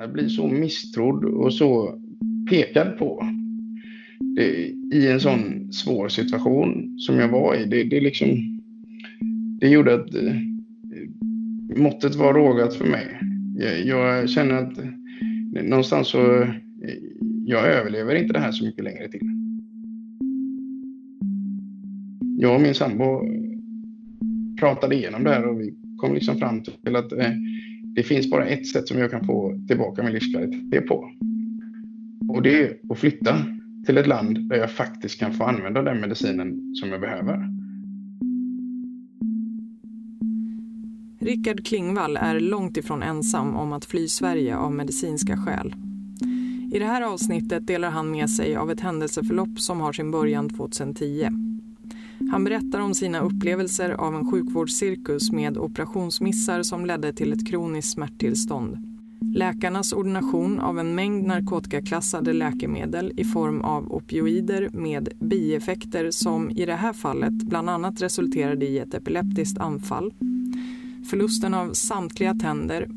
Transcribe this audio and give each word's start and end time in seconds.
att 0.00 0.12
bli 0.12 0.28
så 0.28 0.46
misstrodd 0.46 1.24
och 1.24 1.54
så 1.54 1.98
pekad 2.50 2.98
på 2.98 3.26
det, 4.36 4.74
i 4.92 5.08
en 5.08 5.20
sån 5.20 5.72
svår 5.72 6.08
situation 6.08 6.98
som 6.98 7.18
jag 7.18 7.28
var 7.28 7.54
i. 7.54 7.64
Det, 7.64 7.84
det, 7.84 8.00
liksom, 8.00 8.60
det 9.60 9.68
gjorde 9.68 9.94
att 9.94 10.14
eh, 10.14 10.34
måttet 11.76 12.14
var 12.14 12.34
rågat 12.34 12.74
för 12.74 12.86
mig. 12.86 13.20
Jag, 13.56 13.86
jag 13.86 14.30
känner 14.30 14.54
att 14.54 14.78
eh, 14.78 15.62
någonstans 15.62 16.08
så, 16.08 16.42
eh, 16.42 16.48
jag 17.46 17.66
överlever 17.66 18.14
inte 18.14 18.32
det 18.32 18.40
här 18.40 18.52
så 18.52 18.64
mycket 18.64 18.84
längre 18.84 19.08
till. 19.08 19.20
Jag 22.38 22.54
och 22.54 22.60
min 22.60 22.74
sambo 22.74 23.22
pratade 24.60 24.94
igenom 24.94 25.24
det 25.24 25.30
här 25.30 25.46
och 25.46 25.60
vi 25.60 25.74
kom 25.96 26.14
liksom 26.14 26.38
fram 26.38 26.62
till 26.62 26.96
att 26.96 27.12
det 27.94 28.02
finns 28.02 28.30
bara 28.30 28.46
ett 28.46 28.66
sätt 28.66 28.88
som 28.88 28.98
jag 28.98 29.10
kan 29.10 29.24
få 29.24 29.60
tillbaka 29.68 30.02
min 30.02 30.12
livskvalitet 30.12 30.86
på. 30.86 31.10
Och 32.28 32.42
det 32.42 32.62
är 32.62 32.76
att 32.90 32.98
flytta 32.98 33.36
till 33.86 33.98
ett 33.98 34.06
land 34.06 34.48
där 34.48 34.56
jag 34.56 34.70
faktiskt 34.70 35.20
kan 35.20 35.32
få 35.32 35.44
använda 35.44 35.82
den 35.82 36.00
medicinen 36.00 36.74
som 36.74 36.88
jag 36.88 37.00
behöver. 37.00 37.48
Rickard 41.18 41.66
Klingvall 41.66 42.16
är 42.16 42.40
långt 42.40 42.76
ifrån 42.76 43.02
ensam 43.02 43.56
om 43.56 43.72
att 43.72 43.84
fly 43.84 44.08
Sverige 44.08 44.56
av 44.56 44.72
medicinska 44.72 45.36
skäl. 45.36 45.74
I 46.72 46.78
det 46.78 46.84
här 46.84 47.02
avsnittet 47.02 47.66
delar 47.66 47.90
han 47.90 48.10
med 48.10 48.30
sig 48.30 48.56
av 48.56 48.70
ett 48.70 48.80
händelseförlopp 48.80 49.60
som 49.60 49.80
har 49.80 49.92
sin 49.92 50.10
början 50.10 50.48
2010. 50.48 51.28
Han 52.30 52.44
berättar 52.44 52.80
om 52.80 52.94
sina 52.94 53.20
upplevelser 53.20 53.90
av 53.90 54.14
en 54.14 54.30
sjukvårdscirkus 54.30 55.32
med 55.32 55.58
operationsmissar 55.58 56.62
som 56.62 56.86
ledde 56.86 57.12
till 57.12 57.32
ett 57.32 57.48
kroniskt 57.48 57.92
smärttillstånd. 57.92 58.76
Läkarnas 59.34 59.92
ordination 59.92 60.60
av 60.60 60.78
en 60.78 60.94
mängd 60.94 61.26
narkotikaklassade 61.26 62.32
läkemedel 62.32 63.12
i 63.16 63.24
form 63.24 63.60
av 63.60 63.92
opioider 63.92 64.68
med 64.72 65.08
bieffekter 65.20 66.10
som 66.10 66.50
i 66.50 66.66
det 66.66 66.74
här 66.74 66.92
fallet 66.92 67.32
bland 67.32 67.70
annat 67.70 68.02
resulterade 68.02 68.66
i 68.66 68.78
ett 68.78 68.94
epileptiskt 68.94 69.58
anfall. 69.58 70.14
Förlusten 71.10 71.54
av 71.54 71.72
samtliga 71.72 72.34
tänder 72.34 72.88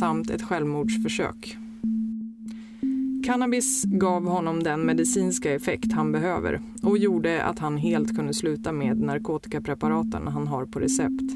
samt 0.00 0.30
ett 0.30 0.42
självmordsförsök. 0.42 1.58
Cannabis 3.24 3.84
gav 3.84 4.24
honom 4.24 4.62
den 4.62 4.86
medicinska 4.86 5.54
effekt 5.54 5.92
han 5.92 6.12
behöver 6.12 6.60
och 6.82 6.98
gjorde 6.98 7.44
att 7.44 7.58
han 7.58 7.76
helt 7.76 8.16
kunde 8.16 8.34
sluta 8.34 8.72
med 8.72 9.00
narkotikapreparaten 9.00 10.26
han 10.26 10.46
har 10.46 10.66
på 10.66 10.80
recept. 10.80 11.32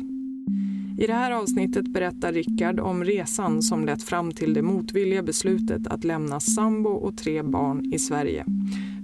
I 0.98 1.07
det 1.07 1.12
här 1.12 1.31
avsnittet 1.31 1.92
berättar 1.92 2.33
Rickard 2.33 2.81
om 2.81 3.05
resan 3.05 3.62
som 3.62 3.84
lett 3.84 4.03
fram 4.03 4.33
till 4.33 4.55
det 4.55 4.62
motvilliga 4.62 5.23
beslutet 5.23 5.87
att 5.87 6.05
lämna 6.05 6.41
sambo 6.41 6.91
och 6.91 7.17
tre 7.17 7.42
barn 7.42 7.92
i 7.92 7.98
Sverige 7.98 8.45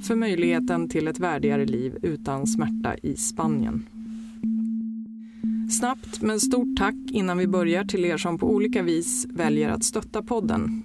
för 0.03 0.17
möjligheten 0.17 0.89
till 0.89 1.09
ett 1.09 1.21
värdigare 1.21 1.67
liv 1.67 1.99
utan 2.03 2.47
smärta 2.47 2.97
i 3.03 3.17
Spanien. 3.17 3.87
Snabbt 5.71 6.23
men 6.23 6.41
stort 6.41 6.79
tack 6.79 6.97
innan 7.11 7.39
vi 7.39 7.47
börjar 7.47 7.85
till 7.85 8.05
er 8.05 8.17
som 8.17 8.39
på 8.39 8.51
olika 8.51 8.83
vis 8.83 9.27
väljer 9.31 9.71
att 9.71 9.85
stötta 9.85 10.23
podden. 10.23 10.83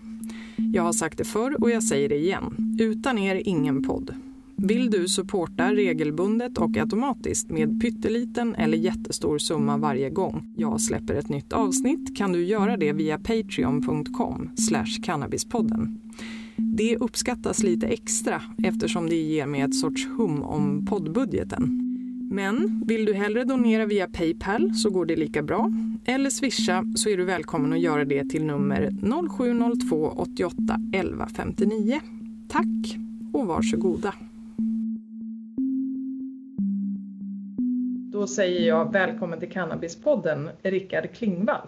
Jag 0.73 0.83
har 0.83 0.93
sagt 0.93 1.17
det 1.17 1.23
förr 1.23 1.57
och 1.61 1.69
jag 1.69 1.83
säger 1.83 2.09
det 2.09 2.17
igen. 2.17 2.75
Utan 2.79 3.17
er 3.17 3.41
ingen 3.45 3.83
podd. 3.83 4.15
Vill 4.55 4.91
du 4.91 5.07
supporta 5.07 5.73
regelbundet 5.73 6.57
och 6.57 6.77
automatiskt 6.77 7.49
med 7.49 7.81
pytteliten 7.81 8.55
eller 8.55 8.77
jättestor 8.77 9.37
summa 9.37 9.77
varje 9.77 10.09
gång 10.09 10.53
jag 10.55 10.81
släpper 10.81 11.13
ett 11.13 11.29
nytt 11.29 11.53
avsnitt 11.53 12.17
kan 12.17 12.31
du 12.31 12.45
göra 12.45 12.77
det 12.77 12.93
via 12.93 13.17
patreon.com 13.17 14.51
cannabispodden. 15.03 16.01
Det 16.55 16.97
uppskattas 16.97 17.63
lite 17.63 17.87
extra 17.87 18.41
eftersom 18.63 19.09
det 19.09 19.15
ger 19.15 19.45
mig 19.45 19.61
ett 19.61 19.75
sorts 19.75 20.07
hum 20.07 20.43
om 20.43 20.85
poddbudgeten. 20.85 21.86
Men 22.29 22.83
vill 22.87 23.05
du 23.05 23.13
hellre 23.13 23.43
donera 23.43 23.85
via 23.85 24.07
Paypal 24.07 24.73
så 24.73 24.89
går 24.89 25.05
det 25.05 25.15
lika 25.15 25.41
bra. 25.41 25.71
Eller 26.05 26.29
swisha 26.29 26.83
så 26.95 27.09
är 27.09 27.17
du 27.17 27.25
välkommen 27.25 27.73
att 27.73 27.79
göra 27.79 28.05
det 28.05 28.29
till 28.29 28.45
nummer 28.45 28.91
0702 29.37 30.13
88 30.17 30.77
11 30.93 31.27
59. 31.35 31.99
Tack 32.49 32.97
och 33.33 33.47
varsågoda. 33.47 34.13
Då 38.11 38.27
säger 38.27 38.67
jag 38.67 38.91
välkommen 38.93 39.39
till 39.39 39.51
Cannabispodden, 39.51 40.49
Rickard 40.61 41.13
Klingvall. 41.13 41.67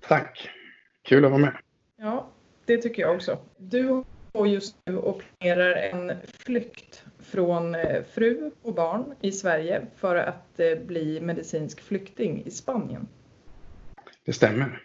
Tack, 0.00 0.48
kul 1.02 1.24
att 1.24 1.30
vara 1.30 1.40
med. 1.40 1.56
Ja, 1.96 2.28
det 2.64 2.76
tycker 2.76 3.02
jag 3.02 3.14
också. 3.16 3.38
Du 3.58 4.04
har 4.34 4.46
just 4.46 4.76
nu 4.86 4.96
och 4.96 5.22
planerar 5.38 5.72
en 5.76 6.12
flykt 6.26 6.85
från 7.26 7.74
eh, 7.74 8.02
fru 8.14 8.50
och 8.62 8.74
barn 8.74 9.14
i 9.20 9.32
Sverige 9.32 9.86
för 9.96 10.16
att 10.16 10.60
eh, 10.60 10.78
bli 10.86 11.20
medicinsk 11.20 11.80
flykting 11.80 12.42
i 12.46 12.50
Spanien. 12.50 13.08
Det 14.24 14.32
stämmer. 14.32 14.82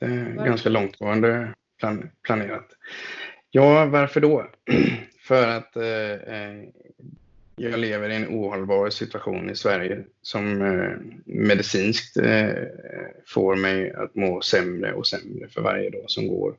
Det 0.00 0.06
är 0.06 0.24
varför? 0.24 0.44
ganska 0.44 0.68
långtgående 0.68 1.54
plan 1.78 2.10
planerat. 2.22 2.66
Ja, 3.50 3.86
varför 3.86 4.20
då? 4.20 4.46
för 5.20 5.48
att 5.48 5.76
eh, 5.76 6.12
eh, 6.12 6.64
jag 7.56 7.80
lever 7.80 8.08
i 8.10 8.16
en 8.16 8.28
ohållbar 8.28 8.90
situation 8.90 9.50
i 9.50 9.56
Sverige 9.56 10.04
som 10.22 10.62
eh, 10.62 10.96
medicinskt 11.24 12.16
eh, 12.16 12.54
får 13.26 13.56
mig 13.56 13.92
att 13.92 14.14
må 14.14 14.40
sämre 14.40 14.92
och 14.92 15.06
sämre 15.06 15.48
för 15.48 15.60
varje 15.62 15.90
dag 15.90 16.04
som 16.06 16.28
går. 16.28 16.54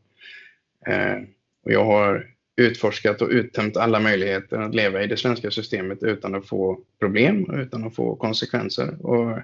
och 1.64 1.72
jag 1.72 1.86
har 1.86 2.28
utforskat 2.56 3.22
och 3.22 3.30
uttömt 3.30 3.78
alla 3.78 4.00
möjligheter 4.00 4.58
att 4.58 4.76
leva 4.76 5.04
i 5.04 5.08
det 5.08 5.18
svenska 5.18 5.52
systemet 5.52 6.04
utan 6.04 6.36
att 6.36 6.48
få 6.48 6.80
problem 7.00 7.44
och 7.44 7.58
utan 7.58 7.88
att 7.88 7.96
få 7.96 8.16
konsekvenser. 8.16 9.06
Och 9.06 9.40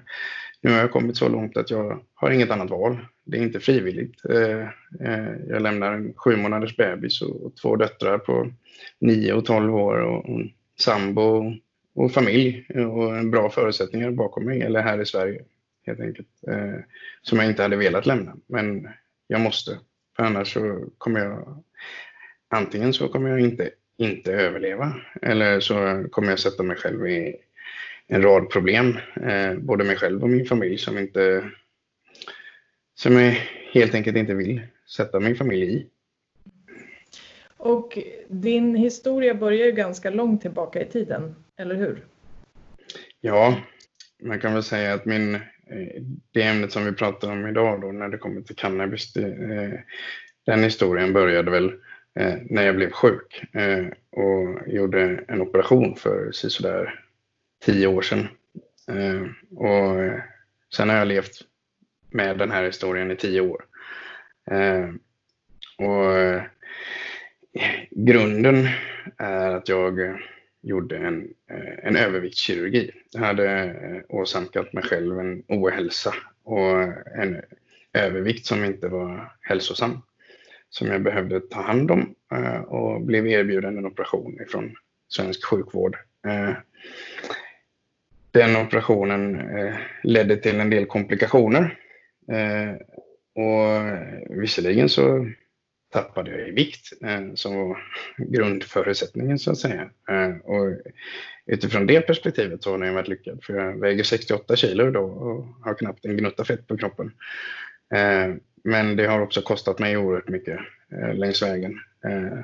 nu 0.60 0.70
har 0.70 0.78
jag 0.78 0.92
kommit 0.92 1.16
så 1.16 1.28
långt 1.28 1.56
att 1.56 1.70
jag 1.70 2.00
har 2.14 2.30
inget 2.30 2.50
annat 2.50 2.70
val. 2.70 2.98
Det 3.24 3.38
är 3.38 3.42
inte 3.42 3.60
frivilligt. 3.60 4.24
Eh, 4.24 4.60
eh, 5.08 5.32
jag 5.48 5.62
lämnar 5.62 5.92
en 5.92 6.14
sju 6.14 6.36
månaders 6.36 6.76
bebis 6.76 7.22
och 7.22 7.56
två 7.62 7.76
döttrar 7.76 8.18
på 8.18 8.50
nio 8.98 9.32
och 9.32 9.44
tolv 9.44 9.74
år 9.74 9.98
och 9.98 10.28
en 10.28 10.52
sambo 10.78 11.54
och 11.94 12.12
familj 12.12 12.66
och 12.74 13.26
bra 13.26 13.50
förutsättningar 13.50 14.10
bakom 14.10 14.44
mig, 14.44 14.62
eller 14.62 14.82
här 14.82 15.00
i 15.00 15.06
Sverige 15.06 15.44
helt 15.86 16.00
enkelt, 16.00 16.28
eh, 16.48 16.80
som 17.22 17.38
jag 17.38 17.46
inte 17.46 17.62
hade 17.62 17.76
velat 17.76 18.06
lämna. 18.06 18.36
Men 18.46 18.88
jag 19.26 19.40
måste, 19.40 19.78
för 20.16 20.22
annars 20.22 20.52
så 20.52 20.84
kommer 20.98 21.20
jag 21.20 21.64
antingen 22.48 22.92
så 22.92 23.08
kommer 23.08 23.30
jag 23.30 23.40
inte, 23.40 23.70
inte 23.96 24.32
överleva 24.32 24.94
eller 25.22 25.60
så 25.60 26.04
kommer 26.10 26.30
jag 26.30 26.38
sätta 26.38 26.62
mig 26.62 26.76
själv 26.76 27.06
i 27.06 27.36
en 28.06 28.22
rad 28.22 28.50
problem, 28.50 28.98
eh, 29.22 29.54
både 29.54 29.84
mig 29.84 29.96
själv 29.96 30.22
och 30.22 30.30
min 30.30 30.46
familj 30.46 30.78
som 30.78 30.98
inte 30.98 31.50
som 32.94 33.16
jag 33.16 33.36
helt 33.72 33.94
enkelt 33.94 34.16
inte 34.16 34.34
vill 34.34 34.60
sätta 34.86 35.20
min 35.20 35.36
familj 35.36 35.74
i. 35.74 35.86
Och 37.56 37.98
din 38.28 38.74
historia 38.74 39.34
börjar 39.34 39.66
ju 39.66 39.72
ganska 39.72 40.10
långt 40.10 40.42
tillbaka 40.42 40.82
i 40.82 40.86
tiden, 40.86 41.34
eller 41.56 41.74
hur? 41.74 42.04
Ja, 43.20 43.56
man 44.22 44.40
kan 44.40 44.54
väl 44.54 44.62
säga 44.62 44.94
att 44.94 45.04
min, 45.04 45.34
eh, 45.34 46.02
det 46.32 46.42
ämnet 46.42 46.72
som 46.72 46.84
vi 46.84 46.92
pratar 46.92 47.32
om 47.32 47.46
idag 47.46 47.80
då, 47.80 47.92
när 47.92 48.08
det 48.08 48.18
kommer 48.18 48.40
till 48.40 48.56
cannabis, 48.56 49.12
det, 49.12 49.26
eh, 49.26 49.80
den 50.46 50.62
historien 50.62 51.12
började 51.12 51.50
väl 51.50 51.72
Eh, 52.14 52.34
när 52.50 52.62
jag 52.62 52.76
blev 52.76 52.90
sjuk 52.90 53.44
eh, 53.52 53.86
och 54.10 54.68
gjorde 54.68 55.24
en 55.28 55.40
operation 55.40 55.96
för 55.96 56.32
sådär 56.32 57.04
tio 57.64 57.86
år 57.86 58.02
sedan. 58.02 58.28
Eh, 58.88 59.22
och 59.58 59.94
sen 60.74 60.88
har 60.88 60.96
jag 60.96 61.08
levt 61.08 61.40
med 62.10 62.38
den 62.38 62.50
här 62.50 62.64
historien 62.64 63.10
i 63.10 63.16
tio 63.16 63.40
år. 63.40 63.64
Eh, 64.50 64.88
och 65.78 66.18
eh, 66.18 66.42
grunden 67.90 68.68
är 69.16 69.50
att 69.50 69.68
jag 69.68 70.18
gjorde 70.62 70.96
en, 70.96 71.34
eh, 71.50 71.86
en 71.88 71.96
överviktskirurgi. 71.96 72.90
Jag 73.10 73.20
hade 73.20 73.74
åsamkat 74.08 74.72
mig 74.72 74.84
själv 74.84 75.18
en 75.18 75.42
ohälsa 75.48 76.14
och 76.42 76.82
en 77.18 77.42
övervikt 77.92 78.46
som 78.46 78.64
inte 78.64 78.88
var 78.88 79.32
hälsosam 79.40 80.02
som 80.70 80.86
jag 80.86 81.02
behövde 81.02 81.40
ta 81.40 81.62
hand 81.62 81.90
om 81.90 82.14
eh, 82.32 82.60
och 82.60 83.00
blev 83.02 83.26
erbjuden 83.26 83.78
en 83.78 83.86
operation 83.86 84.40
ifrån 84.42 84.76
svensk 85.08 85.44
sjukvård. 85.44 85.96
Eh, 86.26 86.52
den 88.30 88.56
operationen 88.56 89.40
eh, 89.58 89.74
ledde 90.02 90.36
till 90.36 90.60
en 90.60 90.70
del 90.70 90.86
komplikationer 90.86 91.78
eh, 92.32 92.74
och 93.34 94.40
visserligen 94.42 94.88
så 94.88 95.26
tappade 95.92 96.30
jag 96.30 96.48
i 96.48 96.50
vikt 96.50 96.92
eh, 97.02 97.34
som 97.34 97.56
var 97.56 97.78
grundförutsättningen 98.16 99.38
så 99.38 99.50
att 99.50 99.58
säga. 99.58 99.90
Eh, 100.10 100.36
och 100.44 100.76
utifrån 101.46 101.86
det 101.86 102.00
perspektivet 102.00 102.62
så 102.62 102.70
har 102.70 102.78
den 102.78 102.94
varit 102.94 103.08
lyckad 103.08 103.44
för 103.44 103.54
jag 103.54 103.80
väger 103.80 104.04
68 104.04 104.56
kilo 104.56 104.90
då 104.90 105.00
och 105.00 105.46
har 105.64 105.74
knappt 105.74 106.04
en 106.04 106.16
gnutta 106.16 106.44
fett 106.44 106.66
på 106.66 106.76
kroppen. 106.76 107.12
Men 108.68 108.96
det 108.96 109.06
har 109.06 109.20
också 109.20 109.42
kostat 109.42 109.78
mig 109.78 109.96
oerhört 109.96 110.28
mycket 110.28 110.58
eh, 110.92 111.14
längs 111.14 111.42
vägen. 111.42 111.80
Eh, 112.04 112.38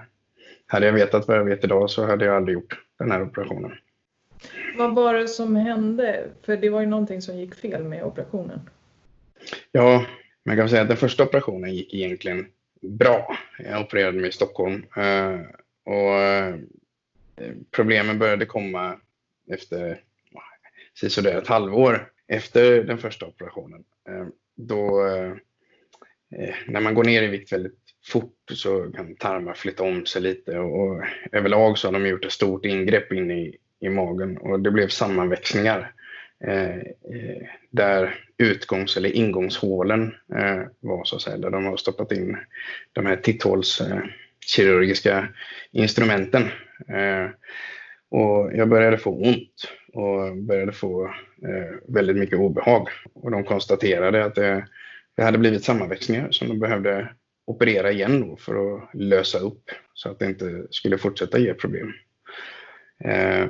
hade 0.66 0.86
jag 0.86 0.92
vetat 0.92 1.28
vad 1.28 1.36
jag 1.36 1.44
vet 1.44 1.64
idag 1.64 1.90
så 1.90 2.06
hade 2.06 2.24
jag 2.24 2.36
aldrig 2.36 2.54
gjort 2.54 2.80
den 2.98 3.10
här 3.10 3.22
operationen. 3.22 3.72
Vad 4.78 4.94
var 4.94 5.14
det 5.14 5.28
som 5.28 5.56
hände? 5.56 6.24
För 6.42 6.56
det 6.56 6.70
var 6.70 6.80
ju 6.80 6.86
någonting 6.86 7.22
som 7.22 7.36
gick 7.36 7.54
fel 7.54 7.84
med 7.84 8.04
operationen. 8.04 8.60
Ja, 9.72 10.06
man 10.44 10.56
kan 10.56 10.68
säga 10.68 10.82
att 10.82 10.88
den 10.88 10.96
första 10.96 11.24
operationen 11.24 11.74
gick 11.74 11.94
egentligen 11.94 12.46
bra. 12.80 13.38
Jag 13.58 13.80
opererade 13.80 14.18
mig 14.18 14.28
i 14.28 14.32
Stockholm 14.32 14.86
eh, 14.96 15.40
och 15.84 16.18
eh, 16.20 16.54
problemen 17.70 18.18
började 18.18 18.46
komma 18.46 18.96
efter 19.50 20.00
sådär 21.08 21.38
ett 21.38 21.48
halvår 21.48 22.10
efter 22.26 22.84
den 22.84 22.98
första 22.98 23.26
operationen. 23.26 23.84
Eh, 24.08 24.26
då, 24.54 25.06
Eh, 26.38 26.54
när 26.66 26.80
man 26.80 26.94
går 26.94 27.04
ner 27.04 27.22
i 27.22 27.26
vikt 27.26 27.52
väldigt 27.52 27.78
fort 28.06 28.36
så 28.50 28.92
kan 28.92 29.16
tarmar 29.16 29.54
flytta 29.54 29.82
om 29.82 30.06
sig 30.06 30.22
lite 30.22 30.58
och 30.58 31.02
överlag 31.32 31.78
så 31.78 31.88
har 31.88 31.92
de 31.92 32.06
gjort 32.06 32.24
ett 32.24 32.32
stort 32.32 32.64
ingrepp 32.64 33.12
in 33.12 33.30
i, 33.30 33.56
i 33.80 33.88
magen 33.88 34.38
och 34.38 34.60
det 34.60 34.70
blev 34.70 34.88
sammanväxningar 34.88 35.92
eh, 36.44 36.76
eh, 36.76 37.42
där 37.70 38.14
utgångs 38.38 38.96
eller 38.96 39.16
ingångshålen 39.16 40.14
eh, 40.36 40.62
var 40.80 41.04
så 41.04 41.16
att 41.16 41.22
säga, 41.22 41.38
där 41.38 41.50
de 41.50 41.64
har 41.64 41.76
stoppat 41.76 42.12
in 42.12 42.36
de 42.92 43.06
här 43.06 43.16
titthålskirurgiska 43.16 45.18
eh, 45.18 45.24
instrumenten. 45.72 46.42
Eh, 46.88 47.28
och 48.08 48.50
jag 48.54 48.68
började 48.68 48.98
få 48.98 49.10
ont 49.10 49.68
och 49.92 50.36
började 50.36 50.72
få 50.72 51.04
eh, 51.42 51.74
väldigt 51.88 52.16
mycket 52.16 52.38
obehag. 52.38 52.88
Och 53.12 53.30
de 53.30 53.44
konstaterade 53.44 54.24
att 54.24 54.34
det, 54.34 54.66
det 55.16 55.22
hade 55.22 55.38
blivit 55.38 55.64
sammanväxningar 55.64 56.30
som 56.30 56.48
de 56.48 56.58
behövde 56.58 57.14
operera 57.46 57.92
igen 57.92 58.36
för 58.36 58.76
att 58.76 58.90
lösa 58.94 59.38
upp 59.38 59.70
så 59.94 60.10
att 60.10 60.18
det 60.18 60.26
inte 60.26 60.66
skulle 60.70 60.98
fortsätta 60.98 61.38
ge 61.38 61.54
problem. 61.54 61.92
Eh, 63.04 63.46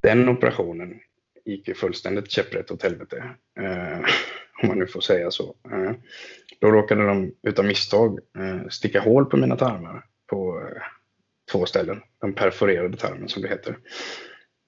den 0.00 0.28
operationen 0.28 1.00
gick 1.44 1.68
ju 1.68 1.74
fullständigt 1.74 2.30
käpprätt 2.30 2.70
åt 2.70 2.82
helvete. 2.82 3.24
Eh, 3.60 4.00
om 4.62 4.68
man 4.68 4.78
nu 4.78 4.86
får 4.86 5.00
säga 5.00 5.30
så. 5.30 5.54
Eh, 5.72 5.92
då 6.60 6.70
råkade 6.70 7.06
de 7.06 7.34
utav 7.42 7.64
misstag 7.64 8.18
eh, 8.38 8.68
sticka 8.68 9.00
hål 9.00 9.26
på 9.26 9.36
mina 9.36 9.56
tarmar 9.56 10.04
på 10.26 10.60
eh, 10.60 10.82
två 11.52 11.66
ställen. 11.66 12.02
De 12.20 12.32
perforerade 12.32 12.96
tarmen 12.96 13.28
som 13.28 13.42
det 13.42 13.48
heter. 13.48 13.76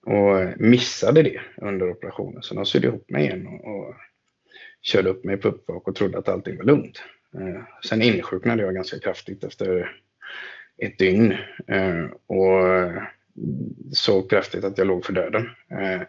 Och 0.06 0.61
missade 0.61 1.23
det 1.23 1.41
under 1.56 1.91
operationen. 1.91 2.43
Så 2.43 2.55
de 2.55 2.67
sydde 2.67 2.87
ihop 2.87 3.11
mig 3.11 3.25
igen 3.25 3.47
och, 3.47 3.76
och 3.76 3.94
körde 4.82 5.11
upp 5.11 5.25
mig 5.25 5.37
på 5.37 5.49
uppvak 5.49 5.88
och 5.88 5.94
trodde 5.94 6.19
att 6.19 6.29
allting 6.29 6.56
var 6.56 6.64
lugnt. 6.64 7.02
Eh, 7.34 7.62
sen 7.84 8.02
insjuknade 8.02 8.62
jag 8.62 8.75
ganska 8.75 8.99
kraftigt 8.99 9.44
efter 9.44 9.96
ett 10.79 10.99
dygn. 10.99 11.32
Eh, 11.67 12.05
och 12.26 12.62
så 13.93 14.23
kraftigt 14.23 14.64
att 14.64 14.79
jag 14.79 14.87
låg 14.87 15.05
för 15.05 15.12
döden. 15.12 15.50
Eh, 15.70 16.02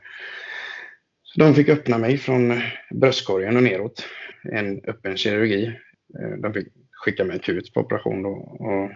så 1.24 1.40
de 1.40 1.56
fick 1.56 1.70
öppna 1.70 1.98
mig 1.98 2.18
från 2.18 2.62
bröstkorgen 2.92 3.58
och 3.58 3.64
neråt. 3.64 4.06
En 4.44 4.82
öppen 4.88 5.18
kirurgi. 5.18 5.80
Eh, 6.20 6.38
de 6.38 6.54
fick 6.54 6.68
skicka 6.92 7.24
mig 7.24 7.36
akut 7.36 7.74
på 7.74 7.80
operation 7.80 8.24
då. 8.24 8.30
Och 8.60 8.92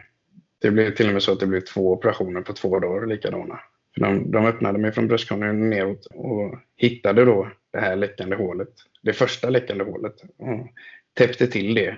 det 0.62 0.71
blev 0.71 0.95
till 0.95 1.07
och 1.07 1.13
med 1.13 1.23
så 1.23 1.31
att 1.31 1.39
det 1.39 1.47
blev 1.47 1.62
två 1.62 1.91
operationer 1.91 2.41
på 2.41 2.53
två 2.53 2.80
dagar 2.80 3.07
likadana. 3.07 3.59
De, 3.97 4.31
de 4.31 4.45
öppnade 4.45 4.79
mig 4.79 4.91
från 4.91 5.07
bröstkorgen 5.07 5.69
neråt 5.69 6.05
och 6.05 6.59
hittade 6.75 7.25
då 7.25 7.51
det 7.71 7.79
här 7.79 7.95
läckande 7.95 8.35
hålet. 8.35 8.69
Det 9.01 9.13
första 9.13 9.49
läckande 9.49 9.83
hålet. 9.83 10.15
Och 10.38 10.67
täppte 11.13 11.47
till 11.47 11.73
det. 11.73 11.95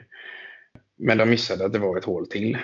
Men 0.97 1.17
de 1.17 1.29
missade 1.29 1.65
att 1.65 1.73
det 1.73 1.79
var 1.79 1.97
ett 1.97 2.05
hål 2.05 2.27
till. 2.27 2.57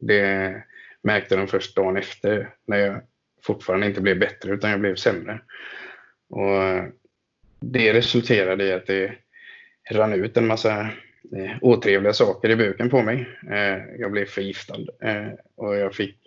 Det 0.00 0.54
märkte 1.02 1.36
de 1.36 1.46
först 1.46 1.76
dagen 1.76 1.96
efter 1.96 2.50
när 2.66 2.76
jag 2.76 3.00
fortfarande 3.42 3.86
inte 3.86 4.00
blev 4.00 4.18
bättre 4.18 4.52
utan 4.52 4.70
jag 4.70 4.80
blev 4.80 4.94
sämre. 4.94 5.40
Och 6.28 6.90
det 7.60 7.92
resulterade 7.92 8.64
i 8.64 8.72
att 8.72 8.86
det 8.86 9.12
rann 9.90 10.12
ut 10.12 10.36
en 10.36 10.46
massa 10.46 10.80
eh, 11.36 11.56
otrevliga 11.60 12.12
saker 12.12 12.50
i 12.50 12.56
buken 12.56 12.90
på 12.90 13.02
mig. 13.02 13.28
Eh, 13.50 13.84
jag 13.98 14.12
blev 14.12 14.26
förgiftad 14.26 14.80
eh, 15.02 15.28
och 15.56 15.76
jag 15.76 15.94
fick 15.94 16.18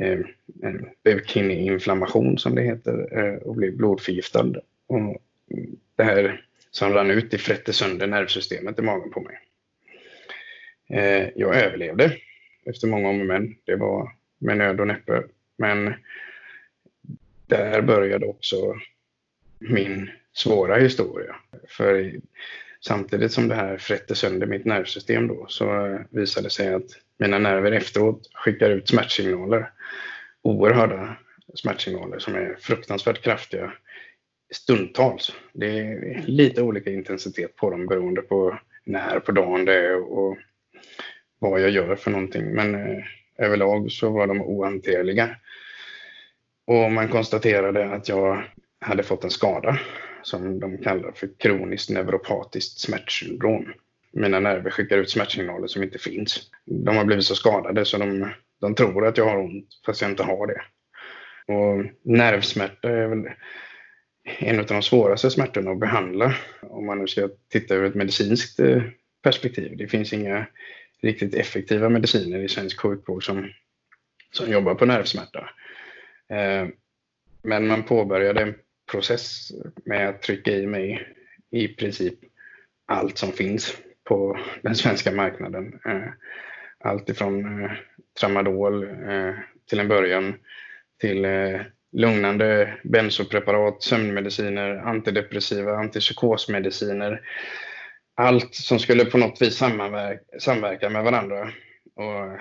Eh, 0.00 0.18
en 0.62 0.88
bukhinneinflammation 1.04 2.38
som 2.38 2.54
det 2.54 2.62
heter 2.62 3.18
eh, 3.18 3.34
och 3.34 3.54
blev 3.54 3.76
blodförgiftad. 3.76 4.52
Och 4.86 5.22
det 5.96 6.04
här 6.04 6.44
som 6.70 6.92
rann 6.92 7.10
ut, 7.10 7.30
det 7.30 7.38
frätte 7.38 7.72
sönder 7.72 8.06
nervsystemet 8.06 8.78
i 8.78 8.82
magen 8.82 9.10
på 9.10 9.20
mig. 9.20 9.38
Eh, 10.88 11.28
jag 11.36 11.56
överlevde 11.56 12.16
efter 12.64 12.86
många 12.88 13.08
om 13.08 13.20
och 13.20 13.26
men. 13.26 13.56
Det 13.64 13.76
var 13.76 14.12
med 14.38 14.56
nöd 14.56 14.80
och 14.80 14.86
näppe. 14.86 15.22
Men 15.56 15.94
där 17.46 17.82
började 17.82 18.26
också 18.26 18.80
min 19.58 20.10
svåra 20.32 20.76
historia. 20.76 21.36
För 21.68 22.12
samtidigt 22.80 23.32
som 23.32 23.48
det 23.48 23.54
här 23.54 23.76
frätte 23.76 24.14
sönder 24.14 24.46
mitt 24.46 24.64
nervsystem 24.64 25.28
då 25.28 25.46
så 25.48 25.98
visade 26.10 26.46
det 26.46 26.50
sig 26.50 26.74
att 26.74 26.90
mina 27.22 27.38
nerver 27.38 27.72
efteråt 27.72 28.30
skickar 28.34 28.70
ut 28.70 28.88
smärtsignaler. 28.88 29.70
Oerhörda 30.42 31.16
smärtsignaler 31.54 32.18
som 32.18 32.34
är 32.34 32.56
fruktansvärt 32.60 33.22
kraftiga 33.22 33.72
stundtals. 34.54 35.32
Det 35.52 35.78
är 35.78 36.22
lite 36.26 36.62
olika 36.62 36.90
intensitet 36.90 37.56
på 37.56 37.70
dem 37.70 37.86
beroende 37.86 38.22
på 38.22 38.58
när 38.84 39.20
på 39.20 39.32
dagen 39.32 39.64
det 39.64 39.74
är 39.74 40.12
och 40.12 40.38
vad 41.38 41.60
jag 41.60 41.70
gör 41.70 41.96
för 41.96 42.10
någonting. 42.10 42.44
Men 42.54 42.74
eh, 42.74 43.04
överlag 43.38 43.92
så 43.92 44.10
var 44.10 44.26
de 44.26 44.42
ohanterliga. 44.42 45.36
Och 46.66 46.92
man 46.92 47.08
konstaterade 47.08 47.92
att 47.92 48.08
jag 48.08 48.44
hade 48.80 49.02
fått 49.02 49.24
en 49.24 49.30
skada 49.30 49.78
som 50.22 50.60
de 50.60 50.78
kallar 50.78 51.12
för 51.12 51.28
kroniskt 51.38 51.90
neuropatiskt 51.90 52.80
smärtsyndrom. 52.80 53.72
Mina 54.12 54.40
nerver 54.40 54.70
skickar 54.70 54.98
ut 54.98 55.10
smärtsignaler 55.10 55.66
som 55.66 55.82
inte 55.82 55.98
finns. 55.98 56.50
De 56.64 56.96
har 56.96 57.04
blivit 57.04 57.24
så 57.24 57.34
skadade 57.34 57.84
så 57.84 57.98
de, 57.98 58.30
de 58.60 58.74
tror 58.74 59.06
att 59.06 59.16
jag 59.16 59.24
har 59.24 59.38
ont 59.38 59.68
fast 59.86 60.00
jag 60.00 60.10
inte 60.10 60.22
har 60.22 60.46
det. 60.46 60.62
Och 61.46 61.84
nervsmärta 62.02 62.88
är 62.88 63.06
väl 63.06 63.30
en 64.38 64.58
av 64.58 64.66
de 64.66 64.82
svåraste 64.82 65.30
smärtorna 65.30 65.70
att 65.70 65.80
behandla 65.80 66.34
om 66.60 66.86
man 66.86 66.98
nu 66.98 67.06
ska 67.06 67.28
titta 67.48 67.74
ur 67.74 67.84
ett 67.84 67.94
medicinskt 67.94 68.60
eh, 68.60 68.82
perspektiv. 69.22 69.76
Det 69.76 69.88
finns 69.88 70.12
inga 70.12 70.46
riktigt 71.02 71.34
effektiva 71.34 71.88
mediciner 71.88 72.38
i 72.38 72.48
svensk 72.48 72.80
sjukvård 72.80 73.26
som, 73.26 73.50
som 74.30 74.52
jobbar 74.52 74.74
på 74.74 74.86
nervsmärta. 74.86 75.50
Eh, 76.28 76.68
men 77.42 77.66
man 77.66 77.82
påbörjade 77.82 78.42
en 78.42 78.54
process 78.90 79.52
med 79.84 80.08
att 80.08 80.22
trycka 80.22 80.50
i 80.50 80.66
mig 80.66 81.08
i 81.50 81.68
princip 81.68 82.14
allt 82.86 83.18
som 83.18 83.32
finns 83.32 83.76
på 84.04 84.38
den 84.62 84.74
svenska 84.74 85.12
marknaden. 85.12 85.80
Eh, 85.86 86.08
allt 86.84 87.08
ifrån 87.08 87.64
eh, 87.64 87.70
tramadol 88.20 88.84
eh, 88.84 89.34
till 89.70 89.80
en 89.80 89.88
början 89.88 90.34
till 91.00 91.24
eh, 91.24 91.60
lugnande 91.92 92.74
bensopreparat, 92.82 93.82
sömnmediciner, 93.82 94.76
antidepressiva, 94.76 95.76
antipsykosmediciner, 95.76 97.20
allt 98.14 98.54
som 98.54 98.78
skulle 98.78 99.04
på 99.04 99.18
något 99.18 99.42
vis 99.42 99.56
samverka 100.38 100.90
med 100.90 101.04
varandra. 101.04 101.50
Och 101.96 102.24
eh, 102.24 102.38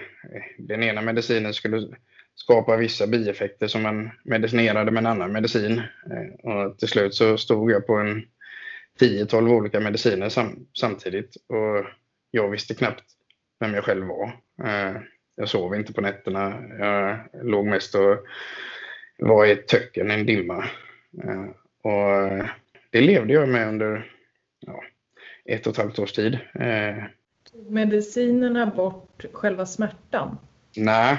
den 0.57 0.83
ena 0.83 1.01
medicinen 1.01 1.53
skulle 1.53 1.87
skapa 2.35 2.77
vissa 2.77 3.07
bieffekter 3.07 3.67
som 3.67 3.81
man 3.81 4.11
medicinerade 4.23 4.91
med 4.91 5.01
en 5.01 5.11
annan 5.11 5.31
medicin. 5.31 5.81
Eh, 6.11 6.51
och 6.51 6.77
till 6.77 6.87
slut 6.87 7.13
så 7.13 7.37
stod 7.37 7.71
jag 7.71 7.87
på 7.87 7.95
en 7.95 8.23
10-12 8.99 9.49
olika 9.49 9.79
mediciner 9.79 10.29
sam 10.29 10.67
samtidigt 10.73 11.35
och 11.35 11.85
jag 12.31 12.49
visste 12.49 12.73
knappt 12.73 13.03
vem 13.59 13.73
jag 13.73 13.83
själv 13.83 14.07
var. 14.07 14.25
Eh, 14.63 15.01
jag 15.35 15.49
sov 15.49 15.75
inte 15.75 15.93
på 15.93 16.01
nätterna. 16.01 16.63
Jag 16.79 17.19
låg 17.43 17.65
mest 17.65 17.95
och 17.95 18.17
var 19.17 19.45
i 19.45 19.51
ett 19.51 19.67
töcken, 19.67 20.11
en 20.11 20.25
dimma. 20.25 20.65
Och 21.83 22.47
det 22.89 23.01
levde 23.01 23.33
jag 23.33 23.49
med 23.49 23.67
under 23.67 24.11
ja, 24.59 24.83
ett 25.45 25.67
och 25.67 25.71
ett 25.71 25.77
halvt 25.77 25.99
års 25.99 26.11
tid. 26.11 26.39
Eh, 26.53 27.03
medicinerna 27.69 28.65
bort 28.65 29.25
själva 29.33 29.65
smärtan? 29.65 30.37
Nej, 30.75 31.17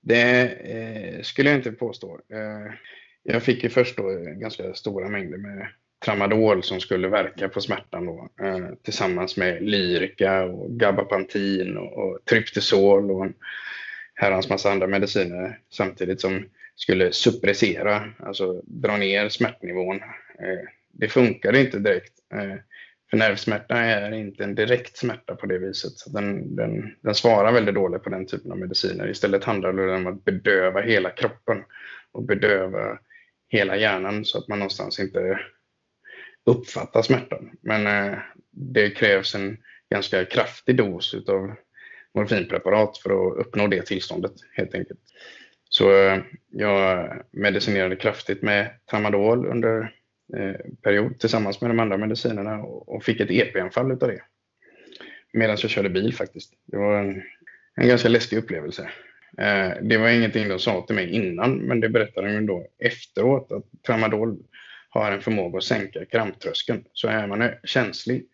det 0.00 0.48
eh, 0.48 1.22
skulle 1.22 1.50
jag 1.50 1.58
inte 1.58 1.72
påstå. 1.72 2.20
Eh, 2.32 2.72
jag 3.22 3.42
fick 3.42 3.64
ju 3.64 3.70
först 3.70 3.96
då 3.96 4.02
ganska 4.36 4.74
stora 4.74 5.08
mängder 5.08 5.38
med 5.38 5.68
tramadol 6.04 6.62
som 6.62 6.80
skulle 6.80 7.08
verka 7.08 7.48
på 7.48 7.60
smärtan 7.60 8.06
då, 8.06 8.28
eh, 8.42 8.68
tillsammans 8.82 9.36
med 9.36 9.62
Lyrica 9.62 10.44
och 10.44 10.70
gabapentin 10.70 11.76
och, 11.76 11.92
och 11.98 12.24
tryptizol 12.24 13.10
och 13.10 13.24
en 13.24 13.34
herrans 14.14 14.48
massa 14.48 14.70
andra 14.70 14.86
mediciner 14.86 15.58
samtidigt 15.72 16.20
som 16.20 16.44
skulle 16.74 17.12
suppressera, 17.12 18.12
alltså 18.18 18.62
dra 18.66 18.96
ner 18.96 19.28
smärtnivån. 19.28 19.96
Eh, 20.38 20.68
det 20.92 21.08
funkade 21.08 21.60
inte 21.60 21.78
direkt. 21.78 22.12
Eh, 22.34 22.54
För 23.10 23.16
nervsmärta 23.16 23.76
är 23.76 24.12
inte 24.12 24.44
en 24.44 24.54
direkt 24.54 24.96
smärta 24.96 25.36
på 25.36 25.46
det 25.46 25.58
viset. 25.58 25.92
Så 25.92 26.10
den, 26.10 26.56
den, 26.56 26.94
den 27.00 27.14
svarar 27.14 27.52
väldigt 27.52 27.74
dåligt 27.74 28.02
på 28.02 28.10
den 28.10 28.26
typen 28.26 28.52
av 28.52 28.58
mediciner. 28.58 29.10
Istället 29.10 29.44
handlar 29.44 29.72
det 29.72 29.94
om 29.94 30.06
att 30.06 30.24
bedöva 30.24 30.80
hela 30.80 31.10
kroppen 31.10 31.64
och 32.12 32.22
bedöva 32.22 32.98
hela 33.48 33.76
hjärnan 33.76 34.24
så 34.24 34.38
att 34.38 34.48
man 34.48 34.58
någonstans 34.58 35.00
inte 35.00 35.40
uppfatta 36.48 37.02
smärtan. 37.02 37.50
Men 37.60 37.86
eh, 37.86 38.18
det 38.50 38.90
krävs 38.90 39.34
en 39.34 39.56
ganska 39.90 40.24
kraftig 40.24 40.76
dos 40.76 41.14
av 41.14 41.54
morfinpreparat 42.14 42.98
för 42.98 43.10
att 43.10 43.46
uppnå 43.46 43.66
det 43.66 43.82
tillståndet 43.82 44.32
helt 44.52 44.74
enkelt. 44.74 45.00
Så 45.68 45.92
eh, 45.92 46.18
jag 46.50 47.12
medicinerade 47.30 47.96
kraftigt 47.96 48.42
med 48.42 48.70
tramadol 48.90 49.46
under 49.46 49.94
eh, 50.36 50.66
period 50.82 51.18
tillsammans 51.18 51.60
med 51.60 51.70
de 51.70 51.80
andra 51.80 51.96
medicinerna 51.96 52.58
och 52.62 53.04
fick 53.04 53.20
ett 53.20 53.30
EP-anfall 53.30 53.92
utav 53.92 54.08
det. 54.08 54.22
Medan 55.32 55.56
jag 55.60 55.70
körde 55.70 55.90
bil 55.90 56.14
faktiskt. 56.14 56.52
Det 56.66 56.76
var 56.76 56.98
en, 56.98 57.22
en 57.74 57.88
ganska 57.88 58.08
läskig 58.08 58.36
upplevelse. 58.36 58.90
Eh, 59.38 59.70
det 59.82 59.98
var 59.98 60.08
ingenting 60.08 60.48
de 60.48 60.58
sa 60.58 60.84
till 60.86 60.96
mig 60.96 61.10
innan, 61.10 61.56
men 61.56 61.80
det 61.80 61.88
berättade 61.88 62.34
de 62.34 62.46
då 62.46 62.66
efteråt 62.78 63.52
att 63.52 63.82
tramadol 63.86 64.38
har 64.88 65.12
en 65.12 65.22
förmåga 65.22 65.58
att 65.58 65.64
sänka 65.64 66.04
kramptröskeln. 66.04 66.84
Så 66.92 67.08
är 67.08 67.26
man 67.26 67.50
känslig 67.64 68.24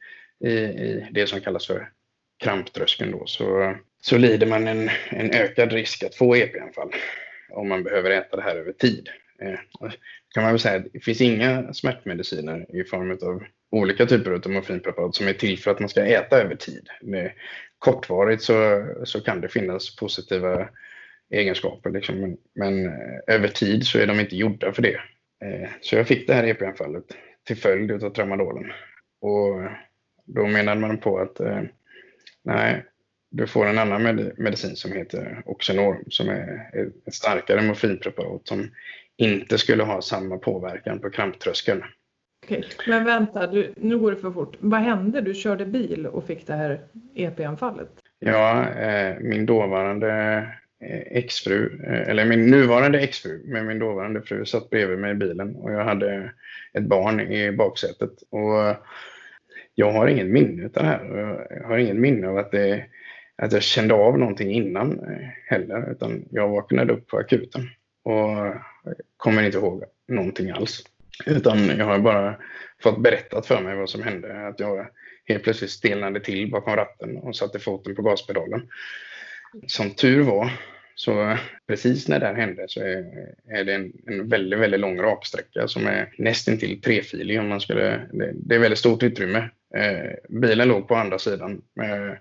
i, 0.44 0.50
i 0.50 1.06
det 1.10 1.26
som 1.26 1.40
kallas 1.40 1.66
för 1.66 1.88
kramptröskeln 2.38 3.10
då, 3.10 3.26
så, 3.26 3.76
så 4.02 4.18
lider 4.18 4.46
man 4.46 4.68
en, 4.68 4.90
en 5.08 5.30
ökad 5.30 5.72
risk 5.72 6.02
att 6.02 6.14
få 6.14 6.36
EP-anfall 6.36 6.90
om 7.50 7.68
man 7.68 7.82
behöver 7.82 8.10
äta 8.10 8.36
det 8.36 8.42
här 8.42 8.56
över 8.56 8.72
tid. 8.72 9.08
Eh, 9.40 9.58
kan 10.34 10.42
man 10.42 10.52
väl 10.52 10.60
säga 10.60 10.76
att 10.76 10.92
det 10.92 11.00
finns 11.00 11.20
inga 11.20 11.72
smärtmediciner 11.72 12.76
i 12.76 12.84
form 12.84 13.10
av 13.10 13.44
olika 13.70 14.06
typer 14.06 14.30
av 14.30 14.50
morfinpreparat 14.50 15.14
som 15.14 15.28
är 15.28 15.32
till 15.32 15.58
för 15.58 15.70
att 15.70 15.80
man 15.80 15.88
ska 15.88 16.04
äta 16.06 16.40
över 16.40 16.56
tid. 16.56 16.88
Med 17.02 17.32
kortvarigt 17.78 18.42
så, 18.42 18.86
så 19.04 19.20
kan 19.20 19.40
det 19.40 19.48
finnas 19.48 19.96
positiva 19.96 20.68
egenskaper, 21.30 21.90
liksom, 21.90 22.20
men, 22.20 22.36
men 22.54 22.86
eh, 22.86 23.34
över 23.34 23.48
tid 23.48 23.86
så 23.86 23.98
är 23.98 24.06
de 24.06 24.20
inte 24.20 24.36
gjorda 24.36 24.72
för 24.72 24.82
det. 24.82 25.00
Eh, 25.44 25.68
så 25.80 25.96
jag 25.96 26.08
fick 26.08 26.26
det 26.26 26.34
här 26.34 26.44
EP-anfallet 26.44 27.04
till 27.44 27.56
följd 27.56 28.04
av 28.04 28.10
tramadolen. 28.10 28.72
Och 29.20 29.60
då 30.24 30.46
menade 30.46 30.80
man 30.80 30.98
på 30.98 31.18
att 31.18 31.40
eh, 31.40 31.62
nej, 32.44 32.84
du 33.30 33.46
får 33.46 33.66
en 33.66 33.78
annan 33.78 34.02
med 34.02 34.32
medicin 34.38 34.76
som 34.76 34.92
heter 34.92 35.42
Oxenorm 35.46 36.04
som 36.08 36.28
är 36.28 36.70
ett 37.06 37.14
starkare 37.14 37.62
morfinpreparat 37.62 38.48
som 38.48 38.70
inte 39.16 39.58
skulle 39.58 39.82
ha 39.82 40.02
samma 40.02 40.38
påverkan 40.38 41.00
på 41.00 41.10
kramptröskeln. 41.10 41.82
Okej, 42.44 42.64
men 42.86 43.04
vänta, 43.04 43.46
du, 43.46 43.74
nu 43.76 43.98
går 43.98 44.10
det 44.10 44.16
för 44.16 44.30
fort. 44.30 44.56
Vad 44.60 44.80
hände? 44.80 45.20
Du 45.20 45.34
körde 45.34 45.66
bil 45.66 46.06
och 46.06 46.26
fick 46.26 46.46
det 46.46 46.52
här 46.52 46.80
EP-anfallet? 47.14 47.90
Ja, 48.18 48.68
eh, 48.68 49.16
min 49.20 49.46
dåvarande 49.46 50.48
Eh, 50.90 51.18
exfru, 51.18 51.80
eh, 51.86 52.08
eller 52.08 52.24
min 52.24 52.50
nuvarande 52.50 53.00
exfru 53.00 53.42
med 53.44 53.66
min 53.66 53.78
dåvarande 53.78 54.22
fru 54.22 54.44
satt 54.44 54.70
bredvid 54.70 54.98
mig 54.98 55.10
i 55.10 55.14
bilen 55.14 55.56
och 55.56 55.72
jag 55.72 55.84
hade 55.84 56.30
ett 56.72 56.82
barn 56.82 57.20
i 57.20 57.52
baksätet. 57.52 58.10
Och 58.30 58.76
jag 59.74 59.92
har 59.92 60.06
inget 60.06 60.26
minne 60.26 60.64
av 60.64 60.70
det 60.72 60.82
här. 60.82 61.04
Jag 61.50 61.68
har 61.68 61.78
inget 61.78 61.96
minne 61.96 62.28
av 62.28 62.38
att, 62.38 62.50
det, 62.50 62.84
att 63.36 63.52
jag 63.52 63.62
kände 63.62 63.94
av 63.94 64.18
någonting 64.18 64.50
innan 64.50 64.98
eh, 64.98 65.28
heller, 65.46 65.92
utan 65.92 66.24
jag 66.30 66.48
vaknade 66.48 66.92
upp 66.92 67.06
på 67.06 67.18
akuten 67.18 67.62
och 68.04 68.54
kommer 69.16 69.42
inte 69.42 69.58
ihåg 69.58 69.84
någonting 70.08 70.50
alls. 70.50 70.82
Utan 71.26 71.58
jag 71.78 71.86
har 71.86 71.98
bara 71.98 72.34
fått 72.82 73.02
berättat 73.02 73.46
för 73.46 73.60
mig 73.60 73.76
vad 73.76 73.90
som 73.90 74.02
hände. 74.02 74.46
Att 74.46 74.60
jag 74.60 74.86
helt 75.24 75.44
plötsligt 75.44 75.70
stelnade 75.70 76.20
till 76.20 76.50
bakom 76.50 76.76
ratten 76.76 77.16
och 77.16 77.36
satte 77.36 77.58
foten 77.58 77.94
på 77.94 78.02
gaspedalen. 78.02 78.68
Som 79.66 79.90
tur 79.90 80.22
var, 80.22 80.50
så 80.94 81.30
eh, 81.30 81.38
precis 81.66 82.08
när 82.08 82.20
det 82.20 82.26
här 82.26 82.34
hände 82.34 82.64
så 82.68 82.80
är, 82.80 83.64
det 83.64 83.74
en, 83.74 83.92
en, 84.06 84.28
väldigt, 84.28 84.58
väldigt 84.58 84.80
lång 84.80 85.00
raksträcka 85.00 85.68
som 85.68 85.86
är 85.86 86.14
nästintill 86.18 86.80
trefilig 86.80 87.40
om 87.40 87.48
man 87.48 87.60
skulle... 87.60 88.08
Det, 88.12 88.32
det 88.34 88.54
är 88.54 88.58
väldigt 88.58 88.78
stort 88.78 89.02
utrymme. 89.02 89.48
Eh, 89.76 90.10
bilen 90.28 90.68
låg 90.68 90.88
på 90.88 90.94
andra 90.94 91.18
sidan, 91.18 91.62
eh, 91.82 92.16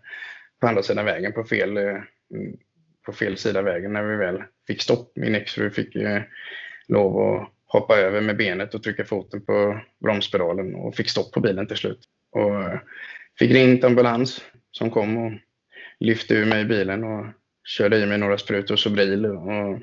på 0.61 0.67
andra 0.67 0.83
sidan 0.83 1.05
vägen 1.05 1.33
på 1.33 1.43
fel, 1.43 1.77
mm, 1.77 2.01
på 3.05 3.13
fel 3.13 3.37
sida 3.37 3.61
vägen 3.61 3.93
när 3.93 4.03
vi 4.03 4.15
väl 4.15 4.43
fick 4.67 4.81
stopp. 4.81 5.11
Min 5.15 5.35
exfru 5.35 5.69
fick 5.69 5.97
lov 6.87 7.19
att 7.19 7.49
hoppa 7.65 7.97
över 7.97 8.21
med 8.21 8.37
benet 8.37 8.73
och 8.73 8.83
trycka 8.83 9.05
foten 9.05 9.45
på 9.45 9.79
bromspedalen 9.99 10.75
och 10.75 10.95
fick 10.95 11.09
stopp 11.09 11.31
på 11.31 11.39
bilen 11.39 11.67
till 11.67 11.77
slut. 11.77 11.99
Och 12.31 12.79
fick 13.39 13.51
ringt 13.51 13.83
ambulans 13.83 14.45
som 14.71 14.91
kom 14.91 15.17
och 15.17 15.31
lyfte 15.99 16.33
ur 16.33 16.45
mig 16.45 16.61
i 16.61 16.65
bilen 16.65 17.03
och 17.03 17.25
körde 17.63 17.97
i 17.97 18.05
mig 18.05 18.17
några 18.17 18.37
sprutor 18.37 18.75
Sobril, 18.75 19.25
och, 19.25 19.79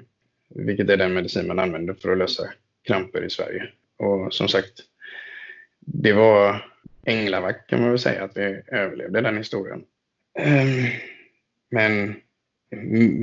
vilket 0.49 0.91
är 0.91 0.97
den 0.97 1.15
medicin 1.15 1.47
man 1.47 1.59
använder 1.59 1.95
för 1.95 2.13
att 2.13 2.19
lösa 2.19 2.43
kramper 2.87 3.25
i 3.25 3.31
Sverige. 3.31 3.69
Och 3.97 4.35
som 4.35 4.49
sagt, 4.49 4.73
det 5.81 6.13
var 6.13 6.67
änglavakt 7.07 7.71
kan 7.71 7.81
man 7.81 7.91
väl 7.91 7.99
säga 7.99 8.25
att 8.25 8.37
vi 8.37 8.63
överlevde 8.67 9.21
den 9.21 9.37
historien. 9.37 9.85
Ehm, 10.39 10.87
men 11.71 12.15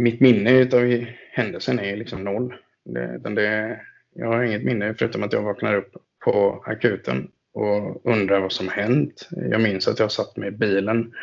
mitt 0.01 0.19
minne 0.19 0.61
av 0.61 1.05
händelsen 1.31 1.79
är 1.79 1.97
liksom 1.97 2.23
noll. 2.23 2.55
Det, 2.85 3.29
det, 3.29 3.79
jag 4.15 4.27
har 4.27 4.43
inget 4.43 4.63
minne 4.63 4.93
förutom 4.93 5.23
att 5.23 5.33
jag 5.33 5.41
vaknar 5.41 5.75
upp 5.75 5.93
på 6.25 6.63
akuten 6.65 7.31
och 7.53 8.05
undrar 8.05 8.39
vad 8.39 8.51
som 8.51 8.67
hänt. 8.67 9.29
Jag 9.31 9.61
minns 9.61 9.87
att 9.87 9.99
jag 9.99 10.11
satt 10.11 10.37
med 10.37 10.47
i 10.47 10.57
bilen 10.57 11.13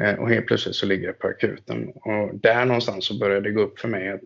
Eh, 0.00 0.14
och 0.14 0.28
helt 0.28 0.46
plötsligt 0.46 0.74
så 0.74 0.86
ligger 0.86 1.06
jag 1.06 1.18
på 1.18 1.28
akuten. 1.28 1.88
Och 1.88 2.34
där 2.34 2.64
någonstans 2.64 3.06
så 3.06 3.18
började 3.18 3.48
det 3.48 3.54
gå 3.54 3.60
upp 3.60 3.78
för 3.78 3.88
mig 3.88 4.08
att 4.08 4.22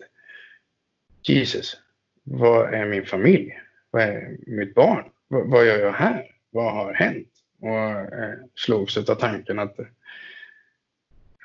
Jesus, 1.22 1.76
vad 2.24 2.74
är 2.74 2.86
min 2.86 3.06
familj? 3.06 3.60
Vad 3.90 4.02
är 4.02 4.36
mitt 4.46 4.74
barn? 4.74 5.04
Vad, 5.28 5.66
gör 5.66 5.78
jag 5.78 5.92
här? 5.92 6.24
Vad 6.50 6.72
har 6.72 6.92
hänt? 6.92 7.28
Och 7.60 7.78
eh, 8.18 8.34
slogs 8.54 8.96
av 8.96 9.14
tanken 9.14 9.58
att, 9.58 9.76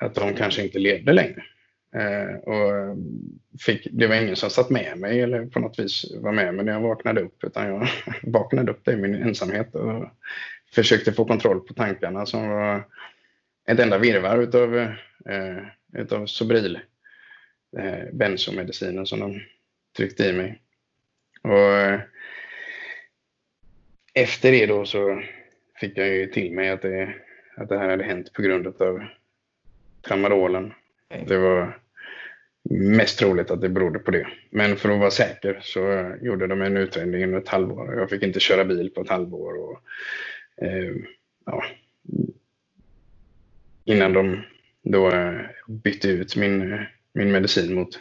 att 0.00 0.14
de 0.14 0.34
kanske 0.34 0.62
inte 0.62 0.78
levde 0.78 1.12
längre. 1.12 1.44
Eh, 1.94 2.34
och 2.36 2.96
fick, 3.60 3.86
det 3.90 4.06
var 4.06 4.14
ingen 4.14 4.36
som 4.36 4.50
satt 4.50 4.70
med 4.70 4.98
mig 4.98 5.20
eller 5.20 5.46
på 5.46 5.60
något 5.60 5.78
vis 5.78 6.04
var 6.14 6.32
med 6.32 6.54
mig 6.54 6.64
när 6.64 6.72
jag 6.72 6.80
vaknade 6.80 7.20
upp 7.20 7.44
utan 7.44 7.66
jag 7.66 7.88
vaknade 8.22 8.70
upp 8.72 8.88
i 8.88 8.96
min 8.96 9.14
ensamhet 9.14 9.74
och 9.74 10.06
försökte 10.74 11.12
få 11.12 11.24
kontroll 11.24 11.60
på 11.60 11.74
tankarna 11.74 12.26
som 12.26 12.48
var 12.48 12.84
ett 13.66 13.80
enda 13.80 13.98
virvar 13.98 14.38
utav, 14.38 14.76
eh, 14.76 15.58
utav 15.92 16.26
Sobril, 16.26 16.80
eh, 17.78 18.12
bensomedicinen 18.12 19.06
som 19.06 19.20
de 19.20 19.40
tryckte 19.96 20.24
i 20.24 20.32
mig. 20.32 20.60
Och 21.42 21.58
eh, 21.58 22.00
efter 24.14 24.52
det 24.52 24.66
då 24.66 24.84
så 24.84 25.22
fick 25.80 25.98
jag 25.98 26.08
ju 26.08 26.26
till 26.26 26.54
mig 26.54 26.68
att 26.68 26.82
det, 26.82 27.14
att 27.56 27.68
det 27.68 27.78
här 27.78 27.88
hade 27.88 28.04
hänt 28.04 28.32
på 28.32 28.42
grund 28.42 28.66
av 28.66 29.04
tramadolen. 30.02 30.72
Det 31.26 31.38
var 31.38 31.80
mest 32.70 33.18
troligt 33.18 33.50
att 33.50 33.60
det 33.60 33.68
berodde 33.68 33.98
på 33.98 34.10
det. 34.10 34.26
Men 34.50 34.76
för 34.76 34.90
att 34.90 35.00
vara 35.00 35.10
säker 35.10 35.58
så 35.62 36.14
gjorde 36.20 36.46
de 36.46 36.62
en 36.62 36.76
utredning 36.76 37.24
under 37.24 37.38
ett 37.38 37.48
halvår. 37.48 37.94
Jag 37.98 38.10
fick 38.10 38.22
inte 38.22 38.40
köra 38.40 38.64
bil 38.64 38.90
på 38.94 39.00
ett 39.00 39.08
halvår. 39.08 39.54
Och, 39.54 39.80
eh, 40.64 40.94
ja, 41.46 41.64
innan 43.84 44.12
de 44.12 44.42
då 44.82 45.10
eh, 45.10 45.40
bytte 45.66 46.08
ut 46.08 46.36
min, 46.36 46.86
min 47.12 47.32
medicin 47.32 47.74
mot 47.74 48.00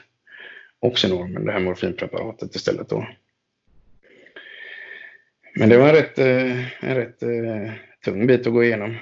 Oxenormen, 0.79 1.45
det 1.45 1.51
här 1.51 1.59
morfinpreparatet 1.59 2.55
istället. 2.55 2.89
Då. 2.89 3.07
Men 5.55 5.69
det 5.69 5.77
var 5.77 5.89
en 5.89 5.95
rätt, 5.95 6.19
eh, 6.19 6.83
en 6.83 6.95
rätt 6.95 7.23
eh, 7.23 7.71
tung 8.05 8.27
bit 8.27 8.47
att 8.47 8.53
gå 8.53 8.63
igenom 8.63 8.95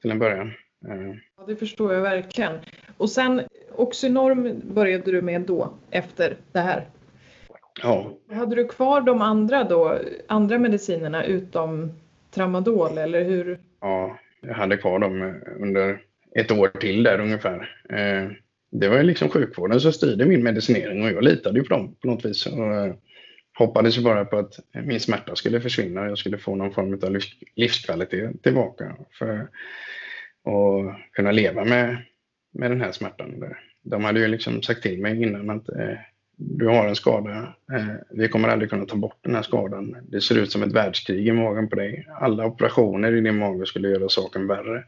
till 0.00 0.10
en 0.10 0.18
början. 0.18 0.52
Ja, 1.36 1.44
det 1.46 1.56
förstår 1.56 1.94
jag 1.94 2.00
verkligen. 2.00 2.58
Och 2.96 3.10
sen 3.10 3.42
Oxynorm 3.74 4.60
började 4.74 5.12
du 5.12 5.22
med 5.22 5.40
då, 5.40 5.74
efter 5.90 6.36
det 6.52 6.60
här? 6.60 6.88
Ja. 7.82 8.18
Hade 8.32 8.56
du 8.56 8.68
kvar 8.68 9.00
de 9.00 9.22
andra 9.22 9.64
då, 9.64 9.98
andra 10.26 10.58
medicinerna 10.58 11.24
utom 11.24 11.92
tramadol 12.30 12.98
eller 12.98 13.24
hur? 13.24 13.60
Ja, 13.80 14.18
jag 14.40 14.54
hade 14.54 14.76
kvar 14.76 14.98
dem 14.98 15.42
under 15.60 16.00
ett 16.34 16.50
år 16.50 16.68
till 16.68 17.02
där 17.02 17.20
ungefär. 17.20 17.70
Eh, 17.88 18.30
det 18.70 18.88
var 18.88 19.02
liksom 19.02 19.28
sjukvården 19.28 19.80
som 19.80 19.92
styrde 19.92 20.24
min 20.24 20.42
medicinering 20.42 21.02
och 21.04 21.10
jag 21.10 21.24
litade 21.24 21.58
ju 21.58 21.64
på 21.64 21.74
dem 21.74 21.96
på 22.00 22.06
något 22.06 22.24
vis. 22.24 22.46
Och 22.46 22.74
eh, 22.74 22.94
hoppades 23.58 23.98
ju 23.98 24.02
bara 24.02 24.24
på 24.24 24.38
att 24.38 24.58
min 24.84 25.00
smärta 25.00 25.36
skulle 25.36 25.60
försvinna 25.60 26.00
och 26.00 26.08
jag 26.08 26.18
skulle 26.18 26.38
få 26.38 26.54
någon 26.54 26.74
form 26.74 26.98
av 27.02 27.18
livskvalitet 27.56 28.42
tillbaka. 28.42 28.96
För 29.18 29.38
att 29.38 31.12
kunna 31.12 31.32
leva 31.32 31.64
med 31.64 31.96
med 32.54 32.70
den 32.70 32.80
här 32.80 32.92
smärtan. 32.92 33.44
De 33.82 34.04
hade 34.04 34.20
ju 34.20 34.28
liksom 34.28 34.62
sagt 34.62 34.82
till 34.82 35.00
mig 35.00 35.22
innan 35.22 35.50
att 35.50 35.68
eh, 35.68 35.98
du 36.36 36.66
har 36.66 36.88
en 36.88 36.96
skada. 36.96 37.54
Vi 38.10 38.28
kommer 38.28 38.48
aldrig 38.48 38.70
kunna 38.70 38.86
ta 38.86 38.96
bort 38.96 39.18
den 39.20 39.34
här 39.34 39.42
skadan. 39.42 39.96
Det 40.02 40.20
ser 40.20 40.38
ut 40.38 40.52
som 40.52 40.62
ett 40.62 40.72
världskrig 40.72 41.28
i 41.28 41.32
magen 41.32 41.68
på 41.68 41.76
dig. 41.76 42.06
Alla 42.20 42.46
operationer 42.46 43.12
i 43.12 43.20
din 43.20 43.38
mage 43.38 43.66
skulle 43.66 43.88
göra 43.88 44.08
saken 44.08 44.46
värre. 44.46 44.84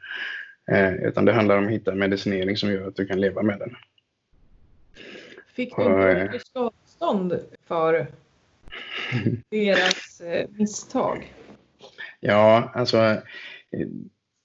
Eh, 0.71 0.95
utan 0.95 1.25
det 1.25 1.33
handlar 1.33 1.59
om 1.59 1.67
att 1.67 1.73
hitta 1.73 1.95
medicinering 1.95 2.57
som 2.57 2.73
gör 2.73 2.89
att 2.89 2.97
du 2.97 3.07
kan 3.07 3.21
leva 3.21 3.43
med 3.43 3.59
den. 3.59 3.77
Fick 5.55 5.77
du 5.77 6.15
mycket 6.23 6.47
skadestånd 6.47 7.41
för 7.67 8.07
deras 9.51 10.23
misstag? 10.59 11.33
Ja, 12.21 12.71
alltså 12.75 13.23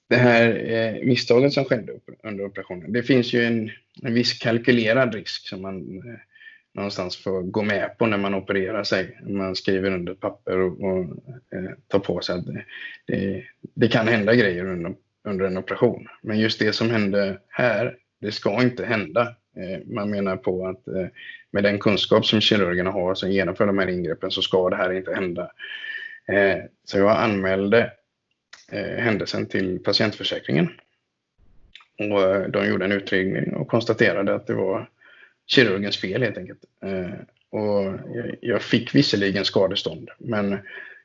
det 0.09 0.15
här 0.15 0.71
eh, 0.71 1.05
misstaget 1.05 1.53
som 1.53 1.65
skedde 1.65 1.93
under 2.23 2.45
operationen. 2.45 2.93
Det 2.93 3.03
finns 3.03 3.33
ju 3.33 3.43
en, 3.43 3.71
en 4.03 4.13
viss 4.13 4.33
kalkylerad 4.33 5.15
risk 5.15 5.47
som 5.47 5.61
man 5.61 5.97
eh, 5.97 6.19
någonstans 6.73 7.17
får 7.17 7.41
gå 7.41 7.61
med 7.61 7.97
på 7.97 8.05
när 8.05 8.17
man 8.17 8.35
opererar 8.35 8.83
sig. 8.83 9.19
Man 9.23 9.55
skriver 9.55 9.91
under 9.91 10.13
papper 10.13 10.57
och, 10.57 10.81
och 10.81 11.03
eh, 11.55 11.71
tar 11.87 11.99
på 11.99 12.21
sig 12.21 12.35
att 12.35 12.45
det, 12.45 12.65
det, 13.05 13.43
det, 13.73 13.87
kan 13.87 14.07
hända 14.07 14.35
grejer 14.35 14.65
under, 14.65 14.95
under 15.23 15.45
en 15.45 15.57
operation. 15.57 16.07
Men 16.21 16.39
just 16.39 16.59
det 16.59 16.73
som 16.73 16.89
hände 16.89 17.39
här, 17.49 17.97
det 18.21 18.31
ska 18.31 18.61
inte 18.61 18.85
hända. 18.85 19.35
Eh, 19.57 19.79
man 19.85 20.09
menar 20.09 20.37
på 20.37 20.67
att 20.67 20.87
eh, 20.87 21.07
med 21.51 21.63
den 21.63 21.79
kunskap 21.79 22.25
som 22.25 22.41
kirurgerna 22.41 22.91
har 22.91 23.15
som 23.15 23.31
genomför 23.31 23.67
de 23.67 23.77
här 23.77 23.87
ingreppen 23.87 24.31
så 24.31 24.41
ska 24.41 24.69
det 24.69 24.75
här 24.75 24.93
inte 24.93 25.15
hända. 25.15 25.51
Eh, 26.27 26.57
så 26.83 26.97
jag 26.97 27.11
anmälde 27.11 27.91
händelsen 28.97 29.45
till 29.45 29.79
patientförsäkringen. 29.79 30.69
Och 31.97 32.51
de 32.51 32.67
gjorde 32.67 32.85
en 32.85 32.91
utredning 32.91 33.53
och 33.53 33.67
konstaterade 33.67 34.35
att 34.35 34.47
det 34.47 34.53
var 34.53 34.89
kirurgens 35.47 35.97
fel 35.97 36.23
helt 36.23 36.37
enkelt. 36.37 36.59
Och 37.51 37.93
jag 38.41 38.61
fick 38.61 38.95
visserligen 38.95 39.45
skadestånd, 39.45 40.09
men 40.17 40.57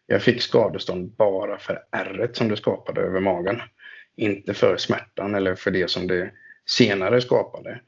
jag 0.07 0.23
fick 0.23 0.43
skadestånd 0.43 1.11
bara 1.11 1.59
för 1.59 1.83
ärret 1.91 2.37
som 2.37 2.49
det 2.49 2.57
skapade 2.57 3.01
över 3.01 3.21
magen. 3.21 3.61
Inte 4.17 4.55
för 4.55 4.77
smärtan 4.77 5.35
eller 5.35 5.55
för 5.55 5.71
det 5.71 5.91
som 5.91 6.07
det 6.07 6.31
senare 6.67 7.21
skapade. 7.21 7.81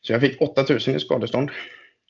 Så 0.00 0.12
jag 0.12 0.20
fick 0.20 0.40
8000 0.40 0.94
i 0.94 1.00
skadestånd. 1.00 1.50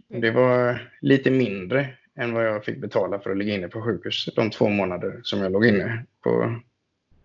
Det 0.09 0.31
var 0.31 0.89
lite 1.01 1.31
mindre 1.31 1.89
än 2.17 2.33
vad 2.33 2.47
jag 2.47 2.65
fick 2.65 2.79
betala 2.79 3.19
för 3.19 3.31
att 3.31 3.37
ligga 3.37 3.55
inne 3.55 3.69
på 3.69 3.83
sjukhus 3.83 4.29
de 4.37 4.51
två 4.51 4.69
månader 4.69 5.21
som 5.23 5.41
jag 5.41 5.53
låg 5.53 5.67
inne 5.67 6.05
på 6.23 6.61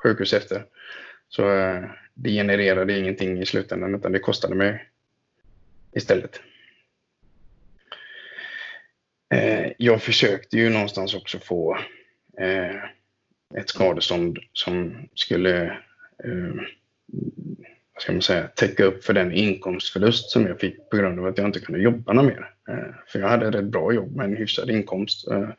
sjukhus 0.03 0.33
efter. 0.33 0.65
Så 1.29 1.55
eh, 1.57 1.83
det 2.13 2.29
genererade 2.29 3.00
ingenting 3.00 3.41
i 3.41 3.45
slutändan 3.45 3.95
utan 3.95 4.12
det 4.12 4.19
kostade 4.19 4.55
mig 4.55 4.89
istället. 5.93 6.41
Eh, 9.33 9.71
jag 9.77 10.01
försökte 10.01 10.57
ju 10.57 10.69
någonstans 10.69 11.15
också 11.15 11.39
få 11.39 11.77
eh, 12.38 12.75
ett 13.57 13.69
skadestånd 13.69 14.39
som 14.53 15.07
skulle 15.13 15.77
Eh, 16.23 16.55
vad 17.93 18.01
ska 18.01 18.11
man 18.11 18.21
säga, 18.21 18.47
täcka 18.47 18.83
upp 18.83 19.03
för 19.03 19.13
den 19.13 19.31
inkomstförlust 19.31 20.29
som 20.29 20.47
jag 20.47 20.59
fick 20.59 20.89
på 20.89 20.97
grund 20.97 21.19
av 21.19 21.25
att 21.25 21.37
jag 21.37 21.47
inte 21.47 21.59
kunde 21.59 21.81
jobba 21.81 22.13
något 22.13 22.25
mer. 22.25 22.49
Eh, 22.69 22.95
för 23.07 23.19
jag 23.19 23.27
hade 23.27 23.47
ett 23.47 23.55
rätt 23.55 23.65
bra 23.65 23.93
jobb 23.93 24.15
med 24.15 24.25
en 24.25 24.37
hyfsad 24.37 24.69
inkomst. 24.69 25.27
Eh, 25.27 25.49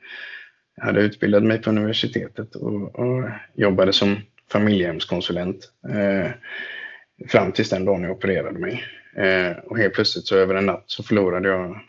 jag 0.76 0.84
hade 0.84 1.00
utbildat 1.00 1.42
mig 1.42 1.62
på 1.62 1.70
universitetet 1.70 2.54
och, 2.54 2.98
och 2.98 3.30
jobbade 3.54 3.92
som 3.92 4.16
familjehemskonsulent 4.52 5.72
eh, 5.88 6.30
fram 7.28 7.52
tills 7.52 7.70
den 7.70 7.84
dagen 7.84 8.02
jag 8.02 8.12
opererade 8.12 8.58
mig. 8.58 8.84
Eh, 9.16 9.56
och 9.64 9.78
helt 9.78 9.94
plötsligt 9.94 10.26
så 10.26 10.36
över 10.36 10.54
en 10.54 10.66
natt 10.66 10.84
så 10.86 11.02
förlorade 11.02 11.48
jag 11.48 11.80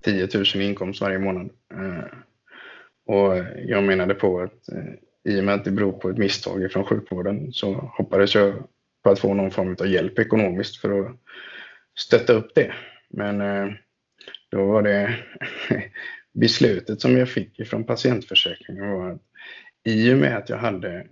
10 0.00 0.28
000 0.34 0.44
i 0.54 0.62
inkomst 0.62 1.00
varje 1.00 1.18
månad. 1.18 1.50
Eh, 1.74 2.04
och 3.06 3.44
jag 3.66 3.84
menade 3.84 4.14
på 4.14 4.40
att 4.40 4.68
eh, 4.68 4.94
i 5.26 5.40
och 5.40 5.44
med 5.44 5.54
att 5.54 5.64
det 5.64 5.70
beror 5.70 5.92
på 5.92 6.10
ett 6.10 6.18
misstag 6.18 6.72
från 6.72 6.84
sjukvården 6.84 7.52
så 7.52 7.72
hoppades 7.74 8.34
jag 8.34 8.54
på 9.04 9.10
att 9.10 9.18
få 9.18 9.34
någon 9.34 9.50
form 9.50 9.76
av 9.80 9.86
hjälp 9.86 10.18
ekonomiskt 10.18 10.76
för 10.76 11.00
att 11.00 11.16
stötta 11.98 12.32
upp 12.32 12.54
det. 12.54 12.72
Men 13.10 13.40
eh, 13.40 13.72
då 14.50 14.66
var 14.66 14.82
det 14.82 15.16
beslutet 16.34 17.00
som 17.00 17.16
jag 17.16 17.28
fick 17.28 17.68
från 17.68 17.84
patientförsäkringen 17.84 18.90
var 18.90 19.10
att 19.10 19.22
i 19.84 20.14
och 20.14 20.18
med 20.18 20.36
att 20.36 20.48
jag 20.48 20.58
hade 20.58 21.06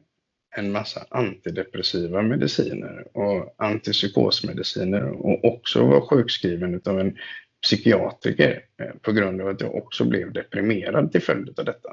en 0.56 0.72
massa 0.72 1.06
antidepressiva 1.10 2.22
mediciner 2.22 3.16
och 3.16 3.54
antipsykosmediciner 3.58 5.04
och 5.04 5.44
också 5.44 5.86
var 5.86 6.00
sjukskriven 6.00 6.80
av 6.84 7.00
en 7.00 7.16
psykiatriker 7.62 8.62
eh, 8.80 8.90
på 9.02 9.12
grund 9.12 9.40
av 9.40 9.48
att 9.48 9.60
jag 9.60 9.74
också 9.74 10.04
blev 10.04 10.32
deprimerad 10.32 11.12
till 11.12 11.22
följd 11.22 11.58
av 11.58 11.64
detta. 11.64 11.90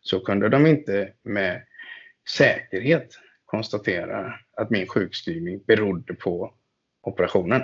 Så 0.00 0.20
kunde 0.20 0.48
de 0.48 0.66
inte 0.66 1.12
med 1.22 1.62
säkerhet 2.36 3.18
konstatera 3.44 4.34
att 4.56 4.70
min 4.70 4.86
sjukskrivning 4.86 5.62
berodde 5.66 6.14
på 6.14 6.54
operationen. 7.02 7.62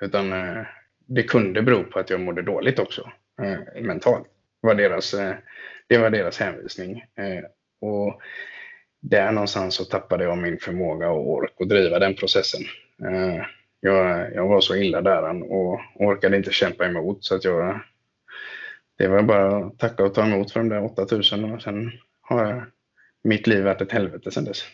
Utan 0.00 0.32
eh, 0.32 0.66
det 1.06 1.22
kunde 1.22 1.62
bero 1.62 1.84
på 1.84 1.98
att 1.98 2.10
jag 2.10 2.20
mådde 2.20 2.42
dåligt 2.42 2.78
också, 2.78 3.10
eh, 3.42 3.82
mentalt. 3.82 4.26
Var 4.60 4.74
deras, 4.74 5.14
eh, 5.14 5.34
det 5.86 5.98
var 5.98 6.10
deras 6.10 6.38
hänvisning. 6.38 7.04
Eh, 7.14 7.44
och 7.80 8.20
där 9.00 9.32
någonstans 9.32 9.74
så 9.74 9.84
tappade 9.84 10.24
jag 10.24 10.38
min 10.38 10.58
förmåga 10.58 11.10
och 11.10 11.30
ork 11.30 11.52
att 11.60 11.68
driva 11.68 11.98
den 11.98 12.14
processen. 12.14 12.60
Jag, 13.80 14.34
jag 14.34 14.48
var 14.48 14.60
så 14.60 14.76
illa 14.76 15.00
däran 15.00 15.42
och 15.42 15.80
orkade 15.94 16.36
inte 16.36 16.50
kämpa 16.50 16.86
emot 16.86 17.24
så 17.24 17.34
att 17.34 17.44
jag 17.44 17.80
det 18.98 19.08
var 19.08 19.22
bara 19.22 19.56
att 19.56 19.78
tacka 19.78 20.04
och 20.04 20.14
ta 20.14 20.26
emot 20.26 20.52
för 20.52 20.60
de 20.60 20.68
där 20.68 20.84
8000 20.84 21.52
och 21.52 21.62
sen 21.62 21.90
har 22.20 22.46
jag, 22.46 22.62
mitt 23.22 23.46
liv 23.46 23.64
varit 23.64 23.80
ett 23.80 23.92
helvete 23.92 24.30
sedan 24.30 24.44
dess. 24.44 24.64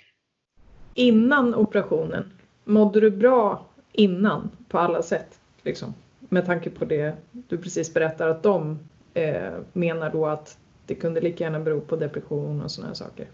Innan 0.94 1.54
operationen, 1.54 2.32
mådde 2.64 3.00
du 3.00 3.10
bra 3.10 3.66
innan 3.92 4.50
på 4.68 4.78
alla 4.78 5.02
sätt? 5.02 5.38
Liksom? 5.62 5.94
Med 6.18 6.46
tanke 6.46 6.70
på 6.70 6.84
det 6.84 7.14
du 7.32 7.58
precis 7.58 7.94
berättar 7.94 8.28
att 8.28 8.42
de 8.42 8.78
eh, 9.14 9.52
menar 9.72 10.10
då 10.10 10.26
att 10.26 10.58
det 10.86 10.94
kunde 10.94 11.20
lika 11.20 11.44
gärna 11.44 11.60
bero 11.60 11.80
på 11.80 11.96
depression 11.96 12.62
och 12.62 12.70
sådana 12.70 12.94
saker. 12.94 13.26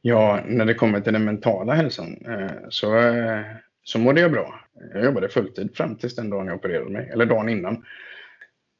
Ja, 0.00 0.40
när 0.46 0.64
det 0.64 0.74
kommer 0.74 1.00
till 1.00 1.12
den 1.12 1.24
mentala 1.24 1.74
hälsan 1.74 2.16
eh, 2.26 2.50
så, 2.68 2.98
eh, 2.98 3.40
så 3.82 3.98
mådde 3.98 4.20
jag 4.20 4.32
bra. 4.32 4.60
Jag 4.94 5.04
jobbade 5.04 5.28
fulltid 5.28 5.76
fram 5.76 5.96
tills 5.96 6.16
den 6.16 6.30
dagen 6.30 6.46
jag 6.46 6.56
opererade 6.56 6.90
mig, 6.90 7.10
eller 7.12 7.26
dagen 7.26 7.48
innan. 7.48 7.84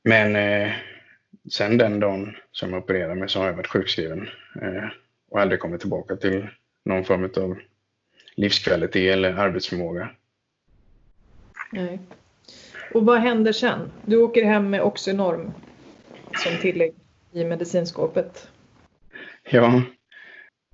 Men 0.05 0.37
eh, 0.37 0.73
sen 1.49 1.79
den 1.79 2.01
dagen 2.01 2.37
som 2.53 2.73
jag 2.73 2.83
opererade 2.83 3.15
mig 3.15 3.29
så 3.29 3.39
har 3.39 3.47
jag 3.47 3.55
varit 3.55 3.67
sjukskriven 3.67 4.29
och 5.31 5.41
aldrig 5.41 5.61
kommit 5.61 5.81
tillbaka 5.81 6.17
till 6.17 6.49
någon 6.85 7.05
form 7.05 7.31
av 7.37 7.59
livskvalitet 8.35 9.13
eller 9.13 9.35
arbetsförmåga. 9.35 10.11
Nej. 11.73 11.99
Och 12.95 13.05
vad 13.05 13.21
händer 13.21 13.53
sen? 13.53 13.93
Du 14.07 14.17
åker 14.17 14.45
hem 14.45 14.71
med 14.71 14.83
Oxynorm 14.83 15.53
som 16.37 16.57
tillägg 16.61 16.95
i 17.33 17.45
medicinskåpet. 17.45 18.49
Ja, 19.51 19.83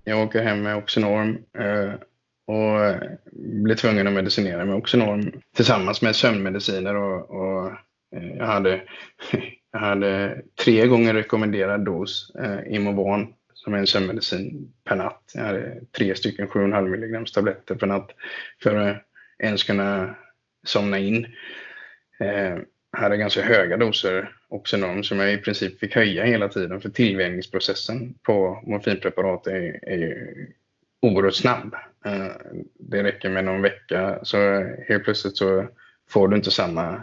jag 0.04 0.22
åker 0.22 0.42
hem 0.42 0.62
med 0.62 0.76
Oxenorm 0.76 1.38
eh, 1.58 1.92
och 2.46 3.00
blir 3.32 3.74
tvungen 3.74 4.06
att 4.06 4.12
medicinera 4.12 4.64
med 4.64 4.74
Oxenorm 4.74 5.32
tillsammans 5.56 6.02
med 6.02 6.16
sömnmediciner 6.16 6.94
och, 6.94 7.30
och 7.30 7.66
eh, 8.16 8.36
jag, 8.36 8.46
hade, 8.46 8.82
jag 9.76 9.80
hade 9.80 10.42
tre 10.64 10.86
gånger 10.86 11.14
rekommenderad 11.14 11.84
dos 11.84 12.32
eh, 12.38 12.74
Imovan 12.74 13.34
som 13.54 13.74
är 13.74 13.78
en 13.78 13.86
sömnmedicin 13.86 14.72
per 14.84 14.96
natt. 14.96 15.32
Jag 15.34 15.42
hade 15.42 15.80
tre 15.98 16.14
stycken 16.14 16.48
7,5 16.48 16.94
mg 16.94 17.26
tabletter 17.32 17.74
per 17.74 17.86
natt 17.86 18.10
för 18.62 18.76
att 18.76 18.96
ens 19.38 19.64
kunna 19.64 20.14
somna 20.66 20.98
in. 20.98 21.26
Eh, 22.18 22.58
hade 22.92 23.16
ganska 23.16 23.42
höga 23.42 23.76
doser 23.76 24.32
Oxenorm 24.48 25.02
som 25.04 25.20
jag 25.20 25.32
i 25.32 25.38
princip 25.38 25.80
fick 25.80 25.94
höja 25.94 26.24
hela 26.24 26.48
tiden 26.48 26.80
för 26.80 26.88
tillvänjningsprocessen 26.88 28.14
på 28.22 28.62
morfinpreparat 28.66 29.46
är, 29.46 29.78
är 29.82 29.96
ju 29.96 30.46
oerhört 31.02 31.34
snabb. 31.34 31.74
Eh, 32.04 32.32
det 32.78 33.02
räcker 33.02 33.30
med 33.30 33.44
någon 33.44 33.62
vecka 33.62 34.18
så 34.22 34.36
helt 34.88 35.04
plötsligt 35.04 35.36
så 35.36 35.66
får 36.08 36.28
du 36.28 36.36
inte 36.36 36.50
samma 36.50 37.02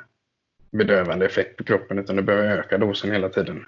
bedövande 0.74 1.26
effekt 1.26 1.58
på 1.58 1.64
kroppen 1.64 2.00
utan 2.00 2.16
du 2.16 2.22
behöver 2.22 2.58
öka 2.58 2.78
dosen 2.78 3.12
hela 3.12 3.30
tiden. 3.30 3.66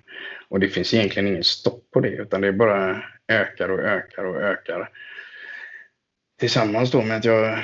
Och 0.47 0.59
det 0.59 0.67
finns 0.67 0.93
egentligen 0.93 1.27
ingen 1.27 1.43
stopp 1.43 1.91
på 1.91 1.99
det 1.99 2.09
utan 2.09 2.41
det 2.41 2.53
bara 2.53 3.03
ökar 3.27 3.69
och 3.69 3.79
ökar 3.79 4.25
och 4.25 4.41
ökar. 4.41 4.89
Tillsammans 6.39 6.91
då 6.91 7.01
med 7.01 7.17
att 7.17 7.25
jag, 7.25 7.59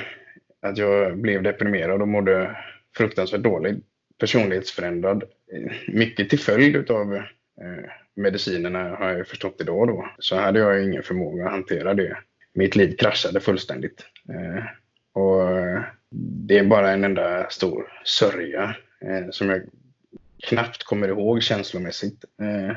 att 0.62 0.78
jag 0.78 1.18
blev 1.18 1.42
deprimerad 1.42 2.02
och 2.02 2.08
mådde 2.08 2.56
fruktansvärt 2.96 3.40
dåligt 3.40 3.84
personlighetsförändrad. 4.18 5.24
Mycket 5.88 6.30
till 6.30 6.38
följd 6.38 6.90
av 6.90 7.14
eh, 7.14 7.22
medicinerna 8.16 8.96
har 8.96 9.10
jag 9.10 9.26
förstått 9.26 9.60
idag 9.60 9.88
då. 9.88 10.08
Så 10.18 10.36
hade 10.36 10.58
jag 10.58 10.84
ingen 10.84 11.02
förmåga 11.02 11.44
att 11.44 11.52
hantera 11.52 11.94
det. 11.94 12.16
Mitt 12.54 12.76
liv 12.76 12.96
kraschade 12.96 13.40
fullständigt. 13.40 14.06
Eh, 14.28 14.64
och 15.22 15.48
det 16.48 16.58
är 16.58 16.64
bara 16.64 16.90
en 16.90 17.04
enda 17.04 17.50
stor 17.50 17.92
sörja 18.04 18.76
eh, 19.04 19.30
som 19.30 19.50
jag 19.50 19.62
knappt 20.42 20.84
kommer 20.84 21.08
ihåg 21.08 21.42
känslomässigt. 21.42 22.24
Eh, 22.42 22.76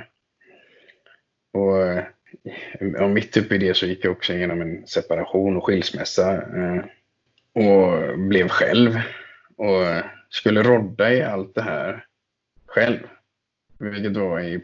och 1.53 1.87
eh, 1.87 2.03
och 2.99 3.09
mitt 3.09 3.37
uppe 3.37 3.55
i 3.55 3.57
det 3.57 3.73
så 3.73 3.85
gick 3.85 4.05
jag 4.05 4.11
också 4.11 4.33
igenom 4.33 4.61
en 4.61 4.87
separation 4.87 5.57
och 5.57 5.65
skilsmässa 5.65 6.33
eh, 6.33 6.85
och 7.63 8.19
blev 8.19 8.47
själv 8.47 8.99
och 9.55 10.03
skulle 10.29 10.63
rodda 10.63 11.13
i 11.13 11.21
allt 11.21 11.55
det 11.55 11.61
här 11.61 12.05
själv, 12.65 12.99
vilket 13.79 14.17
var 14.17 14.39
i 14.39 14.61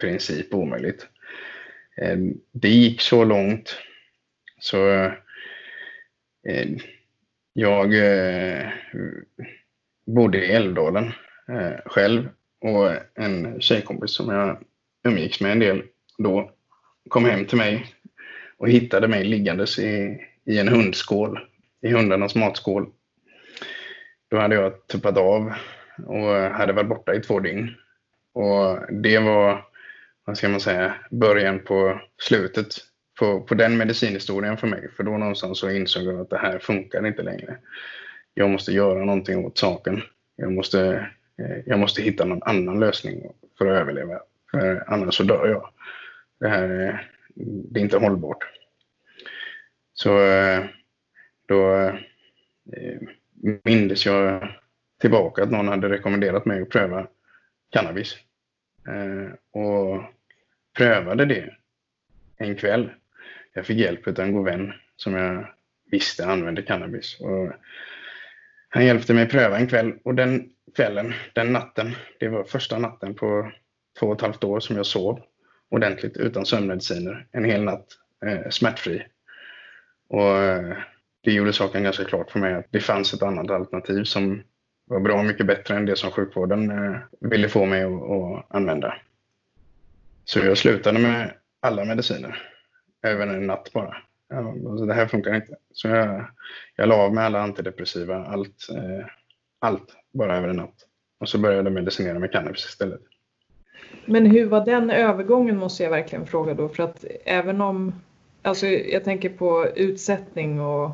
princip 0.00 0.54
omöjligt. 0.54 1.06
Eh, 1.96 2.18
det 2.52 2.68
gick 2.68 3.00
så 3.00 3.24
långt 3.24 3.76
så 4.58 4.92
eh, 6.48 6.68
jag 7.52 7.94
eh, 7.94 8.70
bodde 10.14 10.46
i 10.46 10.52
Älvdalen 10.52 11.04
eh, 11.48 11.76
själv 11.86 12.28
och 12.60 12.90
en 13.14 13.60
tjejkompis 13.60 14.10
som 14.10 14.28
jag 14.28 14.58
umgicks 15.04 15.40
med 15.40 15.52
en 15.52 15.58
del 15.58 15.82
då 16.18 16.50
kom 17.08 17.24
hem 17.24 17.44
till 17.44 17.58
mig 17.58 17.86
och 18.56 18.68
hittade 18.68 19.08
mig 19.08 19.24
liggandes 19.24 19.78
i, 19.78 20.20
i 20.44 20.58
en 20.58 20.68
hundskål, 20.68 21.38
i 21.82 21.92
hundarnas 21.92 22.34
matskål. 22.34 22.90
Då 24.30 24.38
hade 24.38 24.54
jag 24.54 24.86
tuppat 24.86 25.16
av 25.16 25.52
och 26.06 26.34
hade 26.34 26.72
varit 26.72 26.88
borta 26.88 27.14
i 27.14 27.20
två 27.20 27.40
dygn. 27.40 27.70
Och 28.32 28.92
det 29.02 29.18
var 29.18 29.64
vad 30.24 30.38
ska 30.38 30.48
man 30.48 30.60
säga, 30.60 30.94
början 31.10 31.60
på 31.64 32.00
slutet 32.18 32.66
på, 33.18 33.40
på 33.40 33.54
den 33.54 33.76
medicinhistorien 33.76 34.56
för 34.56 34.66
mig. 34.66 34.88
För 34.96 35.02
då 35.02 35.18
någonstans 35.18 35.58
så 35.58 35.70
insåg 35.70 36.04
jag 36.04 36.20
att 36.20 36.30
det 36.30 36.38
här 36.38 36.58
funkar 36.58 37.06
inte 37.06 37.22
längre. 37.22 37.56
Jag 38.34 38.50
måste 38.50 38.72
göra 38.72 39.04
någonting 39.04 39.44
åt 39.44 39.58
saken. 39.58 40.02
Jag 40.36 40.52
måste, 40.52 41.10
eh, 41.38 41.58
jag 41.66 41.78
måste 41.78 42.02
hitta 42.02 42.24
någon 42.24 42.42
annan 42.42 42.80
lösning 42.80 43.32
för 43.58 43.66
att 43.66 43.80
överleva. 43.80 44.20
För 44.50 44.84
annars 44.86 45.14
så 45.14 45.22
dör 45.22 45.46
jag. 45.46 45.68
Det 46.40 46.48
här 46.48 47.08
det 47.34 47.80
är 47.80 47.84
inte 47.84 47.98
hållbart. 47.98 48.44
Så 49.94 50.24
eh, 50.24 50.64
då 51.48 51.74
eh, 52.76 53.00
mindes 53.64 54.06
jag 54.06 54.48
tillbaka 55.00 55.42
att 55.42 55.50
någon 55.50 55.68
hade 55.68 55.88
rekommenderat 55.88 56.44
mig 56.44 56.62
att 56.62 56.68
pröva 56.68 57.06
cannabis. 57.70 58.16
Och 59.52 60.02
prövade 60.76 61.24
det 61.24 61.54
en 62.36 62.56
kväll. 62.56 62.90
Jag 63.52 63.66
fick 63.66 63.78
hjälp 63.78 64.08
av 64.08 64.20
en 64.20 64.32
god 64.32 64.44
vän 64.44 64.72
som 64.96 65.14
jag 65.14 65.46
visste 65.90 66.26
använde 66.26 66.62
cannabis. 66.62 67.20
Och 67.20 67.52
han 68.74 68.86
hjälpte 68.86 69.14
mig 69.14 69.28
pröva 69.28 69.58
en 69.58 69.66
kväll 69.66 69.94
och 70.04 70.14
den 70.14 70.48
kvällen, 70.76 71.14
den 71.34 71.52
natten, 71.52 71.96
det 72.20 72.28
var 72.28 72.44
första 72.44 72.78
natten 72.78 73.14
på 73.14 73.52
två 74.00 74.06
och 74.06 74.14
ett 74.14 74.20
halvt 74.20 74.44
år 74.44 74.60
som 74.60 74.76
jag 74.76 74.86
sov 74.86 75.20
ordentligt 75.70 76.16
utan 76.16 76.46
sömnmediciner 76.46 77.26
en 77.32 77.44
hel 77.44 77.62
natt 77.62 77.86
eh, 78.26 78.50
smärtfri. 78.50 79.06
Och 80.08 80.38
eh, 80.38 80.76
det 81.20 81.32
gjorde 81.32 81.52
saken 81.52 81.82
ganska 81.82 82.04
klart 82.04 82.30
för 82.30 82.38
mig 82.38 82.54
att 82.54 82.66
det 82.70 82.80
fanns 82.80 83.14
ett 83.14 83.22
annat 83.22 83.50
alternativ 83.50 84.04
som 84.04 84.42
var 84.84 85.00
bra 85.00 85.22
mycket 85.22 85.46
bättre 85.46 85.76
än 85.76 85.86
det 85.86 85.96
som 85.96 86.10
sjukvården 86.10 86.70
eh, 86.70 86.98
ville 87.20 87.48
få 87.48 87.66
mig 87.66 87.82
att, 87.82 88.02
att 88.02 88.46
använda. 88.48 88.94
Så 90.24 90.38
jag 90.38 90.58
slutade 90.58 90.98
med 90.98 91.32
alla 91.60 91.84
mediciner 91.84 92.42
över 93.02 93.26
en 93.26 93.46
natt 93.46 93.72
bara. 93.72 93.96
Ja, 94.32 94.70
alltså 94.70 94.86
det 94.86 94.94
här 94.94 95.06
funkar 95.06 95.34
inte. 95.34 95.56
Så 95.72 95.88
jag, 95.88 96.26
jag 96.76 96.88
la 96.88 96.94
av 96.94 97.14
med 97.14 97.24
alla 97.24 97.40
antidepressiva, 97.40 98.24
allt, 98.26 98.68
eh, 98.70 99.06
allt 99.58 99.96
bara 100.12 100.36
över 100.36 100.48
en 100.48 100.56
natt. 100.56 100.74
Och 101.20 101.28
så 101.28 101.38
började 101.38 101.62
jag 101.62 101.72
medicinera 101.72 102.18
med 102.18 102.32
cannabis 102.32 102.64
istället. 102.64 103.00
Men 104.06 104.26
hur 104.26 104.46
var 104.46 104.64
den 104.64 104.90
övergången 104.90 105.56
måste 105.56 105.82
jag 105.82 105.90
verkligen 105.90 106.26
fråga 106.26 106.54
då 106.54 106.68
för 106.68 106.82
att 106.82 107.04
även 107.24 107.60
om, 107.60 107.94
alltså 108.42 108.66
jag 108.66 109.04
tänker 109.04 109.28
på 109.28 109.66
utsättning 109.76 110.60
och... 110.60 110.90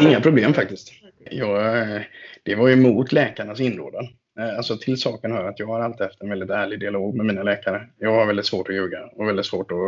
Inga 0.00 0.20
problem 0.20 0.54
faktiskt. 0.54 0.92
Jag, 1.30 1.84
det 2.42 2.54
var 2.54 2.70
emot 2.70 3.12
läkarnas 3.12 3.60
inrådan. 3.60 4.08
Eh, 4.38 4.56
alltså 4.56 4.76
till 4.76 5.00
saken 5.00 5.32
hör 5.32 5.44
att 5.44 5.58
jag 5.58 5.66
har 5.66 5.80
alltid 5.80 6.06
haft 6.06 6.22
en 6.22 6.28
väldigt 6.30 6.50
ärlig 6.50 6.80
dialog 6.80 7.14
med 7.14 7.26
mina 7.26 7.42
läkare. 7.42 7.86
Jag 7.98 8.12
har 8.12 8.26
väldigt 8.26 8.46
svårt 8.46 8.68
att 8.68 8.74
ljuga 8.74 9.06
och 9.06 9.28
väldigt 9.28 9.46
svårt 9.46 9.72
att... 9.72 9.78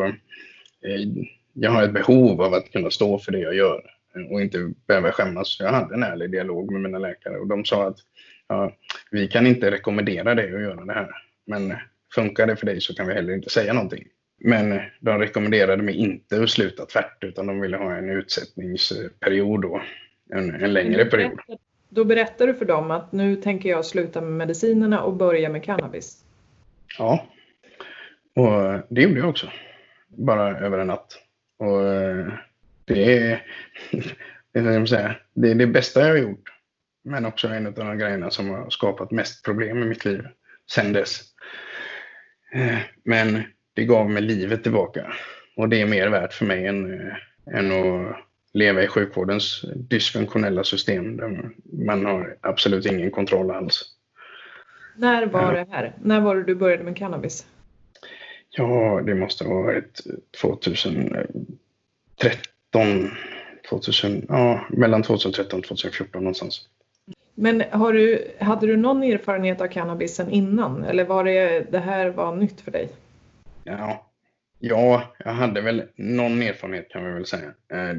Eh, 0.91 1.25
jag 1.53 1.71
har 1.71 1.83
ett 1.83 1.93
behov 1.93 2.43
av 2.43 2.55
att 2.55 2.73
kunna 2.73 2.91
stå 2.91 3.19
för 3.19 3.33
det 3.33 3.39
jag 3.39 3.55
gör 3.55 3.83
och 4.31 4.41
inte 4.41 4.73
behöva 4.87 5.13
skämmas. 5.13 5.57
Jag 5.61 5.73
hade 5.73 5.95
en 5.95 6.03
ärlig 6.03 6.31
dialog 6.31 6.73
med 6.73 6.81
mina 6.81 6.99
läkare 6.99 7.39
och 7.39 7.47
de 7.47 7.65
sa 7.65 7.89
att 7.89 7.97
ja, 8.49 8.73
vi 9.11 9.29
kan 9.29 9.47
inte 9.47 9.71
rekommendera 9.71 10.35
dig 10.35 10.55
att 10.55 10.61
göra 10.61 10.85
det 10.85 10.93
här. 10.93 11.11
Men 11.47 11.75
funkar 12.15 12.47
det 12.47 12.57
för 12.57 12.67
dig 12.67 12.81
så 12.81 12.95
kan 12.95 13.07
vi 13.07 13.15
heller 13.15 13.35
inte 13.35 13.51
säga 13.51 13.73
någonting. 13.73 14.05
Men 14.45 14.81
de 15.01 15.19
rekommenderade 15.19 15.83
mig 15.83 15.95
inte 15.95 16.43
att 16.43 16.51
sluta 16.51 16.87
tvärt 16.87 17.25
utan 17.25 17.47
de 17.47 17.61
ville 17.61 17.77
ha 17.77 17.95
en 17.95 18.11
utsättningsperiod 18.11 19.63
då. 19.63 19.83
En, 20.35 20.55
en 20.55 20.73
längre 20.73 21.05
period. 21.05 21.41
Då 21.89 22.05
berättar 22.05 22.47
du 22.47 22.55
för 22.55 22.65
dem 22.65 22.91
att 22.91 23.13
nu 23.13 23.37
tänker 23.37 23.69
jag 23.69 23.85
sluta 23.85 24.21
med 24.21 24.33
medicinerna 24.33 25.03
och 25.03 25.17
börja 25.17 25.49
med 25.49 25.65
cannabis? 25.65 26.25
Ja, 26.99 27.27
och 28.37 28.81
det 28.89 29.03
gjorde 29.03 29.21
jag 29.21 29.29
också. 29.29 29.47
Bara 30.09 30.59
över 30.59 30.79
en 30.79 30.87
natt. 30.87 31.19
Och 31.63 31.83
det 32.85 33.19
är, 33.19 33.47
det, 34.53 34.59
är, 34.59 35.23
det 35.35 35.51
är 35.51 35.55
det 35.55 35.67
bästa 35.67 36.01
jag 36.01 36.09
har 36.09 36.17
gjort. 36.17 36.49
Men 37.05 37.27
också 37.27 37.49
en 37.49 37.67
av 37.67 37.73
de 37.73 37.99
grejerna 37.99 38.31
som 38.31 38.51
har 38.51 38.71
skapat 38.71 39.11
mest 39.11 39.45
problem 39.45 39.83
i 39.83 39.85
mitt 39.85 40.05
liv 40.05 40.27
sen 40.71 40.93
dess. 40.93 41.21
Eh, 42.55 42.79
men 43.05 43.43
det 43.75 43.85
gav 43.85 44.11
mig 44.11 44.23
livet 44.23 44.63
tillbaka. 44.63 45.13
Och 45.57 45.69
det 45.69 45.81
är 45.81 45.87
mer 45.87 46.09
värt 46.09 46.33
för 46.33 46.47
mig 46.47 46.67
än, 46.67 47.01
eh, 47.01 47.15
än 47.55 47.73
att 47.73 48.17
leva 48.53 48.83
i 48.83 48.87
sjukvårdens 48.87 49.65
dysfunktionella 49.75 50.65
system 50.65 51.17
där 51.17 51.51
man 51.87 52.07
har 52.07 52.37
absolut 52.41 52.87
ingen 52.87 53.11
kontroll 53.11 53.51
alls. 53.51 53.83
När 54.97 55.27
var 55.27 55.53
det 55.53 55.67
här? 55.71 55.93
När 56.03 56.21
var 56.21 56.37
det 56.37 56.45
du 56.45 56.55
började 56.55 56.85
med 56.85 56.97
cannabis? 56.97 57.47
Ja, 58.57 59.03
det 59.07 59.15
måste 59.15 59.45
ha 59.45 59.63
varit 59.63 60.01
2013, 60.41 63.11
2000, 63.69 64.27
ja, 64.29 64.67
mellan 64.71 65.03
2013 65.03 65.59
och 65.59 65.67
2014 65.67 66.25
någonstans. 66.25 66.69
Men 67.35 67.63
har 67.71 67.93
du, 67.93 68.31
hade 68.41 68.67
du 68.67 68.77
någon 68.77 69.03
erfarenhet 69.03 69.61
av 69.61 69.67
cannabisen 69.67 70.31
innan 70.31 70.85
eller 70.85 71.05
var 71.05 71.25
det 71.25 71.73
det 71.73 71.79
här 71.79 72.11
var 72.11 72.37
nytt 72.37 72.61
för 72.61 72.71
dig? 72.71 72.89
Ja, 73.65 74.11
ja 74.59 75.03
jag 75.19 75.33
hade 75.33 75.61
väl 75.61 75.83
någon 75.97 76.43
erfarenhet 76.43 76.89
kan 76.89 77.05
vi 77.05 77.13
väl 77.13 77.27
säga. 77.27 77.53
Eh, 77.73 77.97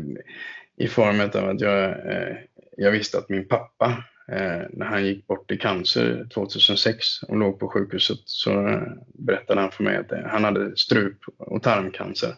I 0.78 0.88
form 0.88 1.20
av 1.20 1.50
att 1.50 1.62
jag, 1.62 1.89
eh, 1.89 2.36
jag 2.78 2.92
visste 2.92 3.18
att 3.18 3.30
min 3.30 3.48
pappa 3.48 4.04
Eh, 4.31 4.62
när 4.69 4.86
han 4.86 5.05
gick 5.05 5.27
bort 5.27 5.51
i 5.51 5.57
cancer 5.57 6.27
2006 6.33 7.23
och 7.23 7.38
låg 7.38 7.59
på 7.59 7.67
sjukhuset 7.67 8.19
så 8.25 8.67
eh, 8.67 8.81
berättade 9.13 9.62
han 9.62 9.71
för 9.71 9.83
mig 9.83 9.97
att 9.97 10.12
han 10.25 10.43
hade 10.43 10.77
strup 10.77 11.17
och 11.38 11.63
tarmcancer. 11.63 12.36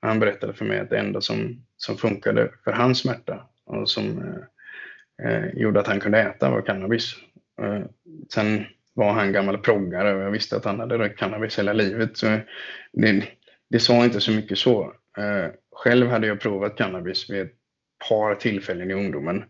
Han 0.00 0.20
berättade 0.20 0.54
för 0.54 0.64
mig 0.64 0.80
att 0.80 0.90
det 0.90 0.98
enda 0.98 1.20
som, 1.20 1.64
som 1.76 1.96
funkade 1.96 2.50
för 2.64 2.72
hans 2.72 2.98
smärta 2.98 3.48
och 3.66 3.90
som 3.90 4.18
eh, 4.18 5.30
eh, 5.30 5.48
gjorde 5.54 5.80
att 5.80 5.86
han 5.86 6.00
kunde 6.00 6.18
äta 6.18 6.50
var 6.50 6.62
cannabis. 6.62 7.14
Eh, 7.62 7.84
sen 8.34 8.64
var 8.94 9.12
han 9.12 9.32
gammal 9.32 9.58
proggare 9.58 10.14
och 10.14 10.22
jag 10.22 10.30
visste 10.30 10.56
att 10.56 10.64
han 10.64 10.80
hade 10.80 10.98
rökt 10.98 11.18
cannabis 11.18 11.58
hela 11.58 11.72
livet. 11.72 12.16
Så 12.16 12.26
det, 12.92 13.24
det 13.70 13.80
sa 13.80 14.04
inte 14.04 14.20
så 14.20 14.30
mycket 14.30 14.58
så. 14.58 14.92
Eh, 15.18 15.50
själv 15.72 16.08
hade 16.08 16.26
jag 16.26 16.40
provat 16.40 16.76
cannabis 16.76 17.30
vid 17.30 17.42
ett 17.42 17.52
par 18.08 18.34
tillfällen 18.34 18.90
i 18.90 18.94
ungdomen 18.94 19.44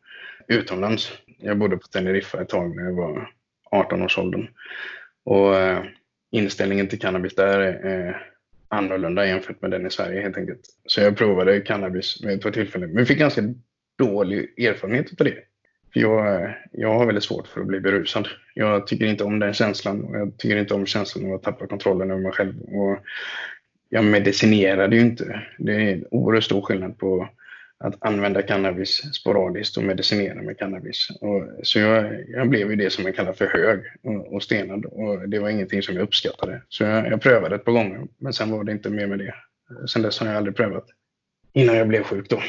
utomlands. 0.48 1.12
Jag 1.38 1.58
bodde 1.58 1.76
på 1.76 1.88
Teneriffa 1.88 2.42
ett 2.42 2.48
tag 2.48 2.76
när 2.76 2.84
jag 2.84 2.92
var 2.92 3.30
18-årsåldern. 3.70 4.48
Och 5.24 5.56
eh, 5.56 5.84
inställningen 6.30 6.88
till 6.88 6.98
cannabis 6.98 7.34
där 7.34 7.60
är 7.60 8.30
annorlunda 8.68 9.26
jämfört 9.26 9.62
med 9.62 9.70
den 9.70 9.86
i 9.86 9.90
Sverige 9.90 10.20
helt 10.20 10.36
enkelt. 10.36 10.60
Så 10.86 11.00
jag 11.00 11.16
provade 11.16 11.60
cannabis 11.60 12.20
vid 12.24 12.30
ett 12.30 12.42
par 12.42 12.50
tillfällen, 12.50 12.90
men 12.90 13.06
fick 13.06 13.18
ganska 13.18 13.42
dålig 13.98 14.58
erfarenhet 14.58 15.20
av 15.20 15.26
det. 15.26 15.38
Jag, 15.92 16.42
eh, 16.42 16.50
jag 16.72 16.98
har 16.98 17.06
väldigt 17.06 17.24
svårt 17.24 17.46
för 17.46 17.60
att 17.60 17.66
bli 17.66 17.80
berusad. 17.80 18.28
Jag 18.54 18.86
tycker 18.86 19.04
inte 19.04 19.24
om 19.24 19.38
den 19.38 19.54
känslan 19.54 20.04
och 20.04 20.18
jag 20.18 20.38
tycker 20.38 20.56
inte 20.56 20.74
om 20.74 20.86
känslan 20.86 21.26
av 21.26 21.34
att 21.34 21.42
tappa 21.42 21.66
kontrollen 21.66 22.10
över 22.10 22.22
mig 22.22 22.32
själv. 22.32 22.60
Och 22.60 22.98
jag 23.88 24.04
medicinerade 24.04 24.96
ju 24.96 25.02
inte. 25.02 25.42
Det 25.58 25.72
är 25.72 25.92
en 25.92 26.04
oerhört 26.10 26.44
stor 26.44 26.62
skillnad 26.62 26.98
på 26.98 27.28
att 27.84 27.94
använda 28.00 28.42
cannabis 28.42 29.14
sporadiskt 29.14 29.76
och 29.76 29.82
medicinera 29.82 30.42
med 30.42 30.58
cannabis. 30.58 31.08
Och, 31.20 31.48
så 31.62 31.78
jag, 31.78 32.24
jag 32.28 32.48
blev 32.48 32.70
ju 32.70 32.76
det 32.76 32.90
som 32.90 33.04
man 33.04 33.12
kallar 33.12 33.32
för 33.32 33.46
hög 33.46 33.80
och, 34.02 34.34
och 34.34 34.42
stenad 34.42 34.84
och 34.84 35.28
det 35.28 35.38
var 35.38 35.48
ingenting 35.48 35.82
som 35.82 35.94
jag 35.94 36.02
uppskattade. 36.02 36.62
Så 36.68 36.84
jag, 36.84 37.06
jag 37.06 37.20
prövade 37.20 37.54
ett 37.56 37.64
par 37.64 37.72
gånger 37.72 38.06
men 38.18 38.32
sen 38.32 38.50
var 38.50 38.64
det 38.64 38.72
inte 38.72 38.90
mer 38.90 39.06
med 39.06 39.18
det. 39.18 39.34
Sen 39.86 40.02
dess 40.02 40.20
har 40.20 40.26
jag 40.26 40.36
aldrig 40.36 40.56
prövat. 40.56 40.86
Innan 41.52 41.76
jag 41.76 41.88
blev 41.88 42.02
sjuk 42.02 42.30
då. 42.30 42.42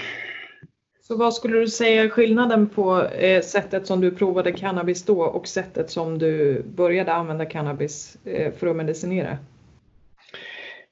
Så 1.01 1.17
vad 1.17 1.33
skulle 1.33 1.57
du 1.57 1.67
säga 1.67 2.03
är 2.03 2.09
skillnaden 2.09 2.69
på 2.69 3.05
eh, 3.05 3.41
sättet 3.41 3.87
som 3.87 4.01
du 4.01 4.11
provade 4.11 4.51
cannabis 4.51 5.05
då 5.05 5.21
och 5.21 5.47
sättet 5.47 5.89
som 5.89 6.17
du 6.19 6.63
började 6.63 7.13
använda 7.13 7.45
cannabis 7.45 8.17
eh, 8.25 8.53
för 8.53 8.67
att 8.67 8.75
medicinera? 8.75 9.37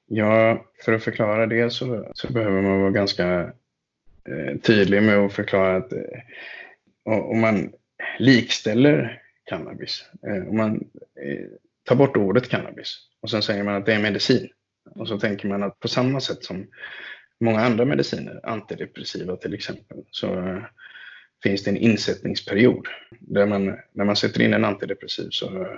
Ja, 0.08 0.66
för 0.86 0.94
att 0.94 1.04
förklara 1.04 1.46
det 1.46 1.70
så, 1.70 2.12
så 2.14 2.34
behöver 2.34 2.62
man 2.62 2.80
vara 2.82 2.92
ganska 2.92 3.54
Eh, 4.30 4.58
tydlig 4.58 5.04
med 5.04 5.18
att 5.18 5.34
förklara 5.34 5.76
att 5.76 5.94
eh, 5.94 6.20
om 7.06 7.42
man 7.42 7.74
likställer 8.20 9.22
cannabis, 9.46 10.06
eh, 10.28 10.48
om 10.48 10.58
man 10.58 10.76
eh, 11.22 11.48
tar 11.84 11.96
bort 11.96 12.18
ordet 12.18 12.50
cannabis 12.50 12.98
och 13.22 13.30
sen 13.30 13.42
säger 13.42 13.64
man 13.64 13.76
att 13.76 13.86
det 13.86 13.94
är 13.94 14.02
medicin 14.02 14.50
och 14.96 15.08
så 15.08 15.20
tänker 15.20 15.48
man 15.48 15.64
att 15.64 15.80
på 15.80 15.88
samma 15.88 16.20
sätt 16.20 16.44
som 16.44 16.68
många 17.40 17.60
andra 17.60 17.86
mediciner, 17.86 18.40
antidepressiva 18.44 19.36
till 19.36 19.54
exempel, 19.54 19.98
så 20.12 20.40
eh, 20.40 20.64
finns 21.44 21.64
det 21.64 21.72
en 21.72 21.78
insättningsperiod. 21.78 22.88
Där 23.20 23.46
man, 23.46 23.78
när 23.92 24.06
man 24.06 24.16
sätter 24.16 24.42
in 24.42 24.54
en 24.54 24.66
antidepressiv 24.66 25.28
så, 25.32 25.78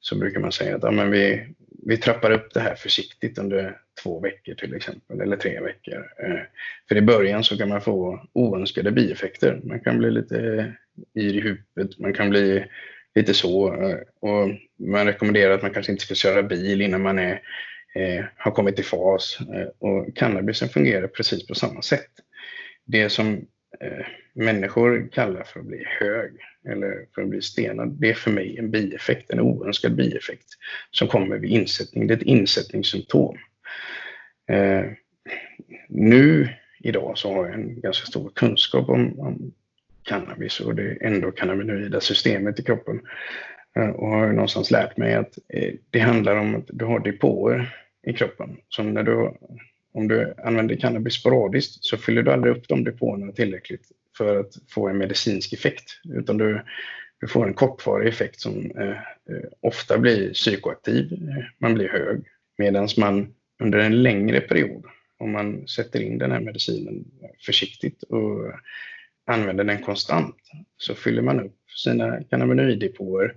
så 0.00 0.18
brukar 0.18 0.40
man 0.40 0.52
säga 0.52 0.76
att 0.76 0.82
ja, 0.82 0.90
men 0.90 1.10
vi, 1.10 1.54
vi 1.88 1.96
trappar 1.96 2.30
upp 2.30 2.54
det 2.54 2.60
här 2.60 2.74
försiktigt 2.74 3.38
under 3.38 3.78
två 4.02 4.20
veckor 4.20 4.54
till 4.54 4.74
exempel, 4.74 5.20
eller 5.20 5.36
tre 5.36 5.60
veckor. 5.60 6.10
Eh, 6.22 6.40
för 6.88 6.96
i 6.96 7.02
början 7.02 7.44
så 7.44 7.58
kan 7.58 7.68
man 7.68 7.80
få 7.80 8.26
oönskade 8.32 8.92
bieffekter. 8.92 9.60
Man 9.64 9.80
kan 9.80 9.98
bli 9.98 10.10
lite 10.10 10.36
yr 11.18 11.34
i 11.34 11.40
huvudet, 11.40 11.98
man 11.98 12.14
kan 12.14 12.30
bli 12.30 12.64
lite 13.14 13.34
så. 13.34 13.74
Eh, 13.74 13.98
och 14.20 14.48
man 14.78 15.06
rekommenderar 15.06 15.54
att 15.54 15.62
man 15.62 15.74
kanske 15.74 15.92
inte 15.92 16.04
ska 16.04 16.14
köra 16.14 16.42
bil 16.42 16.82
innan 16.82 17.02
man 17.02 17.18
är 17.18 17.40
eh, 17.94 18.24
har 18.36 18.50
kommit 18.50 18.78
i 18.78 18.82
fas 18.82 19.38
och 19.78 20.16
cannabisen 20.16 20.68
fungerar 20.68 21.06
precis 21.06 21.46
på 21.46 21.54
samma 21.54 21.82
sätt. 21.82 22.10
Det 22.84 23.08
som 23.08 23.46
människor 24.34 25.08
kallar 25.12 25.42
för 25.42 25.60
att 25.60 25.66
bli 25.66 25.84
hög 25.86 26.32
eller 26.66 27.06
för 27.14 27.22
att 27.22 27.28
bli 27.28 27.42
stenad, 27.42 27.96
det 28.00 28.10
är 28.10 28.14
för 28.14 28.30
mig 28.30 28.58
en 28.58 28.70
bieffekt, 28.70 29.30
en 29.30 29.40
oönskad 29.40 29.94
bieffekt 29.94 30.48
som 30.90 31.08
kommer 31.08 31.38
vid 31.38 31.50
insättning. 31.50 32.06
Det 32.06 32.14
är 32.14 32.16
ett 32.18 32.22
insättningssymptom. 32.22 33.36
Eh, 34.48 34.84
nu 35.88 36.48
idag 36.80 37.18
så 37.18 37.34
har 37.34 37.46
jag 37.46 37.54
en 37.54 37.80
ganska 37.80 38.06
stor 38.06 38.30
kunskap 38.34 38.88
om, 38.88 39.20
om 39.20 39.52
cannabis 40.02 40.60
och 40.60 40.74
det 40.74 40.98
endokannabinoida 41.00 42.00
systemet 42.00 42.60
i 42.60 42.62
kroppen 42.62 43.00
eh, 43.76 43.88
och 43.88 44.08
har 44.08 44.32
någonstans 44.32 44.70
lärt 44.70 44.96
mig 44.96 45.14
att 45.14 45.38
eh, 45.48 45.74
det 45.90 45.98
handlar 45.98 46.36
om 46.36 46.54
att 46.54 46.66
du 46.68 46.84
har 46.84 47.00
depåer 47.00 47.76
i 48.06 48.12
kroppen. 48.12 48.56
Som 48.68 48.94
när 48.94 49.02
du, 49.02 49.32
om 49.92 50.08
du 50.08 50.34
använder 50.44 50.76
cannabis 50.76 51.14
sporadiskt 51.14 51.84
så 51.84 51.96
fyller 51.96 52.22
du 52.22 52.30
aldrig 52.30 52.56
upp 52.56 52.68
de 52.68 52.84
depåerna 52.84 53.32
tillräckligt 53.32 53.92
för 54.16 54.40
att 54.40 54.52
få 54.68 54.88
en 54.88 54.98
medicinsk 54.98 55.52
effekt. 55.52 56.00
Utan 56.04 56.38
du, 56.38 56.64
du 57.20 57.28
får 57.28 57.46
en 57.46 57.54
kortvarig 57.54 58.08
effekt 58.08 58.40
som 58.40 58.70
eh, 58.70 58.90
eh 58.90 59.48
ofta 59.60 59.98
blir 59.98 60.32
psykoaktiv, 60.32 61.12
eh, 61.12 61.44
man 61.58 61.74
blir 61.74 61.88
hög. 61.88 62.24
Medan 62.58 62.88
man 62.96 63.34
under 63.62 63.78
en 63.78 64.02
längre 64.02 64.40
period, 64.40 64.84
om 65.18 65.32
man 65.32 65.68
sätter 65.68 66.00
in 66.00 66.18
den 66.18 66.30
här 66.30 66.40
medicinen 66.40 67.04
försiktigt 67.46 68.02
och 68.02 68.52
använder 69.26 69.64
den 69.64 69.82
konstant, 69.82 70.36
så 70.76 70.94
fyller 70.94 71.22
man 71.22 71.40
upp 71.40 71.56
sina 71.76 72.22
cannabinoiddepåer 72.22 73.34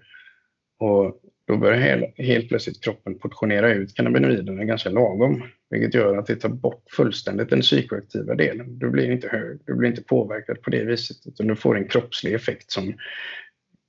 och 0.79 1.21
då 1.49 1.57
börjar 1.57 2.13
helt 2.17 2.49
plötsligt 2.49 2.83
kroppen 2.83 3.19
portionera 3.19 3.73
ut 3.73 3.95
cannabinoiderna 3.95 4.63
ganska 4.63 4.89
lagom, 4.89 5.43
vilket 5.69 5.93
gör 5.93 6.17
att 6.17 6.25
det 6.25 6.35
tar 6.35 6.49
bort 6.49 6.83
fullständigt 6.91 7.49
den 7.49 7.61
psykoaktiva 7.61 8.35
delen. 8.35 8.79
Du 8.79 8.89
blir 8.89 9.11
inte 9.11 9.27
hög, 9.27 9.59
du 9.65 9.75
blir 9.75 9.89
inte 9.89 10.03
påverkad 10.03 10.61
på 10.61 10.69
det 10.69 10.83
viset, 10.83 11.17
utan 11.25 11.47
du 11.47 11.55
får 11.55 11.77
en 11.77 11.87
kroppslig 11.87 12.33
effekt 12.33 12.71
som 12.71 12.93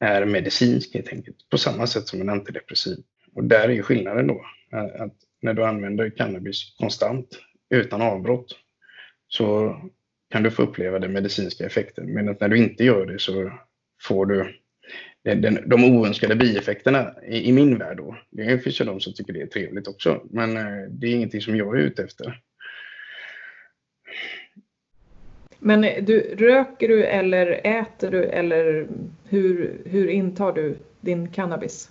är 0.01 0.25
medicinsk 0.25 0.94
helt 0.94 1.09
enkelt, 1.09 1.37
på 1.51 1.59
samma 1.59 1.87
sätt 1.87 2.09
som 2.09 2.20
en 2.20 2.29
antidepressiv. 2.29 2.99
Och 3.35 3.44
där 3.44 3.70
är 3.70 3.83
skillnaden 3.83 4.27
då, 4.27 4.44
eh, 4.73 5.03
att 5.03 5.14
när 5.42 5.55
du 5.55 5.64
använder 5.64 6.11
cannabis 6.11 6.77
konstant, 6.79 7.38
utan 7.70 8.03
avbrott, 8.03 8.57
så 9.29 9.77
kan 10.31 10.42
du 10.42 10.51
få 10.51 10.62
uppleva 10.62 10.99
den 10.99 11.12
medicinska 11.12 11.66
effekten. 11.66 12.12
Men 12.12 12.29
att 12.29 12.40
när 12.40 12.49
du 12.49 12.59
inte 12.59 12.85
gör 12.85 13.07
det 13.07 13.18
så 13.18 13.53
får 14.03 14.27
du 14.27 14.60
den, 15.24 15.68
de 15.68 15.85
oönskade 15.85 16.37
bieffekterna 16.37 17.14
i, 17.28 17.48
i, 17.48 17.52
min 17.52 17.78
värld 17.78 17.96
då. 17.96 18.16
Det 18.30 18.59
finns 18.59 18.80
ju 18.80 18.85
de 18.85 19.00
som 19.00 19.12
tycker 19.12 19.33
det 19.33 19.42
är 19.42 19.46
trevligt 19.46 19.88
också, 19.88 20.22
men 20.30 20.56
eh, 20.56 20.88
det 20.88 21.06
är 21.06 21.14
ingenting 21.14 21.40
som 21.40 21.56
jag 21.56 21.78
är 21.78 21.80
ute 21.80 22.04
efter. 22.04 22.40
Men 25.59 25.80
du, 25.80 26.35
röker 26.38 26.88
du 26.88 27.04
eller 27.04 27.61
äter 27.64 28.11
du 28.11 28.24
eller 28.24 28.87
hur, 29.28 29.80
hur 29.85 30.09
intar 30.09 30.52
du 30.52 30.76
din 31.00 31.30
cannabis? 31.33 31.90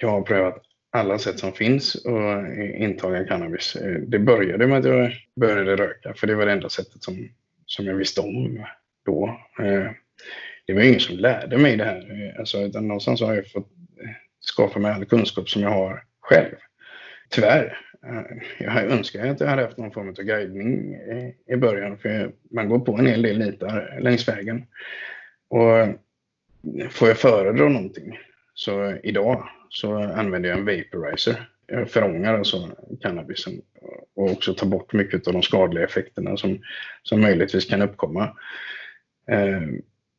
Jag 0.00 0.08
har 0.08 0.22
prövat 0.22 0.62
alla 0.90 1.18
sätt 1.18 1.38
som 1.38 1.52
finns 1.52 2.06
att 2.06 2.58
intaga 2.58 3.24
cannabis. 3.24 3.76
Eh, 3.76 4.00
det 4.00 4.18
började 4.18 4.66
med 4.66 4.78
att 4.78 4.84
jag 4.84 5.12
började 5.36 5.76
röka, 5.76 6.14
för 6.14 6.26
det 6.26 6.34
var 6.34 6.46
det 6.46 6.52
enda 6.52 6.68
sättet 6.68 7.02
som, 7.02 7.28
som 7.66 7.86
jag 7.86 7.94
visste 7.94 8.20
om 8.20 8.64
då. 9.04 9.40
Det 10.66 10.72
var 10.72 10.82
ingen 10.82 11.00
som 11.00 11.16
lärde 11.16 11.58
mig 11.58 11.76
det 11.76 11.84
här. 11.84 12.34
Alltså, 12.38 12.58
utan 12.58 12.88
någonstans 12.88 13.20
har 13.20 13.34
jag 13.34 13.50
fått 13.50 13.68
skapa 14.40 14.78
mig 14.78 14.92
all 14.92 15.04
kunskap 15.04 15.48
som 15.48 15.62
jag 15.62 15.70
har 15.70 16.04
själv. 16.20 16.54
Tyvärr. 17.30 17.78
Jag 18.58 18.84
önskar 18.84 19.26
att 19.26 19.40
jag 19.40 19.48
hade 19.48 19.62
haft 19.62 19.78
någon 19.78 19.92
form 19.92 20.08
av 20.08 20.14
guidning 20.14 20.94
i 21.46 21.56
början, 21.56 21.98
för 21.98 22.32
man 22.50 22.68
går 22.68 22.78
på 22.78 22.96
en 22.96 23.06
hel 23.06 23.22
del 23.22 23.38
nitar 23.38 23.98
längs 24.00 24.28
vägen. 24.28 24.66
Och 25.48 25.88
får 26.90 27.08
jag 27.08 27.18
föredra 27.18 27.68
någonting, 27.68 28.18
så 28.54 28.96
idag 29.02 29.48
så 29.68 29.96
använder 29.96 30.48
jag 30.48 30.58
en 30.58 30.64
vaporizer. 30.64 31.48
Jag 31.66 31.90
förångar 31.90 32.38
alltså 32.38 32.68
cannabisen 33.00 33.62
och 34.14 34.30
också 34.30 34.54
tar 34.54 34.66
bort 34.66 34.92
mycket 34.92 35.26
av 35.26 35.32
de 35.32 35.42
skadliga 35.42 35.84
effekterna 35.84 36.36
som, 36.36 36.58
som 37.02 37.20
möjligtvis 37.20 37.66
kan 37.66 37.82
uppkomma. 37.82 38.36
Eh, 39.28 39.60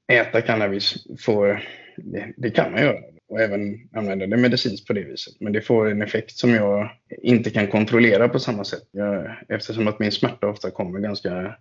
Äta 0.08 0.41
cannabis 0.41 1.08
får, 1.20 1.63
det, 1.98 2.34
det, 2.38 2.50
kan 2.50 2.72
man 2.72 2.82
göra 2.82 3.00
och 3.30 3.41
även 3.41 3.89
använda 3.94 4.28
det 4.28 4.38
medicinskt 4.38 4.88
på 4.88 4.94
det 4.94 5.04
viset. 5.04 5.34
Men 5.39 5.54
det 5.54 5.62
får 5.62 5.89
en 5.89 6.02
effekt 6.02 6.38
som 6.38 6.50
jag 6.50 6.89
inte 7.10 7.50
kan 7.50 7.68
kontrollera 7.68 8.30
på 8.30 8.39
samma 8.39 8.63
sätt. 8.63 8.89
Jag, 8.91 9.36
eftersom 9.50 9.88
att 9.88 10.00
min 10.00 10.12
smärta 10.12 10.48
ofta 10.48 10.72
kommer 10.72 11.00
ganska 11.00 11.56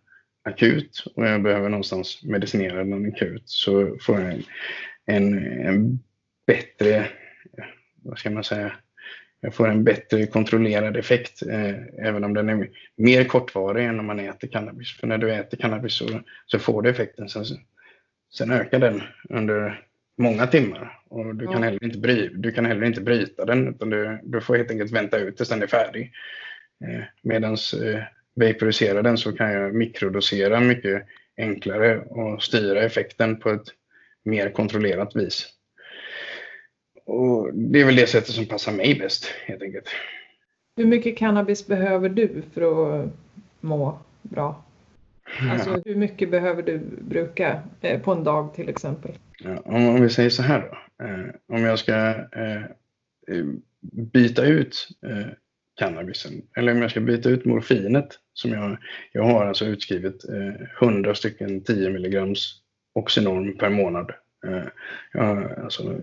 akut 0.44 1.04
och 1.14 1.26
jag 1.26 1.42
behöver 1.42 1.68
någonstans 1.68 2.22
medicinera 2.24 2.84
den 2.84 3.12
akut 3.12 3.42
så 3.44 3.96
får 4.00 4.20
jag 4.20 4.32
en, 4.32 4.44
en, 5.06 5.38
en 5.66 5.98
bättre, 6.46 7.08
vad 8.02 8.18
ska 8.18 8.30
man 8.30 8.44
säga, 8.44 8.72
jag 9.40 9.54
får 9.54 9.68
en 9.68 9.84
bättre 9.84 10.26
kontrollerad 10.26 10.96
effekt, 10.96 11.42
eh, 11.42 12.06
även 12.06 12.24
om 12.24 12.34
den 12.34 12.48
är 12.48 12.68
mer 12.96 13.24
kortvarig 13.24 13.86
än 13.86 14.00
om 14.00 14.06
man 14.06 14.20
äter 14.20 14.48
cannabis. 14.48 14.96
För 14.96 15.06
när 15.06 15.18
du 15.18 15.32
äter 15.32 15.56
cannabis 15.56 15.94
så, 15.94 16.20
så 16.46 16.58
får 16.58 16.82
du 16.82 16.90
effekten. 16.90 17.28
Sen, 17.28 17.44
Sen 18.32 18.50
ökar 18.50 18.78
den 18.78 19.02
under 19.28 19.84
många 20.18 20.46
timmar 20.46 21.00
och 21.08 21.34
du, 21.34 21.46
kan, 21.46 21.62
heller 21.62 21.84
inte 21.84 21.98
bry, 21.98 22.28
du 22.28 22.52
kan 22.52 22.66
heller 22.66 22.86
inte 22.86 23.00
bryta 23.00 23.44
den 23.44 23.68
utan 23.68 23.90
du, 23.90 24.20
du 24.22 24.40
får 24.40 24.56
helt 24.56 24.70
enkelt 24.70 24.92
vänta 24.92 25.18
ut 25.18 25.36
tills 25.36 25.48
den 25.48 25.62
är 25.62 25.66
färdig. 25.66 26.12
Eh, 26.84 27.04
Medan 27.22 27.52
eh, 27.52 28.02
vaporisera 28.34 29.02
den 29.02 29.18
så 29.18 29.32
kan 29.32 29.52
jag 29.52 29.74
mikrodosera 29.74 30.60
mycket 30.60 31.06
enklare 31.36 32.00
och 32.00 32.42
styra 32.42 32.82
effekten 32.82 33.40
på 33.40 33.50
ett 33.50 33.66
mer 34.22 34.50
kontrollerat 34.50 35.16
vis. 35.16 35.50
Och 37.06 37.54
det 37.54 37.80
är 37.80 37.84
väl 37.84 37.96
det 37.96 38.06
sättet 38.06 38.34
som 38.34 38.46
passar 38.46 38.72
mig 38.72 38.98
bäst 38.98 39.24
helt 39.24 39.62
enkelt. 39.62 39.88
Hur 40.76 40.86
mycket 40.86 41.18
cannabis 41.18 41.66
behöver 41.66 42.08
du 42.08 42.42
för 42.54 42.62
att 43.02 43.12
må 43.60 43.98
bra? 44.22 44.63
Alltså 45.50 45.82
hur 45.84 45.94
mycket 45.94 46.30
behöver 46.30 46.62
du 46.62 46.78
bruka 47.00 47.62
eh, 47.80 48.00
på 48.00 48.12
en 48.12 48.24
dag 48.24 48.54
till 48.54 48.68
exempel? 48.68 49.12
Ja, 49.38 49.62
om, 49.64 49.88
om 49.88 50.02
vi 50.02 50.10
säger 50.10 50.30
så 50.30 50.42
här 50.42 50.60
då. 50.60 51.04
Eh, 51.04 51.26
om 51.58 51.62
jag 51.62 51.78
ska 51.78 51.94
eh, 52.32 52.62
byta 54.12 54.44
ut 54.44 54.88
eh, 55.06 55.26
cannabisen 55.78 56.32
eller 56.56 56.72
om 56.72 56.82
jag 56.82 56.90
ska 56.90 57.00
byta 57.00 57.28
ut 57.28 57.44
morfinet 57.44 58.08
som 58.32 58.52
jag, 58.52 58.76
jag 59.12 59.24
har 59.24 59.46
alltså 59.46 59.64
utskrivet 59.64 60.14
100 60.80 61.10
eh, 61.10 61.14
stycken 61.14 61.64
10 61.64 61.90
milligrams 61.90 62.60
Oxynorm 62.94 63.58
per 63.58 63.70
månad. 63.70 64.10
Eh, 64.46 64.64
ja, 65.12 65.48
alltså, 65.62 66.00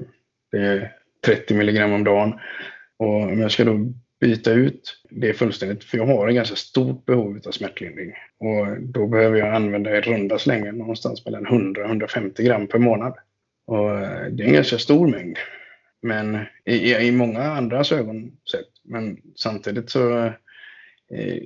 det 0.51 0.57
är 0.57 0.95
30 1.25 1.53
milligram 1.53 1.93
om 1.93 2.03
dagen. 2.03 2.33
Och 2.97 3.21
om 3.21 3.39
jag 3.39 3.51
ska 3.51 3.63
då 3.63 3.93
byta 4.21 4.51
ut 4.51 5.01
det 5.09 5.33
fullständigt, 5.33 5.83
för 5.83 5.97
jag 5.97 6.05
har 6.05 6.27
en 6.27 6.35
ganska 6.35 6.55
stort 6.55 7.05
behov 7.05 7.41
av 7.45 7.51
smärtlindring. 7.51 8.13
Och 8.37 8.81
då 8.81 9.07
behöver 9.07 9.37
jag 9.37 9.55
använda 9.55 9.97
i 9.97 10.01
runda 10.01 10.39
slängar 10.39 10.71
någonstans 10.71 11.25
mellan 11.25 11.45
100 11.45 11.85
150 11.85 12.43
gram 12.43 12.67
per 12.67 12.79
månad. 12.79 13.13
Och 13.65 13.91
eh, 13.99 14.25
det 14.31 14.43
är 14.43 14.47
en 14.47 14.53
ganska 14.53 14.77
stor 14.77 15.07
mängd. 15.07 15.37
Men 16.01 16.37
i, 16.65 16.95
i 16.95 17.11
många 17.11 17.43
andras 17.43 17.91
ögon 17.91 18.31
sett. 18.51 18.69
Men 18.83 19.21
samtidigt 19.35 19.89
så 19.89 20.25
eh, 21.11 21.43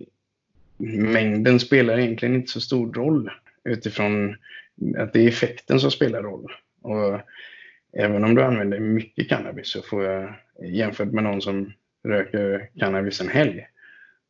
mängden 0.87 1.59
spelar 1.59 1.99
egentligen 1.99 2.35
inte 2.35 2.51
så 2.51 2.61
stor 2.61 2.93
roll. 2.93 3.31
utifrån 3.63 4.35
att 4.97 5.13
det 5.13 5.21
är 5.21 5.27
effekten 5.27 5.79
som 5.79 5.91
spelar 5.91 6.23
roll. 6.23 6.51
Och 6.81 7.19
även 7.93 8.23
om 8.23 8.35
du 8.35 8.43
använder 8.43 8.79
mycket 8.79 9.29
cannabis 9.29 9.67
så 9.67 9.81
får 9.81 10.03
jag 10.03 10.35
jämfört 10.63 11.11
med 11.11 11.23
någon 11.23 11.41
som 11.41 11.73
röker 12.05 12.69
cannabis 12.79 13.21
en 13.21 13.29
helg 13.29 13.67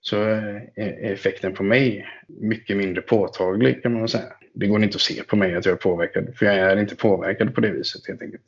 så 0.01 0.21
är 0.21 1.11
effekten 1.11 1.53
på 1.53 1.63
mig 1.63 2.07
mycket 2.27 2.77
mindre 2.77 3.01
påtaglig 3.01 3.83
kan 3.83 3.93
man 3.93 4.07
säga. 4.07 4.33
Det 4.53 4.67
går 4.67 4.83
inte 4.83 4.95
att 4.95 5.01
se 5.01 5.23
på 5.23 5.35
mig 5.35 5.55
att 5.55 5.65
jag 5.65 5.73
är 5.73 5.77
påverkad 5.77 6.35
för 6.35 6.45
jag 6.45 6.55
är 6.55 6.77
inte 6.77 6.95
påverkad 6.95 7.55
på 7.55 7.61
det 7.61 7.71
viset 7.71 8.07
helt 8.07 8.21
enkelt. 8.21 8.43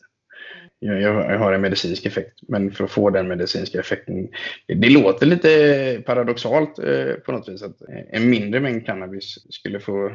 Jag, 0.79 1.01
jag 1.01 1.39
har 1.39 1.53
en 1.53 1.61
medicinsk 1.61 2.05
effekt 2.05 2.39
men 2.47 2.71
för 2.71 2.83
att 2.83 2.91
få 2.91 3.09
den 3.09 3.27
medicinska 3.27 3.79
effekten 3.79 4.27
det 4.67 4.89
låter 4.89 5.25
lite 5.25 6.01
paradoxalt 6.05 6.79
eh, 6.79 7.13
på 7.13 7.31
något 7.31 7.49
vis 7.49 7.63
att 7.63 7.81
en 8.09 8.29
mindre 8.29 8.59
mängd 8.59 8.85
cannabis 8.85 9.37
skulle 9.49 9.79
få 9.79 10.11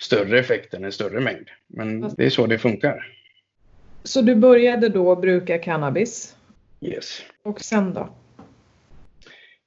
större 0.00 0.38
effekt 0.38 0.74
än 0.74 0.84
en 0.84 0.92
större 0.92 1.20
mängd. 1.20 1.48
Men 1.66 2.14
det 2.16 2.26
är 2.26 2.30
så 2.30 2.46
det 2.46 2.58
funkar. 2.58 3.06
Så 4.02 4.22
du 4.22 4.34
började 4.34 4.88
då 4.88 5.16
bruka 5.16 5.58
cannabis? 5.58 6.36
Yes. 6.80 7.22
Och 7.42 7.60
sen 7.60 7.94
då? 7.94 8.14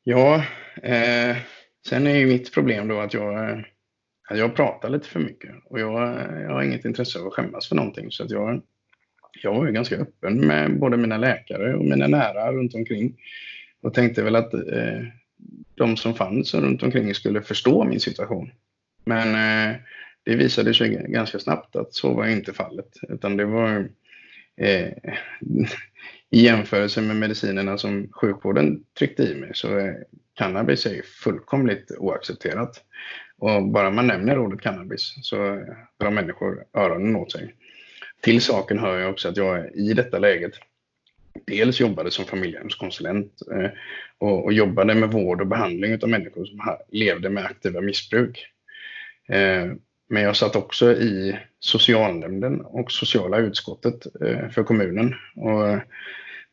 Ja, 0.10 0.44
eh, 0.84 1.38
sen 1.90 2.08
är 2.08 2.16
ju 2.16 2.28
mitt 2.28 2.54
problem 2.54 2.88
då 2.88 3.00
att 3.00 3.14
jag, 3.14 3.64
att 4.30 4.38
jag 4.38 4.56
pratar 4.56 4.90
lite 4.90 5.08
för 5.08 5.20
mycket 5.20 5.56
och 5.66 5.80
jag, 5.80 6.20
jag 6.42 6.50
har 6.50 6.64
inget 6.64 6.86
intresse 6.86 7.20
av 7.20 7.28
att 7.28 7.34
skämmas 7.34 7.68
för 7.68 7.76
någonting. 7.76 8.12
Så 8.12 8.24
att 8.24 8.32
jag, 8.32 8.62
jag 9.44 9.54
var 9.54 9.66
ju 9.66 9.72
ganska 9.72 9.96
öppen 9.96 10.48
med 10.48 10.80
både 10.80 10.98
mina 10.98 11.18
läkare 11.18 11.76
och 11.76 11.86
mina 11.86 12.08
nära 12.08 12.52
runt 12.52 12.76
omkring 12.76 13.18
och 13.82 13.94
tänkte 13.94 14.24
väl 14.24 14.36
att 14.36 14.54
eh, 14.54 15.04
de 15.76 15.98
som 15.98 16.14
fanns 16.14 16.54
runt 16.54 16.84
omkring 16.84 17.16
skulle 17.16 17.42
förstå 17.42 17.84
min 17.84 18.00
situation. 18.00 18.52
Men 19.06 19.28
eh, 19.28 19.76
det 20.24 20.36
visade 20.36 20.74
sig 20.74 20.90
ganska 20.90 21.40
snabbt 21.40 21.76
att 21.76 21.94
så 21.94 22.14
var 22.14 22.28
inte 22.28 22.54
fallet, 22.54 22.90
utan 23.10 23.38
det 23.38 23.46
var 23.46 23.90
eh, 24.58 24.90
i 26.30 26.42
jämförelse 26.42 27.02
med 27.02 27.16
medicinerna 27.16 27.78
som 27.78 28.10
sjukvården 28.12 28.84
tryckte 28.98 29.24
i 29.24 29.36
mig 29.36 29.52
så 29.54 29.78
är 29.78 30.04
cannabis 30.34 30.86
är 30.86 31.02
fullkomligt 31.02 31.92
oaccepterat. 31.98 32.84
Och 33.38 33.68
bara 33.68 33.90
man 33.90 34.08
nämner 34.08 34.40
ordet 34.40 34.62
cannabis 34.62 35.14
så 35.22 35.36
drar 36.00 36.12
människor 36.12 36.64
öronen 36.74 37.16
åt 37.16 37.32
sig. 37.32 37.56
Till 38.22 38.42
saken 38.42 38.80
hör 38.80 39.00
jag 39.00 39.12
också 39.12 39.30
att 39.30 39.38
jag 39.38 39.76
i 39.76 39.94
detta 39.94 40.20
läget 40.20 40.54
dels 41.46 41.80
jobbade 41.80 42.12
som 42.12 42.26
familjehemskonsulent 42.26 43.42
eh, 43.52 43.70
och 44.18 44.54
jobbade 44.54 44.96
med 44.96 45.12
vård 45.12 45.42
och 45.42 45.48
behandling 45.48 46.04
av 46.04 46.10
människor 46.10 46.46
som 46.46 46.78
levde 46.92 47.30
med 47.30 47.46
aktiva 47.46 47.82
missbruk. 47.82 48.48
Eh, 49.30 49.72
Eh, 50.10 50.14
men 50.14 50.24
jag 50.24 50.36
satt 50.36 50.56
också 50.56 50.92
i 50.92 51.40
socialnämnden 51.60 52.62
och 52.62 52.92
sociala 52.92 53.38
utskottet 53.38 54.06
eh, 54.22 54.50
för 54.50 54.64
kommunen 54.64 55.16
och 55.36 55.80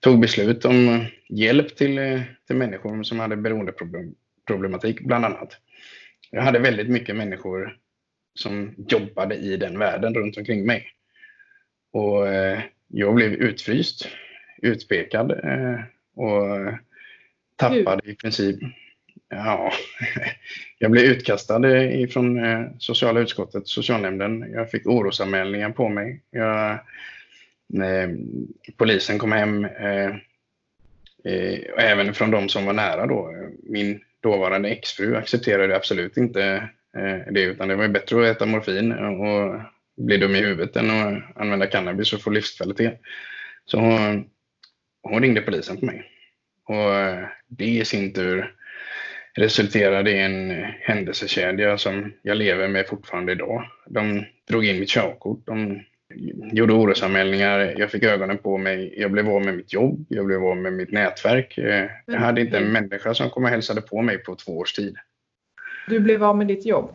tog 0.00 0.20
beslut 0.20 0.64
om 0.64 1.06
hjälp 1.28 1.76
till, 1.76 1.98
eh, 1.98 2.20
till 2.46 2.56
människor 2.56 3.02
som 3.02 3.20
hade 3.20 3.36
beroendeproblematik 3.36 5.00
bland 5.00 5.24
annat. 5.24 5.56
Jag 6.30 6.42
hade 6.42 6.58
väldigt 6.58 6.88
mycket 6.88 7.16
människor 7.16 7.76
som 8.34 8.74
jobbade 8.88 9.34
i 9.34 9.56
den 9.56 9.78
världen 9.78 10.14
runt 10.14 10.36
omkring 10.36 10.66
mig. 10.66 10.86
Och 11.92 12.28
eh, 12.28 12.60
jag 12.88 13.14
blev 13.14 13.32
utfryst, 13.32 14.08
utpekad 14.62 15.32
och 16.16 16.72
tappade 17.56 18.10
i 18.10 18.14
princip 18.14 18.56
Ja, 19.28 19.72
jag 20.78 20.90
blev 20.90 21.04
utkastad 21.04 21.62
från 22.10 22.44
eh, 22.44 22.66
sociala 22.78 23.20
utskottet, 23.20 23.68
socialnämnden. 23.68 24.52
Jag 24.52 24.70
fick 24.70 24.86
orosanmälningar 24.86 25.70
på 25.70 25.88
mig. 25.88 26.22
Jag, 26.30 26.70
eh, 27.82 28.08
polisen 28.76 29.18
kom 29.18 29.32
hem, 29.32 29.64
eh, 29.64 30.06
eh, 31.24 31.60
även 31.78 32.14
från 32.14 32.30
de 32.30 32.48
som 32.48 32.66
var 32.66 32.72
nära 32.72 33.06
då. 33.06 33.32
Min 33.62 34.00
dåvarande 34.20 34.68
exfru 34.68 35.16
accepterade 35.16 35.76
absolut 35.76 36.16
inte 36.16 36.68
eh, 36.96 37.32
det, 37.32 37.42
utan 37.42 37.68
det 37.68 37.76
var 37.76 37.88
bättre 37.88 38.30
att 38.30 38.36
äta 38.36 38.46
morfin 38.46 38.92
och 38.92 39.60
bli 39.96 40.16
dum 40.16 40.36
i 40.36 40.40
huvudet 40.40 40.76
än 40.76 40.90
att 40.90 41.36
använda 41.36 41.66
cannabis 41.66 42.12
och 42.12 42.22
få 42.22 42.30
livskvalitet. 42.30 43.00
Så 43.64 43.78
hon, 43.78 44.30
hon 45.02 45.22
ringde 45.22 45.40
polisen 45.40 45.76
på 45.76 45.86
mig. 45.86 46.10
Och 46.64 46.94
eh, 46.94 47.28
det 47.48 47.64
i 47.64 47.84
sin 47.84 48.12
tur 48.12 48.54
resulterade 49.34 50.10
i 50.10 50.18
en 50.18 50.50
händelsekedja 50.80 51.78
som 51.78 52.12
jag 52.22 52.36
lever 52.36 52.68
med 52.68 52.86
fortfarande 52.86 53.32
idag. 53.32 53.70
De 53.86 54.24
drog 54.48 54.64
in 54.64 54.80
mitt 54.80 54.88
körkort, 54.88 55.46
de 55.46 55.80
gjorde 56.52 56.72
orosanmälningar, 56.72 57.74
jag 57.76 57.90
fick 57.90 58.02
ögonen 58.02 58.38
på 58.38 58.58
mig, 58.58 58.94
jag 58.96 59.10
blev 59.10 59.28
av 59.28 59.44
med 59.44 59.56
mitt 59.56 59.72
jobb, 59.72 60.06
jag 60.08 60.26
blev 60.26 60.44
av 60.44 60.56
med 60.56 60.72
mitt 60.72 60.92
nätverk. 60.92 61.58
Jag 62.06 62.20
hade 62.20 62.40
inte 62.40 62.58
en 62.58 62.72
människa 62.72 63.14
som 63.14 63.30
kom 63.30 63.44
och 63.44 63.50
hälsade 63.50 63.80
på 63.80 64.02
mig 64.02 64.18
på 64.18 64.34
två 64.34 64.58
års 64.58 64.72
tid. 64.72 64.96
Du 65.88 66.00
blev 66.00 66.24
av 66.24 66.36
med 66.36 66.46
ditt 66.46 66.66
jobb. 66.66 66.90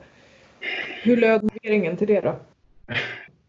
Hur 1.03 1.17
löd 1.17 1.43
motiveringen 1.43 1.97
till 1.97 2.07
det 2.07 2.21
då? 2.21 2.39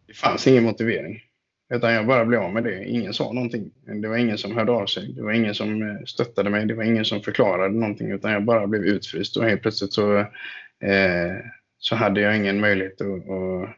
Det 0.07 0.15
fanns 0.15 0.47
ingen 0.47 0.65
motivering. 0.65 1.23
Utan 1.71 1.93
jag 1.93 2.07
bara 2.07 2.25
blev 2.25 2.41
av 2.41 2.53
med 2.53 2.65
det. 2.65 2.85
Ingen 2.85 3.15
sa 3.15 3.33
någonting. 3.33 3.71
Det 3.85 4.09
var 4.09 4.17
ingen 4.17 4.39
som 4.39 4.57
hörde 4.57 4.73
av 4.73 4.87
sig. 4.87 5.13
Det 5.13 5.23
var 5.23 5.33
ingen 5.33 5.55
som 5.55 5.83
eh, 5.83 6.05
stöttade 6.07 6.51
mig. 6.51 6.67
Det 6.67 6.75
var 6.75 6.85
ingen 6.85 7.05
som 7.05 7.21
förklarade 7.21 7.75
någonting. 7.75 8.11
Utan 8.11 8.33
jag 8.33 8.45
bara 8.45 8.67
blev 8.67 8.85
utfryst 8.85 9.37
och 9.37 9.45
helt 9.45 9.63
plötsligt 9.63 9.93
så, 9.93 10.19
eh, 10.19 11.37
så 11.79 11.97
hade 11.97 12.21
jag 12.21 12.37
ingen 12.37 12.61
möjlighet 12.61 13.01
att, 13.01 13.07
att, 13.07 13.69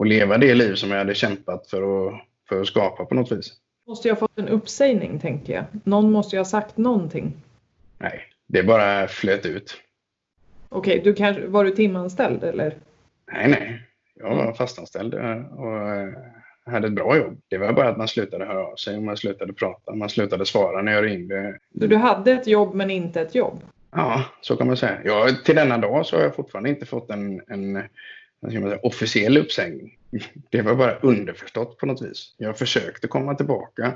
att, 0.00 0.08
leva 0.08 0.38
det 0.38 0.54
liv 0.54 0.74
som 0.74 0.90
jag 0.90 0.98
hade 0.98 1.14
kämpat 1.14 1.66
för 1.66 2.06
att, 2.06 2.14
för 2.48 2.60
att 2.60 2.66
skapa 2.66 3.04
på 3.04 3.14
något 3.14 3.32
vis. 3.32 3.52
Måste 3.86 4.08
jag 4.08 4.18
fått 4.18 4.38
en 4.38 4.48
uppsägning 4.48 5.18
tänker 5.18 5.52
jag. 5.52 5.64
Någon 5.84 6.12
måste 6.12 6.36
ju 6.36 6.40
ha 6.40 6.44
sagt 6.44 6.76
någonting. 6.76 7.32
Nej, 7.98 8.20
det 8.46 8.62
bara 8.62 9.08
flöt 9.08 9.46
ut. 9.46 9.80
Okej, 10.68 11.00
okay, 11.00 11.04
du 11.04 11.14
kanske, 11.14 11.46
var 11.46 11.64
du 11.64 11.70
timanställd 11.70 12.44
eller? 12.44 12.76
Nej, 13.32 13.48
nej. 13.48 13.82
Jag 14.14 14.36
var 14.36 14.52
fastanställd 14.52 15.14
och 15.14 15.22
hade 16.66 16.86
ett 16.86 16.92
bra 16.92 17.16
jobb. 17.16 17.40
Det 17.48 17.58
var 17.58 17.72
bara 17.72 17.88
att 17.88 17.96
man 17.96 18.08
slutade 18.08 18.44
höra 18.44 18.66
av 18.66 18.76
sig, 18.76 19.00
man 19.00 19.16
slutade 19.16 19.52
prata, 19.52 19.94
man 19.94 20.08
slutade 20.08 20.46
svara 20.46 20.82
när 20.82 20.92
jag 20.92 21.04
ringde. 21.04 21.58
Så 21.80 21.86
du 21.86 21.96
hade 21.96 22.32
ett 22.32 22.46
jobb 22.46 22.74
men 22.74 22.90
inte 22.90 23.20
ett 23.20 23.34
jobb? 23.34 23.64
Ja, 23.90 24.24
så 24.40 24.56
kan 24.56 24.66
man 24.66 24.76
säga. 24.76 24.98
Jag, 25.04 25.44
till 25.44 25.56
denna 25.56 25.78
dag 25.78 26.06
så 26.06 26.16
har 26.16 26.22
jag 26.22 26.34
fortfarande 26.34 26.70
inte 26.70 26.86
fått 26.86 27.10
en, 27.10 27.42
en 27.48 27.82
säga, 28.50 28.78
officiell 28.82 29.38
uppsägning. 29.38 29.98
Det 30.50 30.62
var 30.62 30.74
bara 30.74 30.94
underförstått 30.96 31.78
på 31.78 31.86
något 31.86 32.02
vis. 32.02 32.34
Jag 32.38 32.58
försökte 32.58 33.08
komma 33.08 33.34
tillbaka 33.34 33.92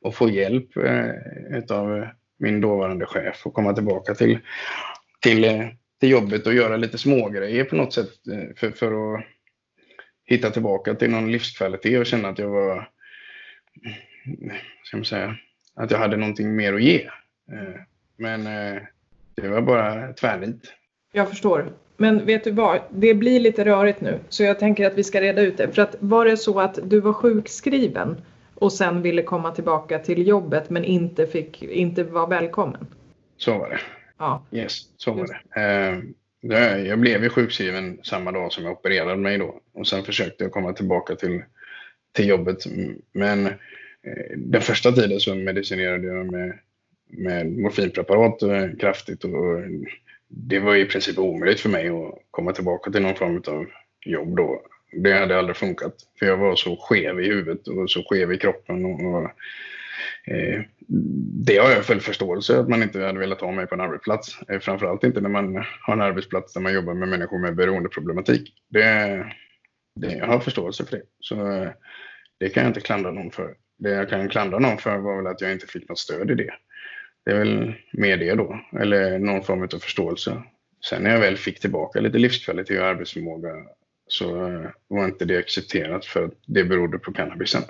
och 0.00 0.14
få 0.14 0.30
hjälp 0.30 0.76
eh, 0.76 1.76
av 1.76 2.06
min 2.38 2.60
dåvarande 2.60 3.06
chef 3.06 3.46
och 3.46 3.54
komma 3.54 3.72
tillbaka 3.72 4.14
till, 4.14 4.38
till, 5.20 5.44
eh, 5.44 5.66
till 6.00 6.10
jobbet 6.10 6.46
och 6.46 6.54
göra 6.54 6.76
lite 6.76 6.98
smågrejer 6.98 7.64
på 7.64 7.76
något 7.76 7.92
sätt 7.92 8.28
eh, 8.32 8.56
för, 8.56 8.70
för 8.70 9.14
att 9.14 9.24
hitta 10.26 10.50
tillbaka 10.50 10.94
till 10.94 11.10
någon 11.10 11.32
livskvalitet 11.32 12.00
och 12.00 12.06
känna 12.06 12.28
att 12.28 12.38
jag 12.38 12.48
var, 12.48 12.88
ska 14.84 14.96
man 14.96 15.04
säga, 15.04 15.36
att 15.74 15.90
jag 15.90 15.98
hade 15.98 16.16
någonting 16.16 16.56
mer 16.56 16.74
att 16.74 16.82
ge. 16.82 17.00
Eh, 17.52 17.80
men 18.16 18.46
eh, 18.46 18.82
det 19.34 19.48
var 19.48 19.60
bara 19.60 20.12
tvärnit. 20.12 20.72
Jag 21.12 21.28
förstår. 21.28 21.72
Men 21.96 22.26
vet 22.26 22.44
du 22.44 22.50
vad, 22.50 22.80
det 22.90 23.14
blir 23.14 23.40
lite 23.40 23.64
rörigt 23.64 24.00
nu 24.00 24.20
så 24.28 24.42
jag 24.42 24.58
tänker 24.58 24.86
att 24.86 24.94
vi 24.94 25.04
ska 25.04 25.20
reda 25.20 25.42
ut 25.42 25.56
det. 25.56 25.72
För 25.72 25.82
att 25.82 25.96
var 26.00 26.24
det 26.24 26.36
så 26.36 26.60
att 26.60 26.78
du 26.82 27.00
var 27.00 27.12
sjukskriven 27.12 28.20
och 28.54 28.72
sen 28.72 29.02
ville 29.02 29.22
komma 29.22 29.50
tillbaka 29.50 29.98
till 29.98 30.26
jobbet 30.26 30.70
men 30.70 30.84
inte, 30.84 31.26
fick, 31.26 31.62
inte 31.62 32.04
var 32.04 32.26
välkommen? 32.26 32.86
Så 33.36 33.58
var 33.58 33.68
det. 33.68 33.80
Ja. 34.18 34.42
Yes, 34.50 34.72
så 34.96 35.12
var 35.12 35.26
det. 35.26 36.02
Jag 36.86 36.98
blev 36.98 37.22
ju 37.22 37.28
sjukskriven 37.28 37.98
samma 38.02 38.32
dag 38.32 38.52
som 38.52 38.64
jag 38.64 38.72
opererade 38.72 39.16
mig 39.16 39.38
då 39.38 39.60
och 39.72 39.86
sen 39.86 40.04
försökte 40.04 40.44
jag 40.44 40.52
komma 40.52 40.72
tillbaka 40.72 41.14
till, 41.14 41.42
till 42.12 42.28
jobbet. 42.28 42.64
Men 43.12 43.46
eh, 43.46 44.36
den 44.36 44.60
första 44.60 44.92
tiden 44.92 45.20
så 45.20 45.34
medicinerade 45.34 46.06
jag 46.06 46.32
med, 46.32 46.58
med 47.06 47.52
morfinpreparat 47.52 48.42
eh, 48.42 48.68
kraftigt 48.80 49.24
och 49.24 49.60
det 50.28 50.58
var 50.58 50.76
i 50.76 50.84
princip 50.84 51.18
omöjligt 51.18 51.60
för 51.60 51.68
mig 51.68 51.88
att 51.88 52.18
komma 52.30 52.52
tillbaka 52.52 52.90
till 52.90 53.02
någon 53.02 53.14
form 53.14 53.42
av 53.46 53.66
jobb 54.04 54.36
då. 54.36 54.62
Det 54.92 55.12
hade 55.12 55.38
aldrig 55.38 55.56
funkat 55.56 55.94
för 56.18 56.26
jag 56.26 56.36
var 56.36 56.56
så 56.56 56.76
skev 56.76 57.20
i 57.20 57.26
huvudet 57.26 57.68
och 57.68 57.90
så 57.90 58.02
skev 58.02 58.32
i 58.32 58.38
kroppen 58.38 58.84
och, 58.84 59.14
och 59.14 59.30
Eh, 60.26 60.60
det 61.46 61.58
har 61.58 61.70
jag 61.70 61.84
full 61.84 62.00
förståelse 62.00 62.58
att 62.58 62.68
man 62.68 62.82
inte 62.82 63.00
hade 63.00 63.18
velat 63.18 63.40
ha 63.40 63.52
mig 63.52 63.66
på 63.66 63.74
en 63.74 63.80
arbetsplats. 63.80 64.38
Eh, 64.48 64.60
framförallt 64.60 65.04
inte 65.04 65.20
när 65.20 65.28
man 65.28 65.64
har 65.80 65.94
en 65.94 66.00
arbetsplats 66.00 66.52
där 66.52 66.60
man 66.60 66.74
jobbar 66.74 66.94
med 66.94 67.08
människor 67.08 67.38
med 67.38 67.56
beroendeproblematik. 67.56 68.54
Det, 68.68 68.82
det, 70.00 70.12
jag 70.12 70.26
har 70.26 70.40
förståelse 70.40 70.84
för 70.84 70.96
det. 70.96 71.02
Så 71.20 71.52
eh, 71.52 71.70
det 72.40 72.48
kan 72.48 72.62
jag 72.62 72.70
inte 72.70 72.80
klandra 72.80 73.10
någon 73.10 73.30
för. 73.30 73.54
Det 73.78 73.90
jag 73.90 74.08
kan 74.08 74.28
klandra 74.28 74.58
någon 74.58 74.78
för 74.78 74.98
var 74.98 75.16
väl 75.16 75.26
att 75.26 75.40
jag 75.40 75.52
inte 75.52 75.66
fick 75.66 75.88
något 75.88 75.98
stöd 75.98 76.30
i 76.30 76.34
det. 76.34 76.54
Det 77.24 77.30
är 77.30 77.38
väl 77.38 77.74
mer 77.92 78.16
det 78.16 78.34
då, 78.34 78.60
eller 78.80 79.18
någon 79.18 79.42
form 79.42 79.62
av 79.62 79.78
förståelse. 79.78 80.42
Sen 80.88 81.02
när 81.02 81.10
jag 81.10 81.20
väl 81.20 81.36
fick 81.36 81.60
tillbaka 81.60 82.00
lite 82.00 82.18
livskvalitet 82.18 82.80
och 82.80 82.86
arbetsförmåga 82.86 83.48
så 84.06 84.46
eh, 84.46 84.70
var 84.88 85.04
inte 85.04 85.24
det 85.24 85.38
accepterat 85.38 86.04
för 86.04 86.24
att 86.24 86.34
det 86.46 86.64
berodde 86.64 86.98
på 86.98 87.12
cannabisen. 87.12 87.62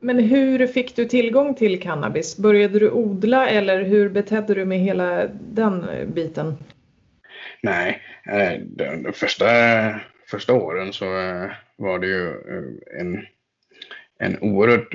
Men 0.00 0.18
hur 0.18 0.66
fick 0.66 0.96
du 0.96 1.04
tillgång 1.04 1.54
till 1.54 1.80
cannabis? 1.80 2.36
Började 2.36 2.78
du 2.78 2.90
odla 2.90 3.48
eller 3.48 3.82
hur 3.82 4.08
betedde 4.08 4.54
du 4.54 4.64
med 4.64 4.78
hela 4.78 5.26
den 5.26 5.88
eh, 5.88 6.08
biten? 6.08 6.56
Nej, 7.62 8.02
eh, 8.26 8.60
de 8.60 9.12
första, 9.12 9.46
första 10.30 10.54
åren 10.54 10.92
så 10.92 11.04
eh, 11.04 11.50
var 11.76 11.98
det 11.98 12.06
ju 12.06 12.32
en, 13.00 13.26
en 14.18 14.38
oerhört 14.40 14.94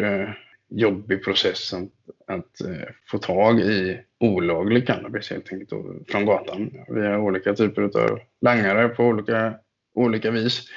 jobbig 0.70 1.24
process 1.24 1.74
att, 1.74 1.90
att 2.28 2.62
få 3.08 3.18
tag 3.18 3.60
i 3.60 4.00
olaglig 4.20 4.88
cannabis 4.88 5.30
helt 5.30 5.54
enkelt 5.54 5.70
från 6.08 6.26
gatan 6.26 6.72
via 6.88 7.20
olika 7.20 7.54
typer 7.54 7.82
av 7.82 8.20
langare 8.42 8.90
på 8.90 9.04
olika, 9.04 9.54
olika 9.94 10.32
vis 10.32 10.68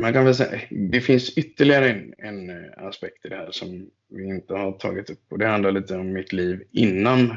man 0.00 0.12
kan 0.12 0.24
väl 0.24 0.34
säga, 0.34 0.60
det 0.70 1.00
finns 1.00 1.38
ytterligare 1.38 1.90
en, 1.90 2.14
en, 2.18 2.50
eh, 2.50 2.86
aspekt 2.86 3.24
i 3.24 3.28
det 3.28 3.36
här 3.36 3.50
som 3.50 3.90
vi 4.08 4.24
inte 4.24 4.54
har 4.54 4.72
tagit 4.72 5.10
upp 5.10 5.22
och 5.30 5.38
det 5.38 5.46
handlar 5.46 5.72
lite 5.72 5.96
om 5.96 6.12
mitt 6.12 6.32
liv 6.32 6.62
innan, 6.72 7.36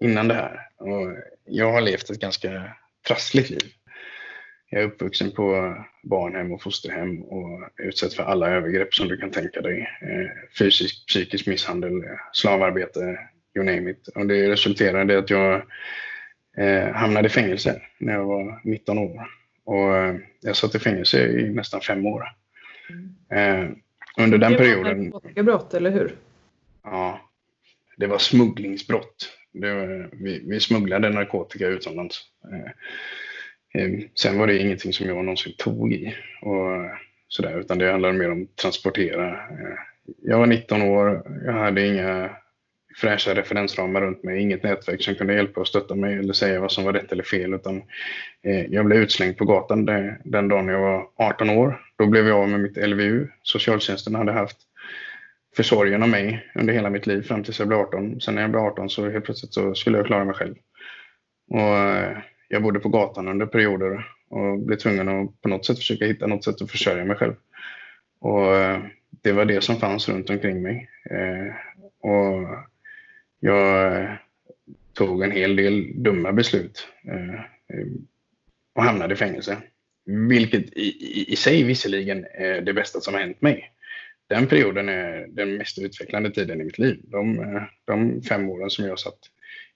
innan 0.00 0.28
det 0.28 0.34
här. 0.34 0.68
Och 0.76 1.16
jag 1.44 1.72
har 1.72 1.80
levt 1.80 2.10
ett 2.10 2.20
ganska 2.20 2.72
trassligt 3.08 3.50
liv. 3.50 3.72
Jag 4.70 4.82
är 4.82 4.86
uppvuxen 4.86 5.30
på 5.30 5.76
barnhem 6.02 6.52
och 6.52 6.62
fosterhem 6.62 7.22
och 7.22 7.70
utsatt 7.76 8.14
för 8.14 8.22
alla 8.22 8.50
övergrepp 8.50 8.94
som 8.94 9.08
du 9.08 9.16
kan 9.16 9.30
tänka 9.30 9.60
dig. 9.60 9.80
Eh, 10.02 10.48
fysisk, 10.58 11.06
psykisk 11.06 11.46
misshandel, 11.46 11.92
slavarbete, 12.32 13.18
you 13.56 13.64
name 13.64 13.90
it. 13.90 14.08
Och 14.08 14.26
det 14.26 14.50
resulterade 14.50 15.14
i 15.14 15.16
att 15.16 15.30
jag 15.30 15.62
eh, 16.56 16.88
hamnade 16.88 17.26
i 17.26 17.30
fängelse 17.30 17.82
när 17.98 18.12
jag 18.12 18.24
var 18.24 18.60
19 18.64 18.98
år. 18.98 19.37
Och 19.68 19.96
eh, 19.96 20.16
jag 20.40 20.56
satt 20.56 20.74
i 20.74 20.78
fängelse 20.78 21.26
i 21.26 21.50
nästan 21.50 21.80
fem 21.80 22.06
år. 22.06 22.24
Mm. 22.90 23.64
Eh, 23.64 23.70
under 24.18 24.38
den 24.38 24.56
perioden... 24.56 25.10
Det 25.10 25.42
var 25.42 25.42
brott, 25.42 25.74
eller 25.74 25.90
hur? 25.90 26.16
Ja, 26.82 27.20
det 27.96 28.06
var 28.06 28.18
smugglingsbrott. 28.18 29.32
Det 29.52 29.74
var, 29.74 30.10
vi, 30.12 30.42
vi 30.46 30.60
smugglade 30.60 31.08
narkotika 31.08 31.66
utomlands. 31.66 32.20
Eh, 33.74 33.90
sen 34.14 34.38
var 34.38 34.46
det 34.46 34.58
ingenting 34.58 34.92
som 34.92 35.06
jag 35.06 35.16
någonsin 35.16 35.52
tog 35.58 35.92
i. 35.92 36.14
Och, 36.42 36.90
sådär, 37.28 37.60
utan 37.60 37.78
det 37.78 37.90
handlade 37.90 38.18
mer 38.18 38.30
om 38.30 38.42
att 38.42 38.56
transportera. 38.56 39.40
Jag 40.22 40.38
var 40.38 40.46
19 40.46 40.82
år, 40.82 41.22
jag 41.44 41.52
hade 41.52 41.86
inga 41.86 42.30
fräscha 43.00 43.34
referensramar 43.34 44.00
runt 44.00 44.22
mig, 44.22 44.40
inget 44.40 44.62
nätverk 44.62 45.02
som 45.02 45.14
kunde 45.14 45.34
hjälpa 45.34 45.60
och 45.60 45.68
stötta 45.68 45.94
mig 45.94 46.18
eller 46.18 46.32
säga 46.32 46.60
vad 46.60 46.72
som 46.72 46.84
var 46.84 46.92
rätt 46.92 47.12
eller 47.12 47.22
fel. 47.22 47.54
Utan, 47.54 47.82
eh, 48.42 48.66
jag 48.66 48.86
blev 48.86 48.98
utslängd 48.98 49.36
på 49.36 49.44
gatan 49.44 49.84
den, 50.24 50.48
dagen 50.48 50.68
jag 50.68 50.80
var 50.80 51.08
18 51.16 51.50
år. 51.50 51.80
Då 51.98 52.06
blev 52.06 52.28
jag 52.28 52.38
av 52.40 52.48
med 52.48 52.60
mitt 52.60 52.76
LVU. 52.76 53.28
Socialtjänsten 53.42 54.14
hade 54.14 54.32
haft 54.32 54.56
försorgen 55.56 56.02
om 56.02 56.10
mig 56.10 56.50
under 56.54 56.74
hela 56.74 56.90
mitt 56.90 57.06
liv 57.06 57.22
fram 57.22 57.44
tills 57.44 57.58
jag 57.58 57.68
blev 57.68 57.80
18. 57.80 58.20
Sen 58.20 58.34
när 58.34 58.42
jag 58.42 58.50
blev 58.50 58.62
18 58.62 58.90
så 58.90 59.10
helt 59.10 59.24
plötsligt 59.24 59.54
så 59.54 59.74
skulle 59.74 59.98
jag 59.98 60.06
klara 60.06 60.24
mig 60.24 60.34
själv. 60.34 60.54
Och, 61.50 61.76
eh, 61.76 62.18
jag 62.48 62.62
bodde 62.62 62.80
på 62.80 62.88
gatan 62.88 63.28
under 63.28 63.46
perioder 63.46 64.06
och 64.30 64.58
blev 64.58 64.76
tvungen 64.76 65.08
att 65.08 65.40
på 65.42 65.48
något 65.48 65.66
sätt 65.66 65.78
försöka 65.78 66.04
hitta 66.04 66.26
något 66.26 66.44
sätt 66.44 66.62
att 66.62 66.70
försörja 66.70 67.04
mig 67.04 67.16
själv. 67.16 67.34
Och 68.20 68.56
eh, 68.56 68.78
det 69.22 69.32
var 69.32 69.44
det 69.44 69.64
som 69.64 69.76
fanns 69.76 70.08
runt 70.08 70.30
omkring 70.30 70.62
mig. 70.62 70.88
Och 72.00 72.48
jag 73.40 73.96
eh, 74.02 74.10
tog 74.92 75.22
en 75.22 75.30
hel 75.30 75.56
del 75.56 76.02
dumma 76.02 76.32
beslut 76.32 76.88
eh, 77.08 77.34
eh, 77.78 77.86
och 78.74 78.84
hamnade 78.84 79.14
i 79.14 79.16
fängelse. 79.16 79.56
Vilket 80.28 80.72
i, 80.76 80.80
i, 80.80 81.32
i 81.32 81.36
sig 81.36 81.62
visserligen 81.62 82.26
är 82.34 82.60
det 82.60 82.72
bästa 82.72 83.00
som 83.00 83.14
har 83.14 83.20
hänt 83.20 83.42
mig. 83.42 83.72
Den 84.28 84.46
perioden 84.46 84.88
är 84.88 85.26
den 85.28 85.56
mest 85.56 85.78
utvecklande 85.78 86.30
tiden 86.30 86.60
i 86.60 86.64
mitt 86.64 86.78
liv. 86.78 87.00
De, 87.02 87.60
de 87.84 88.22
fem 88.22 88.48
åren 88.48 88.70
som 88.70 88.84
jag 88.84 88.98
satt 88.98 89.18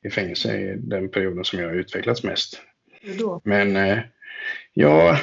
i 0.02 0.10
fängelse 0.10 0.56
är 0.56 0.76
den 0.76 1.08
perioden 1.08 1.44
som 1.44 1.58
jag 1.58 1.68
har 1.68 1.74
utvecklats 1.74 2.24
mest. 2.24 2.62
Men 3.44 4.00
ja, 4.72 5.18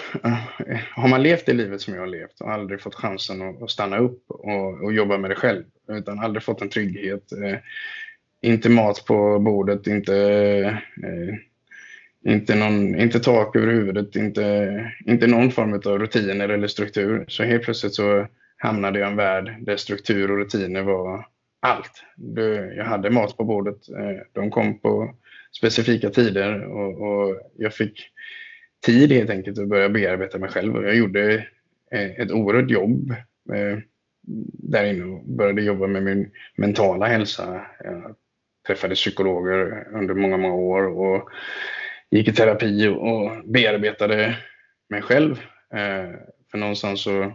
har 0.91 1.07
man 1.07 1.23
levt 1.23 1.45
det 1.45 1.53
livet 1.53 1.81
som 1.81 1.93
jag 1.93 2.01
har 2.01 2.07
levt 2.07 2.41
och 2.41 2.51
aldrig 2.51 2.81
fått 2.81 2.95
chansen 2.95 3.41
att, 3.41 3.69
stanna 3.69 3.97
upp 3.97 4.23
och, 4.31 4.83
och 4.83 4.93
jobba 4.93 5.17
med 5.17 5.31
det 5.31 5.35
själv, 5.35 5.63
utan 5.87 6.19
aldrig 6.19 6.43
fått 6.43 6.61
en 6.61 6.69
trygghet, 6.69 7.31
inte 8.41 8.69
mat 8.69 9.05
på 9.05 9.39
bordet, 9.39 9.87
inte, 9.87 10.15
eh, 11.03 11.35
inte, 12.33 12.55
någon, 12.55 12.99
inte 12.99 13.19
tak 13.19 13.55
över 13.55 13.67
huvudet, 13.67 14.15
inte, 14.15 14.91
inte 15.05 15.27
någon 15.27 15.51
form 15.51 15.73
av 15.73 15.99
rutiner 15.99 16.49
eller 16.49 16.67
struktur. 16.67 17.25
Så 17.27 17.43
helt 17.43 17.63
plötsligt 17.63 17.93
så 17.93 18.27
hamnade 18.57 18.99
jag 18.99 19.07
i 19.07 19.11
en 19.11 19.17
värld 19.17 19.55
där 19.61 19.77
struktur 19.77 20.31
och 20.31 20.37
rutiner 20.37 20.81
var 20.81 21.25
allt. 21.61 22.03
Jag 22.75 22.85
hade 22.85 23.09
mat 23.09 23.37
på 23.37 23.43
bordet, 23.43 23.89
eh, 23.89 24.21
de 24.33 24.51
kom 24.51 24.79
på 24.79 25.15
specifika 25.57 26.09
tider 26.09 26.61
och, 26.65 27.01
och 27.01 27.35
jag 27.55 27.73
fick 27.73 28.11
tid 28.85 29.11
helt 29.11 29.29
enkelt 29.29 29.59
att 29.59 29.67
börja 29.67 29.89
bearbeta 29.89 30.37
mig 30.37 30.49
själv. 30.49 30.83
Jag 30.83 30.95
gjorde 30.95 31.33
eh, 31.91 32.19
ett 32.19 32.31
oerhört 32.31 32.71
jobb 32.71 33.11
eh, 33.53 33.79
där 34.53 34.85
inne 34.85 35.03
och 35.03 35.23
började 35.25 35.61
jobba 35.61 35.87
med 35.87 36.03
min 36.03 36.31
mentala 36.55 37.07
hälsa. 37.07 37.65
Jag 37.83 38.15
träffade 38.69 38.95
psykologer 38.95 39.87
under 39.93 40.13
många, 40.13 40.37
många 40.37 40.55
år 40.55 40.83
och 40.83 41.29
gick 42.11 42.27
i 42.27 42.33
terapi 42.33 42.87
och 42.87 43.31
bearbetade 43.45 44.37
mig 44.89 45.01
själv. 45.01 45.31
Eh, 45.73 46.09
för 46.51 46.57
någonstans 46.57 47.01
så 47.01 47.33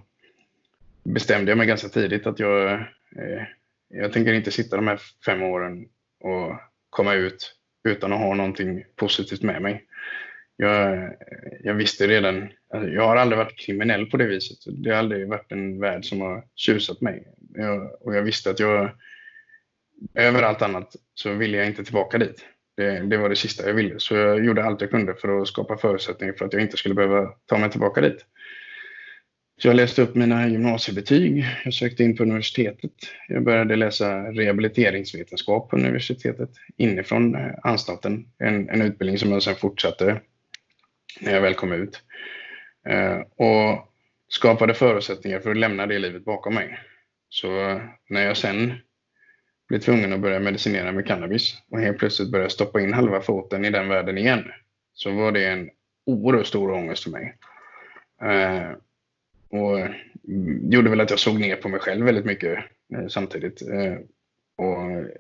bestämde 1.05 1.51
jag 1.51 1.59
mig 1.59 1.67
ganska 1.67 1.89
tidigt 1.89 2.27
att 2.27 2.39
jag, 2.39 2.73
eh, 2.73 3.43
jag 3.89 4.13
tänker 4.13 4.33
inte 4.33 4.51
sitta 4.51 4.77
de 4.77 4.89
här 4.89 5.01
fem 5.27 5.43
åren 5.43 5.89
och 6.21 6.53
komma 6.91 7.15
ut 7.15 7.55
utan 7.89 8.13
att 8.13 8.19
ha 8.19 8.35
någonting 8.35 8.85
positivt 8.97 9.43
med 9.43 9.63
mig. 9.63 9.85
Jag, 10.57 11.11
jag 11.61 11.75
visste 11.75 12.07
redan, 12.07 12.49
alltså, 12.75 12.91
jag 12.91 13.07
har 13.07 13.17
aldrig 13.17 13.39
varit 13.39 13.59
kriminell 13.59 14.07
på 14.07 14.17
det 14.17 14.27
viset. 14.27 14.59
Det 14.67 14.91
har 14.91 14.99
aldrig 14.99 15.29
varit 15.29 15.53
en 15.53 15.81
värld 15.81 16.05
som 16.05 16.21
har 16.21 16.45
tjusat 16.55 17.01
mig. 17.01 17.29
Jag, 17.55 18.03
och 18.03 18.17
jag 18.17 18.23
visste 18.23 18.51
att 18.51 18.61
jag 18.61 18.91
över 20.15 20.43
allt 20.43 20.63
annat 20.63 20.97
så 21.15 21.33
ville 21.33 21.57
jag 21.57 21.67
inte 21.67 21.85
tillbaka 21.85 22.19
dit. 22.19 22.45
Det, 22.77 22.99
det, 23.01 23.17
var 23.17 23.29
det 23.29 23.37
sista 23.37 23.67
jag 23.67 23.75
ville. 23.75 23.95
Så 23.99 24.15
jag 24.15 24.45
gjorde 24.45 24.65
allt 24.65 24.81
jag 24.81 24.91
kunde 24.91 25.15
för 25.15 25.41
att 25.41 25.49
skapa 25.49 25.77
förutsättningar 25.77 26.35
för 26.35 26.45
att 26.45 26.53
jag 26.53 26.63
inte 26.63 26.77
skulle 26.77 26.95
behöva 26.95 27.27
ta 27.47 27.59
mig 27.59 27.71
tillbaka 27.71 28.01
dit. 28.01 28.27
Så 29.63 29.69
jag 29.69 29.77
läste 29.77 30.03
upp 30.03 30.15
mina 30.15 30.49
gymnasiebetyg. 30.49 31.45
Jag 31.65 31.75
sökte 31.75 32.05
in 32.05 32.17
på 32.17 32.23
universitetet. 32.23 32.93
Jag 33.29 33.45
började 33.45 33.77
läsa 33.77 34.33
rehabiliteringsvetenskap 34.33 35.71
på 35.71 35.77
universitetet 35.77 36.51
inifrån 36.77 37.35
eh, 37.35 37.55
anstalten. 37.63 38.27
En, 38.39 38.69
en 38.69 38.83
utbildning 38.83 39.19
som 39.19 39.33
jag 39.33 39.43
sedan 39.43 39.57
fortsatte 39.57 40.21
när 41.21 41.35
jag 41.35 41.41
väl 41.41 41.55
kom 41.55 41.73
ut. 41.73 42.03
Eh, 42.89 43.19
och 43.19 43.89
skapade 44.29 44.75
förutsättningar 44.75 45.41
för 45.41 45.51
att 45.51 45.57
lämna 45.57 45.87
det 45.87 45.99
livet 45.99 46.25
bakom 46.25 46.55
mig. 46.55 46.79
Så 47.29 47.69
eh, 47.69 47.81
när 48.09 48.27
jag 48.27 48.37
sen 48.37 48.75
blir 49.75 49.81
tvungen 49.81 50.13
att 50.13 50.21
börja 50.21 50.41
medicinera 50.41 50.93
med 50.93 51.07
cannabis 51.07 51.63
och 51.71 51.81
helt 51.81 51.99
plötsligt 51.99 52.31
börja 52.31 52.49
stoppa 52.49 52.81
in 52.81 52.93
halva 52.93 53.21
foten 53.21 53.65
i 53.65 53.71
den 53.71 53.89
världen 53.89 54.19
igen 54.19 54.45
så 54.93 55.11
var 55.11 55.33
det 55.33 55.47
en 55.47 55.71
oerhört 56.07 56.47
stor 56.47 56.71
ångest 56.71 57.03
för 57.03 57.11
mig. 57.11 57.37
Eh, 58.23 58.71
och 59.49 59.79
gjorde 60.73 60.91
väl 60.91 61.01
att 61.01 61.11
jag 61.11 61.19
såg 61.19 61.41
ner 61.41 61.57
på 61.57 61.69
mig 61.69 61.81
själv 61.81 62.05
väldigt 62.05 62.25
mycket 62.25 62.59
eh, 62.95 63.07
samtidigt. 63.09 63.63
Eh, 63.63 63.95
och 64.57 65.11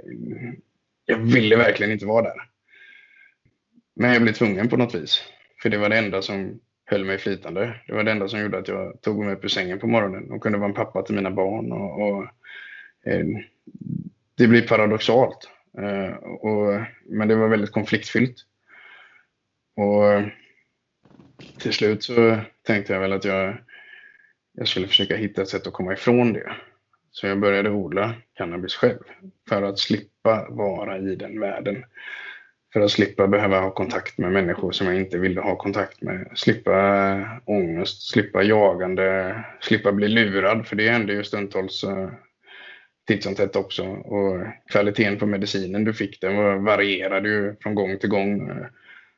jag 1.06 1.18
ville 1.18 1.56
verkligen 1.56 1.92
inte 1.92 2.06
vara 2.06 2.22
där. 2.22 2.48
Men 3.94 4.12
jag 4.12 4.22
blev 4.22 4.32
tvungen 4.32 4.68
på 4.68 4.76
något 4.76 4.94
vis. 4.94 5.22
För 5.62 5.70
det 5.70 5.78
var 5.78 5.88
det 5.88 5.98
enda 5.98 6.22
som 6.22 6.60
höll 6.84 7.04
mig 7.04 7.18
flytande. 7.18 7.80
Det 7.86 7.94
var 7.94 8.04
det 8.04 8.10
enda 8.10 8.28
som 8.28 8.40
gjorde 8.40 8.58
att 8.58 8.68
jag 8.68 9.00
tog 9.00 9.24
mig 9.24 9.34
upp 9.34 9.44
ur 9.44 9.48
sängen 9.48 9.78
på 9.78 9.86
morgonen 9.86 10.30
och 10.30 10.42
kunde 10.42 10.58
vara 10.58 10.68
en 10.68 10.74
pappa 10.74 11.02
till 11.02 11.14
mina 11.14 11.30
barn. 11.30 11.72
Och, 11.72 12.08
och 12.08 12.24
eh, 13.10 13.26
det 14.36 14.48
blir 14.48 14.68
paradoxalt. 14.68 15.48
Eh, 15.78 16.14
och, 16.24 16.80
men 17.08 17.28
det 17.28 17.34
var 17.34 17.48
väldigt 17.48 17.72
konfliktfyllt. 17.72 18.36
Och 19.76 20.22
till 21.58 21.72
slut 21.72 22.02
så 22.04 22.36
tänkte 22.66 22.92
jag 22.92 23.00
väl 23.00 23.12
att 23.12 23.24
jag, 23.24 23.56
jag 24.52 24.68
skulle 24.68 24.86
försöka 24.86 25.16
hitta 25.16 25.42
ett 25.42 25.48
sätt 25.48 25.66
att 25.66 25.72
komma 25.72 25.92
ifrån 25.92 26.32
det. 26.32 26.52
Så 27.10 27.26
jag 27.26 27.40
började 27.40 27.70
odla 27.70 28.14
cannabis 28.34 28.74
själv 28.74 28.98
för 29.48 29.62
att 29.62 29.78
slippa 29.78 30.46
vara 30.50 30.98
i 30.98 31.16
den 31.16 31.40
världen. 31.40 31.84
För 32.72 32.80
att 32.80 32.90
slippa 32.90 33.26
behöva 33.26 33.60
ha 33.60 33.70
kontakt 33.70 34.18
med 34.18 34.32
människor 34.32 34.72
som 34.72 34.86
jag 34.86 34.96
inte 34.96 35.18
ville 35.18 35.40
ha 35.40 35.56
kontakt 35.56 36.02
med. 36.02 36.28
Slippa 36.34 37.40
ångest, 37.44 38.10
slippa 38.10 38.42
jagande, 38.42 39.36
slippa 39.60 39.92
bli 39.92 40.08
lurad. 40.08 40.66
För 40.66 40.76
det 40.76 40.88
hände 40.88 41.12
ju 41.12 41.24
stundtals 41.24 41.84
eh, 41.84 42.08
titt 43.06 43.22
som 43.22 43.34
tätt 43.34 43.56
också. 43.56 43.82
Och 43.86 44.46
kvaliteten 44.70 45.18
på 45.18 45.26
medicinen 45.26 45.84
du 45.84 45.92
fick 45.92 46.20
den 46.20 46.36
var, 46.36 46.56
varierade 46.56 47.28
ju 47.28 47.56
från 47.62 47.74
gång 47.74 47.98
till 47.98 48.08
gång. 48.08 48.50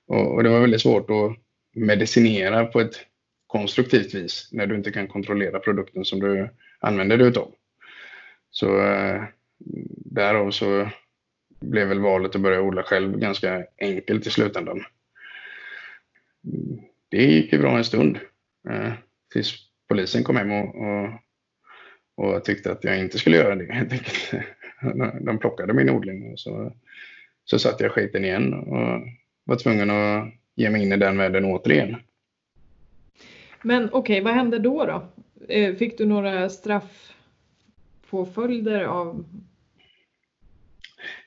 Och, 0.07 0.34
och, 0.34 0.43
det 0.43 0.49
var 0.51 0.61
väldigt 0.61 0.80
svårt 0.80 1.11
att 1.11 1.37
medicinera 1.74 2.64
på 2.64 2.80
ett 2.80 3.07
konstruktivt 3.47 4.14
vis 4.14 4.49
när 4.53 4.66
du 4.66 4.76
inte 4.76 4.91
kan 4.91 5.09
kontrollera 5.09 5.59
produkten 5.59 6.05
som 6.05 6.20
du 6.20 6.49
använder 6.80 7.16
dig 7.16 7.28
utav. 7.28 7.53
Så 8.51 8.80
eh, 8.80 9.22
därav 10.05 10.51
så 10.51 10.91
blev 11.61 11.89
väl 11.89 12.01
valet 12.01 12.34
att 12.34 12.41
börja 12.41 12.61
odla 12.61 12.82
själv 12.82 13.18
ganska 13.18 13.64
enkelt 13.80 14.26
i 14.26 14.30
slutändan. 14.30 14.84
Det 17.09 17.24
gick 17.24 17.53
ju 17.53 17.59
bra 17.59 17.76
en 17.76 17.84
stund 17.84 18.18
eh, 18.70 18.93
tills 19.32 19.55
polisen 19.89 20.24
kom 20.24 20.37
hem 20.37 20.53
och, 20.53 20.74
och, 20.74 21.11
och 22.17 22.45
tyckte 22.45 22.73
att 22.73 22.85
jag 22.85 22.99
inte 22.99 23.19
skulle 23.19 23.37
göra 23.37 23.55
det 23.55 23.64
helt 23.73 23.93
enkelt. 23.93 24.35
De 25.21 25.39
plockade 25.39 25.73
min 25.73 25.91
odling 25.91 26.33
och 26.33 26.39
så, 26.39 26.73
så 27.45 27.59
satte 27.59 27.85
jag 27.85 27.93
skiten 27.93 28.25
igen 28.25 28.55
och 28.55 29.03
var 29.45 29.57
tvungen 29.57 29.91
att 29.91 30.29
ge 30.55 30.71
mig 30.71 30.83
in 30.83 30.93
i 30.93 30.97
den 30.97 31.19
världen 31.19 31.45
återigen. 31.45 31.97
Men 33.62 33.85
okej, 33.85 33.99
okay, 33.99 34.21
vad 34.21 34.35
hände 34.35 34.59
då 34.59 34.85
då? 34.85 35.09
Eh, 35.49 35.75
fick 35.75 35.99
du 35.99 36.07
några 36.07 36.49
straffpåföljder 36.49 38.85
av? 38.85 39.25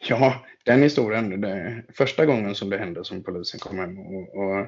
Ja, 0.08 0.46
den 0.64 0.84
historien, 0.84 1.42
det, 1.42 1.84
första 1.94 2.26
gången 2.26 2.56
som 2.56 2.70
det 2.70 2.78
hände 2.78 3.04
som 3.04 3.24
polisen 3.24 3.60
kom 3.60 3.80
hem 3.80 4.00
och, 4.00 4.36
och 4.36 4.60
eh, 4.60 4.68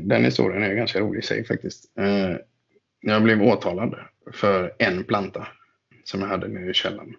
den 0.00 0.24
historien 0.24 0.62
är 0.62 0.74
ganska 0.74 1.00
rolig 1.00 1.18
i 1.18 1.22
sig 1.22 1.44
faktiskt. 1.44 1.84
Jag 3.00 3.22
blev 3.22 3.42
åtalad 3.42 3.94
för 4.32 4.72
en 4.78 5.04
planta 5.04 5.46
som 6.04 6.20
jag 6.20 6.28
hade 6.28 6.48
nere 6.48 6.70
i 6.70 6.74
källaren 6.74 7.14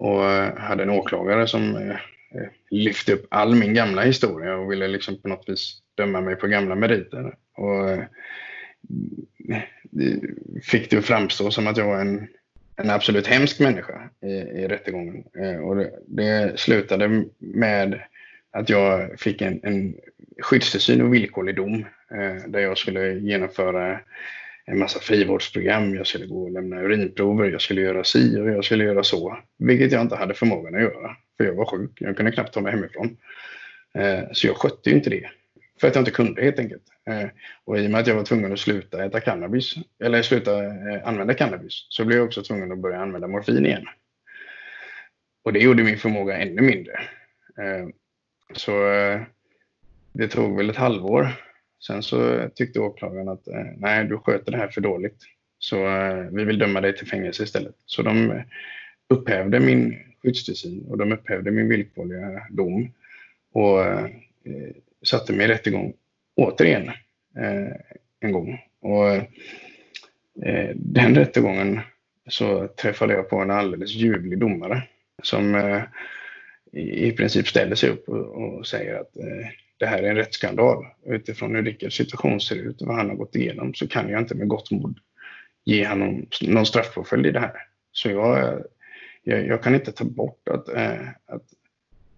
och 0.00 0.24
eh, 0.24 0.56
hade 0.56 0.82
en 0.82 0.90
åklagare 0.90 1.46
som 1.46 1.76
eh, 1.76 1.90
eh, 1.90 2.48
lyfte 2.70 3.12
upp 3.12 3.26
all 3.30 3.54
min 3.54 3.74
gamla 3.74 4.02
historia 4.02 4.56
och 4.56 4.72
ville 4.72 4.88
liksom 4.88 5.22
på 5.22 5.28
något 5.28 5.48
vis 5.48 5.78
döma 5.94 6.20
mig 6.20 6.36
på 6.36 6.46
gamla 6.46 6.74
meriter. 6.74 7.34
Och 7.56 7.98
fick 10.62 10.90
det 10.90 10.98
att 10.98 11.04
framstå 11.04 11.50
som 11.50 11.66
att 11.66 11.76
jag 11.76 11.86
var 11.86 12.00
en, 12.00 12.28
en 12.76 12.90
absolut 12.90 13.26
hemsk 13.26 13.60
människa 13.60 14.10
i, 14.22 14.32
i 14.32 14.68
rättegången. 14.68 15.24
Och 15.62 15.76
det, 15.76 15.90
det, 16.06 16.60
slutade 16.60 17.24
med 17.38 18.00
att 18.52 18.68
jag 18.68 19.20
fick 19.20 19.42
en, 19.42 19.60
en 19.62 19.94
skyddstillsyn 20.42 21.02
och 21.02 21.14
villkorlig 21.14 21.56
dom 21.56 21.84
eh, 22.14 22.44
där 22.46 22.60
jag 22.60 22.78
skulle 22.78 23.12
genomföra 23.12 24.00
en 24.64 24.78
massa 24.78 25.00
frivårdsprogram. 25.00 25.94
Jag 25.94 26.06
skulle 26.06 26.26
gå 26.26 26.42
och 26.42 26.50
lämna 26.50 26.80
urinprover, 26.80 27.50
jag 27.50 27.60
skulle 27.60 27.80
göra 27.80 28.04
si 28.04 28.40
och 28.40 28.50
jag 28.50 28.64
skulle 28.64 28.84
göra 28.84 29.02
så. 29.02 29.38
Vilket 29.58 29.92
jag 29.92 30.02
inte 30.02 30.16
hade 30.16 30.34
förmågan 30.34 30.74
att 30.74 30.80
göra, 30.80 31.16
för 31.36 31.44
jag 31.44 31.54
var 31.54 31.64
sjuk. 31.64 31.90
Jag 31.94 32.16
kunde 32.16 32.32
knappt 32.32 32.54
ta 32.54 32.60
mig 32.60 32.72
hemifrån. 32.72 33.16
Eh, 33.94 34.20
så 34.32 34.46
jag 34.46 34.56
skötte 34.56 34.90
inte 34.90 35.10
det. 35.10 35.30
För 35.80 35.88
att 35.88 35.94
jag 35.94 36.02
inte 36.02 36.10
kunde 36.10 36.42
helt 36.42 36.58
enkelt. 36.58 36.82
Eh, 37.08 37.28
och 37.64 37.78
i 37.78 37.86
och 37.86 37.90
med 37.90 38.00
att 38.00 38.06
jag 38.06 38.14
var 38.14 38.24
tvungen 38.24 38.52
att 38.52 38.58
sluta 38.58 39.04
äta 39.04 39.20
cannabis, 39.20 39.74
eller 40.04 40.22
sluta 40.22 40.64
eh, 40.64 41.08
använda 41.08 41.34
cannabis, 41.34 41.86
så 41.88 42.04
blev 42.04 42.18
jag 42.18 42.26
också 42.26 42.42
tvungen 42.42 42.72
att 42.72 42.78
börja 42.78 42.98
använda 42.98 43.28
morfin 43.28 43.66
igen. 43.66 43.86
Och 45.44 45.52
det 45.52 45.60
gjorde 45.60 45.82
min 45.82 45.98
förmåga 45.98 46.36
ännu 46.36 46.62
mindre. 46.62 46.92
Eh, 47.58 47.88
så 48.54 48.92
eh, 48.92 49.20
det 50.12 50.28
tog 50.28 50.56
väl 50.56 50.70
ett 50.70 50.76
halvår. 50.76 51.28
Sen 51.80 52.02
så 52.02 52.48
tyckte 52.54 52.80
åklagaren 52.80 53.28
att 53.28 53.48
eh, 53.48 53.66
nej, 53.76 54.04
du 54.04 54.18
sköter 54.18 54.52
det 54.52 54.58
här 54.58 54.68
för 54.68 54.80
dåligt. 54.80 55.16
Så 55.58 55.86
eh, 55.86 56.14
vi 56.32 56.44
vill 56.44 56.58
döma 56.58 56.80
dig 56.80 56.96
till 56.96 57.06
fängelse 57.06 57.42
istället. 57.42 57.74
Så 57.86 58.02
de 58.02 58.30
eh, 58.30 58.42
upphävde 59.08 59.60
min 59.60 59.98
skyddstillsyn 60.22 60.84
och 60.88 60.98
de 60.98 61.12
upphävde 61.12 61.50
min 61.50 61.68
villkorliga 61.68 62.46
dom. 62.50 62.92
Och 63.52 63.78
satte 65.02 65.32
mig 65.32 65.46
i 65.46 65.48
rättegång 65.48 65.92
återigen 66.36 66.90
en 68.20 68.32
gång. 68.32 68.58
Och 68.80 69.22
den 70.74 71.14
rättegången 71.14 71.80
så 72.28 72.68
träffade 72.68 73.14
jag 73.14 73.28
på 73.28 73.36
en 73.36 73.50
alldeles 73.50 73.90
ljuvlig 73.90 74.38
domare 74.38 74.82
som 75.22 75.54
i 76.72 77.12
princip 77.12 77.48
ställer 77.48 77.74
sig 77.74 77.90
upp 77.90 78.08
och, 78.08 78.66
säger 78.66 78.94
att 78.94 79.12
det 79.80 79.86
här 79.86 80.02
är 80.02 80.10
en 80.10 80.16
rättsskandal. 80.16 80.86
Utifrån 81.06 81.54
hur 81.54 81.62
Rickards 81.62 81.96
situation 81.96 82.40
ser 82.40 82.56
ut 82.56 82.80
och 82.80 82.88
vad 82.88 82.96
han 82.96 83.08
har 83.08 83.16
gått 83.16 83.36
igenom 83.36 83.74
så 83.74 83.88
kan 83.88 84.08
jag 84.08 84.20
inte 84.20 84.34
med 84.34 84.48
gott 84.48 84.70
mod 84.70 84.98
ge 85.64 85.86
honom 85.86 86.26
någon 86.42 86.66
straffpåföljd 86.66 87.26
i 87.26 87.30
det 87.30 87.40
här. 87.40 87.52
Så 87.92 88.10
jag, 88.10 88.62
jag, 89.22 89.46
jag 89.46 89.62
kan 89.62 89.74
inte 89.74 89.92
ta 89.92 90.04
bort 90.04 90.48
att, 90.48 90.68
eh, 90.68 91.08
att 91.26 91.42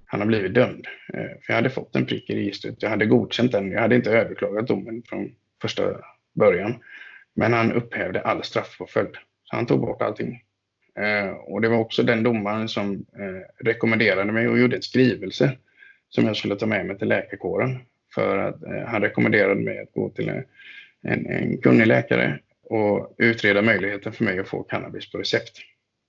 han 0.05 0.21
har 0.21 0.27
blivit 0.27 0.55
dömd. 0.55 0.87
Eh, 1.15 1.21
för 1.25 1.45
jag 1.47 1.55
hade 1.55 1.71
fått 1.71 1.97
en 1.97 2.07
prick 2.07 2.31
i 2.31 2.35
registret. 2.35 2.83
Jag 2.83 2.91
hade 2.91 3.07
godkänt 3.07 3.53
den. 3.53 3.73
Jag 3.73 3.81
hade 3.81 3.97
inte 3.97 4.11
överklagat 4.11 4.67
domen 4.67 5.03
från 5.09 5.35
första 5.63 5.83
början. 6.33 6.75
Men 7.35 7.53
han 7.53 7.73
upphävde 7.73 8.21
all 8.21 8.45
straffpåföljd. 8.45 9.15
Så 9.45 9.57
han 9.57 9.67
tog 9.67 9.81
bort 9.81 10.03
allting. 10.03 10.43
Eh, 10.99 11.31
och 11.31 11.61
det 11.61 11.69
var 11.69 11.79
också 11.79 12.03
den 12.03 12.23
domaren 12.23 12.69
som 12.69 12.93
eh, 12.93 13.65
rekommenderade 13.65 14.33
mig 14.33 14.49
och 14.49 14.59
gjorde 14.59 14.77
en 14.77 14.83
skrivelse 14.83 15.57
som 16.15 16.27
jag 16.27 16.37
skulle 16.37 16.57
ta 16.57 16.67
med 16.67 16.87
mig 16.87 16.99
till 16.99 17.09
läkarkåren. 17.09 17.79
För 18.15 18.39
att 18.39 18.63
han 18.87 19.03
rekommenderade 19.03 19.61
mig 19.61 19.79
att 19.79 19.93
gå 19.93 20.09
till 20.09 20.29
en, 20.29 20.45
en 21.27 21.59
kunnig 21.59 21.87
läkare 21.87 22.39
och 22.63 23.15
utreda 23.19 23.63
möjligheten 23.63 24.13
för 24.13 24.25
mig 24.25 24.39
att 24.39 24.49
få 24.49 24.63
cannabis 24.63 25.13
på 25.13 25.19
recept. 25.19 25.59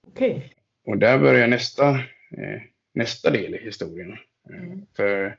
Okay. 0.08 0.42
Och 0.86 0.98
där 0.98 1.18
börjar 1.18 1.48
nästa 1.48 2.00
nästa 2.94 3.32
del 3.32 3.56
i 3.56 3.66
historien. 3.66 4.18
Mm. 4.50 4.82
För 4.96 5.38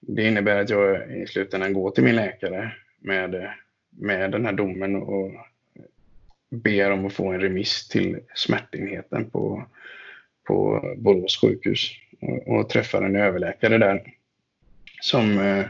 det 0.00 0.28
innebär 0.28 0.56
att 0.56 0.70
jag 0.70 1.12
i 1.16 1.26
slutändan 1.26 1.72
går 1.72 1.90
till 1.90 2.04
min 2.04 2.16
läkare 2.16 2.72
med, 2.98 3.50
med 3.90 4.30
den 4.30 4.44
här 4.44 4.52
domen 4.52 4.96
och 4.96 5.32
ber 6.50 6.90
om 6.90 7.06
att 7.06 7.12
få 7.12 7.32
en 7.32 7.40
remiss 7.40 7.88
till 7.88 8.18
smärtenheten 8.34 9.30
på, 9.30 9.66
på 10.46 10.82
Borås 10.96 11.40
sjukhus 11.40 11.90
och, 12.22 12.48
och 12.48 12.68
träffar 12.68 13.02
en 13.02 13.16
överläkare 13.16 13.78
där 13.78 14.02
som 15.00 15.38
eh, 15.38 15.66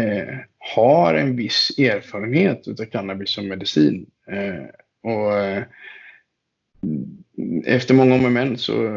eh, 0.00 0.36
har 0.58 1.14
en 1.14 1.36
viss 1.36 1.78
erfarenhet 1.78 2.68
av 2.68 2.84
cannabis 2.84 3.30
som 3.30 3.48
medicin. 3.48 4.06
Eh, 4.26 4.64
och 5.02 5.36
eh, 5.38 5.62
efter 7.64 7.94
många 7.94 8.14
om 8.14 8.24
och 8.24 8.32
men 8.32 8.58
så 8.58 8.96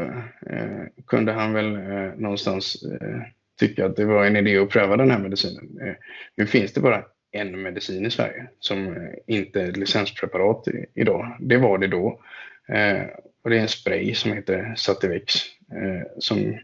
eh, 0.49 0.83
kunde 1.07 1.31
han 1.31 1.53
väl 1.53 1.75
eh, 1.75 2.11
någonstans 2.17 2.83
eh, 2.83 3.21
tycka 3.59 3.85
att 3.85 3.95
det 3.95 4.05
var 4.05 4.25
en 4.25 4.35
idé 4.35 4.57
att 4.57 4.69
pröva 4.69 4.97
den 4.97 5.11
här 5.11 5.19
medicinen. 5.19 5.79
Eh, 5.81 5.95
nu 6.35 6.47
finns 6.47 6.73
det 6.73 6.81
bara 6.81 7.03
en 7.31 7.61
medicin 7.61 8.05
i 8.05 8.11
Sverige 8.11 8.47
som 8.59 8.87
eh, 8.87 9.13
inte 9.27 9.61
är 9.61 9.69
ett 9.69 9.77
licenspreparat 9.77 10.67
i, 10.67 10.85
idag. 10.93 11.37
Det 11.39 11.57
var 11.57 11.77
det 11.77 11.87
då. 11.87 12.21
Eh, 12.67 13.01
och 13.47 13.51
det 13.51 13.57
är 13.57 13.61
en 13.61 13.67
spray 13.67 14.13
som 14.13 14.33
heter 14.33 14.73
Sativex 14.77 15.35
eh, 15.71 16.07
som 16.19 16.57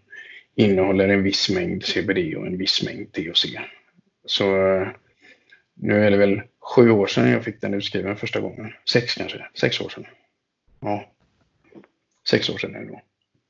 innehåller 0.55 1.07
en 1.07 1.23
viss 1.23 1.49
mängd 1.49 1.83
CBD 1.83 2.35
och 2.35 2.47
en 2.47 2.57
viss 2.57 2.83
mängd 2.83 3.11
THC. 3.11 3.45
Så 4.25 4.75
eh, 4.75 4.87
nu 5.73 6.05
är 6.05 6.11
det 6.11 6.17
väl 6.17 6.41
sju 6.59 6.91
år 6.91 7.07
sedan 7.07 7.29
jag 7.29 7.43
fick 7.43 7.61
den 7.61 7.73
utskriven 7.73 8.15
första 8.15 8.39
gången. 8.39 8.73
Sex 8.89 9.15
kanske, 9.15 9.45
sex 9.53 9.81
år 9.81 9.89
sedan. 9.89 10.05
Ja 10.79 11.13
sex 12.29 12.49
år 12.49 12.57
sedan 12.57 12.75
är 12.75 12.79
det 12.79 12.87
då. 12.87 13.01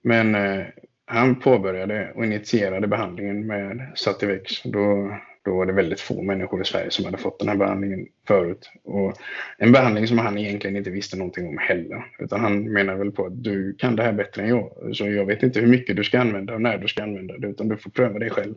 Men 0.02 0.36
eh, 0.36 0.66
han 1.06 1.40
påbörjade 1.40 2.12
och 2.16 2.26
initierade 2.26 2.88
behandlingen 2.88 3.48
med 3.48 3.92
Sativex. 3.96 4.64
Då, 4.64 5.18
då 5.44 5.58
var 5.58 5.66
det 5.66 5.74
väldigt 5.74 6.00
få 6.00 6.22
människor 6.22 6.62
i 6.62 6.66
Sverige 6.66 6.92
som 6.92 7.06
hade 7.06 7.18
fått 7.18 7.40
den 7.40 7.50
här 7.50 7.56
behandlingen 7.56 8.08
förut. 8.28 8.72
Och 8.84 9.14
en 9.58 9.72
behandling 9.72 10.08
som 10.08 10.18
han 10.18 10.38
egentligen 10.38 10.78
inte 10.78 10.90
visste 10.90 11.18
någonting 11.18 11.48
om 11.48 11.58
heller. 11.58 12.06
Utan 12.20 12.40
han 12.40 12.74
menar 12.74 12.96
väl 12.96 13.12
på 13.12 13.26
att 13.26 13.44
du 13.44 13.76
kan 13.76 13.96
det 13.96 14.04
här 14.04 14.14
bättre 14.14 14.42
än 14.42 14.50
jag. 14.50 14.96
Så 14.96 15.08
jag 15.08 15.26
vet 15.26 15.44
inte 15.44 15.60
hur 15.60 15.68
mycket 15.68 15.96
du 15.96 16.04
ska 16.04 16.20
använda 16.20 16.54
och 16.54 16.62
när 16.62 16.78
du 16.78 16.88
ska 16.88 17.04
använda 17.04 17.38
det. 17.38 17.48
Utan 17.48 17.68
du 17.68 17.78
får 17.78 17.90
pröva 17.90 18.20
dig 18.20 18.30
själv. 18.30 18.56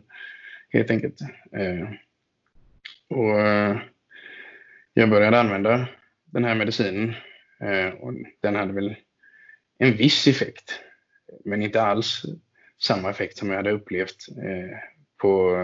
Helt 0.69 0.91
enkelt. 0.91 1.21
Eh, 1.51 1.89
och 3.09 3.39
eh, 3.39 3.77
jag 4.93 5.09
började 5.09 5.39
använda 5.39 5.87
den 6.25 6.43
här 6.43 6.55
medicinen. 6.55 7.13
Eh, 7.59 7.93
och 7.93 8.13
den 8.41 8.55
hade 8.55 8.73
väl 8.73 8.95
en 9.79 9.97
viss 9.97 10.27
effekt, 10.27 10.79
men 11.45 11.61
inte 11.61 11.81
alls 11.81 12.21
samma 12.81 13.09
effekt 13.09 13.37
som 13.37 13.49
jag 13.49 13.55
hade 13.55 13.71
upplevt 13.71 14.27
eh, 14.29 14.77
på 15.21 15.55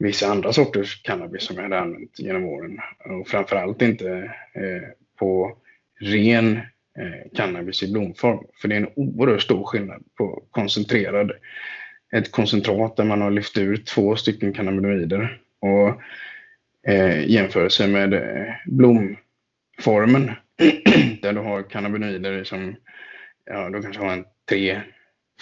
vissa 0.00 0.26
andra 0.26 0.52
sorters 0.52 1.02
cannabis 1.02 1.42
som 1.42 1.56
jag 1.56 1.62
hade 1.62 1.78
använt 1.78 2.18
genom 2.18 2.44
åren. 2.44 2.78
Och 3.04 3.28
framförallt 3.28 3.82
inte 3.82 4.08
eh, 4.54 4.88
på 5.18 5.56
ren 6.00 6.56
eh, 6.98 7.30
cannabis 7.36 7.82
i 7.82 7.92
blomform. 7.92 8.44
För 8.60 8.68
det 8.68 8.74
är 8.74 8.80
en 8.80 8.92
oerhört 8.96 9.42
stor 9.42 9.64
skillnad 9.64 10.04
på 10.18 10.42
koncentrerad, 10.50 11.32
ett 12.12 12.32
koncentrat 12.32 12.96
där 12.96 13.04
man 13.04 13.20
har 13.20 13.30
lyft 13.30 13.58
ut 13.58 13.86
två 13.86 14.16
stycken 14.16 14.52
cannabinoider 14.52 15.40
och 15.60 16.02
eh, 16.92 17.30
jämförelse 17.30 17.86
med 17.86 18.14
eh, 18.14 18.54
blomformen 18.66 20.30
där 21.22 21.32
du 21.32 21.40
har 21.40 21.62
cannabinoider 21.62 22.44
som 22.44 22.76
ja, 23.44 23.70
du 23.70 23.82
kanske 23.82 24.02
har 24.02 24.12
en 24.12 24.24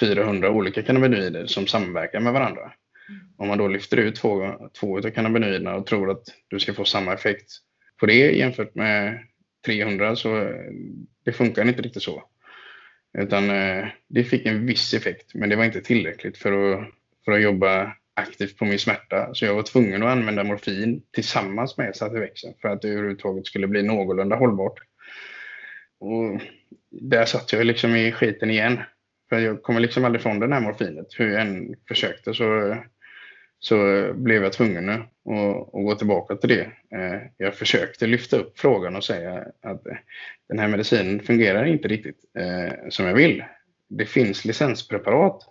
300-400 0.01 0.47
olika 0.47 0.83
cannabinoider 0.83 1.47
som 1.47 1.67
samverkar 1.67 2.21
med 2.21 2.33
varandra. 2.33 2.73
Om 3.37 3.49
man 3.49 3.59
då 3.59 3.69
lyfter 3.69 3.97
ut 3.97 4.17
två, 4.17 4.55
två 4.81 4.99
av 4.99 5.11
cannabinoiderna 5.11 5.75
och 5.75 5.87
tror 5.87 6.11
att 6.11 6.25
du 6.49 6.59
ska 6.59 6.75
få 6.75 6.85
samma 6.85 7.15
effekt 7.15 7.51
på 8.01 8.07
det 8.07 8.37
jämfört 8.37 8.75
med 8.75 9.19
300 9.67 10.17
så 10.17 10.37
eh, 10.37 10.73
det 11.25 11.33
funkar 11.33 11.69
inte 11.69 11.83
riktigt 11.83 12.03
så. 12.03 12.23
Utan 13.19 13.51
eh, 13.51 13.87
det 14.09 14.25
fick 14.25 14.47
en 14.47 14.67
viss 14.67 14.95
effekt 14.95 15.35
men 15.35 15.49
det 15.49 15.57
var 15.57 15.65
inte 15.65 15.81
tillräckligt 15.81 16.39
för 16.39 16.53
att, 16.53 16.89
för 17.25 17.33
att 17.33 17.43
jobba 17.43 17.93
aktivt 18.15 18.57
på 18.57 18.65
min 18.65 18.79
smärta. 18.79 19.35
Så 19.35 19.45
jag 19.45 19.55
var 19.55 19.63
tvungen 19.63 20.03
att 20.03 20.09
använda 20.09 20.45
morfin 20.45 21.03
tillsammans 21.13 21.77
med 21.77 21.97
Sativexen 21.97 22.55
för 22.63 22.69
att 22.69 22.83
det 22.83 22.89
överhuvudtaget 22.89 23.47
skulle 23.47 23.67
bli 23.67 23.83
någorlunda 23.83 24.37
hållbart. 24.37 24.79
Och 26.01 26.41
där 26.91 27.25
satt 27.25 27.53
jag 27.53 27.67
liksom 27.67 27.97
i 27.97 28.13
skiten 28.13 28.51
igen. 28.51 28.79
För 29.29 29.39
jag 29.39 29.63
kommer 29.63 29.81
liksom 29.81 30.05
aldrig 30.05 30.21
ifrån 30.21 30.41
det 30.41 30.55
här 30.55 30.61
morfinet. 30.61 31.07
Hur 31.17 31.33
jag 31.33 31.41
än 31.43 31.75
försökte 31.89 32.35
så, 32.35 32.77
så 33.61 34.11
blev 34.15 34.43
jag 34.43 34.53
tvungen 34.53 34.89
att, 34.89 35.01
att 35.01 35.73
gå 35.73 35.95
tillbaka 35.95 36.37
till 36.37 36.49
det. 36.49 36.71
Eh, 36.97 37.21
jag 37.37 37.55
försökte 37.55 38.07
lyfta 38.07 38.37
upp 38.37 38.59
frågan 38.59 38.97
och 38.97 39.05
säga 39.05 39.45
att 39.63 39.83
den 40.49 40.59
här 40.59 40.69
medicinen 40.69 41.21
fungerar 41.21 41.65
inte 41.65 41.89
riktigt 41.89 42.19
eh, 42.39 42.89
som 42.89 43.07
jag 43.07 43.15
vill. 43.15 43.45
Det 43.89 44.07
finns 44.07 44.45
licenspreparat 44.45 45.43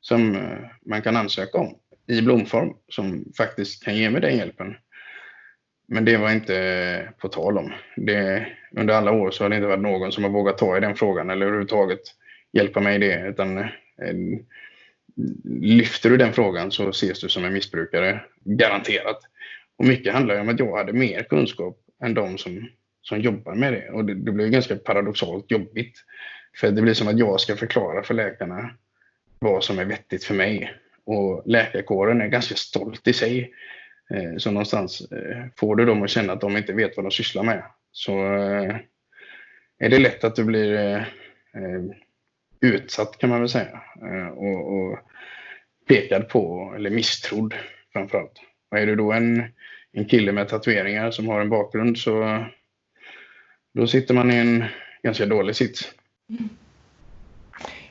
som 0.00 0.34
eh, 0.34 0.58
man 0.86 1.02
kan 1.02 1.16
ansöka 1.16 1.58
om 1.58 1.74
i 2.06 2.22
blomform 2.22 2.74
som 2.88 3.24
faktiskt 3.36 3.84
kan 3.84 3.96
ge 3.96 4.10
mig 4.10 4.20
den 4.20 4.36
hjälpen. 4.36 4.76
Men 5.88 6.04
det 6.04 6.16
var 6.16 6.30
inte 6.30 7.08
på 7.18 7.28
tal 7.28 7.58
om. 7.58 7.72
Det, 7.96 8.46
under 8.76 8.94
alla 8.94 9.12
år 9.12 9.30
så 9.30 9.44
har 9.44 9.48
det 9.48 9.56
inte 9.56 9.68
varit 9.68 9.82
någon 9.82 10.12
som 10.12 10.24
har 10.24 10.30
vågat 10.30 10.58
ta 10.58 10.76
i 10.76 10.80
den 10.80 10.96
frågan 10.96 11.30
eller 11.30 11.46
överhuvudtaget 11.46 12.00
hjälpa 12.52 12.80
mig 12.80 12.94
i 12.94 12.98
det. 12.98 13.28
Utan, 13.28 13.58
eh, 13.58 13.68
lyfter 15.44 16.10
du 16.10 16.16
den 16.16 16.32
frågan 16.32 16.72
så 16.72 16.88
ses 16.88 17.20
du 17.20 17.28
som 17.28 17.44
en 17.44 17.52
missbrukare, 17.52 18.20
garanterat. 18.44 19.18
Och 19.76 19.84
mycket 19.84 20.12
handlar 20.12 20.40
om 20.40 20.48
att 20.48 20.58
jag 20.58 20.76
hade 20.76 20.92
mer 20.92 21.22
kunskap 21.22 21.78
än 22.02 22.14
de 22.14 22.38
som, 22.38 22.68
som 23.02 23.20
jobbar 23.20 23.54
med 23.54 23.72
det. 23.72 23.90
Och 23.90 24.04
det, 24.04 24.14
det 24.14 24.32
blev 24.32 24.48
ganska 24.48 24.76
paradoxalt 24.76 25.50
jobbigt. 25.50 25.98
För 26.56 26.70
det 26.70 26.82
blir 26.82 26.94
som 26.94 27.08
att 27.08 27.18
jag 27.18 27.40
ska 27.40 27.56
förklara 27.56 28.02
för 28.02 28.14
läkarna 28.14 28.70
vad 29.38 29.64
som 29.64 29.78
är 29.78 29.84
vettigt 29.84 30.24
för 30.24 30.34
mig. 30.34 30.74
Och 31.04 31.42
läkarkåren 31.46 32.20
är 32.20 32.28
ganska 32.28 32.54
stolt 32.54 33.08
i 33.08 33.12
sig. 33.12 33.52
Eh, 34.14 34.36
så 34.36 34.50
någonstans 34.50 35.12
eh, 35.12 35.44
får 35.56 35.76
du 35.76 35.84
dem 35.84 36.02
att 36.02 36.10
känna 36.10 36.32
att 36.32 36.40
de 36.40 36.56
inte 36.56 36.72
vet 36.72 36.96
vad 36.96 37.04
de 37.04 37.10
sysslar 37.10 37.42
med. 37.42 37.62
Så 37.92 38.12
eh, 38.36 38.76
är 39.78 39.88
det 39.88 39.98
lätt 39.98 40.24
att 40.24 40.36
du 40.36 40.44
blir 40.44 41.06
utsatt 42.60 43.18
kan 43.18 43.30
man 43.30 43.40
väl 43.40 43.48
säga. 43.48 43.80
Och, 44.36 44.76
och 44.76 44.98
pekad 45.88 46.28
på, 46.28 46.72
eller 46.76 46.90
misstrodd 46.90 47.54
framförallt. 47.92 48.40
Och 48.70 48.78
är 48.78 48.86
du 48.86 48.96
då 48.96 49.12
en, 49.12 49.44
en 49.92 50.04
kille 50.04 50.32
med 50.32 50.48
tatueringar 50.48 51.10
som 51.10 51.28
har 51.28 51.40
en 51.40 51.48
bakgrund 51.48 51.98
så 51.98 52.44
då 53.74 53.86
sitter 53.86 54.14
man 54.14 54.30
i 54.30 54.36
en 54.36 54.64
ganska 55.02 55.26
dålig 55.26 55.56
sits. 55.56 55.92
Mm. 56.28 56.48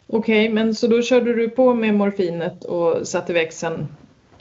Okej, 0.08 0.44
okay, 0.44 0.54
men 0.54 0.76
så 0.76 0.88
då 0.88 1.02
körde 1.02 1.34
du 1.34 1.50
på 1.50 1.74
med 1.74 1.94
morfinet 1.94 2.64
och 2.64 3.08
satte 3.08 3.34
växeln 3.34 3.88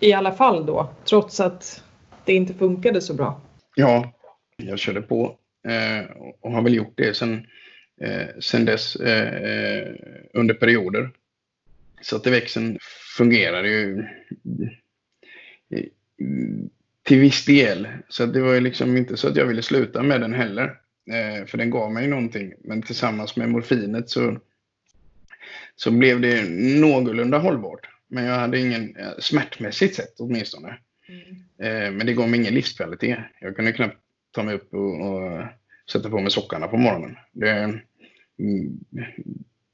i 0.00 0.12
alla 0.12 0.32
fall 0.32 0.66
då, 0.66 0.90
trots 1.04 1.40
att 1.40 1.84
det 2.24 2.34
inte 2.34 2.54
funkade 2.54 3.00
så 3.00 3.14
bra? 3.14 3.40
Ja, 3.74 4.12
jag 4.56 4.78
körde 4.78 5.02
på 5.02 5.36
eh, 5.68 6.10
och 6.40 6.52
har 6.52 6.62
väl 6.62 6.74
gjort 6.74 6.92
det 6.96 7.16
sen, 7.16 7.46
eh, 8.01 8.40
sen 8.40 8.64
dess 8.64 8.96
eh, 8.96 9.94
under 10.32 10.55
perioder. 10.55 11.11
Så 12.03 12.16
att 12.16 12.26
växeln 12.26 12.78
fungerar 13.16 13.64
ju 13.64 14.05
till 17.03 17.20
viss 17.20 17.44
del. 17.44 17.88
Så 18.09 18.26
det 18.26 18.40
var 18.40 18.55
ju 18.55 18.61
liksom 18.61 18.96
inte 18.96 19.16
så 19.16 19.28
att 19.28 19.36
jag 19.36 19.46
ville 19.46 19.62
sluta 19.62 20.03
med 20.03 20.20
den 20.20 20.34
heller. 20.34 20.74
för 21.46 21.59
den 21.59 21.70
gav 21.70 21.92
mig 21.92 22.07
någonting. 22.07 22.53
Men 22.64 22.82
tillsammans 22.82 23.36
med 23.36 23.49
morfinet 23.49 24.11
så 24.11 24.40
så 25.80 25.90
blev 25.90 26.20
det 26.20 26.49
någorlunda 26.80 27.38
hållbart. 27.38 27.88
Men 28.09 28.24
jag 28.24 28.34
hade 28.34 28.59
ingen, 28.59 28.96
eh, 28.96 29.12
smärtmässigt 29.18 29.94
sett 29.94 30.20
åtminstone. 30.20 30.78
Mm. 31.09 31.36
Eh, 31.59 31.92
men 31.92 32.07
det 32.07 32.12
gav 32.12 32.28
mig 32.28 32.40
ingen 32.40 32.55
livskvalitet. 32.55 33.18
Jag 33.40 33.57
kunde 33.57 33.72
knappt 33.72 33.96
ta 34.30 34.42
mig 34.42 34.55
upp 34.55 34.74
och, 34.74 35.01
och 35.01 35.42
sätta 35.92 36.11
på 36.11 36.20
mig 36.20 36.30
sockarna 36.30 36.68
på 36.68 36.76
morgonen. 36.76 37.16
Det, 37.32 37.80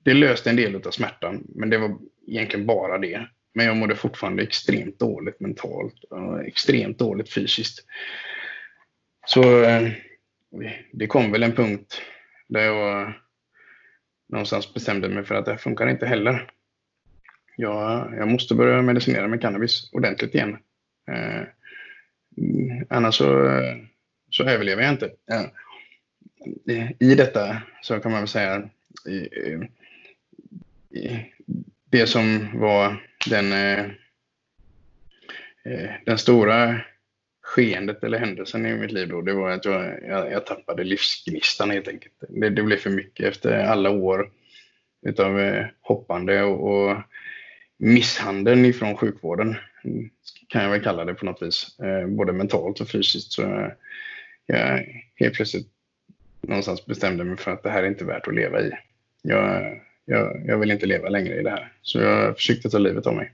det 0.04 0.14
löste 0.14 0.50
en 0.50 0.56
del 0.56 0.76
av 0.76 0.90
smärtan, 0.90 1.44
men 1.48 1.70
det 1.70 1.78
var 1.78 1.98
egentligen 2.26 2.66
bara 2.66 2.98
det. 2.98 3.26
Men 3.54 3.66
jag 3.66 3.76
mådde 3.76 3.96
fortfarande 3.96 4.42
extremt 4.42 4.98
dåligt 4.98 5.40
mentalt 5.40 6.04
och 6.04 6.44
extremt 6.44 6.98
dåligt 6.98 7.32
fysiskt. 7.32 7.86
Så 9.26 9.62
eh, 9.62 9.88
det 10.92 11.06
kom 11.06 11.32
väl 11.32 11.42
en 11.42 11.52
punkt 11.52 12.02
där 12.48 12.60
jag 12.60 13.12
någonstans 14.28 14.74
bestämde 14.74 15.08
mig 15.08 15.24
för 15.24 15.34
att 15.34 15.44
det 15.44 15.50
här 15.50 15.58
funkar 15.58 15.86
inte 15.86 16.06
heller. 16.06 16.50
Jag, 17.56 18.14
jag 18.16 18.28
måste 18.28 18.54
börja 18.54 18.82
medicinera 18.82 19.28
med 19.28 19.40
cannabis 19.40 19.90
ordentligt 19.92 20.34
igen. 20.34 20.56
Eh, 21.10 21.42
mm, 22.36 22.86
annars 22.90 23.14
så, 23.14 23.50
så 24.30 24.44
överlever 24.44 24.82
jag 24.82 24.92
inte. 24.92 25.06
Eh, 25.06 25.44
i 26.98 27.14
detta 27.14 27.62
så 27.82 28.00
kan 28.00 28.12
man 28.12 28.20
väl 28.20 28.28
säga 28.28 28.68
det 31.90 32.06
som 32.06 32.48
var 32.60 32.96
den, 33.30 33.52
eh, 33.52 33.84
eh, 35.64 35.90
den 36.06 36.18
stora 36.18 36.80
skeendet 37.42 38.04
eller 38.04 38.18
händelsen 38.18 38.66
i 38.66 38.74
mitt 38.74 38.92
liv 38.92 39.08
då, 39.08 39.20
det 39.20 39.32
var 39.32 39.50
att 39.50 39.64
jag, 39.64 40.02
jag, 40.02 40.32
jag 40.32 40.46
tappade 40.46 40.84
livsgnistan 40.84 41.70
helt 41.70 41.88
enkelt. 41.88 42.14
Det, 42.28 42.50
det, 42.50 42.62
blev 42.62 42.76
för 42.76 42.90
mycket 42.90 43.26
efter 43.26 43.64
alla 43.64 43.90
år 43.90 44.30
utav 45.06 45.40
eh, 45.40 45.66
hoppande 45.80 46.42
och, 46.42 46.88
och 46.88 46.96
misshandeln 47.76 48.64
ifrån 48.64 48.96
sjukvården 48.96 49.56
kan 50.48 50.62
jag 50.62 50.70
väl 50.70 50.82
kalla 50.82 51.04
det 51.04 51.14
på 51.14 51.24
något 51.24 51.42
vis. 51.42 51.76
Både 52.08 52.32
mentalt 52.32 52.80
och 52.80 52.88
fysiskt. 52.88 53.32
Så 53.32 53.70
jag 54.46 54.86
helt 55.14 55.34
plötsligt 55.34 55.73
någonstans 56.48 56.86
bestämde 56.86 57.24
mig 57.24 57.36
för 57.36 57.50
att 57.50 57.62
det 57.62 57.70
här 57.70 57.82
är 57.82 57.88
inte 57.88 58.04
värt 58.04 58.28
att 58.28 58.34
leva 58.34 58.60
i. 58.60 58.72
Jag, 59.22 59.80
jag, 60.04 60.42
jag 60.46 60.58
vill 60.58 60.70
inte 60.70 60.86
leva 60.86 61.08
längre 61.08 61.40
i 61.40 61.42
det 61.42 61.50
här. 61.50 61.72
Så 61.82 62.00
jag 62.00 62.36
försökte 62.36 62.70
ta 62.70 62.78
livet 62.78 63.06
av 63.06 63.14
mig. 63.14 63.32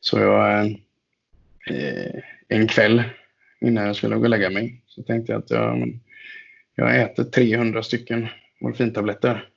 Så 0.00 0.18
jag 0.18 0.66
eh, 1.70 2.22
en 2.48 2.68
kväll 2.68 3.02
innan 3.60 3.86
jag 3.86 3.96
skulle 3.96 4.16
gå 4.16 4.22
och 4.22 4.28
lägga 4.28 4.50
mig 4.50 4.82
så 4.86 5.02
tänkte 5.02 5.32
jag 5.32 5.38
att 5.38 5.50
jag, 5.50 5.98
jag 6.74 7.00
äter 7.00 7.24
300 7.24 7.82
stycken 7.82 8.28
morfintabletter. 8.60 9.48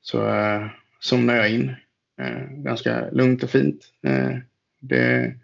Så 0.00 0.28
eh, 0.28 0.66
somnade 1.00 1.38
jag 1.38 1.50
in 1.50 1.74
eh, 2.20 2.42
ganska 2.50 3.10
lugnt 3.10 3.42
och 3.42 3.50
fint. 3.50 3.84
Det, 4.80 5.34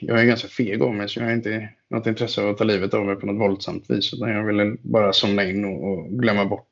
jag 0.00 0.20
är 0.20 0.24
ganska 0.24 0.48
feg 0.48 0.82
av 0.82 0.94
mig 0.94 1.08
så 1.08 1.20
jag 1.20 1.26
har 1.26 1.32
inte 1.32 1.68
något 1.88 2.06
intresse 2.06 2.42
av 2.42 2.50
att 2.50 2.58
ta 2.58 2.64
livet 2.64 2.94
av 2.94 3.06
mig 3.06 3.16
på 3.16 3.26
något 3.26 3.40
våldsamt 3.40 3.90
vis 3.90 4.14
utan 4.14 4.30
jag 4.30 4.44
ville 4.44 4.76
bara 4.82 5.12
somna 5.12 5.44
in 5.44 5.64
och, 5.64 5.92
och 5.92 6.10
glömma 6.10 6.44
bort 6.44 6.68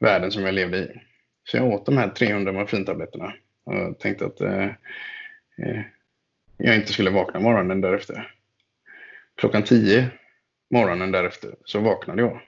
världen 0.00 0.32
som 0.32 0.44
jag 0.44 0.54
levde 0.54 0.78
i. 0.78 1.00
Så 1.44 1.56
jag 1.56 1.66
åt 1.66 1.86
de 1.86 1.96
här 1.96 2.08
300 2.08 2.52
morfintabletterna 2.52 3.34
och 3.64 3.98
tänkte 3.98 4.26
att 4.26 4.40
eh, 4.40 4.64
eh, 5.58 5.82
jag 6.56 6.76
inte 6.76 6.92
skulle 6.92 7.10
vakna 7.10 7.40
morgonen 7.40 7.80
därefter. 7.80 8.34
Klockan 9.36 9.62
10 9.62 10.10
morgonen 10.70 11.12
därefter 11.12 11.54
så 11.64 11.80
vaknade 11.80 12.22
jag. 12.22 12.40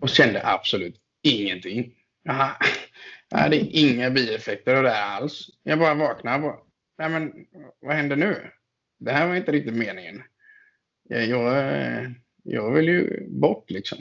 Och 0.00 0.08
kände 0.08 0.46
absolut 0.46 0.96
ingenting. 1.22 1.92
Jag 2.22 3.38
hade 3.38 3.56
inga 3.56 4.10
bieffekter 4.10 4.74
av 4.74 4.82
det 4.82 4.90
här 4.90 5.16
alls. 5.16 5.50
Jag 5.62 5.78
bara 5.78 5.94
vaknade 5.94 6.36
och 6.36 6.42
bara, 6.42 6.58
nej 6.98 7.08
men 7.08 7.46
vad 7.80 7.96
händer 7.96 8.16
nu? 8.16 8.50
Det 8.98 9.12
här 9.12 9.28
var 9.28 9.34
inte 9.34 9.52
riktigt 9.52 9.74
meningen. 9.74 10.22
Eh, 11.10 11.24
jag, 11.24 11.56
jag, 11.56 12.14
jag 12.42 12.72
vill 12.72 12.88
ju 12.88 13.26
bort 13.28 13.70
liksom. 13.70 13.98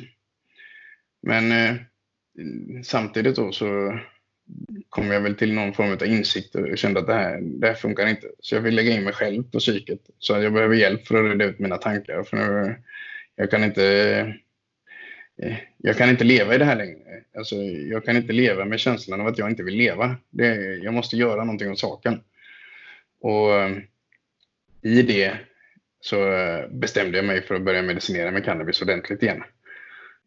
Men 1.22 1.52
eh, 1.52 1.76
samtidigt 2.84 3.36
då 3.36 3.52
så 3.52 4.00
kom 4.90 5.12
jag 5.12 5.22
väl 5.22 5.36
till 5.36 5.54
någon 5.54 5.74
form 5.74 5.92
av 5.92 6.06
insikt 6.06 6.56
och 6.56 6.78
kände 6.78 7.00
att 7.00 7.08
det 7.08 7.14
här, 7.14 7.40
det 7.42 7.68
här 7.68 7.74
funkar 7.74 8.08
inte. 8.08 8.28
Så 8.40 8.56
jag 8.56 8.62
vill 8.62 8.76
lägga 8.76 8.92
in 8.92 9.04
mig 9.04 9.14
själv 9.14 9.44
på 9.44 9.60
psyket. 9.60 10.00
Så 10.20 10.34
jag 10.34 10.54
behöver 10.54 10.76
hjälp 10.76 11.08
för 11.08 11.24
att 11.24 11.32
reda 11.32 11.46
ut 11.46 11.60
mina 11.60 11.78
tankar. 11.78 12.24
För 12.24 12.38
nu, 12.38 12.76
jag 13.36 13.52
kan 13.52 13.64
inte 13.64 13.86
eh, 15.42 15.56
jag 15.78 15.98
kan 15.98 16.10
inte 16.10 16.24
leva 16.24 16.56
i 16.56 16.58
det 16.58 16.66
här 16.66 16.76
längre. 16.76 17.24
Alltså, 17.38 17.56
jag 17.66 18.06
kan 18.06 18.18
inte 18.18 18.34
leva 18.34 18.66
med 18.66 18.80
känslan 18.80 19.22
av 19.22 19.28
att 19.28 19.38
jag 19.38 19.50
inte 19.50 19.64
vill 19.64 19.76
leva. 19.76 20.16
Det, 20.30 20.56
jag 20.76 20.94
måste 20.94 21.18
göra 21.18 21.44
någonting 21.44 21.72
åt 21.72 21.80
saken. 21.80 22.22
Och 23.24 23.54
eh, 23.54 23.78
i 24.82 25.02
det 25.02 25.38
så 26.00 26.32
eh, 26.32 26.68
bestämde 26.70 27.18
jag 27.18 27.26
mig 27.26 27.42
för 27.42 27.56
att 27.56 27.62
börja 27.62 27.82
medicinera 27.82 28.32
med 28.32 28.46
cannabis 28.46 28.82
ordentligt 28.82 29.24
igen. 29.24 29.44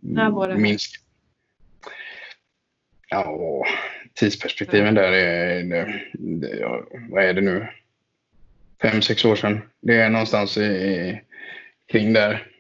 När 0.01 0.31
var 0.31 0.49
det? 0.49 0.57
Minsk. 0.57 1.01
Ja, 3.09 3.67
tidsperspektiven 4.15 4.95
där 4.95 5.13
är, 5.13 5.63
det, 5.63 6.03
det, 6.13 6.57
ja, 6.57 6.87
vad 7.11 7.25
är 7.25 7.35
det 7.35 7.41
nu, 7.41 7.67
fem, 8.83 9.03
sex 9.03 9.25
år 9.25 9.37
sedan. 9.37 9.61
Det 9.81 10.01
är 10.01 10.11
någonstans 10.11 10.59
i, 10.59 11.21
kring 11.93 12.13
där. 12.13 12.53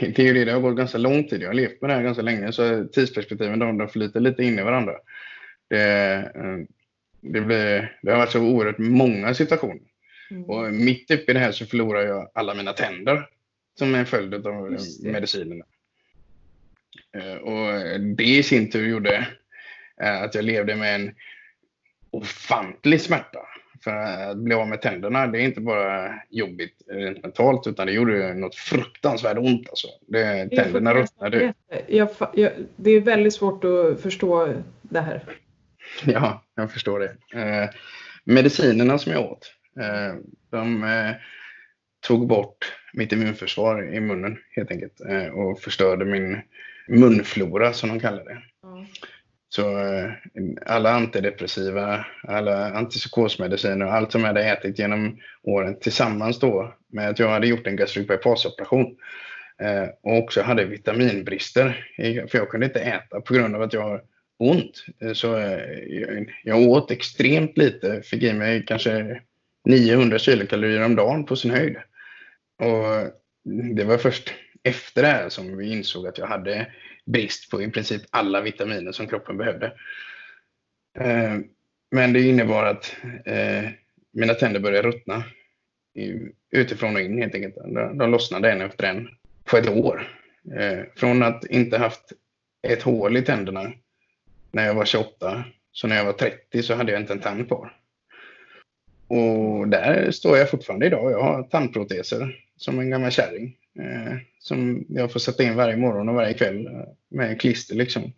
Det 0.00 0.18
är 0.18 0.24
ju 0.24 0.34
det, 0.34 0.44
det 0.44 0.52
har 0.52 0.60
gått 0.60 0.76
ganska 0.76 0.98
lång 0.98 1.28
tid. 1.28 1.42
Jag 1.42 1.48
har 1.48 1.54
levt 1.54 1.80
med 1.80 1.90
det 1.90 1.94
här 1.94 2.02
ganska 2.02 2.22
länge 2.22 2.52
så 2.52 2.84
tidsperspektiven 2.84 3.58
de, 3.58 3.78
de 3.78 3.88
flyter 3.88 4.20
lite 4.20 4.44
in 4.44 4.58
i 4.58 4.62
varandra. 4.62 4.92
Det, 5.68 6.32
det, 7.32 7.40
blir, 7.40 7.98
det 8.02 8.10
har 8.10 8.18
varit 8.18 8.30
så 8.30 8.40
oerhört 8.40 8.78
många 8.78 9.34
situationer. 9.34 9.82
Mm. 10.30 10.44
Och 10.44 10.72
mitt 10.72 11.10
uppe 11.10 11.30
i 11.30 11.34
det 11.34 11.40
här 11.40 11.52
så 11.52 11.66
förlorar 11.66 12.06
jag 12.06 12.30
alla 12.34 12.54
mina 12.54 12.72
tänder 12.72 13.28
som 13.78 13.94
är 13.94 13.98
en 13.98 14.06
följd 14.06 14.46
av 14.46 14.78
medicinerna. 15.02 15.64
Eh, 17.16 17.34
och 17.34 18.00
det 18.00 18.24
i 18.24 18.42
sin 18.42 18.70
tur 18.70 18.88
gjorde 18.88 19.28
eh, 20.02 20.22
att 20.22 20.34
jag 20.34 20.44
levde 20.44 20.76
med 20.76 20.94
en 20.94 21.14
ofantlig 22.10 23.00
smärta. 23.00 23.38
För 23.84 23.90
att 23.90 24.36
bli 24.36 24.54
av 24.54 24.68
med 24.68 24.82
tänderna, 24.82 25.26
det 25.26 25.38
är 25.38 25.42
inte 25.42 25.60
bara 25.60 26.14
jobbigt 26.30 26.82
rent 26.86 27.22
mentalt, 27.22 27.66
utan 27.66 27.86
det 27.86 27.92
gjorde 27.92 28.34
något 28.34 28.54
fruktansvärt 28.54 29.38
ont. 29.38 29.68
Alltså. 29.68 29.88
Det, 30.06 30.48
tänderna 30.48 30.94
ruttnade. 30.94 31.54
Jag, 31.86 32.08
jag, 32.34 32.52
det 32.76 32.90
är 32.90 33.00
väldigt 33.00 33.34
svårt 33.34 33.64
att 33.64 34.00
förstå 34.00 34.54
det 34.82 35.00
här. 35.00 35.22
Ja, 36.04 36.44
jag 36.54 36.72
förstår 36.72 36.98
det. 36.98 37.40
Eh, 37.40 37.70
medicinerna 38.24 38.98
som 38.98 39.12
jag 39.12 39.32
åt, 39.32 39.52
eh, 39.80 40.14
de 40.50 40.84
eh, 40.84 41.14
tog 42.06 42.26
bort 42.26 42.72
mitt 42.92 43.12
immunförsvar 43.12 43.94
i 43.94 44.00
munnen 44.00 44.38
helt 44.50 44.70
enkelt 44.70 45.00
eh, 45.08 45.26
och 45.26 45.60
förstörde 45.60 46.04
min 46.04 46.40
munflora 46.88 47.72
som 47.72 47.88
de 47.88 48.00
kallar 48.00 48.24
det. 48.24 48.42
Mm. 48.68 48.86
Så 49.48 49.78
eh, 49.78 50.10
alla 50.66 50.90
antidepressiva, 50.90 52.06
alla 52.22 52.70
antipsykosmediciner 52.72 53.86
och 53.86 53.94
allt 53.94 54.12
som 54.12 54.20
jag 54.20 54.28
hade 54.28 54.44
ätit 54.44 54.78
genom 54.78 55.18
åren 55.42 55.78
tillsammans 55.80 56.38
då 56.38 56.74
med 56.92 57.08
att 57.08 57.18
jag 57.18 57.28
hade 57.28 57.46
gjort 57.46 57.66
en 57.66 57.76
gastric 57.76 58.08
bypass-operation 58.08 58.96
eh, 59.60 59.88
och 60.02 60.18
också 60.18 60.42
hade 60.42 60.64
vitaminbrister. 60.64 61.86
För 62.28 62.38
jag 62.38 62.50
kunde 62.50 62.66
inte 62.66 62.80
äta 62.80 63.20
på 63.20 63.34
grund 63.34 63.54
av 63.54 63.62
att 63.62 63.72
jag 63.72 64.00
ont. 64.38 64.84
Eh, 65.00 65.12
så 65.12 65.38
eh, 65.38 66.24
jag 66.44 66.60
åt 66.60 66.90
extremt 66.90 67.58
lite, 67.58 68.02
fick 68.02 68.22
i 68.22 68.32
mig 68.32 68.64
kanske 68.66 69.20
900 69.64 70.18
kilokalorier 70.18 70.84
om 70.84 70.96
dagen 70.96 71.26
på 71.26 71.36
sin 71.36 71.50
höjd. 71.50 71.76
Och 72.58 73.12
det 73.76 73.84
var 73.84 73.98
först 73.98 74.34
efter 74.62 75.02
det 75.02 75.08
här 75.08 75.28
som 75.28 75.56
vi 75.56 75.72
insåg 75.72 76.06
att 76.06 76.18
jag 76.18 76.26
hade 76.26 76.72
brist 77.04 77.50
på 77.50 77.62
i 77.62 77.70
princip 77.70 78.02
alla 78.10 78.40
vitaminer 78.40 78.92
som 78.92 79.06
kroppen 79.06 79.36
behövde. 79.36 79.66
Eh, 80.98 81.38
men 81.90 82.12
det 82.12 82.22
innebar 82.22 82.64
att 82.64 82.96
mina 84.12 84.34
tänder 84.34 84.60
började 84.60 84.88
ruttna 84.88 85.24
utifrån 86.50 86.96
och 86.96 87.02
in 87.02 87.18
helt 87.18 87.34
enkelt. 87.34 87.54
De 87.94 88.10
lossnade 88.10 88.52
en 88.52 88.60
efter 88.60 88.86
en 88.86 89.08
på 89.44 89.56
ett 89.56 89.68
år. 89.68 90.08
Från 90.96 91.22
att 91.22 91.44
inte 91.44 91.78
haft 91.78 92.12
ett 92.68 92.82
hål 92.82 93.16
i 93.16 93.22
tänderna 93.22 93.72
när 94.56 94.66
jag 94.66 94.74
var 94.74 94.84
28, 94.84 95.44
så 95.72 95.86
när 95.86 95.96
jag 95.96 96.04
var 96.04 96.12
30 96.12 96.62
så 96.62 96.74
hade 96.74 96.92
jag 96.92 97.00
inte 97.00 97.12
en 97.12 97.20
tand 97.20 97.48
kvar. 97.48 97.72
Och 99.08 99.68
där 99.68 100.10
står 100.10 100.38
jag 100.38 100.50
fortfarande 100.50 100.86
idag. 100.86 101.12
Jag 101.12 101.22
har 101.22 101.42
tandproteser 101.42 102.36
som 102.56 102.78
en 102.78 102.90
gammal 102.90 103.10
kärring. 103.10 103.56
Eh, 103.78 104.16
som 104.38 104.84
jag 104.88 105.12
får 105.12 105.20
sätta 105.20 105.42
in 105.42 105.56
varje 105.56 105.76
morgon 105.76 106.08
och 106.08 106.14
varje 106.14 106.34
kväll 106.34 106.66
eh, 106.66 106.82
med 107.08 107.40
klister 107.40 107.74
liksom. 107.74 108.12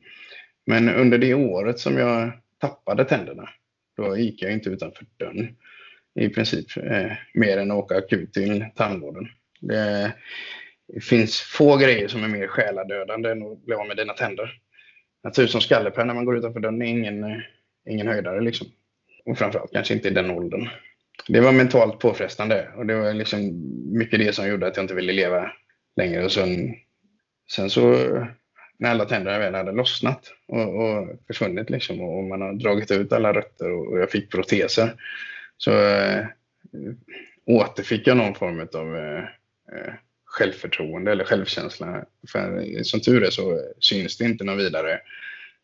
Men 0.66 0.88
under 0.88 1.18
det 1.18 1.34
året 1.34 1.78
som 1.78 1.98
jag 1.98 2.32
tappade 2.60 3.04
tänderna, 3.04 3.48
då 3.96 4.16
gick 4.16 4.42
jag 4.42 4.52
inte 4.52 4.70
utanför 4.70 5.06
dörren 5.16 5.56
i 6.14 6.28
princip. 6.28 6.76
Eh, 6.76 7.12
mer 7.34 7.58
än 7.58 7.70
att 7.70 7.76
åka 7.76 7.96
akut 7.96 8.32
till 8.32 8.64
tandvården. 8.76 9.28
Det 9.60 10.12
finns 11.00 11.40
få 11.40 11.76
grejer 11.76 12.08
som 12.08 12.24
är 12.24 12.28
mer 12.28 12.46
själadödande 12.46 13.30
än 13.30 13.42
att 13.42 13.64
bli 13.64 13.74
av 13.74 13.86
med 13.86 13.96
dina 13.96 14.12
tänder. 14.12 14.60
Att 15.22 15.36
se 15.36 15.42
ut 15.42 15.50
som 15.50 15.60
skallepär 15.60 16.04
när 16.04 16.14
man 16.14 16.24
går 16.24 16.38
utanför 16.38 16.60
dörren 16.60 16.82
är 16.82 16.86
ingen, 16.86 17.24
eh, 17.24 17.38
ingen 17.88 18.08
höjdare 18.08 18.40
liksom. 18.40 18.66
Och 19.24 19.38
framförallt 19.38 19.72
kanske 19.72 19.94
inte 19.94 20.08
i 20.08 20.12
den 20.12 20.30
åldern 20.30 20.68
det 21.26 21.40
var 21.40 21.52
mentalt 21.52 21.98
påfrestande 21.98 22.68
och 22.76 22.86
det 22.86 22.94
var 22.94 23.14
liksom 23.14 23.62
mycket 23.98 24.18
det 24.18 24.32
som 24.32 24.48
gjorde 24.48 24.66
att 24.66 24.76
jag 24.76 24.84
inte 24.84 24.94
ville 24.94 25.12
leva 25.12 25.52
längre. 25.96 26.24
Och 26.24 26.32
sen, 26.32 26.74
sen 27.50 27.70
så 27.70 27.82
när 28.78 28.90
alla 28.90 29.04
tänderna 29.04 29.38
väl 29.38 29.54
hade 29.54 29.72
lossnat 29.72 30.32
och, 30.48 30.84
och 30.84 31.08
försvunnit 31.26 31.70
liksom, 31.70 32.00
och 32.00 32.24
man 32.24 32.40
har 32.40 32.52
dragit 32.52 32.90
ut 32.90 33.12
alla 33.12 33.32
rötter 33.32 33.70
och, 33.70 33.98
jag 33.98 34.10
fick 34.10 34.30
proteser 34.30 34.94
så 35.56 35.72
äh, 35.72 36.26
återfick 37.46 38.06
jag 38.06 38.16
någon 38.16 38.34
form 38.34 38.60
av 38.60 38.96
äh, 38.96 39.24
självförtroende 40.38 41.12
eller 41.12 41.24
självkänsla. 41.24 42.04
För 42.32 42.62
som 42.82 43.00
tur 43.00 43.22
är 43.24 43.30
så 43.30 43.60
syns 43.80 44.18
det 44.18 44.24
inte 44.24 44.44
något 44.44 44.58
vidare 44.58 45.00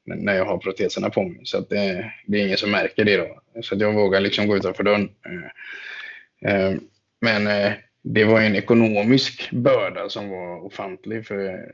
när 0.06 0.34
jag 0.34 0.44
har 0.44 0.58
proteserna 0.58 1.10
på 1.10 1.22
mig. 1.22 1.40
Så 1.44 1.58
att 1.58 1.68
det, 1.68 2.12
det 2.26 2.40
är 2.40 2.46
ingen 2.46 2.58
som 2.58 2.70
märker 2.70 3.04
det 3.04 3.16
då. 3.16 3.40
Så 3.62 3.74
att 3.74 3.80
jag 3.80 3.92
vågar 3.92 4.20
liksom 4.20 4.46
gå 4.46 4.56
utanför 4.56 4.84
dörren. 4.84 5.08
Eh, 5.26 6.54
eh, 6.54 6.74
men 7.20 7.46
eh, 7.46 7.72
det 8.02 8.24
var 8.24 8.40
en 8.40 8.56
ekonomisk 8.56 9.50
börda 9.50 10.08
som 10.08 10.28
var 10.30 10.64
ofantlig. 10.64 11.26
För 11.26 11.68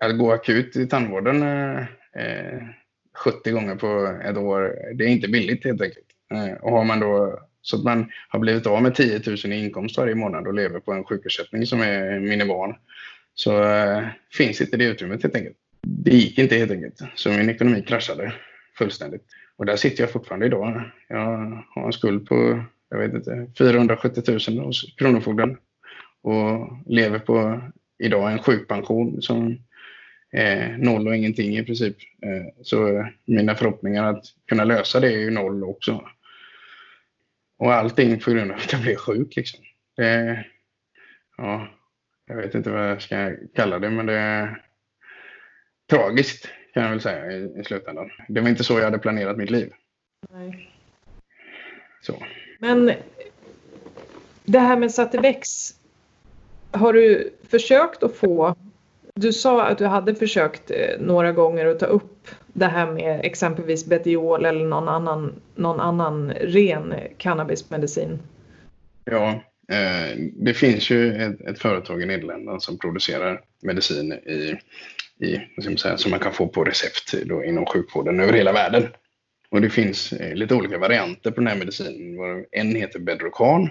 att 0.00 0.18
gå 0.18 0.32
akut 0.32 0.76
i 0.76 0.86
tandvården 0.86 1.44
70 3.14 3.50
gånger 3.50 3.74
på 3.74 4.20
ett 4.24 4.36
år, 4.36 4.74
det 4.94 5.04
är 5.04 5.08
inte 5.08 5.28
billigt 5.28 5.64
helt 5.64 5.82
enkelt. 5.82 6.06
Och 6.60 6.70
har 6.70 6.84
man 6.84 7.00
då 7.00 7.40
så 7.62 7.76
att 7.76 7.84
man 7.84 8.10
har 8.28 8.38
blivit 8.38 8.66
av 8.66 8.82
med 8.82 8.94
10 8.94 9.22
000 9.26 9.36
i 9.52 9.64
inkomst 9.64 9.98
varje 9.98 10.14
månad 10.14 10.46
och 10.46 10.54
lever 10.54 10.80
på 10.80 10.92
en 10.92 11.04
sjukersättning 11.04 11.66
som 11.66 11.80
är 11.80 12.20
minimal 12.20 12.74
så 13.34 13.64
eh, 13.64 14.04
finns 14.32 14.60
inte 14.60 14.76
det 14.76 14.84
utrymmet 14.84 15.22
helt 15.22 15.36
enkelt 15.36 15.56
det 15.88 16.10
gick 16.10 16.38
inte 16.38 16.56
helt 16.56 16.70
enkelt. 16.70 17.02
Så 17.14 17.30
min 17.30 17.50
ekonomi 17.50 17.82
kraschade 17.82 18.32
fullständigt. 18.78 19.22
Och 19.56 19.66
där 19.66 19.76
sitter 19.76 20.02
jag 20.02 20.10
fortfarande 20.10 20.46
idag. 20.46 20.82
Jag 21.08 21.64
har 21.74 21.86
en 21.86 21.92
skuld 21.92 22.26
på 22.28 22.64
jag 22.90 22.98
vet 22.98 23.14
inte, 23.14 23.46
470 23.58 24.22
000 24.48 24.64
hos 24.64 24.94
Kronofogden 24.96 25.56
och 26.22 26.68
lever 26.86 27.18
på 27.18 27.60
idag 27.98 28.32
en 28.32 28.38
sjukpension 28.38 29.22
som 29.22 29.58
är 30.30 30.76
noll 30.78 31.08
och 31.08 31.16
ingenting 31.16 31.58
i 31.58 31.64
princip. 31.64 31.96
Eh, 32.22 32.62
så 32.62 32.98
eh, 32.98 33.06
mina 33.24 33.54
förhoppningar 33.54 34.04
att 34.04 34.24
kunna 34.48 34.64
lösa 34.64 35.00
det 35.00 35.12
är 35.12 35.18
ju 35.18 35.30
noll 35.30 35.64
också. 35.64 36.08
Och 37.58 37.74
allting 37.74 38.20
på 38.20 38.30
grund 38.30 38.50
av 38.52 38.56
att 38.56 38.72
jag 38.72 38.82
blev 38.82 38.96
sjuk 38.96 39.36
liksom. 39.36 39.60
Det, 39.96 40.44
ja, 41.36 41.68
jag 42.26 42.36
vet 42.36 42.54
inte 42.54 42.70
vad 42.70 42.90
jag 42.90 43.02
ska 43.02 43.36
kalla 43.54 43.78
det 43.78 43.90
men 43.90 44.06
det 44.06 44.56
tragiskt 45.90 46.48
kan 46.74 46.82
jag 46.82 46.90
väl 46.90 47.00
säga 47.00 47.32
i, 47.32 47.60
i 47.60 47.64
slutändan. 47.64 48.10
Det 48.28 48.40
var 48.40 48.48
inte 48.48 48.64
så 48.64 48.78
jag 48.78 48.84
hade 48.84 48.98
planerat 48.98 49.36
mitt 49.36 49.50
liv. 49.50 49.72
Nej. 50.30 50.72
Så. 52.00 52.22
Men 52.58 52.92
det 54.44 54.58
här 54.58 54.76
med 54.76 54.94
Sativex, 54.94 55.74
har 56.70 56.92
du 56.92 57.32
försökt 57.48 58.02
att 58.02 58.16
få 58.16 58.56
du 59.20 59.32
sa 59.32 59.66
att 59.66 59.78
du 59.78 59.86
hade 59.86 60.14
försökt 60.14 60.70
eh, 60.70 61.00
några 61.00 61.32
gånger 61.32 61.66
att 61.66 61.78
ta 61.78 61.86
upp 61.86 62.28
det 62.52 62.66
här 62.66 62.92
med 62.92 63.20
exempelvis 63.24 63.86
Betiol 63.86 64.44
eller 64.44 64.64
någon 64.64 64.88
annan, 64.88 65.32
någon 65.54 65.80
annan 65.80 66.30
ren 66.30 66.94
cannabismedicin. 67.18 68.18
Ja, 69.04 69.28
eh, 69.72 70.16
det 70.32 70.54
finns 70.54 70.90
ju 70.90 71.22
ett, 71.22 71.40
ett, 71.40 71.58
företag 71.58 72.02
i 72.02 72.06
Nederländerna 72.06 72.60
som 72.60 72.78
producerar 72.78 73.40
medicin 73.62 74.12
i 74.12 74.58
i, 75.20 75.76
säga, 75.76 75.96
som 75.96 76.10
man 76.10 76.20
kan 76.20 76.32
få 76.32 76.48
på 76.48 76.64
recept 76.64 77.14
då, 77.24 77.44
inom 77.44 77.66
sjukvården 77.66 78.20
över 78.20 78.32
hela 78.32 78.52
världen. 78.52 78.88
Och 79.50 79.60
det 79.60 79.70
finns 79.70 80.12
eh, 80.12 80.34
lite 80.34 80.54
olika 80.54 80.78
varianter 80.78 81.30
på 81.30 81.40
den 81.40 81.46
här 81.46 81.56
medicinen. 81.56 82.18
En 82.50 82.74
heter 82.74 82.98
Bedrocan. 82.98 83.68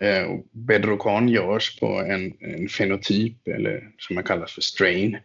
Eh, 0.00 0.22
och 0.22 0.46
Bedrocan 0.52 1.28
görs 1.28 1.78
på 1.80 1.86
en, 1.86 2.32
en 2.40 2.68
fenotyp, 2.68 3.48
eller 3.48 3.88
som 3.98 4.14
man 4.14 4.24
kallar 4.24 4.46
för 4.46 4.60
strain, 4.60 5.18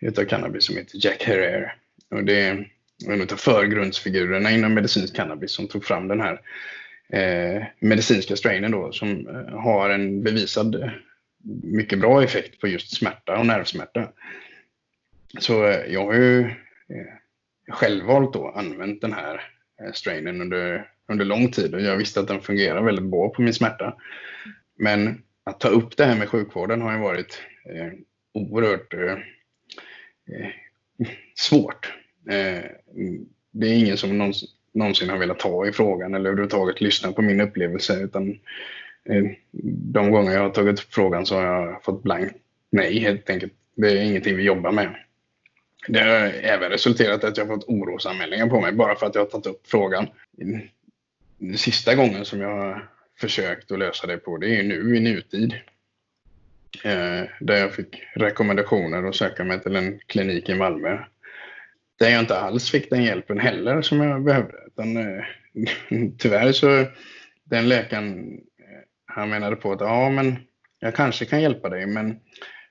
utav 0.00 0.24
cannabis 0.24 0.64
som 0.64 0.76
heter 0.76 1.06
Jack 1.06 1.22
Herrera. 1.22 1.70
Och 2.10 2.24
det 2.24 2.40
är 2.40 2.70
en 3.06 3.22
av 3.22 3.36
förgrundsfigurerna 3.36 4.50
inom 4.50 4.74
medicinsk 4.74 5.16
cannabis 5.16 5.50
som 5.50 5.68
tog 5.68 5.84
fram 5.84 6.08
den 6.08 6.20
här 6.20 6.40
eh, 7.12 7.62
medicinska 7.80 8.36
strainen 8.36 8.70
då, 8.70 8.92
som 8.92 9.28
eh, 9.28 9.58
har 9.58 9.90
en 9.90 10.22
bevisad 10.22 10.90
mycket 11.62 12.00
bra 12.00 12.22
effekt 12.22 12.60
på 12.60 12.68
just 12.68 12.96
smärta 12.96 13.38
och 13.38 13.46
nervsmärta. 13.46 14.12
Så 15.38 15.66
eh, 15.66 15.92
jag 15.92 16.06
har 16.06 16.14
ju 16.14 16.40
eh, 16.40 16.52
självvalt 17.68 18.32
då 18.32 18.48
använt 18.48 19.00
den 19.00 19.12
här 19.12 19.34
eh, 19.82 19.92
strainen 19.92 20.40
under, 20.40 20.90
under 21.08 21.24
lång 21.24 21.50
tid 21.50 21.74
och 21.74 21.80
jag 21.80 21.96
visste 21.96 22.20
att 22.20 22.28
den 22.28 22.40
fungerar 22.40 22.82
väldigt 22.82 23.04
bra 23.04 23.28
på 23.28 23.42
min 23.42 23.54
smärta. 23.54 23.96
Men 24.76 25.22
att 25.44 25.60
ta 25.60 25.68
upp 25.68 25.96
det 25.96 26.04
här 26.04 26.16
med 26.16 26.28
sjukvården 26.28 26.82
har 26.82 26.92
ju 26.92 26.98
varit 26.98 27.42
eh, 27.64 27.92
oerhört 28.34 28.94
eh, 28.94 29.12
eh 29.12 30.50
svårt. 31.34 31.92
Eh, 32.30 32.64
det 33.50 33.66
är 33.66 33.74
ingen 33.74 33.96
som 33.96 34.18
någonsin, 34.18 34.48
någonsin 34.74 35.10
har 35.10 35.18
velat 35.18 35.38
ta 35.38 35.66
i 35.66 35.72
frågan 35.72 36.14
eller 36.14 36.30
överhuvudtaget 36.30 36.80
lyssna 36.80 37.12
på 37.12 37.22
min 37.22 37.40
upplevelse. 37.40 38.00
Utan 38.00 38.30
eh, 39.04 39.24
de 39.92 40.10
gånger 40.10 40.32
jag 40.32 40.42
har 40.42 40.50
tagit 40.50 40.80
upp 40.80 40.94
frågan 40.94 41.26
så 41.26 41.34
har 41.34 41.42
jag 41.42 41.84
fått 41.84 42.02
blankt 42.02 42.34
nej 42.70 42.98
helt 42.98 43.30
enkelt. 43.30 43.52
Det 43.74 43.88
är 43.88 44.02
ingenting 44.02 44.36
vi 44.36 44.42
jobbar 44.42 44.72
med. 44.72 44.96
Det 45.88 46.00
har 46.00 46.10
även 46.42 46.70
resulterat 46.70 47.24
i 47.24 47.26
att 47.26 47.36
jag 47.36 47.46
har 47.46 47.56
fått 47.56 47.68
orosanmälningar 47.68 48.46
på 48.46 48.60
mig 48.60 48.72
bara 48.72 48.96
för 48.96 49.06
att 49.06 49.14
jag 49.14 49.22
har 49.22 49.26
tagit 49.26 49.46
upp 49.46 49.66
frågan. 49.66 50.06
Sista 51.56 51.94
gången 51.94 52.24
som 52.24 52.40
jag 52.40 52.56
har 52.56 52.88
försökt 53.20 53.72
att 53.72 53.78
lösa 53.78 54.06
det 54.06 54.16
på 54.16 54.36
det 54.36 54.56
är 54.56 54.62
nu 54.62 54.96
i 54.96 55.00
nutid. 55.00 55.54
Eh, 56.84 57.24
där 57.40 57.56
jag 57.56 57.74
fick 57.74 58.02
rekommendationer 58.14 59.08
att 59.08 59.16
söka 59.16 59.44
mig 59.44 59.60
till 59.60 59.76
en 59.76 59.98
klinik 60.06 60.48
i 60.48 60.54
Malmö. 60.54 60.98
Där 61.98 62.10
jag 62.10 62.20
inte 62.20 62.38
alls 62.38 62.70
fick 62.70 62.90
den 62.90 63.04
hjälpen 63.04 63.38
heller 63.38 63.82
som 63.82 64.00
jag 64.00 64.24
behövde. 64.24 64.58
Utan, 64.66 64.96
eh, 64.96 65.24
tyvärr 66.18 66.52
så 66.52 66.86
den 67.44 67.68
läkaren 67.68 68.40
eh, 68.58 68.82
han 69.06 69.30
menade 69.30 69.56
på 69.56 69.72
att 69.72 69.80
ja 69.80 70.10
men 70.10 70.36
jag 70.78 70.94
kanske 70.94 71.24
kan 71.24 71.42
hjälpa 71.42 71.68
dig 71.68 71.86
men 71.86 72.20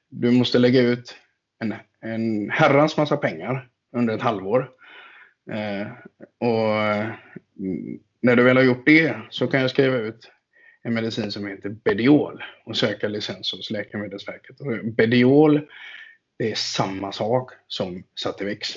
du 0.09 0.31
måste 0.31 0.59
lägga 0.59 0.81
ut 0.81 1.15
en, 1.59 1.75
en 2.01 2.49
herrans 2.49 2.97
massa 2.97 3.17
pengar 3.17 3.69
under 3.95 4.15
ett 4.15 4.21
halvår. 4.21 4.71
Eh, 5.51 5.87
och 6.39 6.81
mm, 7.59 7.99
när 8.27 8.35
du 8.35 8.43
väl 8.43 8.57
har 8.57 8.63
gjort 8.63 8.85
det 8.85 9.15
så 9.29 9.47
kan 9.47 9.61
jag 9.61 9.69
skriva 9.69 9.97
ut 9.97 10.31
en 10.83 10.93
medicin 10.93 11.31
som 11.31 11.47
heter 11.47 11.69
Bediol 11.69 12.43
och 12.65 12.77
söka 12.77 13.07
licens 13.07 13.51
hos 13.51 13.71
Läkemedelsverket. 13.71 14.59
Och 14.59 14.93
Bediol 14.93 15.61
det 16.39 16.51
är 16.51 16.55
samma 16.55 17.11
sak 17.11 17.51
som 17.67 18.03
Sativex. 18.19 18.69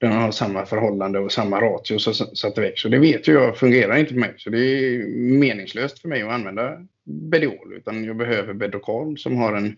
Den 0.00 0.12
har 0.12 0.30
samma 0.30 0.66
förhållande 0.66 1.18
och 1.18 1.32
samma 1.32 1.60
ratio 1.60 1.98
som 1.98 2.14
Sativex. 2.14 2.84
Och 2.84 2.90
det 2.90 2.98
vet 2.98 3.28
ju 3.28 3.32
jag 3.32 3.58
fungerar 3.58 3.96
inte 3.96 4.12
för 4.12 4.20
mig. 4.20 4.34
Så 4.38 4.50
det 4.50 4.58
är 4.58 5.06
meningslöst 5.38 5.98
för 5.98 6.08
mig 6.08 6.22
att 6.22 6.32
använda 6.32 6.86
Bediol. 7.04 7.72
Utan 7.76 8.04
jag 8.04 8.16
behöver 8.16 8.54
Bedokal 8.54 9.18
som 9.18 9.36
har 9.36 9.56
en 9.56 9.76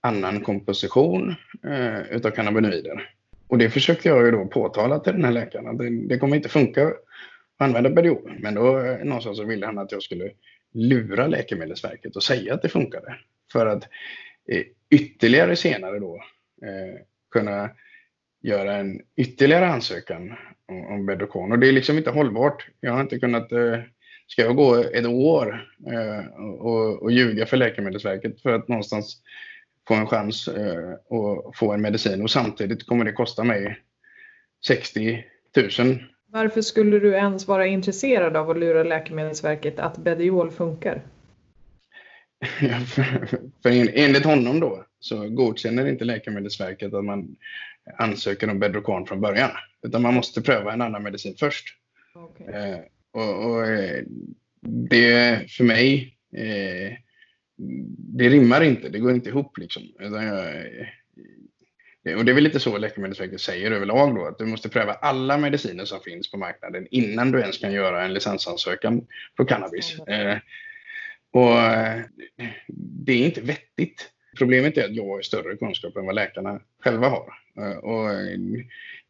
annan 0.00 0.40
komposition 0.40 1.34
eh, 1.66 2.16
utav 2.16 2.30
cannabinoider. 2.30 3.10
Och 3.48 3.58
det 3.58 3.70
försökte 3.70 4.08
jag 4.08 4.24
ju 4.24 4.30
då 4.30 4.46
påtala 4.46 4.98
till 4.98 5.12
den 5.12 5.24
här 5.24 5.32
läkaren. 5.32 5.76
Det, 5.76 6.14
det 6.14 6.18
kommer 6.18 6.36
inte 6.36 6.48
funka 6.48 6.92
använda 7.62 7.90
Bediol. 7.90 8.38
Men 8.38 8.54
då 8.54 8.78
eh, 8.78 9.04
någonstans 9.04 9.38
så 9.38 9.44
ville 9.44 9.66
han 9.66 9.78
att 9.78 9.92
jag 9.92 10.02
skulle 10.02 10.30
lura 10.72 11.26
Läkemedelsverket 11.26 12.16
och 12.16 12.22
säga 12.22 12.54
att 12.54 12.62
det 12.62 12.68
funkade. 12.68 13.16
För 13.52 13.66
att 13.66 13.88
eh, 14.48 14.62
ytterligare 14.90 15.56
senare 15.56 15.98
då 15.98 16.16
eh, 16.62 17.00
kunna 17.30 17.70
göra 18.42 18.76
en 18.76 19.00
ytterligare 19.16 19.66
ansökan 19.66 20.34
om, 20.68 20.86
om 20.86 21.06
Bedokon. 21.06 21.52
Och 21.52 21.58
det 21.58 21.68
är 21.68 21.72
liksom 21.72 21.98
inte 21.98 22.10
hållbart. 22.10 22.68
Jag 22.80 22.92
har 22.92 23.00
inte 23.00 23.18
kunnat... 23.18 23.52
Eh, 23.52 23.78
ska 24.26 24.42
jag 24.42 24.56
gå 24.56 24.74
ett 24.76 25.06
år 25.06 25.66
eh, 25.86 26.40
och, 26.40 27.02
och 27.02 27.12
ljuga 27.12 27.46
för 27.46 27.56
Läkemedelsverket 27.56 28.40
för 28.40 28.52
att 28.52 28.68
någonstans 28.68 29.22
få 29.88 29.94
en 29.94 30.06
chans 30.06 30.48
eh, 30.48 30.92
att 30.92 31.56
få 31.56 31.72
en 31.72 31.82
medicin 31.82 32.22
och 32.22 32.30
samtidigt 32.30 32.86
kommer 32.86 33.04
det 33.04 33.12
kosta 33.12 33.44
mig 33.44 33.80
60 34.66 35.24
000 35.78 36.02
varför 36.32 36.62
skulle 36.62 36.98
du 36.98 37.14
ens 37.14 37.48
vara 37.48 37.66
intresserad 37.66 38.36
av 38.36 38.50
att 38.50 38.58
lura 38.58 38.82
Läkemedelsverket 38.82 39.78
att 39.78 39.98
Bediol 39.98 40.50
funkar? 40.50 41.02
för, 42.86 43.28
för 43.62 43.98
enligt 43.98 44.24
honom 44.24 44.60
då 44.60 44.84
så 45.00 45.28
godkänner 45.28 45.86
inte 45.86 46.04
Läkemedelsverket 46.04 46.94
att 46.94 47.04
man 47.04 47.36
ansöker 47.98 48.50
om 48.50 48.58
Bedrocan 48.58 49.06
från 49.06 49.20
början. 49.20 49.50
Utan 49.82 50.02
man 50.02 50.14
måste 50.14 50.42
pröva 50.42 50.72
en 50.72 50.80
annan 50.80 51.02
medicin 51.02 51.34
först. 51.38 51.64
Okay. 52.14 52.46
Eh, 52.46 52.78
och, 53.12 53.50
och, 53.50 53.66
eh, 53.66 54.04
det 54.60 55.50
för 55.50 55.64
mig, 55.64 56.16
eh, 56.36 56.96
det 57.98 58.28
rimmar 58.28 58.60
inte, 58.62 58.88
det 58.88 58.98
går 58.98 59.12
inte 59.12 59.28
ihop 59.28 59.58
liksom. 59.58 59.82
Jag, 59.98 60.12
och 62.04 62.24
det 62.24 62.32
är 62.32 62.34
väl 62.34 62.44
lite 62.44 62.60
så 62.60 62.78
Läkemedelsverket 62.78 63.40
säger 63.40 63.70
överlag 63.70 64.14
då, 64.14 64.26
att 64.26 64.38
du 64.38 64.44
måste 64.44 64.68
pröva 64.68 64.92
alla 64.92 65.38
mediciner 65.38 65.84
som 65.84 66.00
finns 66.00 66.30
på 66.30 66.36
marknaden 66.36 66.86
innan 66.90 67.32
du 67.32 67.40
ens 67.40 67.58
kan 67.58 67.72
göra 67.72 68.04
en 68.04 68.14
licensansökan 68.14 69.06
på 69.36 69.44
cannabis. 69.44 69.98
Eh, 69.98 70.38
och 71.32 71.60
eh, 71.60 72.00
det 72.76 73.12
är 73.12 73.26
inte 73.26 73.40
vettigt. 73.40 74.08
Problemet 74.38 74.78
är 74.78 74.84
att 74.84 74.94
jag 74.94 75.06
har 75.06 75.22
större 75.22 75.56
kunskap 75.56 75.96
än 75.96 76.06
vad 76.06 76.14
läkarna 76.14 76.60
själva 76.84 77.08
har. 77.08 77.32
Eh, 77.58 77.76
och 77.76 78.08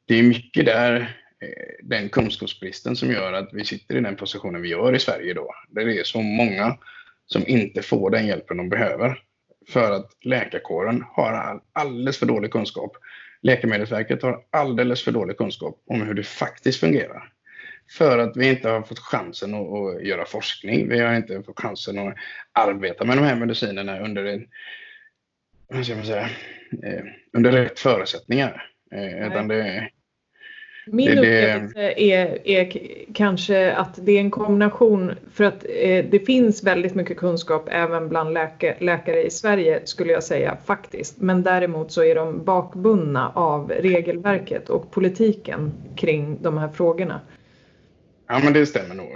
det 0.06 0.18
är 0.18 0.22
mycket 0.22 0.66
där, 0.66 1.00
eh, 1.40 1.74
den 1.82 2.08
kunskapsbristen 2.08 2.96
som 2.96 3.10
gör 3.10 3.32
att 3.32 3.50
vi 3.52 3.64
sitter 3.64 3.96
i 3.96 4.00
den 4.00 4.16
positionen 4.16 4.62
vi 4.62 4.68
gör 4.68 4.94
i 4.94 4.98
Sverige 4.98 5.30
idag. 5.30 5.54
Där 5.68 5.84
det 5.84 6.00
är 6.00 6.04
så 6.04 6.22
många 6.22 6.78
som 7.26 7.46
inte 7.46 7.82
får 7.82 8.10
den 8.10 8.26
hjälpen 8.26 8.56
de 8.56 8.68
behöver 8.68 9.22
för 9.68 9.92
att 9.92 10.10
läkarkåren 10.20 11.04
har 11.08 11.60
alldeles 11.72 12.18
för 12.18 12.26
dålig 12.26 12.50
kunskap. 12.50 12.96
Läkemedelsverket 13.42 14.22
har 14.22 14.44
alldeles 14.50 15.04
för 15.04 15.12
dålig 15.12 15.36
kunskap 15.36 15.82
om 15.86 16.02
hur 16.02 16.14
det 16.14 16.22
faktiskt 16.22 16.80
fungerar. 16.80 17.32
För 17.90 18.18
att 18.18 18.36
vi 18.36 18.48
inte 18.48 18.68
har 18.68 18.82
fått 18.82 18.98
chansen 18.98 19.54
att, 19.54 19.72
att 19.72 20.04
göra 20.04 20.24
forskning. 20.24 20.88
Vi 20.88 21.00
har 21.00 21.14
inte 21.14 21.42
fått 21.42 21.60
chansen 21.60 21.98
att 21.98 22.14
arbeta 22.52 23.04
med 23.04 23.16
de 23.16 23.24
här 23.24 23.36
medicinerna 23.36 24.00
under 24.00 24.24
en, 24.24 24.48
vad 25.68 25.84
ska 25.84 25.94
man 25.94 26.06
säga, 26.06 26.30
eh, 26.82 27.04
under 27.32 27.52
rätt 27.52 27.78
förutsättningar. 27.78 28.68
Eh, 28.92 29.26
utan 29.26 29.48
det, 29.48 29.90
min 30.86 31.06
det, 31.06 31.18
upplevelse 31.18 31.92
är, 31.96 32.48
är 32.48 32.72
kanske 33.14 33.72
att 33.72 33.98
det 34.06 34.12
är 34.12 34.20
en 34.20 34.30
kombination 34.30 35.14
för 35.32 35.44
att 35.44 35.64
eh, 35.64 36.04
det 36.10 36.26
finns 36.26 36.62
väldigt 36.62 36.94
mycket 36.94 37.16
kunskap 37.16 37.68
även 37.70 38.08
bland 38.08 38.34
läka, 38.34 38.74
läkare 38.78 39.22
i 39.22 39.30
Sverige 39.30 39.80
skulle 39.84 40.12
jag 40.12 40.22
säga 40.22 40.56
faktiskt. 40.64 41.20
Men 41.20 41.42
däremot 41.42 41.92
så 41.92 42.04
är 42.04 42.14
de 42.14 42.44
bakbundna 42.44 43.32
av 43.34 43.70
regelverket 43.70 44.68
och 44.68 44.90
politiken 44.90 45.72
kring 45.96 46.38
de 46.42 46.58
här 46.58 46.68
frågorna. 46.68 47.20
Ja 48.28 48.40
men 48.44 48.52
det 48.52 48.66
stämmer 48.66 48.94
nog. 48.94 49.10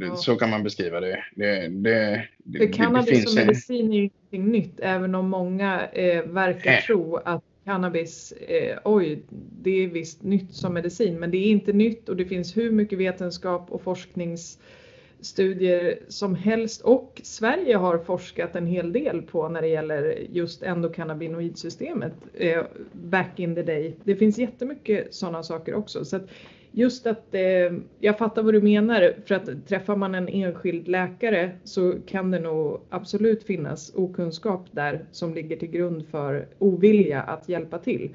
Ja. 0.00 0.16
Så 0.16 0.36
kan 0.36 0.50
man 0.50 0.62
beskriva 0.62 1.00
det. 1.00 1.24
det, 1.34 1.68
det, 1.68 2.24
det 2.44 2.68
cannabis 2.68 3.24
det 3.24 3.30
som 3.30 3.34
medicin 3.34 3.92
är 3.92 3.96
ju 3.96 4.02
ingenting 4.02 4.52
nytt 4.52 4.80
även 4.80 5.14
om 5.14 5.28
många 5.28 5.88
eh, 5.92 6.22
verkar 6.22 6.72
äh. 6.72 6.78
tro 6.78 7.16
att 7.16 7.44
cannabis, 7.68 8.32
eh, 8.32 8.78
oj, 8.84 9.22
det 9.62 9.84
är 9.84 9.88
visst 9.88 10.22
nytt 10.22 10.54
som 10.54 10.74
medicin, 10.74 11.20
men 11.20 11.30
det 11.30 11.36
är 11.36 11.50
inte 11.50 11.72
nytt 11.72 12.08
och 12.08 12.16
det 12.16 12.24
finns 12.24 12.56
hur 12.56 12.70
mycket 12.70 12.98
vetenskap 12.98 13.70
och 13.70 13.82
forskningsstudier 13.82 15.98
som 16.08 16.34
helst 16.34 16.80
och 16.80 17.20
Sverige 17.24 17.76
har 17.76 17.98
forskat 17.98 18.56
en 18.56 18.66
hel 18.66 18.92
del 18.92 19.22
på 19.22 19.48
när 19.48 19.62
det 19.62 19.68
gäller 19.68 20.26
just 20.32 20.62
endokannabinoidsystemet 20.62 22.14
eh, 22.34 22.62
back 22.92 23.38
in 23.38 23.54
the 23.54 23.62
day. 23.62 23.96
Det 24.04 24.16
finns 24.16 24.38
jättemycket 24.38 25.14
sådana 25.14 25.42
saker 25.42 25.74
också. 25.74 26.04
Så 26.04 26.16
att 26.16 26.28
just 26.72 27.06
att 27.06 27.34
eh, 27.34 27.72
jag 28.00 28.18
fattar 28.18 28.42
vad 28.42 28.54
du 28.54 28.60
menar 28.60 29.14
för 29.26 29.34
att 29.34 29.68
träffar 29.68 29.96
man 29.96 30.14
en 30.14 30.28
enskild 30.28 30.88
läkare 30.88 31.50
så 31.64 31.94
kan 32.06 32.30
det 32.30 32.38
nog 32.38 32.80
absolut 32.90 33.44
finnas 33.44 33.92
okunskap 33.94 34.66
där 34.70 35.04
som 35.12 35.34
ligger 35.34 35.56
till 35.56 35.70
grund 35.70 36.06
för 36.10 36.46
ovilja 36.58 37.22
att 37.22 37.48
hjälpa 37.48 37.78
till. 37.78 38.10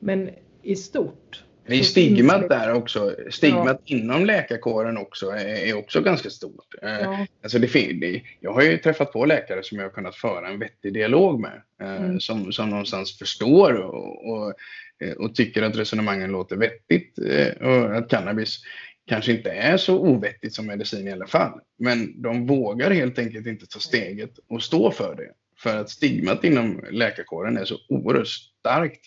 Men 0.00 0.30
i 0.62 0.76
stort. 0.76 1.44
Det 1.66 1.74
är 1.74 1.82
stigmat 1.82 2.40
det... 2.40 2.48
där 2.48 2.72
också. 2.72 3.14
Stigmat 3.30 3.80
ja. 3.84 3.96
inom 3.96 4.26
läkarkåren 4.26 4.96
också 4.96 5.30
är, 5.30 5.78
också 5.78 6.00
ganska 6.00 6.30
stort. 6.30 6.74
Eh, 6.82 6.90
ja. 6.90 7.26
Alltså 7.42 7.58
det, 7.58 7.72
det, 8.00 8.22
jag 8.40 8.52
har 8.52 8.62
ju 8.62 8.78
träffat 8.78 9.12
på 9.12 9.24
läkare 9.24 9.62
som 9.62 9.78
jag 9.78 9.84
har 9.84 9.90
kunnat 9.90 10.16
föra 10.16 10.48
en 10.48 10.58
vettig 10.58 10.94
dialog 10.94 11.40
med. 11.40 11.62
Eh, 11.80 12.04
mm. 12.04 12.20
Som, 12.20 12.52
som 12.52 12.70
någonstans 12.70 13.18
förstår 13.18 13.74
och, 13.74 14.30
och 14.32 14.54
Eh, 15.00 15.12
och 15.12 15.34
tycker 15.34 15.62
att 15.62 15.76
resonemangen 15.76 16.32
låter 16.32 16.56
vettigt 16.56 17.18
eh, 17.18 17.68
och 17.68 17.96
att 17.96 18.10
cannabis 18.10 18.60
kanske 19.06 19.32
inte 19.32 19.50
är 19.50 19.76
så 19.76 19.98
ovettigt 19.98 20.54
som 20.54 20.66
medicin 20.66 21.08
i 21.08 21.12
alla 21.12 21.26
fall. 21.26 21.60
Men 21.78 22.22
de 22.22 22.46
vågar 22.46 22.90
helt 22.90 23.18
enkelt 23.18 23.46
inte 23.46 23.66
ta 23.66 23.78
steget 23.78 24.38
och 24.48 24.62
stå 24.62 24.90
för 24.90 25.16
det. 25.16 25.30
För 25.58 25.80
att 25.80 25.90
stigmat 25.90 26.44
inom 26.44 26.84
läkarkåren 26.90 27.56
är 27.56 27.64
så 27.64 27.76
oerhört 27.88 28.28
starkt. 28.28 29.00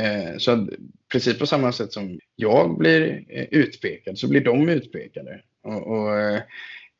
Eh, 0.00 0.38
så 0.38 0.50
att 0.50 0.68
precis 1.12 1.38
på 1.38 1.46
samma 1.46 1.72
sätt 1.72 1.92
som 1.92 2.20
jag 2.36 2.78
blir 2.78 3.24
utpekad 3.50 4.18
så 4.18 4.28
blir 4.28 4.40
de 4.40 4.68
utpekade. 4.68 5.40
Och, 5.62 5.86
och 5.86 6.40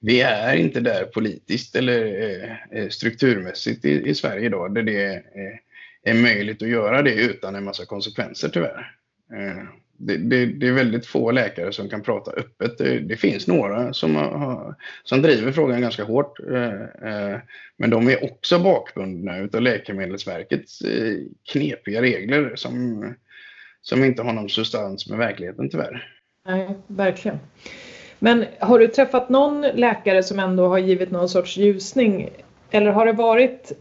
vi 0.01 0.21
är 0.21 0.57
inte 0.57 0.81
där 0.81 1.05
politiskt 1.05 1.77
eller 1.77 2.89
strukturmässigt 2.91 3.85
i, 3.85 4.09
i 4.09 4.15
Sverige 4.15 4.47
idag 4.47 4.75
där 4.75 4.83
det 4.83 5.23
är 6.11 6.15
möjligt 6.15 6.63
att 6.63 6.69
göra 6.69 7.03
det 7.03 7.15
utan 7.15 7.55
en 7.55 7.65
massa 7.65 7.85
konsekvenser 7.85 8.49
tyvärr. 8.49 8.95
Eh, 9.33 9.65
det, 10.01 10.17
det, 10.17 10.47
det, 10.47 10.69
är 10.69 10.73
väldigt 10.73 11.07
få 11.07 11.31
läkare 11.31 11.73
som 11.73 11.89
kan 11.89 12.03
prata 12.03 12.31
öppet. 12.31 12.79
Det, 12.79 12.99
det 12.99 13.17
finns 13.17 13.47
några 13.47 13.93
som, 13.93 14.17
har, 14.17 14.75
som 15.03 15.23
driver 15.23 15.53
frågan 15.53 15.81
ganska 15.81 16.05
hårt. 16.05 16.41
Eh, 16.41 17.13
eh, 17.13 17.39
men 17.77 17.91
de 17.91 18.09
är 18.09 18.25
också 18.25 18.59
bakbundna 18.59 19.33
av 19.53 19.63
Läkemedelsverkets 19.63 20.83
knepiga 21.53 22.03
regler 22.03 22.53
som, 22.55 23.05
som 23.83 24.05
inte 24.05 24.23
har 24.23 24.33
någon 24.33 24.49
substans 24.49 25.09
med 25.09 25.19
verkligheten 25.19 25.71
tyvärr. 25.71 26.15
Nej, 26.47 26.69
verkligen. 26.87 27.39
Men 28.19 28.45
har 28.59 28.79
du 28.79 28.89
träffat 28.89 29.29
någon 29.29 29.61
läkare 29.61 30.23
som 30.23 30.39
ändå 30.39 30.69
har 30.69 30.79
givit 30.79 31.11
någon 31.11 31.29
sorts 31.29 31.57
ljusning? 31.57 32.29
Eller 32.71 32.91
har 32.91 33.07
det 33.07 33.13
varit 33.13 33.73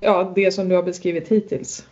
ja, 0.00 0.32
det 0.36 0.52
som 0.52 0.68
du 0.68 0.74
har 0.74 0.82
beskrivit 0.82 1.28
hittills? 1.28 1.88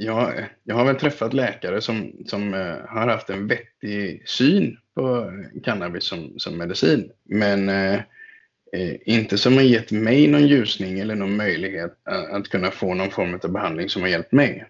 Ja, 0.00 0.32
jag 0.64 0.76
har 0.76 0.84
väl 0.84 0.96
träffat 0.96 1.32
läkare 1.32 1.80
som, 1.80 2.12
som 2.26 2.54
eh, 2.54 2.76
har 2.88 3.08
haft 3.08 3.30
en 3.30 3.46
vettig 3.46 4.28
syn 4.28 4.78
på 4.94 5.32
cannabis 5.64 6.04
som, 6.04 6.38
som 6.38 6.58
medicin. 6.58 7.10
Men 7.24 7.68
eh, 7.68 7.94
eh 8.72 8.96
inte 9.04 9.38
som 9.38 9.54
har 9.54 9.62
gett 9.62 9.92
mig 9.92 10.28
någon 10.28 10.46
ljusning 10.46 11.00
eller 11.00 11.14
någon 11.14 11.36
möjlighet 11.36 11.98
att, 12.04 12.30
att, 12.30 12.48
kunna 12.48 12.70
få 12.70 12.94
någon 12.94 13.10
form 13.10 13.40
av 13.42 13.50
behandling 13.52 13.88
som 13.88 14.02
har 14.02 14.08
hjälpt 14.08 14.32
mig. 14.32 14.66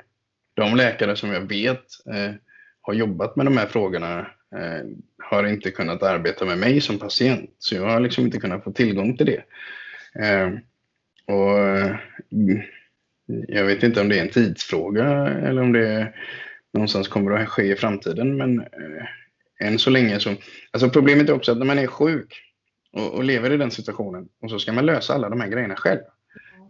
De 0.54 0.76
läkare 0.76 1.16
som 1.16 1.32
jag 1.32 1.40
vet 1.40 1.84
eh, 2.14 2.34
har 2.80 2.94
jobbat 2.94 3.36
med 3.36 3.46
de 3.46 3.56
här 3.56 3.66
frågorna 3.66 4.18
eh, 4.56 4.86
har 5.22 5.44
inte 5.44 5.70
kunnat 5.70 6.02
arbeta 6.02 6.44
med 6.44 6.58
mig 6.58 6.80
som 6.80 6.98
patient. 6.98 7.50
Så 7.58 7.74
jag 7.74 7.82
har 7.82 8.00
liksom 8.00 8.24
inte 8.24 8.40
kunnat 8.40 8.64
få 8.64 8.72
tillgång 8.72 9.16
till 9.16 9.26
det 9.26 9.42
och 11.29 11.59
eh, 11.59 11.97
jag 13.49 13.64
vet 13.64 13.83
inte 13.83 14.01
om 14.01 14.09
det 14.09 14.18
är 14.18 14.22
en 14.22 14.31
tidsfråga 14.31 15.29
eller 15.29 15.62
om 15.62 15.72
det 15.72 16.12
någonstans 16.72 17.09
kommer 17.09 17.31
att 17.31 17.49
ske 17.49 17.72
i 17.72 17.76
framtiden. 17.76 18.37
Men 18.37 18.61
eh, 18.61 19.66
än 19.66 19.79
så 19.79 19.91
länge 19.91 20.20
så... 20.20 20.35
Alltså 20.70 20.91
problemet 20.91 21.29
är 21.29 21.35
också 21.35 21.53
att 21.53 21.59
när 21.59 21.66
man 21.66 21.79
är 21.79 21.87
sjuk 21.87 22.43
och, 22.93 23.14
och 23.14 23.24
lever 23.24 23.53
i 23.53 23.57
den 23.57 23.70
situationen 23.70 24.29
och 24.43 24.51
så 24.51 24.59
ska 24.59 24.72
man 24.72 24.87
lösa 24.87 25.14
alla 25.14 25.29
de 25.29 25.41
här 25.41 25.49
grejerna 25.49 25.76
själv. 25.76 26.01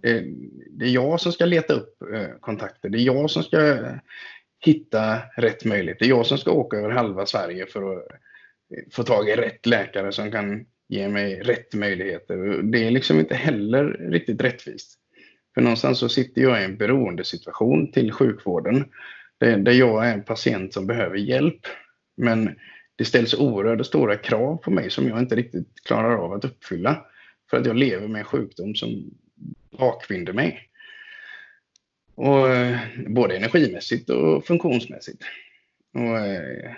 Det, 0.03 0.25
det 0.71 0.85
är 0.85 0.91
jag 0.91 1.21
som 1.21 1.33
ska 1.33 1.47
leta 1.47 1.75
upp 1.75 2.03
eh, 2.15 2.29
kontakter. 2.41 2.89
Det 2.89 2.99
är 2.99 3.03
jag 3.03 3.31
som 3.31 3.43
ska 3.43 3.79
hitta 4.61 5.19
rätt 5.37 5.65
möjlighet. 5.65 5.99
Det 5.99 6.05
är 6.05 6.09
jag 6.09 6.27
som 6.27 6.39
ska 6.39 6.51
åka 6.51 6.77
över 6.77 6.91
halva 6.91 7.27
Sverige 7.27 7.67
för 7.67 7.97
att 7.97 8.05
få 8.93 9.03
tag 9.03 9.29
i 9.29 9.37
rätt 9.37 9.67
läkare 9.67 10.13
som 10.13 10.31
kan 10.31 10.67
ge 10.89 11.09
mig 11.09 11.41
rätt 11.41 11.75
möjligheter. 11.75 12.63
Det 12.63 12.87
är 12.87 12.91
liksom 12.91 13.19
inte 13.19 13.35
heller 13.35 13.85
riktigt 13.85 14.43
rättvist. 14.43 14.99
För 15.55 15.61
någonstans 15.61 15.99
så 15.99 16.09
sitter 16.09 16.43
jag 16.43 16.61
i 16.61 16.65
en 16.65 16.77
beroendesituation 16.77 17.93
till 17.93 18.13
sjukvården 18.13 18.85
där 19.39 19.73
jag 19.73 20.09
är 20.09 20.13
en 20.13 20.25
patient 20.25 20.75
som 20.75 20.87
behöver 20.87 21.17
hjälp. 21.17 21.61
Men 22.17 22.55
det 22.97 23.05
ställs 23.05 23.35
oerhört 23.35 23.87
stora 23.87 24.17
krav 24.17 24.57
på 24.57 24.71
mig 24.71 24.91
som 24.91 25.09
jag 25.09 25.19
inte 25.19 25.37
riktigt 25.37 25.85
klarar 25.85 26.17
av 26.17 26.33
att 26.33 26.45
uppfylla. 26.45 27.05
För 27.51 27.57
att 27.57 27.67
jag 27.67 27.77
lever 27.77 28.09
med 28.09 28.19
en 28.19 28.25
sjukdom 28.25 28.75
som 28.75 29.11
bakbinder 29.79 30.33
mig. 30.33 30.69
Och, 32.15 32.49
eh, 32.49 32.79
både 33.07 33.37
energimässigt 33.37 34.11
och 34.11 34.47
funktionsmässigt. 34.47 35.23
Och, 35.95 36.19
eh, 36.19 36.73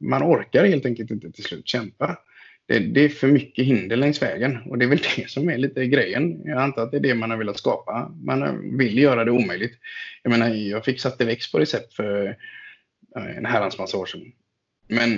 man 0.00 0.22
orkar 0.22 0.64
helt 0.64 0.86
enkelt 0.86 1.10
inte 1.10 1.32
till 1.32 1.44
slut 1.44 1.68
kämpa 1.68 2.18
det, 2.66 2.78
det, 2.78 3.00
är 3.00 3.08
för 3.08 3.28
mycket 3.28 3.64
hinder 3.64 3.96
längs 3.96 4.22
vägen 4.22 4.58
och 4.66 4.78
det 4.78 4.84
är 4.84 4.88
väl 4.88 4.98
det 5.16 5.30
som 5.30 5.48
är 5.48 5.58
lite 5.58 5.86
grejen. 5.86 6.42
Jag 6.44 6.58
antar 6.58 6.82
att 6.82 6.90
det 6.90 6.96
är 6.96 7.00
det 7.00 7.14
man 7.14 7.30
har 7.30 7.36
velat 7.36 7.58
skapa. 7.58 8.12
Man 8.22 8.70
vill 8.78 8.98
göra 8.98 9.24
det 9.24 9.30
omöjligt. 9.30 9.78
Jag 10.22 10.30
menar, 10.30 10.48
jag 10.48 10.84
fick 10.84 11.00
Sativex 11.00 11.52
på 11.52 11.58
recept 11.58 11.94
för 11.94 12.26
eh, 13.16 13.36
en 13.36 13.46
herrans 13.46 13.78
massa 13.78 13.96
år 13.96 14.06
sedan. 14.06 14.32
Men 14.88 15.12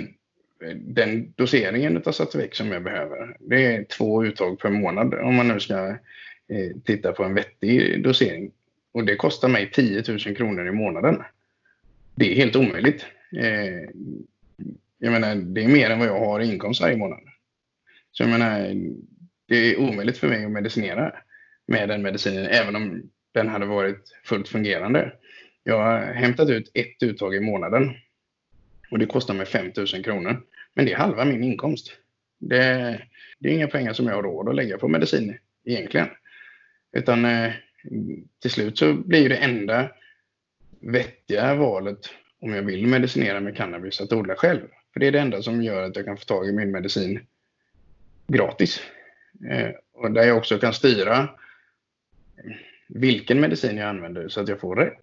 eh, 0.63 0.75
den 0.75 1.33
doseringen 1.35 2.03
av 2.05 2.11
Sativex 2.11 2.57
som 2.57 2.71
jag 2.71 2.83
behöver, 2.83 3.37
det 3.39 3.65
är 3.65 3.83
två 3.83 4.25
uttag 4.25 4.59
per 4.59 4.69
månad 4.69 5.13
om 5.13 5.35
man 5.35 5.47
nu 5.47 5.59
ska 5.59 5.87
eh, 6.49 6.77
titta 6.85 7.11
på 7.11 7.23
en 7.23 7.33
vettig 7.33 8.03
dosering. 8.03 8.51
Och 8.91 9.05
det 9.05 9.15
kostar 9.15 9.47
mig 9.47 9.71
10 9.71 10.03
000 10.07 10.19
kronor 10.19 10.67
i 10.67 10.71
månaden. 10.71 11.23
Det 12.15 12.31
är 12.31 12.35
helt 12.35 12.55
omöjligt. 12.55 13.05
Jag 14.97 15.11
menar, 15.11 15.35
det 15.35 15.63
är 15.63 15.67
mer 15.67 15.89
än 15.89 15.99
vad 15.99 16.07
jag 16.07 16.19
har 16.19 16.39
i 16.39 16.45
inkomst 16.45 16.81
varje 16.81 16.97
månad. 16.97 17.26
Så 18.17 18.23
jag 18.23 18.29
menar, 18.29 18.75
det 19.47 19.55
är 19.55 19.79
omöjligt 19.79 20.17
för 20.17 20.27
mig 20.27 20.45
att 20.45 20.51
medicinera 20.51 21.15
med 21.67 21.89
den 21.89 22.01
medicinen, 22.01 22.45
även 22.45 22.75
om 22.75 23.09
den 23.33 23.47
hade 23.47 23.65
varit 23.65 24.19
fullt 24.23 24.47
fungerande. 24.47 25.13
Jag 25.63 25.79
har 25.79 25.99
hämtat 25.99 26.49
ut 26.49 26.71
ett 26.73 27.03
uttag 27.03 27.35
i 27.35 27.39
månaden 27.39 27.93
och 28.91 28.99
det 28.99 29.05
kostar 29.05 29.33
mig 29.33 29.45
5 29.45 29.71
000 29.77 30.03
kronor. 30.03 30.41
Men 30.73 30.85
det 30.85 30.93
är 30.93 30.97
halva 30.97 31.25
min 31.25 31.43
inkomst. 31.43 31.91
Det, 32.39 32.57
det 33.39 33.49
är 33.49 33.53
inga 33.53 33.67
pengar 33.67 33.93
som 33.93 34.07
jag 34.07 34.15
har 34.15 34.23
råd 34.23 34.49
att 34.49 34.55
lägga 34.55 34.77
på 34.77 34.87
medicin 34.87 35.37
egentligen. 35.65 36.07
Utan 36.97 37.25
eh, 37.25 37.51
till 38.41 38.51
slut 38.51 38.77
så 38.77 38.93
blir 38.93 39.29
det 39.29 39.37
enda 39.37 39.91
vettiga 40.79 41.55
valet 41.55 42.09
om 42.41 42.53
jag 42.53 42.63
vill 42.63 42.87
medicinera 42.87 43.39
med 43.39 43.57
cannabis 43.57 44.01
att 44.01 44.13
odla 44.13 44.35
själv. 44.35 44.61
För 44.93 44.99
det 44.99 45.07
är 45.07 45.11
det 45.11 45.19
enda 45.19 45.41
som 45.41 45.63
gör 45.63 45.83
att 45.83 45.95
jag 45.95 46.05
kan 46.05 46.17
få 46.17 46.25
tag 46.25 46.49
i 46.49 46.51
min 46.51 46.71
medicin 46.71 47.19
gratis. 48.27 48.81
Eh, 49.49 49.69
och 49.93 50.11
där 50.11 50.23
jag 50.23 50.37
också 50.37 50.57
kan 50.57 50.73
styra 50.73 51.29
vilken 52.87 53.39
medicin 53.39 53.77
jag 53.77 53.89
använder 53.89 54.27
så 54.27 54.41
att 54.41 54.47
jag 54.47 54.59
får 54.59 54.75
rätt. 54.75 54.93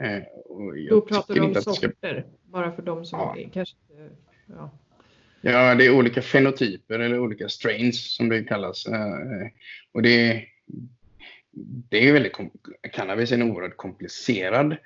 Eh, 0.00 0.22
Då 0.90 1.00
pratar 1.00 1.34
du 1.34 1.40
om 1.40 1.54
sorter, 1.54 1.92
ska... 2.00 2.22
bara 2.44 2.72
för 2.72 2.82
de 2.82 3.04
som 3.04 3.18
ja. 3.18 3.50
kanske 3.52 3.76
ja. 4.46 4.70
ja, 5.40 5.74
det 5.74 5.86
är 5.86 5.90
olika 5.90 6.22
fenotyper 6.22 6.98
eller 6.98 7.18
olika 7.18 7.48
strains 7.48 8.14
som 8.14 8.28
det 8.28 8.44
kallas. 8.44 8.86
Eh, 8.86 9.46
och 9.92 10.02
det, 10.02 10.44
det 11.90 12.08
är 12.08 12.12
väldigt, 12.12 12.36
cannabis 12.92 13.32
är 13.32 13.36
en 13.36 13.50
oerhört 13.50 13.76
komplicerad 13.76 14.76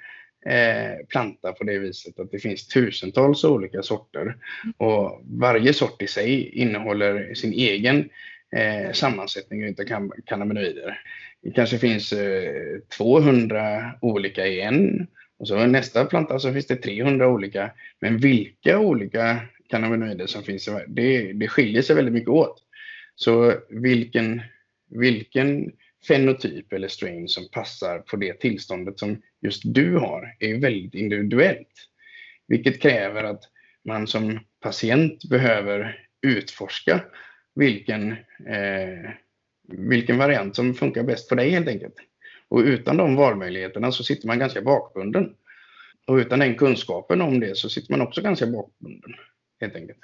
eh, 0.46 1.06
planta 1.08 1.52
på 1.52 1.64
det 1.64 1.78
viset 1.78 2.18
att 2.18 2.30
det 2.30 2.38
finns 2.38 2.68
tusentals 2.68 3.44
olika 3.44 3.82
sorter 3.82 4.36
och 4.76 5.22
varje 5.24 5.72
sort 5.72 6.02
i 6.02 6.06
sig 6.06 6.48
innehåller 6.48 7.34
sin 7.34 7.52
egen 7.52 8.08
eh, 8.56 8.92
sammansättning 8.92 9.68
av 9.68 10.10
cannabinoider. 10.26 11.00
Det 11.42 11.50
kanske 11.50 11.78
finns 11.78 12.12
eh, 12.12 12.80
200 12.96 13.92
olika 14.00 14.46
i 14.46 14.60
en 14.60 15.06
och 15.40 15.48
så 15.48 15.66
nästa 15.66 16.04
planta 16.04 16.38
så 16.38 16.52
finns 16.52 16.66
det 16.66 16.76
300 16.76 17.28
olika. 17.28 17.70
Men 18.00 18.18
vilka 18.18 18.78
olika 18.78 19.40
cannabinoider 19.68 20.26
som 20.26 20.42
finns, 20.42 20.68
det, 20.86 21.32
det 21.32 21.48
skiljer 21.48 21.82
sig 21.82 21.96
väldigt 21.96 22.14
mycket 22.14 22.28
åt. 22.28 22.62
Så 23.14 23.54
vilken, 23.68 24.42
vilken 24.90 25.72
fenotyp 26.06 26.72
eller 26.72 26.88
strain 26.88 27.28
som 27.28 27.48
passar 27.48 27.98
på 27.98 28.16
det 28.16 28.40
tillståndet 28.40 28.98
som 28.98 29.22
just 29.40 29.62
du 29.64 29.96
har 29.96 30.36
är 30.38 30.58
väldigt 30.58 30.94
individuellt. 30.94 31.88
Vilket 32.48 32.82
kräver 32.82 33.24
att 33.24 33.42
man 33.84 34.06
som 34.06 34.40
patient 34.60 35.24
behöver 35.24 36.06
utforska 36.22 37.04
vilken, 37.54 38.12
eh, 38.46 39.10
vilken 39.68 40.18
variant 40.18 40.56
som 40.56 40.74
funkar 40.74 41.02
bäst 41.02 41.28
för 41.28 41.36
dig 41.36 41.50
helt 41.50 41.68
enkelt. 41.68 41.94
Och 42.48 42.60
utan 42.60 42.96
de 42.96 43.16
valmöjligheterna 43.16 43.92
så 43.92 44.04
sitter 44.04 44.26
man 44.26 44.38
ganska 44.38 44.62
bakbunden. 44.62 45.34
Och 46.06 46.14
utan 46.14 46.38
den 46.38 46.54
kunskapen 46.54 47.22
om 47.22 47.40
det 47.40 47.56
så 47.56 47.68
sitter 47.68 47.92
man 47.92 48.00
också 48.00 48.22
ganska 48.22 48.46
bakbunden 48.46 49.14
helt 49.60 49.76
enkelt. 49.76 49.98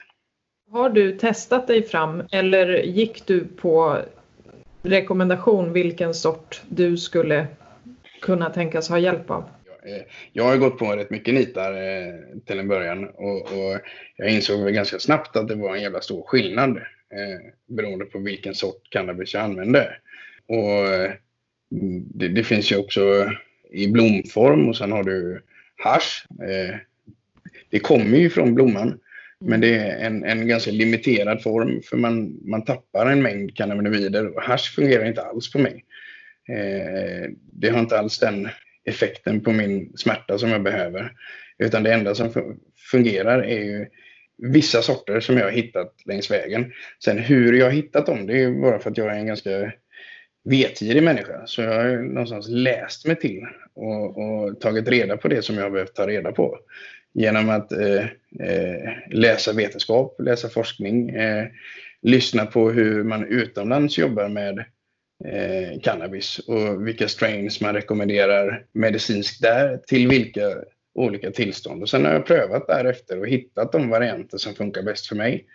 Har 0.71 0.91
du 0.91 1.19
testat 1.19 1.67
dig 1.67 1.83
fram 1.83 2.23
eller 2.33 2.83
gick 2.83 3.27
du 3.27 3.45
på 3.45 4.03
rekommendation 4.83 5.73
vilken 5.73 6.15
sort 6.15 6.63
du 6.69 6.97
skulle 6.97 7.47
kunna 8.21 8.51
tänkas 8.51 8.89
ha 8.89 8.99
hjälp 8.99 9.31
av? 9.31 9.45
Jag 10.33 10.47
eh, 10.47 10.51
har 10.51 10.57
gått 10.57 10.79
på 10.79 10.97
rätt 10.97 11.11
mycket 11.11 11.35
nitar 11.35 11.73
eh, 11.73 12.15
till 12.47 12.59
en 12.59 12.69
början 12.69 13.09
och, 13.09 13.41
och 13.41 13.81
jag 14.17 14.31
insåg 14.31 14.65
väl 14.65 14.73
ganska 14.73 14.99
snabbt 14.99 15.37
att 15.37 15.49
det 15.49 15.55
var 15.55 15.77
en 15.77 15.83
jävla 15.83 16.01
stor 16.01 16.23
skillnad 16.23 16.77
eh, 16.77 17.53
beroende 17.67 18.05
på 18.05 18.19
vilken 18.19 18.55
sort 18.55 18.91
cannabis 18.91 19.35
jag 19.35 19.43
använde. 19.43 19.97
Och 20.49 20.87
mm, 21.73 22.05
det, 22.15 22.29
det, 22.29 22.45
finns 22.45 22.73
ju 22.73 22.77
också 22.77 23.31
i 23.71 23.89
blomform 23.89 24.69
och 24.69 24.77
sen 24.77 24.93
har 24.93 25.03
du 25.03 25.43
hash. 25.77 26.27
Eh, 26.43 26.77
det 27.71 27.79
kommer 27.79 28.19
ju 28.19 28.31
från 28.31 28.55
blomman 28.55 28.99
men 29.45 29.61
det 29.61 29.75
är 29.75 30.07
en, 30.07 30.25
en 30.25 30.49
ganska 30.49 30.71
limiterad 30.71 31.43
form 31.43 31.83
för 31.83 31.97
man, 31.97 32.39
man 32.45 32.65
tappar 32.65 33.07
en 33.07 33.23
mängd 33.23 33.57
cannabinoider 33.57 34.37
och 34.37 34.43
hash 34.43 34.75
fungerar 34.75 35.05
inte 35.05 35.23
alls 35.23 35.53
på 35.53 35.59
mig. 35.59 35.85
Eh, 36.49 37.31
det 37.53 37.69
har 37.69 37.81
inte 37.81 37.99
alls 37.99 38.19
den 38.19 38.49
effekten 38.85 39.41
på 39.41 39.53
min 39.53 39.97
smärta 39.97 40.39
som 40.39 40.51
jag 40.51 40.63
behöver. 40.63 41.13
Utan 41.59 41.83
det 41.83 41.93
enda 41.93 42.15
som 42.15 42.57
fungerar 42.91 43.43
är 43.43 43.65
ju 43.65 43.87
vissa 44.39 44.83
sorter 44.83 45.21
som 45.21 45.37
jag 45.37 45.45
har 45.45 45.53
hittat 45.53 45.93
längs 46.05 46.31
vägen. 46.31 46.73
Sen 47.05 47.19
hur 47.19 47.53
jag 47.53 47.67
har 47.67 47.73
hittat 47.73 48.07
dem, 48.07 48.27
det 48.27 48.43
är 48.43 48.51
bara 48.51 48.79
för 48.79 48.91
att 48.91 48.99
jag 48.99 49.07
är 49.07 49.19
en 49.19 49.27
ganska 49.27 49.73
vetgirig 50.45 51.03
människa. 51.03 51.47
Så 51.47 51.63
jag 51.63 51.75
har 51.75 51.97
någonstans 51.97 52.49
läst 52.49 53.07
mig 53.07 53.17
till 53.17 53.43
och, 53.75 54.19
och, 54.19 54.61
tagit 54.61 54.89
reda 54.89 55.17
på 55.17 55.29
det 55.29 55.43
som 55.43 55.57
jag 55.57 55.63
har 55.63 55.71
behövt 55.71 55.95
ta 55.95 56.07
reda 56.07 56.33
på 56.33 56.59
genom 57.17 57.51
att 57.51 57.73
eh, 57.73 58.05
eh, 58.41 58.93
läsa 59.11 59.53
vetenskap, 59.53 60.21
läsa 60.21 60.49
forskning, 60.49 61.11
eh, 61.11 61.47
lyssna 62.03 62.47
på 62.47 62.71
hur 62.71 63.05
man 63.05 63.27
utomlands 63.27 63.99
jobbar 63.99 64.29
med 64.29 64.65
cannabis 65.83 66.39
och 66.39 66.87
vilka 66.87 67.09
strains 67.09 67.61
man 67.61 67.75
rekommenderar 67.75 68.65
medicinskt 68.73 69.43
där 69.43 69.77
till 69.77 70.09
vilka 70.09 70.55
olika 70.95 71.31
tillstånd. 71.31 71.83
Och 71.83 71.89
sen 71.89 72.05
har 72.05 72.13
jag 72.13 72.27
prövat 72.27 72.67
därefter 72.67 73.21
och 73.21 73.29
hittat 73.29 73.73
de 73.73 73.89
varianter 73.89 74.39
som 74.39 74.55
funkar 74.55 74.83
bäst 74.83 75.07
för 75.07 75.17
mig. 75.17 75.47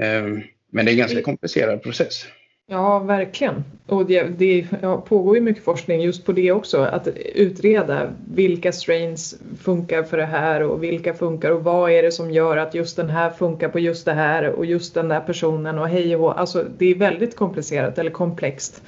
Ehm, 0.00 0.42
men 0.72 0.84
det 0.84 0.90
är 0.90 0.92
en 0.92 0.98
ganska 0.98 1.22
komplicerad 1.22 1.82
process. 1.82 2.26
Ja, 2.74 2.98
verkligen. 2.98 3.64
Och 3.86 4.06
det, 4.06 4.22
det 4.22 4.66
pågår 5.04 5.34
ju 5.36 5.40
mycket 5.40 5.64
forskning 5.64 6.00
just 6.00 6.26
på 6.26 6.32
det 6.32 6.52
också, 6.52 6.82
att 6.82 7.08
utreda 7.34 8.12
vilka 8.34 8.72
strains 8.72 9.34
funkar 9.60 10.02
för 10.02 10.16
det 10.16 10.24
här 10.24 10.62
och 10.62 10.82
vilka 10.82 11.14
funkar 11.14 11.50
och 11.50 11.64
vad 11.64 11.90
är 11.90 12.02
det 12.02 12.12
som 12.12 12.30
gör 12.30 12.56
att 12.56 12.74
just 12.74 12.96
den 12.96 13.10
här 13.10 13.30
funkar 13.30 13.68
på 13.68 13.78
just 13.78 14.04
det 14.04 14.12
här 14.12 14.50
och 14.50 14.66
just 14.66 14.94
den 14.94 15.08
där 15.08 15.20
personen 15.20 15.78
och 15.78 15.88
hej 15.88 16.16
och 16.16 16.40
Alltså 16.40 16.64
det 16.78 16.86
är 16.86 16.94
väldigt 16.94 17.36
komplicerat 17.36 17.98
eller 17.98 18.10
komplext, 18.10 18.82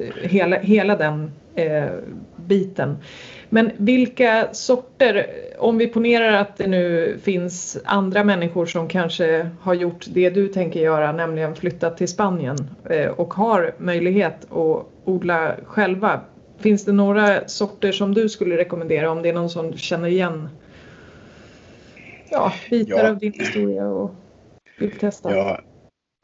eh, 0.00 0.28
hela, 0.28 0.58
hela 0.58 0.96
den 0.96 1.30
eh, 1.54 1.86
biten. 2.36 2.96
Men 3.48 3.70
vilka 3.76 4.48
sorter, 4.52 5.26
om 5.58 5.78
vi 5.78 5.86
ponerar 5.86 6.32
att 6.32 6.56
det 6.56 6.66
nu 6.66 7.18
finns 7.22 7.78
andra 7.84 8.24
människor 8.24 8.66
som 8.66 8.88
kanske 8.88 9.50
har 9.60 9.74
gjort 9.74 10.06
det 10.08 10.30
du 10.30 10.48
tänker 10.48 10.80
göra, 10.80 11.12
nämligen 11.12 11.54
flyttat 11.54 11.96
till 11.96 12.08
Spanien 12.08 12.56
eh, 12.90 13.10
och 13.10 13.34
har 13.34 13.74
möjlighet 13.78 14.52
att 14.52 14.86
odla 15.04 15.56
själva. 15.64 16.20
Finns 16.58 16.84
det 16.84 16.92
några 16.92 17.48
sorter 17.48 17.92
som 17.92 18.14
du 18.14 18.28
skulle 18.28 18.56
rekommendera 18.56 19.10
om 19.10 19.22
det 19.22 19.28
är 19.28 19.34
någon 19.34 19.50
som 19.50 19.72
känner 19.72 20.08
igen 20.08 20.48
ja, 22.30 22.52
bitar 22.70 22.98
ja. 22.98 23.10
av 23.10 23.18
din 23.18 23.32
historia 23.32 23.86
och 23.86 24.14
vill 24.78 24.90
testa? 24.90 25.36
Ja, 25.36 25.60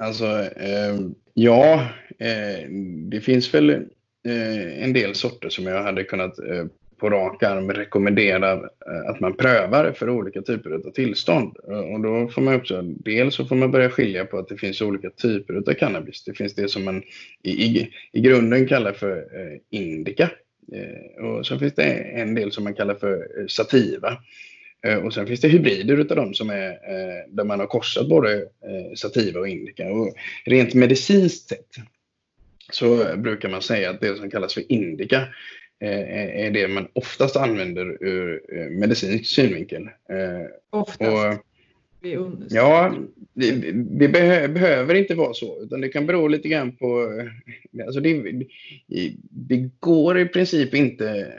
alltså 0.03 0.27
eh, 0.41 0.99
ja, 1.35 1.87
eh, 2.19 2.69
det 3.11 3.21
finns 3.21 3.55
väl 3.55 3.71
eh, 3.71 4.85
en 4.85 4.93
del 4.93 5.15
sorter 5.15 5.49
som 5.49 5.67
jag 5.67 5.83
hade 5.83 6.05
kunnat 6.05 6.39
eh, 6.39 6.65
på 7.03 7.11
rak 7.11 7.43
arm 7.43 7.71
rekommendera 7.73 8.53
eh, 8.53 9.11
att 9.11 9.21
man 9.21 9.37
prövar 9.37 9.93
för 9.93 10.11
olika 10.11 10.43
typer 10.43 10.71
av 10.71 10.91
tillstånd. 10.91 11.57
Eh, 11.69 11.79
och 11.79 12.01
då 12.01 12.29
får 12.29 12.43
man 12.43 12.55
också, 12.55 12.83
dels 12.83 13.35
så 13.35 13.45
får 13.45 13.57
man 13.57 13.71
börja 13.71 13.91
skilja 13.91 14.25
på 14.25 14.39
att 14.39 14.49
det 14.49 14.57
finns 14.57 14.83
olika 14.83 15.11
typer 15.11 15.55
av 15.55 15.75
cannabis. 15.75 16.25
Det 16.25 16.35
finns 16.35 16.55
det 16.55 16.69
som 16.69 16.85
man 16.85 17.03
i, 17.43 17.51
i, 17.51 17.91
i 18.13 18.21
grunden 18.21 18.69
kallar 18.69 18.93
för 18.93 19.17
eh, 19.17 19.59
indica. 19.71 20.31
Eh, 20.73 21.25
och 21.25 21.47
sen 21.47 21.59
finns 21.59 21.75
det 21.75 21.93
en 21.93 22.35
del 22.35 22.53
som 22.53 22.65
man 22.65 22.75
kallar 22.75 22.95
för 22.95 23.13
eh, 23.13 23.47
sativa. 23.47 24.17
Och 25.05 25.15
sen 25.15 25.27
finns 25.27 25.41
det 25.41 25.49
hybrider 25.49 25.97
utav 25.97 26.17
dem 26.17 26.35
som 26.35 26.51
är 26.51 26.79
där 27.29 27.45
man 27.45 27.61
har 27.61 27.67
korsat 27.67 28.09
både 28.09 28.45
sativa 28.97 29.41
och 29.41 29.49
indica. 29.49 29.93
Och 29.93 30.15
rent 30.45 30.75
medicinskt 30.75 31.49
sett 31.49 31.69
så 32.73 33.17
brukar 33.17 33.49
man 33.49 33.63
säga 33.63 33.91
att 33.91 34.01
det 34.01 34.17
som 34.17 34.31
kallas 34.31 34.55
för 34.55 34.73
indica 34.73 35.29
är 35.87 36.51
det 36.51 36.69
man 36.69 36.89
oftast 36.93 37.37
använder 37.37 38.05
ur 38.05 38.43
eh, 38.53 38.71
medicinsk 38.71 39.35
synvinkel. 39.35 39.83
Eh, 39.83 40.47
oftast? 40.71 41.01
Och, 41.01 41.47
ja, 42.49 42.95
det, 43.35 43.51
det 43.73 44.09
behö, 44.09 44.49
behöver 44.49 44.95
inte 44.95 45.15
vara 45.15 45.35
så, 45.35 45.63
utan 45.63 45.81
det 45.81 45.89
kan 45.89 46.07
bero 46.07 46.29
lite 46.29 46.49
grann 46.49 46.77
på... 46.77 47.19
Eh, 47.19 47.87
alltså 47.87 48.01
det, 48.01 48.45
det 49.31 49.71
går 49.81 50.19
i 50.19 50.27
princip 50.27 50.75
inte 50.75 51.33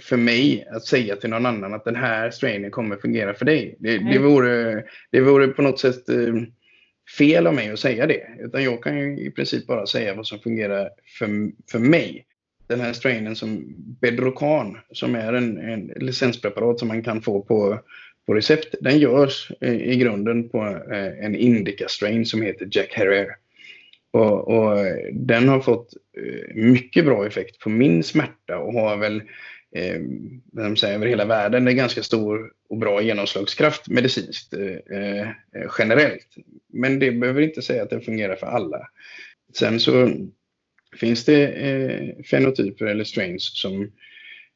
för 0.00 0.16
mig 0.16 0.68
att 0.70 0.84
säga 0.84 1.16
till 1.16 1.30
någon 1.30 1.46
annan 1.46 1.74
att 1.74 1.84
den 1.84 1.96
här 1.96 2.30
strainen 2.30 2.70
kommer 2.70 2.96
fungera 2.96 3.34
för 3.34 3.44
dig. 3.44 3.76
Det, 3.78 3.98
det, 3.98 4.18
vore, 4.18 4.84
det 5.10 5.20
vore 5.20 5.48
på 5.48 5.62
något 5.62 5.80
sätt 5.80 6.04
fel 7.18 7.46
av 7.46 7.54
mig 7.54 7.70
att 7.70 7.78
säga 7.78 8.06
det. 8.06 8.28
Utan 8.38 8.64
jag 8.64 8.82
kan 8.82 8.98
ju 8.98 9.26
i 9.26 9.30
princip 9.30 9.66
bara 9.66 9.86
säga 9.86 10.14
vad 10.14 10.26
som 10.26 10.38
fungerar 10.38 10.90
för, 11.18 11.28
för 11.70 11.78
mig 11.78 12.26
den 12.66 12.80
här 12.80 12.92
strainen 12.92 13.36
som 13.36 13.74
Bedrocan, 14.00 14.78
som 14.92 15.14
är 15.14 15.32
en, 15.32 15.58
en 15.58 15.92
licenspreparat 15.96 16.78
som 16.78 16.88
man 16.88 17.02
kan 17.02 17.22
få 17.22 17.42
på, 17.42 17.80
på 18.26 18.34
recept, 18.34 18.74
den 18.80 18.98
görs 18.98 19.52
i, 19.60 19.66
i 19.66 19.96
grunden 19.96 20.48
på 20.48 20.58
eh, 20.92 21.24
en 21.24 21.36
indica-strain 21.36 22.26
som 22.26 22.42
heter 22.42 22.68
Jack 22.70 22.92
Herrera. 22.92 23.32
Och, 24.10 24.48
och, 24.48 24.76
den 25.12 25.48
har 25.48 25.60
fått 25.60 25.94
eh, 26.18 26.54
mycket 26.54 27.04
bra 27.04 27.26
effekt 27.26 27.58
på 27.58 27.68
min 27.68 28.02
smärta 28.02 28.58
och 28.58 28.72
har 28.72 28.96
väl 28.96 29.22
eh, 29.74 30.74
säger, 30.74 30.94
över 30.94 31.06
hela 31.06 31.24
världen 31.24 31.68
en 31.68 31.76
ganska 31.76 32.02
stor 32.02 32.52
och 32.68 32.76
bra 32.76 33.02
genomslagskraft 33.02 33.88
medicinskt 33.88 34.54
eh, 34.54 34.98
eh, 34.98 35.28
generellt. 35.78 36.28
Men 36.72 36.98
det 36.98 37.12
behöver 37.12 37.40
inte 37.40 37.62
säga 37.62 37.82
att 37.82 37.90
den 37.90 38.00
fungerar 38.00 38.36
för 38.36 38.46
alla. 38.46 38.88
Sen 39.54 39.80
så 39.80 40.10
finns 40.96 41.24
det 41.24 41.46
eh, 41.46 42.24
fenotyper 42.24 42.86
eller 42.86 43.04
strains 43.04 43.60
som 43.60 43.82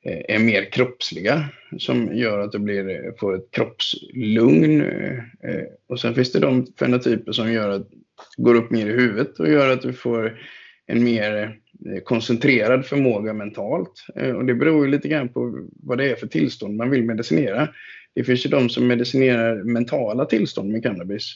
eh, 0.04 0.36
är 0.36 0.38
mer 0.38 0.64
kroppsliga 0.72 1.44
som 1.78 2.16
gör 2.16 2.38
att 2.38 2.52
du 2.52 2.58
blir, 2.58 2.90
eh, 2.90 3.12
får 3.20 3.36
ett 3.36 3.50
kroppslugn. 3.50 4.80
Eh, 4.80 5.18
eh, 5.18 5.64
och 5.88 6.00
sen 6.00 6.14
finns 6.14 6.32
det 6.32 6.40
de 6.40 6.66
fenotyper 6.78 7.32
som 7.32 7.52
gör 7.52 7.68
att 7.68 7.88
går 8.36 8.54
upp 8.54 8.70
mer 8.70 8.86
i 8.86 8.92
huvudet 8.92 9.40
och 9.40 9.48
gör 9.48 9.72
att 9.72 9.82
du 9.82 9.92
får 9.92 10.38
en 10.86 11.04
mer 11.04 11.56
eh, 11.86 12.02
koncentrerad 12.04 12.86
förmåga 12.86 13.32
mentalt. 13.32 14.06
Och 14.36 14.44
det 14.44 14.54
beror 14.54 14.84
ju 14.84 14.90
lite 14.90 15.08
grann 15.08 15.28
på 15.28 15.68
vad 15.82 15.98
det 15.98 16.10
är 16.10 16.16
för 16.16 16.26
tillstånd 16.26 16.76
man 16.76 16.90
vill 16.90 17.04
medicinera. 17.04 17.68
Det 18.14 18.24
finns 18.24 18.46
ju 18.46 18.50
de 18.50 18.68
som 18.68 18.86
medicinerar 18.86 19.64
mentala 19.64 20.24
tillstånd 20.24 20.72
med 20.72 20.82
cannabis. 20.82 21.34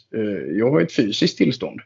Jag 0.59 0.71
har 0.71 0.81
ett 0.81 0.93
fysiskt 0.93 1.39
tillstånd 1.39 1.81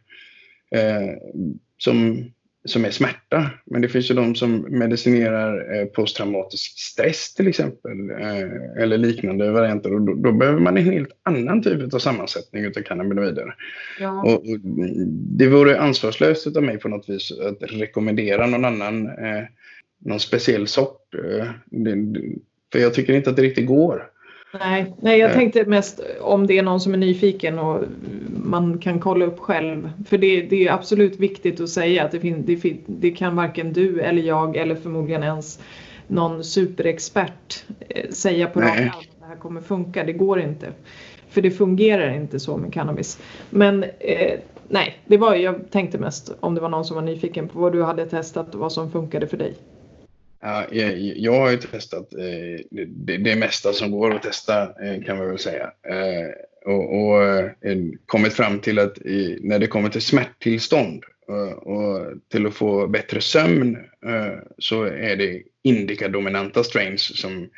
som 1.78 2.24
som 2.70 2.84
är 2.84 2.90
smärta. 2.90 3.50
Men 3.66 3.82
det 3.82 3.88
finns 3.88 4.10
ju 4.10 4.14
de 4.14 4.34
som 4.34 4.66
medicinerar 4.68 5.74
eh, 5.74 5.86
posttraumatisk 5.86 6.78
stress 6.78 7.34
till 7.34 7.48
exempel 7.48 8.10
eh, 8.10 8.82
eller 8.82 8.98
liknande 8.98 9.50
varianter 9.50 9.94
och 9.94 10.00
då, 10.00 10.14
då, 10.14 10.32
behöver 10.32 10.60
man 10.60 10.76
en 10.76 10.84
helt 10.84 11.10
annan 11.22 11.62
typ 11.62 11.94
av 11.94 11.98
sammansättning 11.98 12.66
av 12.66 12.70
cannabinoider. 12.70 13.54
Ja. 14.00 14.22
Och, 14.22 14.34
och, 14.34 14.58
det 15.38 15.48
vore 15.48 15.80
ansvarslöst 15.80 16.56
av 16.56 16.62
mig 16.62 16.78
på 16.78 16.88
något 16.88 17.08
vis 17.08 17.32
att 17.32 17.62
rekommendera 17.62 18.46
någon 18.46 18.64
annan, 18.64 19.06
eh, 19.06 19.44
någon 19.98 20.20
speciell 20.20 20.66
sort. 20.66 21.00
Det, 21.66 21.96
för 22.72 22.78
jag 22.78 22.94
tycker 22.94 23.12
inte 23.12 23.30
att 23.30 23.36
det 23.36 23.42
riktigt 23.42 23.66
går. 23.66 24.10
Nej, 24.52 24.94
nej, 25.00 25.18
jag 25.18 25.32
tänkte 25.32 25.64
mest 25.64 26.00
om 26.20 26.46
det 26.46 26.58
är 26.58 26.62
någon 26.62 26.80
som 26.80 26.94
är 26.94 26.98
nyfiken 26.98 27.58
och 27.58 27.84
man 28.28 28.78
kan 28.78 29.00
kolla 29.00 29.24
upp 29.24 29.38
själv. 29.38 29.90
För 30.06 30.18
det, 30.18 30.42
det 30.42 30.68
är 30.68 30.72
absolut 30.72 31.20
viktigt 31.20 31.60
att 31.60 31.68
säga 31.68 32.04
att 32.04 32.10
det, 32.10 32.20
fin, 32.20 32.44
det, 32.46 32.76
det 32.86 33.10
kan 33.10 33.36
varken 33.36 33.72
du 33.72 34.00
eller 34.00 34.22
jag 34.22 34.56
eller 34.56 34.74
förmodligen 34.74 35.22
ens 35.22 35.60
någon 36.06 36.44
superexpert 36.44 37.64
eh, 37.88 38.10
säga 38.10 38.46
på 38.46 38.60
rakt 38.60 38.80
att 38.80 39.20
det 39.20 39.26
här 39.26 39.36
kommer 39.36 39.60
funka. 39.60 40.04
Det 40.04 40.12
går 40.12 40.40
inte. 40.40 40.72
För 41.28 41.42
det 41.42 41.50
fungerar 41.50 42.14
inte 42.14 42.40
så 42.40 42.56
med 42.56 42.72
cannabis. 42.72 43.20
Men 43.50 43.84
eh, 43.84 44.38
nej, 44.68 44.98
det 45.06 45.16
var, 45.16 45.34
jag 45.34 45.70
tänkte 45.70 45.98
mest 45.98 46.32
om 46.40 46.54
det 46.54 46.60
var 46.60 46.68
någon 46.68 46.84
som 46.84 46.94
var 46.94 47.02
nyfiken 47.02 47.48
på 47.48 47.58
vad 47.58 47.72
du 47.72 47.82
hade 47.82 48.06
testat 48.06 48.54
och 48.54 48.60
vad 48.60 48.72
som 48.72 48.90
funkade 48.90 49.26
för 49.26 49.36
dig. 49.36 49.54
Ja, 50.40 50.66
jag, 50.70 50.98
jag 50.98 51.40
har 51.40 51.50
ju 51.50 51.56
testat 51.56 52.14
eh, 52.14 52.64
det, 52.86 53.16
det 53.16 53.36
mesta 53.36 53.72
som 53.72 53.90
går 53.90 54.14
att 54.14 54.22
testa 54.22 54.62
eh, 54.62 55.02
kan 55.06 55.18
man 55.18 55.28
väl 55.28 55.38
säga. 55.38 55.72
Eh, 55.88 56.30
och, 56.64 57.00
och 57.00 57.22
eh, 57.22 57.78
kommit 58.06 58.32
fram 58.32 58.60
till 58.60 58.78
att 58.78 58.98
i, 58.98 59.38
när 59.42 59.58
det 59.58 59.66
kommer 59.66 59.88
till 59.88 60.02
smärttillstånd 60.02 61.04
eh, 61.28 61.52
och 61.52 62.12
till 62.28 62.46
att 62.46 62.54
få 62.54 62.86
bättre 62.86 63.20
sömn 63.20 63.76
eh, 64.06 64.38
så 64.58 64.82
är 64.82 65.16
det 65.16 65.42
indikadominanta 65.62 66.64
strains 66.64 67.20
som 67.20 67.48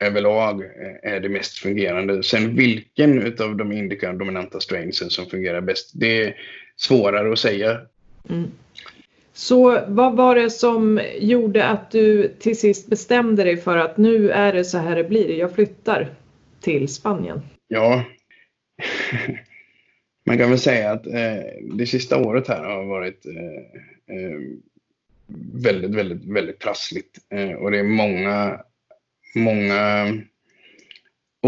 överlag 0.00 0.62
är 1.02 1.20
det 1.20 1.28
mest 1.28 1.58
fungerande. 1.58 2.22
Sen 2.22 2.56
vilken 2.56 3.34
av 3.40 3.56
de 3.56 3.72
indikadominanta 3.72 4.60
strainsen 4.60 5.10
som 5.10 5.26
fungerar 5.26 5.60
bäst, 5.60 5.90
det 5.94 6.22
är 6.22 6.36
svårare 6.76 7.32
att 7.32 7.38
säga. 7.38 7.80
Mm. 8.30 8.50
Så 9.38 9.84
vad 9.88 10.16
var 10.16 10.34
det 10.34 10.50
som 10.50 11.00
gjorde 11.18 11.64
att 11.64 11.90
du 11.90 12.28
till 12.28 12.58
sist 12.58 12.90
bestämde 12.90 13.44
dig 13.44 13.56
för 13.56 13.76
att 13.76 13.96
nu 13.96 14.30
är 14.30 14.52
det 14.52 14.64
så 14.64 14.78
här 14.78 14.96
det 14.96 15.04
blir, 15.04 15.38
jag 15.38 15.54
flyttar 15.54 16.14
till 16.60 16.88
Spanien? 16.88 17.40
Ja, 17.68 18.04
man 20.26 20.38
kan 20.38 20.50
väl 20.50 20.58
säga 20.58 20.90
att 20.90 21.06
eh, 21.06 21.42
det 21.74 21.86
sista 21.86 22.18
året 22.18 22.48
här 22.48 22.64
har 22.64 22.84
varit 22.84 23.26
eh, 23.26 24.16
eh, 24.16 24.38
väldigt, 25.52 25.94
väldigt, 25.94 26.24
väldigt 26.24 26.58
prassligt 26.58 27.18
eh, 27.30 27.52
och 27.52 27.70
det 27.70 27.78
är 27.78 27.84
många, 27.84 28.60
många 29.34 30.12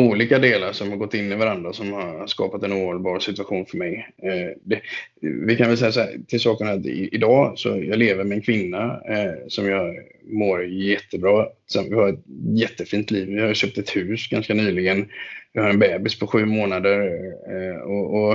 olika 0.01 0.39
delar 0.39 0.73
som 0.73 0.91
har 0.91 0.97
gått 0.97 1.15
in 1.15 1.33
i 1.33 1.37
varandra 1.37 1.73
som 1.73 1.93
har 1.93 2.27
skapat 2.27 2.63
en 2.63 2.73
ohållbar 2.73 3.19
situation 3.19 3.67
för 3.67 3.77
mig. 3.77 4.09
Eh, 4.23 4.57
det, 4.63 4.81
vi 5.21 5.57
kan 5.57 5.69
väl 5.69 5.79
säga 5.79 5.93
så 5.93 6.01
här, 6.01 6.17
till 6.29 6.41
saken 6.41 6.69
att 6.69 6.87
idag 6.87 7.59
så 7.59 7.69
jag 7.69 7.99
lever 7.99 8.25
med 8.25 8.37
en 8.37 8.43
kvinna 8.43 9.01
eh, 9.09 9.33
som 9.49 9.69
jag 9.69 9.97
mår 10.23 10.65
jättebra. 10.65 11.47
Som, 11.67 11.85
vi 11.85 11.95
har 11.95 12.09
ett 12.09 12.25
jättefint 12.55 13.11
liv. 13.11 13.29
Vi 13.29 13.41
har 13.41 13.55
köpt 13.55 13.79
ett 13.79 13.97
hus 13.97 14.29
ganska 14.29 14.55
nyligen. 14.55 15.09
Vi 15.53 15.61
har 15.61 15.71
en 15.71 15.79
bebis 15.79 16.19
på 16.19 16.27
sju 16.27 16.45
månader 16.45 17.01
eh, 17.49 17.81
och, 17.81 18.15
och 18.15 18.33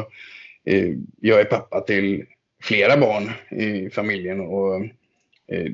eh, 0.66 0.90
jag 1.22 1.40
är 1.40 1.46
pappa 1.46 1.82
till 1.82 2.26
flera 2.64 2.98
barn 2.98 3.32
i 3.62 3.90
familjen 3.90 4.40
och 4.40 4.76
eh, 5.52 5.72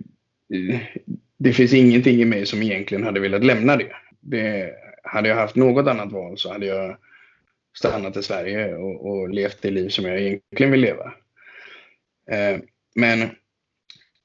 det 1.38 1.54
finns 1.54 1.74
ingenting 1.74 2.22
i 2.22 2.26
mig 2.26 2.46
som 2.46 2.62
egentligen 2.62 3.04
hade 3.04 3.20
velat 3.20 3.46
lämna 3.46 3.78
det. 3.78 3.92
Det 4.20 4.72
hade 5.12 5.30
jag 5.30 5.36
haft 5.36 5.56
något 5.56 5.88
annat 5.88 6.12
val 6.12 6.38
så 6.38 6.52
hade 6.52 6.66
jag 6.66 6.98
stannat 7.78 8.18
i 8.18 8.24
Sverige 8.24 8.76
och, 8.76 9.10
och 9.10 9.30
levt 9.30 9.62
det 9.62 9.72
liv 9.72 9.90
som 9.90 10.06
jag 10.06 10.22
egentligen 10.22 10.72
vill 10.72 10.82
leva. 10.82 11.14
Eh, 12.32 12.60
men 12.96 13.30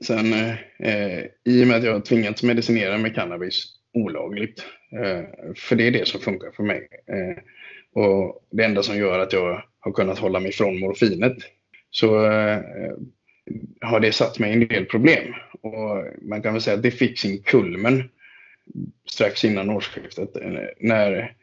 sen 0.04 0.32
eh, 0.78 1.24
i 1.44 1.62
och 1.62 1.68
med 1.68 1.76
att 1.76 1.84
jag 1.84 1.92
har 1.92 2.00
tvingats 2.00 2.42
medicinera 2.42 2.98
med 2.98 3.14
cannabis 3.14 3.64
olagligt, 3.92 4.64
eh, 4.92 5.52
för 5.56 5.76
det 5.76 5.86
är 5.86 5.90
det 5.90 6.08
som 6.08 6.20
funkar 6.20 6.50
för 6.50 6.62
mig. 6.62 6.88
Eh, 7.06 7.42
och 8.02 8.46
det 8.50 8.64
enda 8.64 8.82
som 8.82 8.98
gör 8.98 9.18
att 9.18 9.32
jag 9.32 9.64
har 9.78 9.92
kunnat 9.92 10.18
hålla 10.18 10.40
mig 10.40 10.52
från 10.52 10.78
morfinet, 10.78 11.36
så 11.90 12.24
eh, 12.26 12.60
har 13.80 14.00
det 14.00 14.12
satt 14.12 14.38
mig 14.38 14.50
i 14.50 14.52
en 14.52 14.68
del 14.68 14.84
problem. 14.84 15.34
Och 15.60 16.04
man 16.22 16.42
kan 16.42 16.52
väl 16.52 16.62
säga 16.62 16.76
att 16.76 16.82
det 16.82 16.90
fick 16.90 17.18
sin 17.18 17.42
kulmen 17.42 18.10
strax 19.10 19.44
innan 19.44 19.70
årsskiftet. 19.70 20.30
När, 20.78 21.34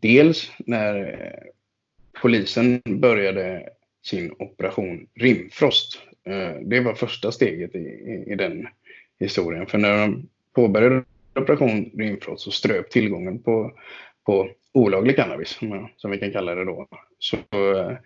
dels 0.00 0.52
när 0.58 1.18
polisen 2.22 2.82
började 2.84 3.68
sin 4.02 4.32
operation 4.38 5.06
Rimfrost. 5.14 5.98
Eh, 6.24 6.52
det 6.62 6.80
var 6.80 6.94
första 6.94 7.32
steget 7.32 7.74
i, 7.74 8.24
i, 8.26 8.34
den 8.34 8.68
historien. 9.18 9.66
För 9.66 9.78
när 9.78 9.98
de 9.98 10.28
påbörjade 10.54 11.04
operation 11.34 11.90
Rimfrost 11.98 12.44
så 12.44 12.50
ströp 12.50 12.90
tillgången 12.90 13.42
på, 13.42 13.72
på 14.26 14.50
olaglig 14.72 15.16
cannabis, 15.16 15.58
som 15.96 16.10
vi 16.10 16.18
kan 16.18 16.32
kalla 16.32 16.54
det 16.54 16.64
då, 16.64 16.88
så 17.18 17.36
eh, 17.36 17.96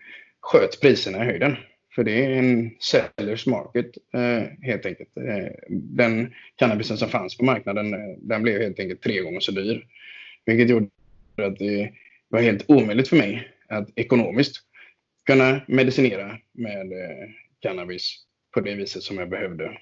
sköt 0.40 0.80
priserna 0.80 1.24
i 1.24 1.26
höjden. 1.26 1.56
För 1.94 2.04
det 2.04 2.24
är 2.24 2.30
en 2.30 2.70
sellers 2.80 3.46
market 3.46 3.86
eh, 4.14 4.42
helt 4.62 4.86
enkelt. 4.86 5.16
Eh, 5.16 5.52
den 5.68 6.34
cannabisen 6.56 6.98
som 6.98 7.08
fanns 7.08 7.36
på 7.36 7.44
marknaden, 7.44 7.94
eh, 7.94 8.16
den 8.18 8.42
blev 8.42 8.60
helt 8.60 8.80
enkelt 8.80 9.02
tre 9.02 9.20
gånger 9.20 9.40
så 9.40 9.52
dyr. 9.52 9.86
Vilket 10.46 10.70
gjorde 10.70 10.88
att 11.36 11.58
det 11.58 11.92
var 12.28 12.40
helt 12.40 12.70
omöjligt 12.70 13.08
för 13.08 13.16
mig 13.16 13.48
att 13.68 13.88
ekonomiskt 13.94 14.56
kunna 15.26 15.60
medicinera 15.68 16.38
med 16.52 16.92
cannabis 17.60 18.24
på 18.54 18.60
det 18.60 18.74
viset 18.74 19.02
som 19.02 19.18
jag 19.18 19.28
behövde. 19.28 19.78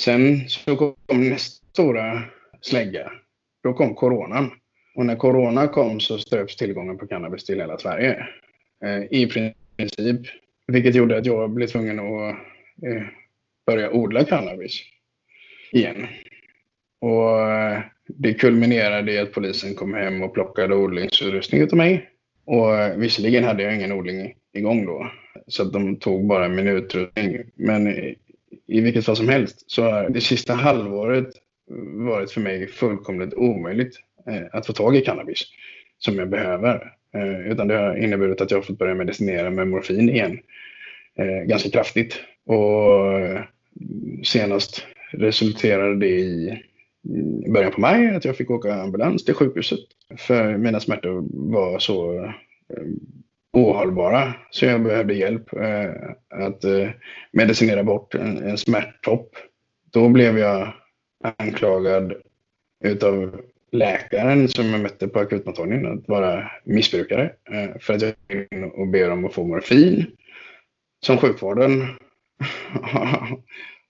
Sen 0.00 0.48
så 0.48 0.76
kom 0.76 1.28
nästa 1.28 1.66
stora 1.70 2.22
slägga. 2.60 3.12
Då 3.62 3.72
kom 3.72 3.94
coronan. 3.94 4.50
Och 4.94 5.06
när 5.06 5.16
corona 5.16 5.68
kom 5.68 6.00
så 6.00 6.18
ströps 6.18 6.56
tillgången 6.56 6.98
på 6.98 7.06
cannabis 7.06 7.44
till 7.44 7.60
hela 7.60 7.78
Sverige. 7.78 8.26
Eh, 8.84 9.02
I 9.10 9.26
princip. 9.26 10.26
Vilket 10.72 10.94
gjorde 10.94 11.18
att 11.18 11.26
jag 11.26 11.50
blev 11.50 11.66
tvungen 11.66 11.98
att 11.98 12.34
eh, 12.86 13.02
börja 13.66 13.90
odla 13.90 14.24
cannabis 14.24 14.82
igen. 15.72 16.06
Och 17.00 17.40
eh, 17.40 17.80
det 18.06 18.34
kulminerade 18.34 19.12
i 19.12 19.18
att 19.18 19.32
polisen 19.32 19.74
kom 19.74 19.94
hem 19.94 20.22
och 20.22 20.34
plockade 20.34 20.74
odlingsutrustning 20.74 21.62
av 21.62 21.76
mig. 21.76 22.10
Och 22.44 22.76
eh, 22.76 22.96
visserligen 22.96 23.44
hade 23.44 23.62
jag 23.62 23.74
ingen 23.74 23.92
odling 23.92 24.34
igång 24.52 24.86
då, 24.86 25.10
så 25.46 25.62
att 25.62 25.72
de 25.72 25.96
tog 25.96 26.26
bara 26.26 26.48
min 26.48 26.68
utrustning. 26.68 27.38
Men 27.54 27.88
i, 27.88 28.16
i 28.66 28.80
vilket 28.80 29.04
fall 29.04 29.16
som 29.16 29.28
helst 29.28 29.70
så 29.70 29.82
har 29.82 30.08
det 30.08 30.20
sista 30.20 30.54
halvåret 30.54 31.28
varit 32.06 32.30
för 32.30 32.40
mig 32.40 32.66
fullkomligt 32.66 33.34
omöjligt 33.34 33.96
eh, 34.26 34.42
att 34.52 34.66
få 34.66 34.72
tag 34.72 34.96
i 34.96 35.00
cannabis 35.00 35.44
som 35.98 36.18
jag 36.18 36.28
behöver. 36.28 36.92
Eh, 37.14 37.50
utan 37.52 37.68
det 37.68 37.74
har 37.74 37.96
inneburit 37.96 38.40
att 38.40 38.50
jag 38.50 38.58
har 38.58 38.62
fått 38.62 38.78
börja 38.78 38.94
medicinera 38.94 39.50
med 39.50 39.68
morfin 39.68 40.08
igen 40.08 40.38
Eh, 41.18 41.44
ganska 41.44 41.70
kraftigt. 41.70 42.20
Och 42.46 43.12
eh, 43.20 43.42
senast 44.24 44.86
resulterade 45.12 45.96
det 45.96 46.06
i 46.08 46.62
början 47.48 47.72
på 47.72 47.80
maj 47.80 48.16
att 48.16 48.24
jag 48.24 48.36
fick 48.36 48.50
åka 48.50 48.74
ambulans 48.74 49.24
till 49.24 49.34
sjukhuset. 49.34 49.78
För 50.16 50.56
mina 50.56 50.80
smärtor 50.80 51.24
var 51.30 51.78
så 51.78 52.24
eh, 52.24 52.32
ohållbara 53.52 54.34
så 54.50 54.64
jag 54.64 54.82
behövde 54.82 55.14
hjälp 55.14 55.48
att 56.30 56.64
medicinera 57.32 57.84
bort 57.84 58.14
en 58.14 58.58
smärttopp. 58.58 59.36
Då 59.92 60.08
blev 60.08 60.38
jag 60.38 60.72
anklagad 61.38 62.14
utav 62.84 63.40
läkaren 63.72 64.48
som 64.48 64.66
jag 64.66 64.80
mötte 64.80 65.08
på 65.08 65.18
akutmottagningen 65.18 65.98
att 65.98 66.08
vara 66.08 66.50
missbrukare 66.64 67.32
för 67.80 67.94
att 67.94 68.02
jag 68.02 68.12
gick 68.28 68.52
in 68.52 68.64
och 68.64 68.88
ber 68.88 69.10
om 69.10 69.24
att 69.24 69.34
få 69.34 69.44
morfin 69.44 70.06
som 71.00 71.18
sjukvården 71.18 71.80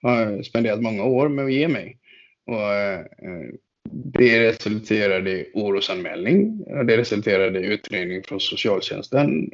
har 0.03 0.43
spenderat 0.43 0.83
många 0.83 1.05
år 1.05 1.29
med 1.29 1.45
att 1.45 1.53
ge 1.53 1.69
mig. 1.69 1.99
Och 2.47 2.75
eh, 2.75 3.05
det 3.91 4.49
resulterade 4.49 5.31
i 5.31 5.51
orosanmälning. 5.55 6.65
Det 6.87 6.97
resulterade 6.97 7.61
i 7.61 7.67
utredning 7.67 8.23
från 8.23 8.41
socialtjänsten 8.41 9.51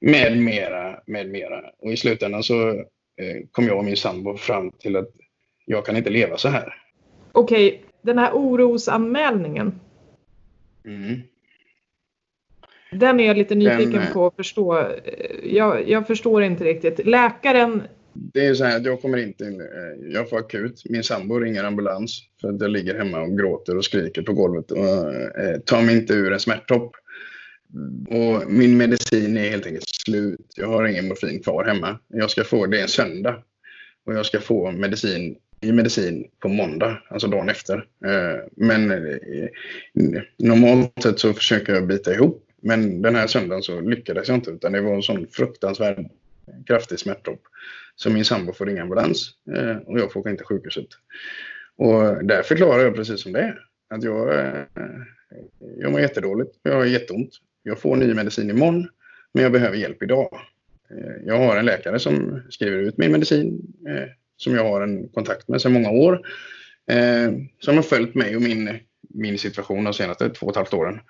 med 0.00 0.38
mera, 0.38 1.00
med 1.06 1.30
mera. 1.30 1.64
Och 1.78 1.92
i 1.92 1.96
slutändan 1.96 2.42
så 2.42 2.70
eh, 2.70 3.46
kom 3.52 3.66
jag 3.66 3.78
och 3.78 3.84
min 3.84 3.96
sambo 3.96 4.36
fram 4.36 4.70
till 4.70 4.96
att 4.96 5.08
jag 5.64 5.86
kan 5.86 5.96
inte 5.96 6.10
leva 6.10 6.36
så 6.36 6.48
här. 6.48 6.74
Okej, 7.32 7.84
den 8.02 8.18
här 8.18 8.32
orosanmälningen. 8.32 9.80
Mm. 10.84 11.20
Den 12.90 13.20
är 13.20 13.26
jag 13.26 13.36
lite 13.36 13.54
nyfiken 13.54 13.92
den, 13.92 14.12
på 14.12 14.26
att 14.26 14.36
förstå. 14.36 14.88
Jag, 15.42 15.88
jag, 15.88 16.06
förstår 16.06 16.42
inte 16.42 16.64
riktigt. 16.64 17.06
Läkaren... 17.06 17.82
Det 18.12 18.46
är 18.46 18.54
så 18.54 18.64
här 18.64 18.80
jag 18.84 19.02
kommer 19.02 19.18
inte 19.18 19.44
in. 19.44 19.62
Jag 20.12 20.30
får 20.30 20.38
akut. 20.38 20.82
Min 20.84 21.02
sambo 21.02 21.38
ringer 21.38 21.64
ambulans 21.64 22.22
för 22.40 22.48
att 22.48 22.60
jag 22.60 22.70
ligger 22.70 22.98
hemma 22.98 23.20
och 23.20 23.38
gråter 23.38 23.76
och 23.76 23.84
skriker 23.84 24.22
på 24.22 24.32
golvet 24.32 24.70
och 24.70 25.14
eh, 25.42 25.58
tar 25.64 25.82
mig 25.82 25.96
inte 25.96 26.14
ur 26.14 26.32
en 26.32 26.40
smärttopp. 26.40 26.96
Och 28.08 28.52
min 28.52 28.76
medicin 28.76 29.36
är 29.36 29.50
helt 29.50 29.66
enkelt 29.66 29.88
slut. 29.88 30.46
Jag 30.56 30.68
har 30.68 30.86
ingen 30.86 31.08
morfin 31.08 31.42
kvar 31.42 31.64
hemma. 31.64 31.98
Jag 32.08 32.30
ska 32.30 32.44
få 32.44 32.66
det 32.66 32.80
en 32.80 32.88
söndag. 32.88 33.42
Och 34.06 34.14
jag 34.14 34.26
ska 34.26 34.40
få 34.40 34.70
medicin 34.70 35.36
i 35.60 35.72
medicin 35.72 36.24
på 36.40 36.48
måndag, 36.48 37.02
alltså 37.08 37.28
dagen 37.28 37.48
efter. 37.48 37.76
Eh, 38.04 38.40
men 38.56 38.90
eh, 38.90 39.48
normalt 40.38 41.02
sett 41.02 41.18
så 41.18 41.32
försöker 41.32 41.74
jag 41.74 41.86
bita 41.86 42.14
ihop. 42.14 42.47
Men 42.62 43.02
den 43.02 43.14
här 43.14 43.26
söndagen 43.26 43.62
så 43.62 43.80
lyckades 43.80 44.28
jag 44.28 44.36
inte 44.36 44.50
utan 44.50 44.72
det 44.72 44.80
var 44.80 44.94
en 44.94 45.02
sån 45.02 45.26
fruktansvärd 45.26 46.10
kraftig 46.66 46.98
smärttopp. 46.98 47.42
Så 47.96 48.10
min 48.10 48.24
sambo 48.24 48.52
får 48.52 48.66
ringa 48.66 48.82
ambulans 48.82 49.30
eh, 49.56 49.76
och 49.76 50.00
jag 50.00 50.12
får 50.12 50.20
åka 50.20 50.30
in 50.30 50.36
till 50.36 50.46
sjukhuset. 50.46 50.86
Och 51.76 52.24
där 52.24 52.42
förklarar 52.42 52.82
jag 52.82 52.94
precis 52.94 53.22
som 53.22 53.32
det 53.32 53.40
är. 53.40 53.58
Att 53.90 54.02
jag, 54.02 54.38
eh, 54.38 54.62
jag 55.76 55.92
mår 55.92 56.00
jättedåligt, 56.00 56.58
jag 56.62 56.74
har 56.74 56.84
jätteont. 56.84 57.30
Jag 57.62 57.78
får 57.78 57.96
ny 57.96 58.14
medicin 58.14 58.50
imorgon, 58.50 58.88
men 59.32 59.42
jag 59.42 59.52
behöver 59.52 59.76
hjälp 59.76 60.02
idag. 60.02 60.40
Eh, 60.90 61.26
jag 61.26 61.38
har 61.38 61.56
en 61.56 61.64
läkare 61.64 61.98
som 61.98 62.42
skriver 62.50 62.78
ut 62.78 62.98
min 62.98 63.12
medicin 63.12 63.74
eh, 63.88 64.08
som 64.36 64.54
jag 64.54 64.64
har 64.64 64.80
en 64.80 65.08
kontakt 65.08 65.48
med 65.48 65.60
sedan 65.60 65.72
många 65.72 65.90
år. 65.90 66.26
Eh, 66.90 67.32
som 67.60 67.76
har 67.76 67.82
följt 67.82 68.14
mig 68.14 68.36
och 68.36 68.42
min, 68.42 68.78
min 69.00 69.38
situation 69.38 69.84
de 69.84 69.94
senaste 69.94 70.30
två 70.30 70.46
och 70.46 70.52
ett 70.52 70.56
halvt 70.56 70.74
åren. 70.74 71.00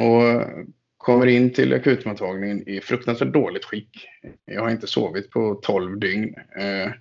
Och 0.00 0.46
kommer 0.96 1.26
in 1.26 1.52
till 1.52 1.74
akutmottagningen 1.74 2.68
i 2.68 2.80
fruktansvärt 2.80 3.32
dåligt 3.32 3.64
skick. 3.64 4.08
Jag 4.44 4.62
har 4.62 4.70
inte 4.70 4.86
sovit 4.86 5.30
på 5.30 5.54
12 5.54 5.98
dygn. 5.98 6.34
Eh, 6.56 6.92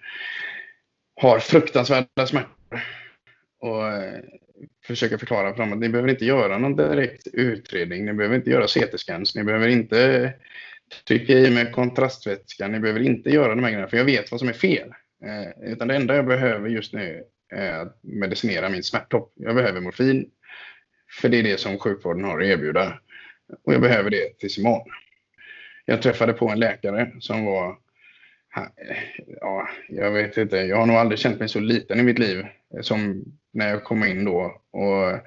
har 1.21 1.39
fruktansvärda 1.39 2.27
smärtor. 2.27 2.83
Och 3.59 3.87
eh, 3.87 4.19
försöker 4.87 5.17
förklara 5.17 5.53
för 5.53 5.63
dem 5.63 5.73
att 5.73 5.79
ni 5.79 5.89
behöver 5.89 6.09
inte 6.09 6.25
göra 6.25 6.57
någon 6.57 6.75
direkt 6.75 7.27
utredning. 7.33 8.05
Ni 8.05 8.13
behöver 8.13 8.35
inte 8.35 8.49
göra 8.49 8.67
CT-scans. 8.67 9.35
Ni 9.35 9.43
behöver 9.43 9.67
inte 9.67 10.33
trycka 11.07 11.33
i 11.33 11.51
med 11.51 11.71
kontrastvätska. 11.71 12.67
Ni 12.67 12.79
behöver 12.79 12.99
inte 12.99 13.29
göra 13.29 13.55
de 13.55 13.63
här 13.63 13.71
grejerna 13.71 13.89
för 13.89 13.97
jag 13.97 14.05
vet 14.05 14.31
vad 14.31 14.39
som 14.39 14.49
är 14.49 14.53
fel. 14.53 14.89
Eh, 15.25 15.71
utan 15.71 15.87
det 15.87 15.95
enda 15.95 16.15
jag 16.15 16.25
behöver 16.25 16.69
just 16.69 16.93
nu 16.93 17.23
är 17.49 17.79
att 17.79 17.99
medicinera 18.01 18.69
min 18.69 18.83
smärttopp. 18.83 19.33
Jag 19.35 19.55
behöver 19.55 19.81
morfin, 19.81 20.29
för 21.09 21.29
det 21.29 21.39
är 21.39 21.43
det 21.43 21.59
som 21.59 21.79
sjukvården 21.79 22.23
har 22.23 22.39
att 22.39 22.47
erbjuda. 22.47 22.99
Och 23.63 23.73
jag 23.73 23.81
behöver 23.81 24.09
det 24.09 24.37
tills 24.39 24.57
imorgon. 24.57 24.91
Jag 25.85 26.01
träffade 26.01 26.33
på 26.33 26.49
en 26.49 26.59
läkare 26.59 27.11
som 27.19 27.45
var, 27.45 27.77
ja, 29.41 29.69
jag 29.89 30.11
vet 30.11 30.37
inte, 30.37 30.57
jag 30.57 30.77
har 30.77 30.85
nog 30.85 30.95
aldrig 30.95 31.19
känt 31.19 31.39
mig 31.39 31.49
så 31.49 31.59
liten 31.59 31.99
i 31.99 32.03
mitt 32.03 32.19
liv 32.19 32.45
som 32.81 33.23
när 33.51 33.69
jag 33.69 33.83
kom 33.83 34.03
in 34.03 34.25
då. 34.25 34.61
Och 34.71 35.19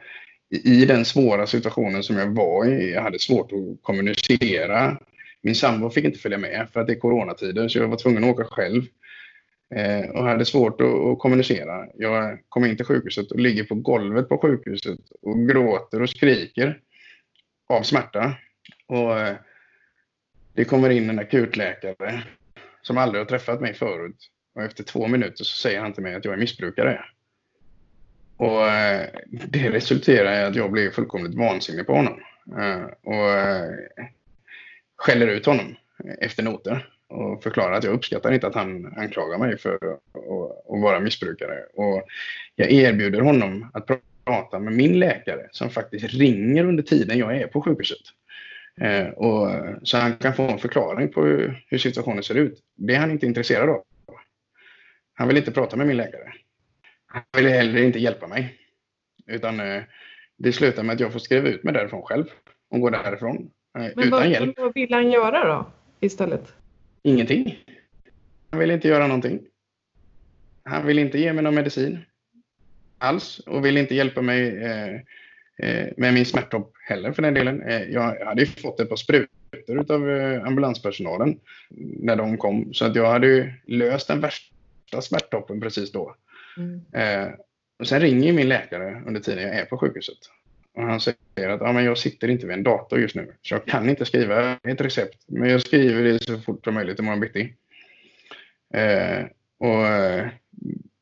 i 0.65 0.85
den 0.85 1.05
svåra 1.05 1.47
situationen 1.47 2.03
som 2.03 2.17
jag 2.17 2.27
var 2.27 2.67
i, 2.67 2.93
jag 2.93 3.03
hade 3.03 3.19
svårt 3.19 3.53
att 3.53 3.83
kommunicera. 3.83 4.99
Min 5.43 5.55
sambo 5.55 5.91
fick 5.91 6.05
inte 6.05 6.19
följa 6.19 6.39
med 6.39 6.69
för 6.73 6.81
att 6.81 6.87
det 6.87 6.93
är 6.93 7.01
coronatider 7.01 7.69
så 7.69 7.79
jag 7.79 7.89
var 7.89 7.97
tvungen 7.97 8.25
att 8.25 8.31
åka 8.31 8.45
själv. 8.45 8.83
Eh, 9.75 10.11
och 10.11 10.25
hade 10.25 10.45
svårt 10.45 10.81
att, 10.81 10.87
att, 10.87 11.19
kommunicera. 11.19 11.87
Jag 11.95 12.39
kom 12.49 12.65
in 12.65 12.77
till 12.77 12.87
sjukhuset 12.87 13.31
och 13.31 13.41
ligger 13.41 13.65
på 13.65 13.75
golvet 13.75 14.29
på 14.29 14.39
sjukhuset 14.39 14.99
och 15.23 15.49
gråter 15.49 16.03
och 16.03 16.11
skriker 16.11 16.81
av 17.69 17.83
smärta. 17.83 18.35
Och 18.87 19.21
eh, 19.21 19.37
det 20.55 20.65
kommer 20.65 20.91
in 20.91 21.11
en 21.11 21.19
akutläkare 21.19 22.23
som 22.83 22.99
aldrig 22.99 23.21
har 23.21 23.27
träffat 23.27 23.61
mig 23.61 23.75
förut. 23.75 24.17
Och 24.55 24.63
efter 24.63 24.85
två 24.85 25.07
minuter 25.07 25.45
så 25.45 25.57
säger 25.57 25.81
han 25.81 25.93
till 25.93 26.03
mig 26.03 26.15
att 26.15 26.25
jag 26.25 26.35
är 26.35 26.39
missbrukare. 26.39 27.05
Och 28.37 28.69
eh, 28.69 29.09
det 29.31 29.71
resulterar 29.71 30.41
i 30.41 30.45
att 30.45 30.57
jag 30.57 30.71
blir 30.71 30.91
fullkomligt 30.91 31.35
vansinnig 31.35 31.87
på 31.87 31.95
honom. 31.95 32.21
Eh, 32.59 32.85
och 33.03 33.31
eh, 33.31 33.71
skäller 34.97 35.27
ut 35.27 35.47
honom 35.47 35.77
efter 36.21 36.43
noter 36.43 36.89
och 37.13 37.43
förklarar 37.43 37.73
att 37.73 37.85
jag 37.85 37.95
uppskattar 37.95 38.33
inte 38.33 38.47
att 38.47 38.55
han 38.55 38.95
anklagar 38.97 39.39
mig 39.39 39.59
för 39.59 39.75
att, 39.75 40.83
vara 40.83 41.01
missbrukare. 41.01 41.59
Och 41.75 42.03
jag 42.57 42.71
erbjuder 42.71 43.21
honom 43.21 43.71
att 43.75 43.87
prata 44.25 44.59
med 44.59 44.73
min 44.73 44.99
läkare 44.99 45.49
som 45.51 45.71
faktiskt 45.71 46.15
ringer 46.15 46.65
under 46.65 46.83
tiden 46.83 47.19
jag 47.19 47.37
är 47.37 47.47
på 47.47 47.63
sjukhuset. 47.63 47.99
Eh, 48.81 49.07
och, 49.07 49.51
så 49.83 49.97
han 49.97 50.17
kan 50.17 50.35
få 50.35 50.43
en 50.43 50.59
förklaring 50.59 51.13
på 51.13 51.25
hur, 51.25 51.65
hur, 51.67 51.79
situationen 51.79 52.23
ser 52.23 52.35
ut. 52.35 52.59
Det 52.77 52.95
är 52.95 52.99
han 52.99 53.11
inte 53.11 53.27
intresserad 53.27 53.69
av. 53.69 53.83
Han 55.15 55.29
vill 55.29 55.37
inte 55.37 55.53
prata 55.53 55.77
med 55.77 55.87
min 55.87 55.97
läkare. 55.97 56.33
Han 57.07 57.23
vill 57.37 57.49
heller 57.49 57.83
inte 57.83 57.99
hjälpa 57.99 58.27
mig. 58.27 58.59
Utan 59.27 59.61
eh, 59.61 59.83
det 60.39 60.53
slutar 60.53 60.83
med 60.83 60.95
att 60.95 61.01
jag 61.01 61.13
får 61.13 61.19
skriva 61.19 61.49
ut 61.49 61.65
mig 61.65 61.75
därifrån 61.75 62.03
själv 62.03 62.25
och 62.71 62.81
gå 62.81 62.91
därifrån. 62.91 63.51
Eh, 63.79 63.83
Men 63.83 63.91
utan 63.91 64.11
vad, 64.11 64.29
hjälp. 64.29 64.59
vad 64.59 64.75
vill 64.75 64.95
han 64.95 65.11
göra 65.11 65.45
då 65.45 65.67
istället? 66.01 66.55
Ingenting. 67.03 67.65
Han 68.51 68.61
vill 68.61 68.71
inte 68.71 68.89
göra 68.89 69.07
någonting. 69.07 69.41
Han 70.65 70.87
vill 70.87 70.99
inte 70.99 71.19
ge 71.19 71.33
mig 71.33 71.45
någon 71.45 71.55
medicin 71.55 71.99
alls 72.99 73.39
och 73.39 73.65
vill 73.65 73.77
inte 73.77 73.95
hjälpa 73.95 74.23
mig 74.23 74.65
eh, 74.65 74.95
eh, 75.59 75.89
med 75.97 76.15
min 76.15 76.27
smärttopp 76.27 76.73
heller 76.89 77.13
för 77.13 77.23
den 77.23 77.35
delen. 77.35 77.63
Eh, 77.63 77.83
jag 77.83 78.25
hade 78.25 78.43
ju 78.43 78.47
fått 78.47 78.81
ett 78.81 78.89
par 78.89 78.97
sprutor 78.97 79.93
av 79.95 80.11
eh, 80.11 80.45
ambulanspersonalen 80.45 81.39
när 82.01 82.17
de 82.17 82.39
kom 82.39 82.75
så 82.75 82.85
att 82.85 82.97
jag 82.97 83.11
hade 83.11 83.27
ju 83.27 83.53
löst 83.67 84.09
den 84.09 84.21
värsta 84.21 85.03
smärttoppen 85.03 85.61
precis 85.61 85.93
då. 85.93 86.17
Mm. 86.57 86.81
Eh, 86.93 87.33
och 87.79 87.89
sen 87.89 88.01
ringer 88.01 88.33
min 88.33 88.49
läkare 88.49 89.03
under 89.07 89.21
tiden 89.21 89.43
jag 89.43 89.57
är 89.57 89.65
på 89.65 89.79
sjukhuset 89.79 90.19
och 90.75 90.83
han 90.83 91.01
säger 91.01 91.49
att 91.49 91.61
ja, 91.61 91.73
men 91.73 91.85
jag 91.85 91.99
sitter 91.99 92.29
inte 92.29 92.47
vid 92.47 92.57
en 92.57 92.63
dator 92.63 93.01
just 93.01 93.15
nu, 93.15 93.33
så 93.43 93.55
jag 93.55 93.65
kan 93.65 93.91
inte 93.91 94.05
skriva 94.05 94.59
ett 94.63 94.81
recept. 94.81 95.19
Men 95.27 95.51
jag 95.51 95.61
skriver 95.61 96.03
det 96.03 96.25
så 96.25 96.39
fort 96.39 96.65
som 96.65 96.75
möjligt 96.75 96.99
imorgon 96.99 97.21
bitti. 97.21 97.55
Eh, 98.75 99.25
och 99.59 99.87
eh, 99.87 100.29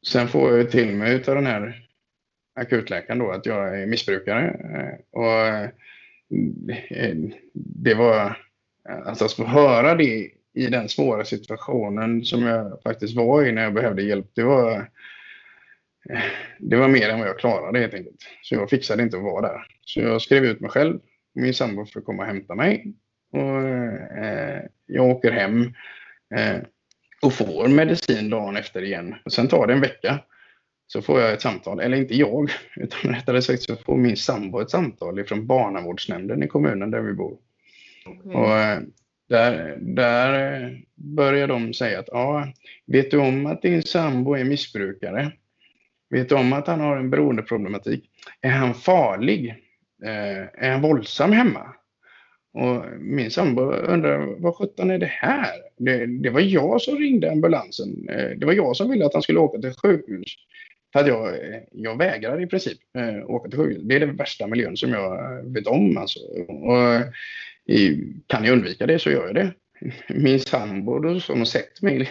sen 0.07 0.29
får 0.29 0.57
jag 0.57 0.71
till 0.71 0.97
mig 0.97 1.15
av 1.15 1.35
den 1.35 1.47
här 1.47 1.87
akutläkaren 2.55 3.19
då 3.19 3.31
att 3.31 3.47
jag 3.47 3.83
är 3.83 3.87
missbrukare. 3.87 4.49
Eh, 4.49 5.21
och 5.21 5.47
eh, 5.47 5.69
eh, 6.91 7.17
det 7.53 7.95
var, 7.95 8.37
alltså 9.07 9.25
att 9.25 9.33
få 9.33 9.45
höra 9.45 9.95
det 9.95 10.31
i 10.53 10.67
den 10.67 10.89
svåra 10.89 11.25
situationen 11.25 12.25
som 12.25 12.43
jag 12.43 12.83
faktiskt 12.83 13.17
var 13.17 13.45
i 13.45 13.53
när 13.53 13.63
jag 13.63 13.75
behövde 13.75 14.03
hjälp, 14.03 14.31
det 14.35 14.43
var 14.43 14.91
det 16.59 16.77
var 16.77 16.89
mer 16.89 17.09
än 17.09 17.19
vad 17.19 17.29
jag 17.29 17.39
klarade 17.39 17.79
helt 17.79 17.95
enkelt. 17.95 18.17
Så 18.43 18.55
jag 18.55 18.71
fixade 18.71 19.03
inte 19.03 19.17
att 19.17 19.23
vara 19.23 19.49
där. 19.49 19.67
Så 19.81 20.01
jag 20.01 20.23
skrev 20.23 20.45
ut 20.45 20.61
mig 20.61 20.71
själv. 20.71 21.01
Min 21.35 21.55
sambo 21.55 21.87
får 21.87 22.01
komma 22.01 22.23
och 22.23 22.29
hämta 22.29 22.55
mig. 22.55 22.95
Och, 23.33 23.69
eh, 24.19 24.63
jag 24.87 25.07
åker 25.07 25.31
hem 25.33 25.63
eh, 26.35 26.57
och 27.23 27.33
får 27.33 27.69
medicin 27.69 28.31
dagen 28.31 28.57
efter 28.57 28.83
igen. 28.83 29.15
Och 29.25 29.33
sen 29.33 29.49
tar 29.49 29.67
det 29.67 29.73
en 29.73 29.81
vecka. 29.81 30.19
Så 30.87 31.03
får 31.03 31.21
jag 31.21 31.33
ett 31.33 31.43
samtal, 31.43 31.81
eller 31.81 31.97
inte 31.97 32.17
jag, 32.17 32.51
utan 32.77 33.15
rättare 33.15 33.43
sagt 33.43 33.63
så 33.63 33.77
får 33.77 33.97
min 33.97 34.17
sambo 34.17 34.61
ett 34.61 34.71
samtal 34.71 35.25
från 35.25 35.47
barnavårdsnämnden 35.47 36.43
i 36.43 36.49
kommunen 36.49 36.91
där 36.91 37.01
vi 37.01 37.13
bor. 37.13 37.39
Okay. 38.07 38.33
Och 38.33 38.59
eh, 38.59 38.81
där, 39.29 39.77
där 39.81 40.83
börjar 40.95 41.49
de 41.49 41.75
säga 41.75 42.01
att 42.01 42.09
ja, 42.13 42.53
vet 42.87 43.11
du 43.11 43.19
om 43.19 43.47
att 43.47 43.63
din 43.63 43.83
sambo 43.83 44.35
är 44.35 44.45
missbrukare? 44.45 45.33
Vet 46.11 46.29
du 46.29 46.35
om 46.35 46.53
att 46.53 46.67
han 46.67 46.81
har 46.81 46.97
en 46.97 47.11
beroendeproblematik? 47.11 48.11
Är 48.41 48.51
han 48.51 48.75
farlig? 48.75 49.49
Eh, 50.05 50.65
är 50.65 50.71
han 50.71 50.83
våldsam 50.83 51.33
hemma? 51.33 51.75
Och 52.53 52.85
min 53.01 53.31
sambo 53.31 53.63
undrar, 53.73 54.41
vad 54.41 54.57
sjutton 54.57 54.91
är 54.91 54.99
det 54.99 55.07
här? 55.07 55.51
Det, 55.79 56.07
det, 56.07 56.31
var 56.31 56.41
jag 56.41 56.83
som 56.83 56.99
ringde 56.99 57.33
ambulansen. 57.33 58.09
Eh, 58.09 58.31
det 58.39 58.47
var 58.47 58.53
jag 58.53 58.77
som 58.77 58.91
ville 58.91 59.07
att 59.07 59.13
han 59.13 59.23
skulle 59.23 59.39
åka 59.41 59.61
till 59.61 59.73
sjukhus. 59.73 60.37
För 60.93 61.01
att 61.01 61.07
jag, 61.07 61.29
eh, 61.29 61.61
jag 61.73 61.99
vägrar 61.99 62.43
i 62.43 62.47
princip 62.47 62.79
eh, 62.99 63.31
åka 63.31 63.51
till 63.51 63.59
sjukhus. 63.59 63.83
Det 63.85 63.97
är 63.97 64.01
den 64.01 64.17
värsta 64.17 64.47
miljön 64.47 64.77
som 64.77 64.91
jag 64.91 65.43
vet 65.53 65.67
om. 65.67 65.97
Alltså. 65.97 66.21
Och, 66.49 66.83
eh, 66.83 67.03
i, 67.67 68.05
kan 68.27 68.45
jag 68.45 68.53
undvika 68.53 68.87
det 68.87 68.99
så 68.99 69.11
gör 69.11 69.27
jag 69.27 69.35
det. 69.35 69.53
Min 70.09 70.41
sambo 70.41 71.21
som 71.21 71.39
har 71.39 71.45
sett 71.45 71.83
mig 71.83 72.11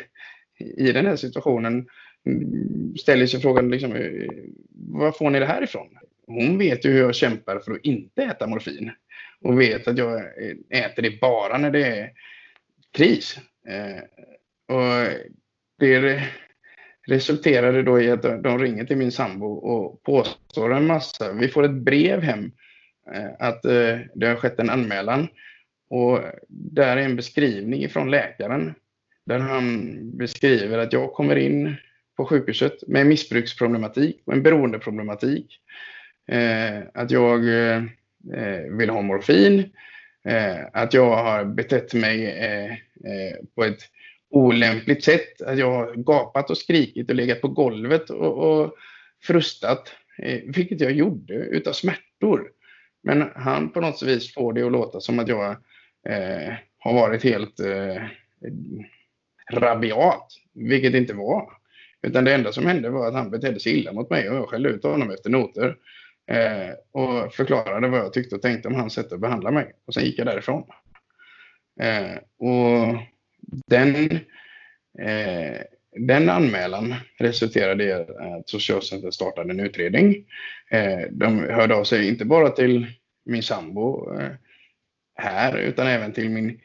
i 0.59 0.91
den 0.91 1.05
här 1.05 1.15
situationen 1.15 1.87
Mm, 2.25 2.97
ställer 2.97 3.25
sig 3.25 3.41
frågan 3.41 3.69
liksom, 3.69 3.95
eh, 3.95 4.29
var 4.71 5.11
får 5.11 5.29
ni 5.29 5.39
det 5.39 5.45
här 5.45 5.63
ifrån? 5.63 5.87
Hon 6.27 6.57
vet 6.57 6.85
ju 6.85 6.91
hur 6.91 6.99
jag 6.99 7.15
kämpar 7.15 7.59
för 7.59 7.71
att 7.71 7.85
inte 7.85 8.23
äta 8.23 8.47
morfin 8.47 8.91
och 9.41 9.59
vet 9.59 9.87
att 9.87 9.97
jag 9.97 10.21
äter 10.69 11.01
det 11.01 11.19
bara 11.21 11.57
när 11.57 11.71
det 11.71 11.85
är 11.85 12.11
kris. 12.91 13.37
Eh, 13.67 14.03
och 14.75 15.13
det 15.79 16.23
resulterade 17.07 17.83
då 17.83 18.01
i 18.01 18.11
att 18.11 18.43
de 18.43 18.59
ringer 18.59 18.85
till 18.85 18.97
min 18.97 19.11
sambo 19.11 19.45
och 19.45 20.03
påstår 20.03 20.73
en 20.73 20.87
massa. 20.87 21.33
Vi 21.33 21.47
får 21.47 21.63
ett 21.63 21.83
brev 21.83 22.21
hem 22.21 22.51
eh, 23.13 23.29
att 23.39 23.65
eh, 23.65 23.97
det 24.15 24.27
har 24.27 24.35
skett 24.35 24.59
en 24.59 24.69
anmälan 24.69 25.27
och 25.89 26.19
där 26.47 26.97
är 26.97 27.01
en 27.01 27.15
beskrivning 27.15 27.89
från 27.89 28.11
läkaren 28.11 28.73
där 29.25 29.39
han 29.39 29.97
beskriver 30.17 30.77
att 30.77 30.93
jag 30.93 31.13
kommer 31.13 31.35
in 31.35 31.75
på 32.19 32.25
sjukhuset 32.25 32.87
med 32.87 33.07
missbruksproblematik 33.07 34.21
och 34.25 34.33
en 34.33 34.43
beroendeproblematik. 34.43 35.59
Eh, 36.27 36.79
att 36.93 37.11
jag 37.11 37.39
eh, 37.47 37.81
vill 38.77 38.89
ha 38.89 39.01
morfin, 39.01 39.59
eh, 40.25 40.57
att 40.73 40.93
jag 40.93 41.15
har 41.15 41.45
betett 41.45 41.93
mig 41.93 42.25
eh, 42.25 42.71
eh, 43.11 43.35
på 43.55 43.63
ett 43.63 43.79
olämpligt 44.29 45.03
sätt, 45.03 45.41
att 45.41 45.57
jag 45.57 45.71
har 45.71 45.95
gapat 45.95 46.49
och 46.49 46.57
skrikit 46.57 47.09
och 47.09 47.15
legat 47.15 47.41
på 47.41 47.47
golvet 47.47 48.09
och, 48.09 48.37
och 48.37 48.73
frustat, 49.23 49.95
eh, 50.17 50.39
vilket 50.45 50.81
jag 50.81 50.91
gjorde 50.91 51.33
utav 51.33 51.73
smärtor. 51.73 52.51
Men 53.03 53.29
han 53.35 53.69
på 53.69 53.81
något 53.81 54.03
vis 54.03 54.33
får 54.33 54.53
det 54.53 54.65
att 54.65 54.71
låta 54.71 54.99
som 54.99 55.19
att 55.19 55.27
jag 55.27 55.51
eh, 56.07 56.53
har 56.79 56.93
varit 56.93 57.23
helt 57.23 57.59
eh, 57.59 58.03
rabiat, 59.51 60.27
vilket 60.53 60.91
det 60.91 60.97
inte 60.97 61.13
var. 61.13 61.58
Utan 62.01 62.23
det 62.23 62.33
enda 62.33 62.51
som 62.51 62.65
hände 62.65 62.89
var 62.89 63.07
att 63.07 63.13
han 63.13 63.31
betedde 63.31 63.59
sig 63.59 63.79
illa 63.79 63.93
mot 63.93 64.09
mig 64.09 64.29
och 64.29 64.35
jag 64.35 64.49
skällde 64.49 64.69
ut 64.69 64.83
honom 64.83 65.11
efter 65.11 65.29
noter. 65.29 65.75
Eh, 66.31 66.73
och 66.91 67.33
förklarade 67.33 67.87
vad 67.87 67.99
jag 67.99 68.13
tyckte 68.13 68.35
och 68.35 68.41
tänkte 68.41 68.67
om 68.67 68.75
hans 68.75 68.93
sätt 68.93 69.11
att 69.11 69.19
behandla 69.19 69.51
mig. 69.51 69.73
Och 69.85 69.93
sen 69.93 70.03
gick 70.03 70.19
jag 70.19 70.27
därifrån. 70.27 70.63
Eh, 71.81 72.17
och 72.37 72.97
den, 73.67 73.95
eh, 74.99 75.61
den 75.97 76.29
anmälan 76.29 76.95
resulterade 77.17 77.83
i 77.83 77.91
att 77.91 78.49
Socialtjänsten 78.49 79.11
startade 79.11 79.51
en 79.51 79.59
utredning. 79.59 80.25
Eh, 80.71 80.99
de 81.11 81.39
hörde 81.39 81.75
av 81.75 81.83
sig 81.83 82.07
inte 82.07 82.25
bara 82.25 82.49
till 82.49 82.87
min 83.25 83.43
sambo 83.43 84.13
eh, 84.19 84.31
här 85.15 85.57
utan 85.57 85.87
även 85.87 86.13
till 86.13 86.29
min 86.29 86.59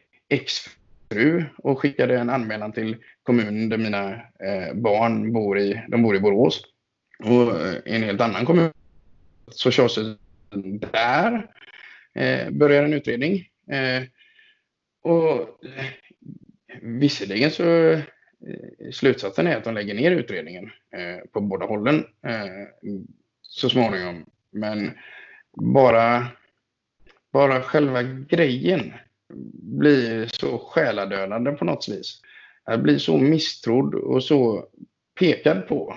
fru 1.10 1.44
och 1.58 1.78
skickade 1.78 2.18
en 2.18 2.30
anmälan 2.30 2.72
till 2.72 2.96
kommunen 3.22 3.68
där 3.68 3.78
mina 3.78 4.12
eh, 4.14 4.74
barn 4.74 5.32
bor 5.32 5.58
i. 5.58 5.82
De 5.88 6.02
bor 6.02 6.16
i 6.16 6.20
Borås. 6.20 6.62
Och 7.18 7.60
eh, 7.60 7.74
i 7.86 7.96
en 7.96 8.02
helt 8.02 8.20
annan 8.20 8.46
kommun. 8.46 8.72
så 9.50 9.70
körs 9.70 9.94
det 9.94 10.16
där 10.92 11.46
eh, 12.14 12.50
börjar 12.50 12.84
en 12.84 12.92
utredning. 12.92 13.48
Eh, 13.70 14.02
och 15.02 15.64
eh, 15.64 15.84
visserligen 16.82 17.50
så 17.50 17.90
eh, 17.90 18.00
slutsatsen 18.92 19.46
är 19.46 19.56
att 19.56 19.64
de 19.64 19.74
lägger 19.74 19.94
ner 19.94 20.10
utredningen 20.10 20.64
eh, 20.96 21.30
på 21.32 21.40
båda 21.40 21.66
hållen 21.66 22.04
eh, 22.26 22.92
så 23.42 23.68
småningom. 23.68 24.24
Men 24.50 24.90
bara, 25.52 26.26
bara 27.32 27.62
själva 27.62 28.02
grejen 28.02 28.92
blir 29.78 30.26
så 30.26 30.58
själadödande 30.58 31.52
på 31.52 31.64
något 31.64 31.88
vis. 31.88 32.20
Jag 32.64 32.82
blir 32.82 32.98
så 32.98 33.18
misstrodd 33.18 33.94
och 33.94 34.24
så 34.24 34.68
pekad 35.18 35.68
på 35.68 35.94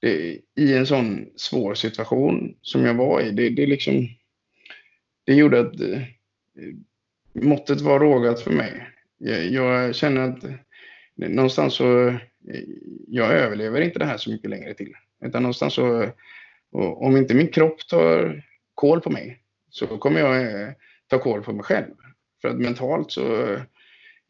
det, 0.00 0.38
i 0.56 0.76
en 0.76 0.86
sån 0.86 1.26
svår 1.36 1.74
situation 1.74 2.56
som 2.62 2.84
jag 2.84 2.94
var 2.94 3.20
i. 3.20 3.30
Det, 3.30 3.48
det, 3.48 3.66
liksom, 3.66 4.08
det 5.24 5.34
gjorde 5.34 5.60
att 5.60 5.80
eh, 5.80 6.02
måttet 7.32 7.80
var 7.80 8.00
rågat 8.00 8.40
för 8.40 8.50
mig. 8.50 8.86
Jag, 9.18 9.46
jag 9.46 9.94
känner 9.94 10.20
att 10.20 10.44
eh, 10.44 10.54
någonstans 11.14 11.74
så, 11.74 12.08
eh, 12.08 12.16
jag 13.06 13.32
överlever 13.32 13.80
inte 13.80 13.98
det 13.98 14.04
här 14.04 14.16
så 14.16 14.30
mycket 14.30 14.50
längre 14.50 14.74
till. 14.74 14.92
Utan 15.24 15.42
någonstans 15.42 15.74
så, 15.74 16.10
om 16.72 17.16
inte 17.16 17.34
min 17.34 17.48
kropp 17.48 17.86
tar 17.88 18.44
koll 18.74 19.00
på 19.00 19.10
mig 19.10 19.42
så 19.70 19.86
kommer 19.86 20.20
jag 20.20 20.42
eh, 20.42 20.68
ta 21.06 21.18
koll 21.18 21.42
på 21.42 21.52
mig 21.52 21.64
själv. 21.64 21.94
För 22.40 22.48
att 22.48 22.56
mentalt 22.56 23.12
så 23.12 23.42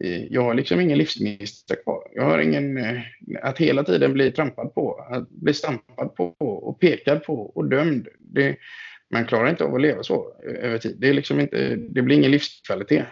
eh, 0.04 0.24
jag 0.30 0.42
har 0.42 0.54
liksom 0.54 0.80
ingen 0.80 0.98
livsgnista 0.98 1.76
kvar. 1.76 2.08
Jag 2.14 2.24
har 2.24 2.38
ingen, 2.38 2.76
eh, 2.76 3.00
att 3.42 3.58
hela 3.58 3.84
tiden 3.84 4.12
bli 4.12 4.32
trampad 4.32 4.74
på, 4.74 5.06
att 5.10 5.30
bli 5.30 5.54
stampad 5.54 6.14
på 6.14 6.34
och 6.38 6.80
pekad 6.80 7.24
på 7.24 7.34
och 7.34 7.68
dömd. 7.68 8.08
Det, 8.18 8.56
man 9.10 9.26
klarar 9.26 9.50
inte 9.50 9.64
av 9.64 9.74
att 9.74 9.80
leva 9.80 10.02
så 10.02 10.34
eh, 10.46 10.64
över 10.64 10.78
tid. 10.78 10.96
Det, 10.98 11.08
är 11.08 11.14
liksom 11.14 11.40
inte, 11.40 11.76
det 11.76 12.02
blir 12.02 12.16
ingen 12.16 12.30
livskvalitet. 12.30 13.06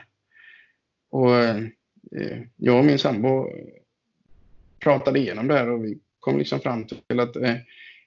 Och 1.10 1.30
jag 2.56 2.78
och 2.78 2.84
min 2.84 2.98
sambo 2.98 3.48
pratade 4.80 5.18
igenom 5.18 5.48
det 5.48 5.54
här 5.54 5.68
och 5.68 5.84
vi 5.84 5.98
kom 6.20 6.38
liksom 6.38 6.60
fram 6.60 6.86
till 6.86 7.20
att 7.20 7.36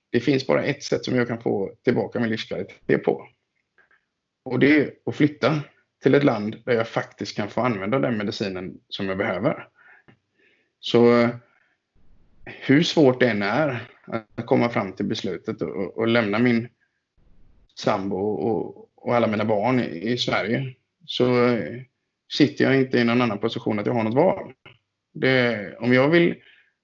det 0.10 0.20
finns 0.20 0.48
bara 0.48 0.64
ett 0.64 0.84
sätt 0.84 1.06
som 1.06 1.16
jag 1.16 1.28
kan 1.28 1.42
få 1.42 1.72
tillbaka 1.84 2.20
min 2.20 2.30
livskvalitet 2.30 3.04
på. 3.04 3.28
Och 4.44 4.60
det 4.60 4.80
är 4.80 4.94
att 5.06 5.16
flytta 5.16 5.64
till 6.02 6.16
ett 6.16 6.24
land 6.24 6.56
där 6.66 6.74
jag 6.74 6.88
faktiskt 6.88 7.36
kan 7.36 7.50
få 7.50 7.62
använda 7.62 8.00
den 8.00 8.18
medicinen 8.18 8.78
som 8.90 9.10
jag 9.10 9.18
behöver. 9.18 9.68
Så 10.80 11.20
eh, 11.20 11.30
hur 12.46 12.84
svårt 12.84 13.20
det 13.20 13.30
än 13.30 13.42
är 13.42 13.88
att 14.36 14.46
komma 14.46 14.70
fram 14.70 14.94
till 14.94 15.06
beslutet 15.06 15.62
och, 15.62 15.98
och 15.98 16.08
lämna 16.08 16.40
min 16.40 16.70
sambo 17.76 18.18
och, 18.18 18.90
och, 18.96 19.16
alla 19.16 19.28
mina 19.28 19.46
barn 19.46 19.80
i, 19.80 20.12
i, 20.12 20.18
Sverige 20.18 20.76
så 21.06 21.48
eh, 21.48 21.82
sitter 22.34 22.66
jag 22.66 22.76
inte 22.76 22.98
i 22.98 23.04
någon 23.04 23.22
annan 23.22 23.40
position 23.40 23.80
att 23.80 23.86
jag 23.86 23.94
har 23.94 24.04
något 24.04 24.14
val. 24.14 24.54
Det, 25.14 25.76
om 25.80 25.94
jag 25.94 26.10
vill 26.10 26.36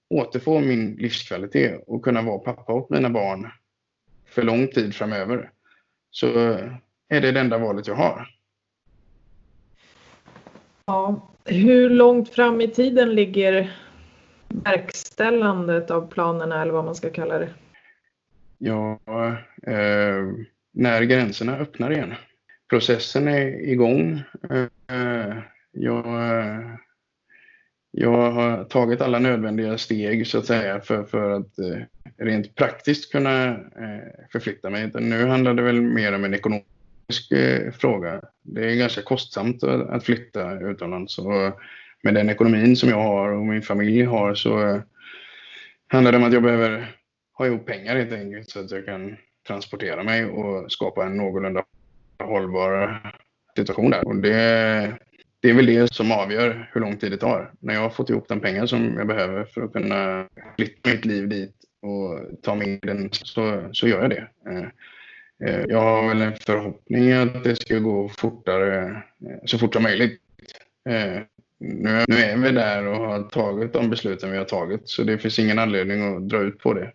återfå 0.10 0.60
min 0.60 0.95
livskvalitet 0.95 1.84
och 1.88 2.03
kunna 2.03 2.22
vara 2.22 2.39
pappa 2.39 2.73
åt 2.73 2.89
mina 2.89 3.10
barn 3.10 3.52
för 4.26 4.44
lång 4.44 4.68
tid 4.68 4.95
framöver 4.95 5.52
så 6.11 6.49
eh, 6.49 6.73
är 7.10 7.22
det 7.22 7.31
det 7.31 7.39
enda 7.39 7.57
valet 7.57 7.88
jag 7.88 7.95
har. 7.95 8.36
Ja, 10.89 11.30
hur 11.45 11.89
långt 11.89 12.30
fram 12.30 12.61
i 12.61 12.68
tiden 12.68 13.15
ligger 13.15 13.77
verkställandet 14.47 15.91
av 15.91 16.07
planerna 16.07 16.61
eller 16.61 16.73
vad 16.73 16.85
man 16.85 16.95
ska 16.95 17.09
kalla 17.09 17.39
det? 17.39 17.49
Ja, 18.57 18.99
eh, 19.68 20.26
när 20.73 21.01
gränserna 21.01 21.57
öppnar 21.57 21.91
igen. 21.91 22.14
Processen 22.69 23.27
är 23.27 23.69
igång. 23.69 24.23
Eh, 24.89 25.38
jag, 25.72 26.05
jag 27.91 28.31
har 28.31 28.64
tagit 28.64 29.01
alla 29.01 29.19
nödvändiga 29.19 29.77
steg 29.77 30.27
så 30.27 30.38
att 30.38 30.45
säga 30.45 30.80
för, 30.80 31.03
för 31.03 31.30
att 31.31 31.59
eh, 31.59 31.81
rent 32.18 32.55
praktiskt 32.55 33.11
kunna 33.11 33.47
eh, 33.49 34.27
förflytta 34.31 34.69
mig. 34.69 34.91
Nu 34.93 35.26
handlar 35.26 35.53
det 35.53 35.61
väl 35.61 35.81
mer 35.81 36.15
om 36.15 36.23
en 36.23 36.34
ekonomisk 36.34 36.76
Eh, 37.31 37.71
fråga. 37.71 38.21
Det 38.43 38.71
är 38.71 38.75
ganska 38.75 39.01
kostsamt 39.01 39.63
att 39.63 40.03
flytta 40.03 40.59
utomlands. 40.59 41.17
Och 41.17 41.59
med 42.03 42.13
den 42.13 42.29
ekonomin 42.29 42.75
som 42.75 42.89
jag 42.89 43.01
har 43.01 43.31
och 43.31 43.45
min 43.45 43.61
familj 43.61 44.03
har 44.03 44.35
så 44.35 44.61
eh, 44.61 44.81
handlar 45.88 46.11
det 46.11 46.17
om 46.17 46.23
att 46.23 46.34
jag 46.34 46.43
behöver 46.43 46.95
ha 47.38 47.45
ihop 47.45 47.65
pengar 47.65 47.95
helt 47.95 48.13
enkelt 48.13 48.49
så 48.49 48.59
att 48.59 48.71
jag 48.71 48.85
kan 48.85 49.17
transportera 49.47 50.03
mig 50.03 50.25
och 50.25 50.71
skapa 50.71 51.05
en 51.05 51.17
någorlunda 51.17 51.63
hållbar 52.23 53.01
situation 53.55 53.91
där. 53.91 54.07
Och 54.07 54.15
det, 54.15 54.97
det 55.39 55.49
är 55.49 55.53
väl 55.53 55.65
det 55.65 55.93
som 55.93 56.11
avgör 56.11 56.69
hur 56.73 56.81
lång 56.81 56.97
tid 56.97 57.11
det 57.11 57.17
tar. 57.17 57.51
När 57.59 57.73
jag 57.73 57.81
har 57.81 57.89
fått 57.89 58.09
ihop 58.09 58.27
de 58.27 58.39
pengar 58.39 58.65
som 58.65 58.97
jag 58.97 59.07
behöver 59.07 59.45
för 59.45 59.61
att 59.61 59.73
kunna 59.73 60.27
flytta 60.55 60.89
mitt 60.89 61.05
liv 61.05 61.29
dit 61.29 61.55
och 61.81 62.41
ta 62.43 62.55
mig 62.55 62.79
in 62.88 63.09
så, 63.11 63.69
så 63.71 63.88
gör 63.88 64.01
jag 64.01 64.09
det. 64.09 64.27
Eh, 64.49 64.67
Eh, 65.45 65.61
jag 65.68 65.81
har 65.81 66.07
väl 66.07 66.22
en 66.22 66.35
förhoppning 66.35 67.11
att 67.11 67.43
det 67.43 67.55
ska 67.55 67.80
gå 67.80 68.09
fortare, 68.09 68.85
eh, 68.85 69.38
så 69.45 69.57
fort 69.57 69.73
som 69.73 69.84
möjligt. 69.84 70.22
Eh, 70.89 71.22
nu, 71.59 72.05
nu 72.07 72.15
är 72.15 72.38
vi 72.38 72.51
där 72.51 72.88
och 72.88 72.95
har 72.95 73.23
tagit 73.23 73.73
de 73.73 73.89
besluten 73.89 74.31
vi 74.31 74.38
har 74.38 74.45
tagit 74.45 74.89
så 74.89 75.03
det 75.03 75.18
finns 75.18 75.39
ingen 75.39 75.59
anledning 75.59 76.15
att 76.15 76.30
dra 76.30 76.38
ut 76.38 76.59
på 76.59 76.73
det. 76.73 76.91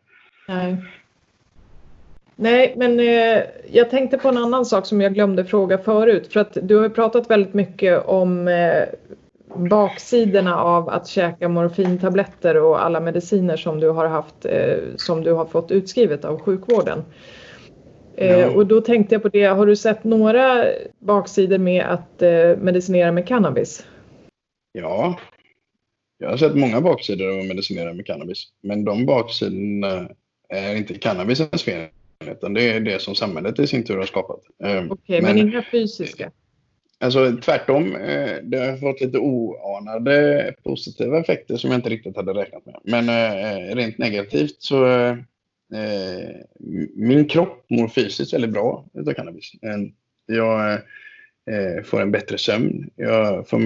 Nej, 0.49 0.77
Nej 2.37 2.75
men 2.77 3.01
eh, 3.01 3.43
jag 3.71 3.91
tänkte 3.91 4.19
på 4.19 4.29
en 4.29 4.39
annan 4.39 4.65
sak 4.65 4.87
som 4.87 5.01
jag 5.01 5.15
glömde 5.15 5.45
fråga 5.45 5.79
förut. 5.79 6.33
För 6.33 6.41
att 6.41 6.59
du 6.63 6.77
har 6.77 6.89
pratat 6.89 7.31
väldigt 7.31 7.55
mycket 7.55 8.05
om 8.05 8.49
eh, 8.49 8.85
baksidorna 9.55 10.57
av 10.57 10.89
att 10.89 11.09
käka 11.09 11.49
morfintabletter 11.49 12.57
och 12.57 12.85
alla 12.85 13.01
mediciner 13.01 13.57
som 13.57 13.81
du 13.81 13.89
har 13.89 14.07
haft, 14.07 14.45
eh, 14.45 14.77
som 14.97 15.23
du 15.23 15.33
har 15.33 15.45
fått 15.45 15.71
utskrivet 15.71 16.25
av 16.25 16.41
sjukvården. 16.41 17.05
Eh, 18.17 18.57
och 18.57 18.67
då 18.67 18.81
tänkte 18.81 19.15
jag 19.15 19.23
på 19.23 19.29
det, 19.29 19.45
har 19.45 19.67
du 19.67 19.77
sett 19.77 20.05
några 20.05 20.65
baksidor 20.99 21.59
med 21.59 21.85
att 21.85 22.23
eh, 22.23 22.57
medicinera 22.57 23.13
med 23.13 23.27
cannabis? 23.29 23.87
Ja, 24.73 25.19
jag 26.19 26.31
har 26.31 26.37
sett 26.37 26.57
många 26.57 26.81
baksidor 26.81 27.33
av 27.33 27.39
att 27.39 27.47
medicinera 27.47 27.93
med 27.93 28.07
cannabis. 28.07 28.49
Men 28.63 28.85
de 28.85 29.07
baksidorna 29.07 30.09
är 30.49 30.77
inte 30.77 30.95
cannabisens 30.95 31.63
fel, 31.63 31.89
utan 32.27 32.55
det 32.55 32.63
är 32.63 32.81
det 32.81 33.03
som 33.03 33.15
samhället 33.15 33.59
i 33.59 33.67
sin 33.67 33.85
tur 33.85 33.97
har 33.97 34.07
skapat. 34.07 34.41
Eh, 34.65 34.71
Okej, 34.71 34.91
okay, 34.91 35.23
men, 35.23 35.37
men 35.37 35.49
inga 35.49 35.63
fysiska? 35.63 36.31
Alltså 36.99 37.37
tvärtom, 37.45 37.97
eh, 37.97 38.37
det 38.43 38.59
har 38.59 38.77
fått 38.77 39.01
lite 39.01 39.19
oanade 39.19 40.55
positiva 40.65 41.21
effekter 41.21 41.57
som 41.57 41.71
jag 41.71 41.79
inte 41.79 41.91
riktigt 41.91 42.17
hade 42.17 42.33
räknat 42.33 42.67
med. 42.67 42.77
Men 42.85 43.09
eh, 43.09 43.75
rent 43.75 43.99
negativt 43.99 44.57
så 44.59 44.85
Eh, 45.75 46.37
min 46.95 47.29
kropp 47.29 47.65
mår 47.71 47.89
fysiskt 47.89 48.35
väldigt 48.35 48.51
bra 48.51 48.85
av 49.09 49.13
cannabis. 49.13 49.53
Jag 50.27 50.73
eh, 51.51 51.83
får 51.85 52.01
en 52.01 52.13
bättre 52.13 52.39
sömn. 52.39 52.91
Jag 52.97 53.49
får, 53.49 53.61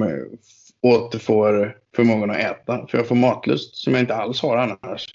återfår 0.83 1.77
förmågan 1.97 2.31
att 2.31 2.37
äta, 2.37 2.87
för 2.87 2.99
jag 2.99 3.09
får 3.09 3.15
matlust 3.17 3.77
som 3.77 3.93
jag 3.93 4.03
inte 4.03 4.15
alls 4.15 4.43
har 4.43 4.57
annars. 4.57 5.07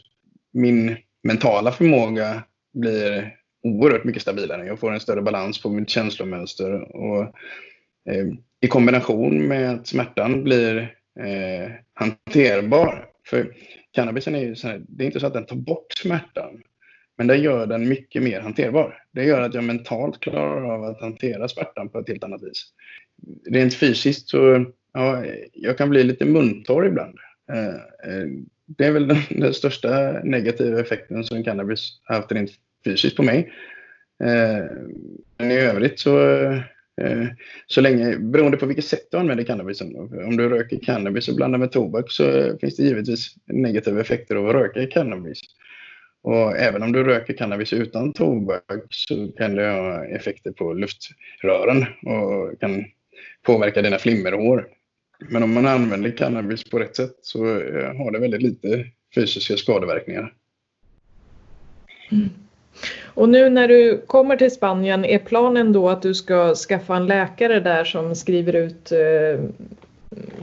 Min 0.53 0.97
mentala 1.23 1.72
förmåga 1.72 2.43
blir 2.73 3.35
oerhört 3.63 4.03
mycket 4.03 4.22
stabilare. 4.22 4.65
Jag 4.65 4.80
får 4.80 4.91
en 4.91 4.99
större 4.99 5.22
balans 5.22 5.61
på 5.61 5.69
mitt 5.69 5.89
känslomönster. 5.89 6.95
Och, 6.95 7.22
eh, 8.09 8.27
I 8.61 8.68
kombination 8.68 9.47
med 9.47 9.72
att 9.72 9.88
smärtan 9.88 10.43
blir 10.43 10.95
eh, 11.19 11.72
hanterbar. 11.93 13.05
För 13.26 13.53
cannabisen 13.91 14.35
är 14.35 14.39
ju 14.39 14.55
så 14.55 14.68
här, 14.68 14.81
det 14.88 15.03
är 15.03 15.05
inte 15.05 15.19
så 15.19 15.27
att 15.27 15.34
den 15.34 15.45
tar 15.45 15.55
bort 15.55 15.93
smärtan. 15.97 16.61
Men 17.22 17.27
det 17.27 17.38
gör 17.38 17.68
den 17.68 17.89
mycket 17.89 18.23
mer 18.23 18.39
hanterbar. 18.39 19.03
Det 19.11 19.23
gör 19.23 19.41
att 19.41 19.53
jag 19.53 19.64
mentalt 19.64 20.19
klarar 20.19 20.73
av 20.73 20.84
att 20.84 21.02
hantera 21.02 21.48
smärtan 21.48 21.89
på 21.89 21.99
ett 21.99 22.07
helt 22.07 22.23
annat 22.23 22.43
vis. 22.43 22.65
Rent 23.49 23.73
fysiskt 23.73 24.30
så 24.30 24.65
ja, 24.93 25.26
jag 25.53 25.77
kan 25.77 25.89
bli 25.89 26.03
lite 26.03 26.26
muntorr 26.26 26.85
ibland. 26.85 27.18
Eh, 27.52 27.68
eh, 28.14 28.27
det 28.65 28.85
är 28.85 28.91
väl 28.91 29.07
den, 29.07 29.18
den 29.30 29.53
största 29.53 30.11
negativa 30.23 30.80
effekten 30.80 31.23
som 31.23 31.43
cannabis 31.43 31.99
har 32.03 32.15
haft 32.15 32.31
rent 32.31 32.52
fysiskt 32.85 33.18
på 33.18 33.23
mig. 33.23 33.53
Eh, 34.23 34.65
men 35.38 35.52
i 35.52 35.56
övrigt 35.56 35.99
så, 35.99 36.38
så 37.68 37.81
länge, 37.81 38.18
beroende 38.18 38.57
på 38.57 38.65
vilket 38.65 38.85
sätt 38.85 39.07
du 39.11 39.18
använder 39.18 39.43
cannabisen. 39.43 39.95
Om 40.26 40.38
du 40.38 40.49
röker 40.49 40.80
cannabis 40.80 41.27
och 41.27 41.35
blandar 41.35 41.60
med 41.60 41.72
tobak 41.72 42.11
så 42.11 42.57
finns 42.61 42.76
det 42.76 42.84
givetvis 42.84 43.35
negativa 43.45 44.02
effekter 44.02 44.35
av 44.35 44.48
att 44.48 44.56
röka 44.56 44.88
cannabis. 44.88 45.41
Och 46.23 46.57
även 46.57 46.84
om 46.84 46.91
du 46.91 47.03
röker 47.03 47.34
cannabis 47.34 47.73
utan 47.73 48.14
tobak 48.14 48.64
så 48.89 49.27
kan 49.38 49.56
det 49.56 49.68
ha 49.68 50.06
effekter 50.06 50.52
på 50.52 50.73
luftrören 50.73 51.85
och 52.06 52.60
kan 52.60 52.85
påverka 53.41 53.81
dina 53.81 53.98
flimmerhår. 53.98 54.68
Men 55.30 55.43
om 55.43 55.53
man 55.53 55.68
använder 55.68 56.18
cannabis 56.18 56.64
på 56.64 56.80
rätt 56.80 56.95
sätt 56.95 57.15
så 57.22 57.45
eh, 57.45 57.95
har 57.95 58.11
det 58.11 58.19
väldigt 58.19 58.41
lite 58.41 58.85
fysiska 59.15 59.57
skadeverkningar. 59.57 60.34
Mm. 62.11 62.30
Och 63.14 63.30
nu 63.30 63.49
när 63.49 63.68
du 63.68 64.02
kommer 64.07 64.38
till 64.38 64.52
Spanien, 64.52 65.06
är 65.06 65.19
planen 65.19 65.73
då 65.73 65.89
att 65.89 66.02
du 66.02 66.14
ska 66.14 66.56
skaffa 66.56 66.95
en 66.95 67.07
läkare 67.07 67.60
där 67.60 67.84
som 67.84 68.15
skriver 68.15 68.56
ut 68.56 68.91
eh, 68.91 69.43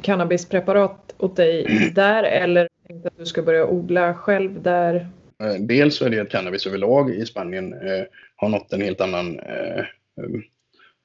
cannabispreparat 0.03 1.15
åt 1.19 1.37
dig 1.37 1.91
där 1.95 2.23
eller 2.23 2.69
att 3.05 3.19
du 3.19 3.27
ska 3.27 3.43
börja 3.43 3.67
odla 3.67 4.15
själv 4.15 4.63
där? 4.63 5.09
Eh, 5.43 5.55
dels 5.55 5.97
så 5.97 6.05
är 6.05 6.11
det 6.11 6.21
att 6.21 6.31
cannabis 6.31 6.67
överlag 6.67 7.15
i 7.15 7.27
Spanien 7.27 7.73
eh, 7.73 8.05
har 8.37 8.49
nått 8.49 8.73
en 8.73 8.81
helt 8.81 9.01
annan 9.01 9.39
eh, 9.39 9.85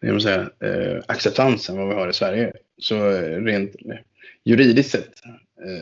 eh 0.06 0.18
säga, 0.18 0.50
eh, 0.64 1.04
acceptans 1.08 1.70
än 1.70 1.78
vad 1.78 1.88
vi 1.88 1.94
har 1.94 2.10
i 2.10 2.14
Sverige. 2.14 2.54
Så 2.78 3.12
eh, 3.12 3.44
rent 3.44 3.76
juridiskt 4.46 4.92
sett 4.92 5.14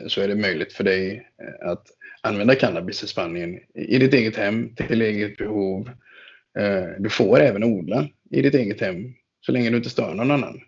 så 0.08 0.22
är 0.22 0.28
det 0.28 0.36
möjligt 0.36 0.74
för 0.74 0.84
dig 0.84 1.28
att 1.62 1.88
använda 2.22 2.56
cannabis 2.56 3.04
i 3.04 3.08
Spanien 3.08 3.60
i 3.74 3.98
ditt 3.98 4.14
eget 4.14 4.36
hem, 4.36 4.76
till 4.76 5.02
eget 5.02 5.38
behov. 5.38 5.90
Du 6.98 7.10
får 7.10 7.40
även 7.40 7.64
odla 7.64 8.08
i 8.30 8.42
ditt 8.42 8.56
eget 8.56 8.82
hem 8.82 9.14
så 9.46 9.52
länge 9.52 9.70
du 9.70 9.78
inte 9.78 9.90
stör 9.90 10.14
någon 10.14 10.32
annan. 10.32 10.62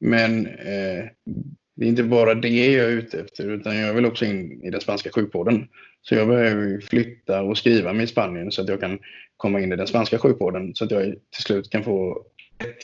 Men 0.00 0.48
det 1.80 1.86
är 1.86 1.88
inte 1.88 2.02
bara 2.02 2.34
det 2.34 2.72
jag 2.72 2.84
är 2.84 2.90
ute 2.90 3.20
efter 3.20 3.48
utan 3.48 3.76
jag 3.76 3.94
vill 3.94 4.06
också 4.06 4.24
in 4.24 4.62
i 4.64 4.70
den 4.70 4.80
spanska 4.80 5.10
sjukvården. 5.14 5.68
Så 6.02 6.14
jag 6.14 6.28
behöver 6.28 6.80
flytta 6.80 7.42
och 7.42 7.58
skriva 7.58 7.92
mig 7.92 8.04
i 8.04 8.06
Spanien 8.06 8.52
så 8.52 8.62
att 8.62 8.68
jag 8.68 8.80
kan 8.80 8.98
komma 9.36 9.60
in 9.60 9.72
i 9.72 9.76
den 9.76 9.86
spanska 9.86 10.18
sjukvården 10.18 10.74
så 10.74 10.84
att 10.84 10.90
jag 10.90 11.04
till 11.04 11.42
slut 11.42 11.70
kan 11.70 11.84
få 11.84 12.24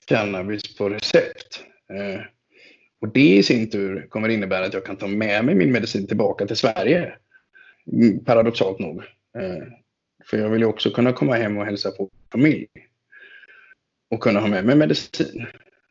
cannabis 0.04 0.76
på 0.76 0.88
recept. 0.88 1.64
Eh, 1.92 2.20
Och 3.00 3.08
det 3.08 3.36
i 3.36 3.42
sin 3.42 3.70
tur 3.70 4.06
kommer 4.08 4.28
innebära 4.28 4.64
att 4.66 4.74
jag 4.74 4.84
kan 4.84 4.96
ta 4.96 5.06
med 5.06 5.44
mig 5.44 5.54
min 5.54 5.72
medicin 5.72 6.06
tillbaka 6.06 6.46
till 6.46 6.56
Sverige. 6.56 7.12
Mm, 7.92 8.24
paradoxalt 8.24 8.78
nog. 8.78 8.98
Eh, 9.38 9.62
för 10.24 10.38
jag 10.38 10.48
vill 10.48 10.60
ju 10.60 10.66
också 10.66 10.90
kunna 10.90 11.12
komma 11.12 11.34
hem 11.34 11.56
och 11.58 11.64
hälsa 11.64 11.90
på 11.90 12.10
familj. 12.32 12.66
Och 14.10 14.20
kunna 14.20 14.40
ha 14.40 14.48
med 14.48 14.64
mig 14.64 14.76
medicin. 14.76 15.46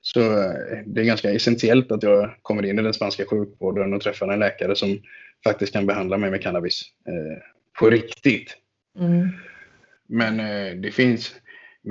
Så 0.08 0.20
eh, 0.20 0.84
det 0.86 1.02
är 1.02 1.06
ganska 1.06 1.32
essentiellt 1.32 1.92
att 1.92 2.04
jag 2.04 2.36
kommer 2.42 2.66
in 2.66 2.80
i 2.80 2.82
den 2.82 2.94
spanska 2.94 3.26
sjukvården 3.26 3.94
och 3.94 4.02
träffar 4.02 4.28
en 4.28 4.40
läkare 4.40 4.76
som 4.76 5.00
faktiskt 5.44 5.74
kan 5.74 5.86
behandla 5.86 6.18
mig 6.18 6.32
med 6.32 6.42
cannabis 6.42 6.82
eh, 7.08 7.42
på 7.80 7.90
riktigt. 7.90 8.58
Mm. 9.00 9.30
Men 10.08 10.40
eh, 10.40 10.76
det 10.76 10.92
finns, 10.92 11.36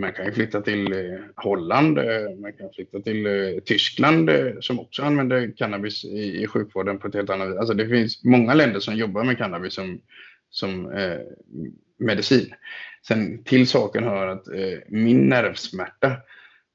man 0.00 0.12
kan 0.12 0.26
ju 0.26 0.32
flytta 0.32 0.60
till 0.60 0.92
eh, 0.92 1.20
Holland, 1.36 1.98
eh, 1.98 2.30
man 2.40 2.52
kan 2.52 2.70
flytta 2.74 3.00
till 3.00 3.26
eh, 3.26 3.60
Tyskland 3.64 4.30
som 4.60 4.80
också 4.80 5.02
använder 5.02 5.56
cannabis 5.56 6.04
i, 6.04 6.42
i 6.42 6.46
sjukvården 6.46 6.98
på 6.98 7.08
ett 7.08 7.14
helt 7.14 7.30
annat 7.30 7.48
vis. 7.48 7.56
Alltså 7.56 7.74
det 7.74 7.88
finns 7.88 8.24
många 8.24 8.54
länder 8.54 8.80
som 8.80 8.96
jobbar 8.96 9.24
med 9.24 9.38
cannabis 9.38 9.74
som, 9.74 10.00
som 10.50 10.92
medicin. 11.98 12.54
Sen 13.06 13.44
till 13.44 13.66
saken 13.66 14.04
hör 14.04 14.26
att 14.26 14.44
min 14.88 15.28
nervsmärta 15.28 16.16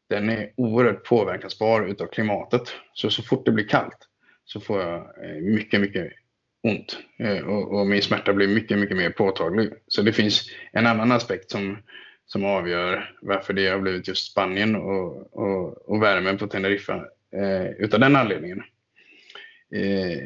den 0.09 0.29
är 0.29 0.51
oerhört 0.55 1.03
påverkansbar 1.03 1.87
utav 1.87 2.07
klimatet. 2.07 2.61
Så 2.93 3.09
så 3.09 3.23
fort 3.23 3.45
det 3.45 3.51
blir 3.51 3.67
kallt 3.67 4.07
så 4.45 4.59
får 4.59 4.81
jag 4.81 4.97
eh, 4.97 5.41
mycket, 5.41 5.81
mycket 5.81 6.11
ont 6.63 6.97
eh, 7.19 7.47
och, 7.47 7.79
och, 7.79 7.87
min 7.87 8.01
smärta 8.01 8.33
blir 8.33 8.47
mycket, 8.47 8.79
mycket 8.79 8.97
mer 8.97 9.09
påtaglig. 9.09 9.69
Så 9.87 10.01
det 10.01 10.13
finns 10.13 10.49
en 10.71 10.87
annan 10.87 11.11
aspekt 11.11 11.51
som, 11.51 11.77
som 12.25 12.45
avgör 12.45 13.15
varför 13.21 13.53
det 13.53 13.67
har 13.67 13.79
blivit 13.79 14.07
just 14.07 14.31
Spanien 14.31 14.75
och, 14.75 15.33
och, 15.33 15.89
och 15.89 16.03
värmen 16.03 16.37
på 16.37 16.47
Teneriffa 16.47 16.95
eh, 17.35 17.69
utav 17.69 17.99
den 17.99 18.15
anledningen. 18.15 18.63
Eh, 19.75 20.23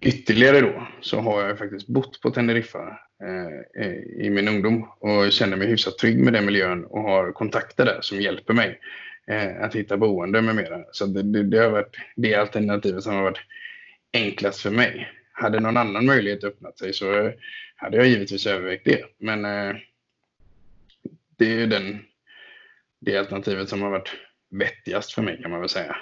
ytterligare 0.00 0.60
då 0.60 0.86
så 1.00 1.20
har 1.20 1.42
jag 1.42 1.58
faktiskt 1.58 1.88
bott 1.88 2.20
på 2.20 2.30
Teneriffa 2.30 2.98
Eh, 3.22 3.84
eh, 3.84 4.26
i 4.26 4.30
min 4.30 4.48
ungdom 4.48 4.88
och 4.98 5.32
känner 5.32 5.56
mig 5.56 5.68
hyfsat 5.68 5.98
trygg 5.98 6.18
med 6.18 6.32
den 6.32 6.44
miljön 6.44 6.84
och 6.84 7.02
har 7.02 7.32
kontakter 7.32 7.84
där 7.84 7.98
som 8.00 8.20
hjälper 8.20 8.54
mig 8.54 8.80
eh, 9.26 9.62
att 9.62 9.74
hitta 9.74 9.96
boende 9.96 10.42
med 10.42 10.56
mera. 10.56 10.84
Så 10.92 11.06
det, 11.06 11.22
det, 11.22 11.42
det, 11.42 11.58
har 11.58 11.70
varit 11.70 11.96
det 12.16 12.34
alternativet 12.34 13.02
som 13.02 13.14
har 13.14 13.22
varit 13.22 13.40
enklast 14.12 14.60
för 14.60 14.70
mig. 14.70 15.08
Hade 15.32 15.60
någon 15.60 15.76
annan 15.76 16.06
möjlighet 16.06 16.44
öppnat 16.44 16.78
sig 16.78 16.92
så 16.92 17.32
hade 17.76 17.96
jag 17.96 18.06
givetvis 18.06 18.46
övervägt 18.46 18.84
det. 18.84 19.04
Men 19.18 19.42
det 21.36 21.62
är 21.62 21.66
den, 21.66 21.98
det 23.00 23.16
alternativet 23.16 23.68
som 23.68 23.82
har 23.82 23.90
varit 23.90 24.12
vettigast 24.50 25.12
för 25.12 25.22
mig 25.22 25.42
kan 25.42 25.50
man 25.50 25.60
väl 25.60 25.68
säga 25.68 25.96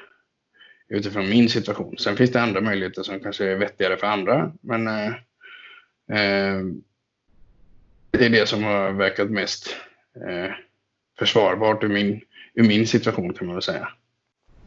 utifrån 0.89 1.29
min 1.29 1.49
situation. 1.49 1.99
Sen 1.99 2.17
finns 2.17 2.33
det 2.33 2.43
andra 2.43 2.61
möjligheter 2.61 3.03
som 3.03 3.21
kanske 3.21 3.45
är 3.45 3.57
vettigare 3.57 3.97
för 3.97 4.07
andra. 4.07 4.53
Men 4.61 4.87
eh, 6.09 6.61
det 8.11 8.25
är 8.25 8.31
det 8.31 8.49
som 8.49 8.65
har 8.65 8.93
verkat 8.93 9.31
mest 9.31 9.77
eh, 10.17 10.53
försvarbart 11.19 11.85
ur 11.85 11.89
min, 11.89 12.21
ur 12.55 12.65
min 12.69 12.87
situation 12.87 13.33
kan 13.33 13.47
man 13.47 13.57
väl 13.57 13.63
säga. 13.63 13.89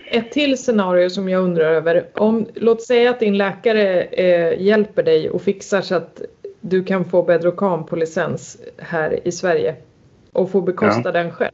Ett 0.06 0.32
till 0.32 0.58
scenario 0.58 1.10
som 1.10 1.30
jag 1.30 1.44
undrar 1.44 1.66
över. 1.66 2.08
Om, 2.14 2.48
låt 2.56 2.82
säga 2.82 3.10
att 3.10 3.20
din 3.20 3.38
läkare 3.38 4.02
eh, 4.04 4.62
hjälper 4.62 5.04
dig 5.04 5.30
och 5.30 5.42
fixar 5.42 5.82
så 5.82 5.96
att 5.96 6.22
du 6.62 6.84
kan 6.84 7.06
få 7.06 7.24
Bedrocan 7.24 7.86
på 7.86 7.96
licens 7.96 8.58
här 8.78 9.28
i 9.28 9.32
Sverige 9.32 9.76
och 10.32 10.52
få 10.52 10.62
bekosta 10.62 11.02
ja. 11.06 11.12
den 11.12 11.32
själv. 11.32 11.52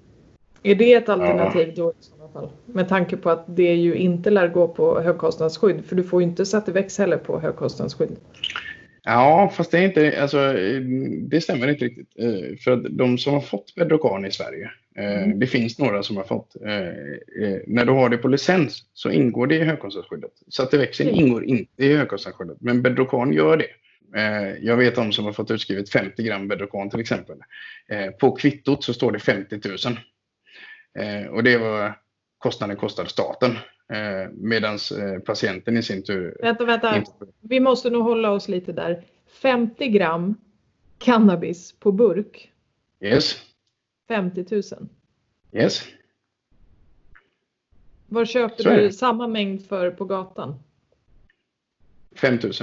Är 0.63 0.75
det 0.75 0.93
ett 0.93 1.09
alternativ 1.09 1.73
ja. 1.75 1.83
då? 1.83 1.93
fall. 2.33 2.49
Med 2.65 2.89
tanke 2.89 3.17
på 3.17 3.29
att 3.29 3.43
det 3.47 3.75
ju 3.75 3.95
inte 3.95 4.29
lär 4.29 4.47
gå 4.47 4.67
på 4.67 5.01
högkostnadsskydd. 5.01 5.85
För 5.85 5.95
du 5.95 6.03
får 6.03 6.21
ju 6.21 6.27
inte 6.27 6.45
Sativex 6.45 6.97
heller 6.97 7.17
på 7.17 7.39
högkostnadsskydd. 7.39 8.15
Ja, 9.09 9.51
fast 9.55 9.71
det 9.71 9.77
är 9.77 9.83
inte, 9.83 10.21
alltså, 10.21 10.53
det 11.21 11.41
stämmer 11.41 11.67
inte 11.67 11.85
riktigt. 11.85 12.09
Eh, 12.19 12.57
för 12.63 12.71
att 12.71 12.83
de 12.89 13.17
som 13.17 13.33
har 13.33 13.41
fått 13.41 13.75
Bedrocan 13.75 14.25
i 14.25 14.31
Sverige, 14.31 14.71
eh, 14.97 15.23
mm. 15.23 15.39
det 15.39 15.47
finns 15.47 15.79
några 15.79 16.03
som 16.03 16.17
har 16.17 16.23
fått. 16.23 16.55
Eh, 16.55 17.57
när 17.67 17.85
du 17.85 17.91
har 17.91 18.09
det 18.09 18.17
på 18.17 18.27
licens 18.27 18.83
så 18.93 19.11
ingår 19.11 19.47
det 19.47 19.55
i 19.55 19.63
högkostnadsskyddet. 19.63 20.31
Sativexin 20.49 21.07
mm. 21.07 21.19
ingår 21.19 21.45
inte 21.45 21.85
i 21.85 21.95
högkostnadsskyddet, 21.95 22.57
men 22.61 22.81
Bedrocan 22.81 23.33
gör 23.33 23.57
det. 23.57 23.67
Jag 24.61 24.77
vet 24.77 24.97
om 24.97 25.11
som 25.11 25.25
har 25.25 25.33
fått 25.33 25.51
utskrivet 25.51 25.89
50 25.89 26.23
gram 26.23 26.47
Bedrocan 26.47 26.89
till 26.89 26.99
exempel. 26.99 27.37
På 28.19 28.31
kvittot 28.31 28.83
så 28.83 28.93
står 28.93 29.11
det 29.11 29.19
50 29.19 29.59
000. 29.65 31.29
Och 31.29 31.43
det 31.43 31.57
var 31.57 31.93
kostnaden 32.37 32.77
kostar 32.77 33.05
staten. 33.05 33.51
Eh, 33.93 34.29
Medan 34.31 34.73
eh, 34.73 35.19
patienten 35.19 35.77
i 35.77 35.83
sin 35.83 36.03
tur... 36.03 36.37
Vänta, 36.41 36.65
vänta. 36.65 37.03
Vi 37.41 37.59
måste 37.59 37.89
nog 37.89 38.03
hålla 38.03 38.31
oss 38.31 38.47
lite 38.47 38.71
där. 38.71 39.03
50 39.41 39.87
gram 39.87 40.35
cannabis 40.97 41.71
på 41.79 41.91
burk. 41.91 42.51
Yes. 42.99 43.35
50 44.07 44.45
000. 44.51 44.63
Yes. 45.51 45.83
Vad 48.07 48.27
köpte 48.27 48.75
du 48.75 48.91
samma 48.91 49.27
mängd 49.27 49.65
för 49.65 49.91
på 49.91 50.05
gatan? 50.05 50.55
5 52.15 52.39
000. 52.43 52.53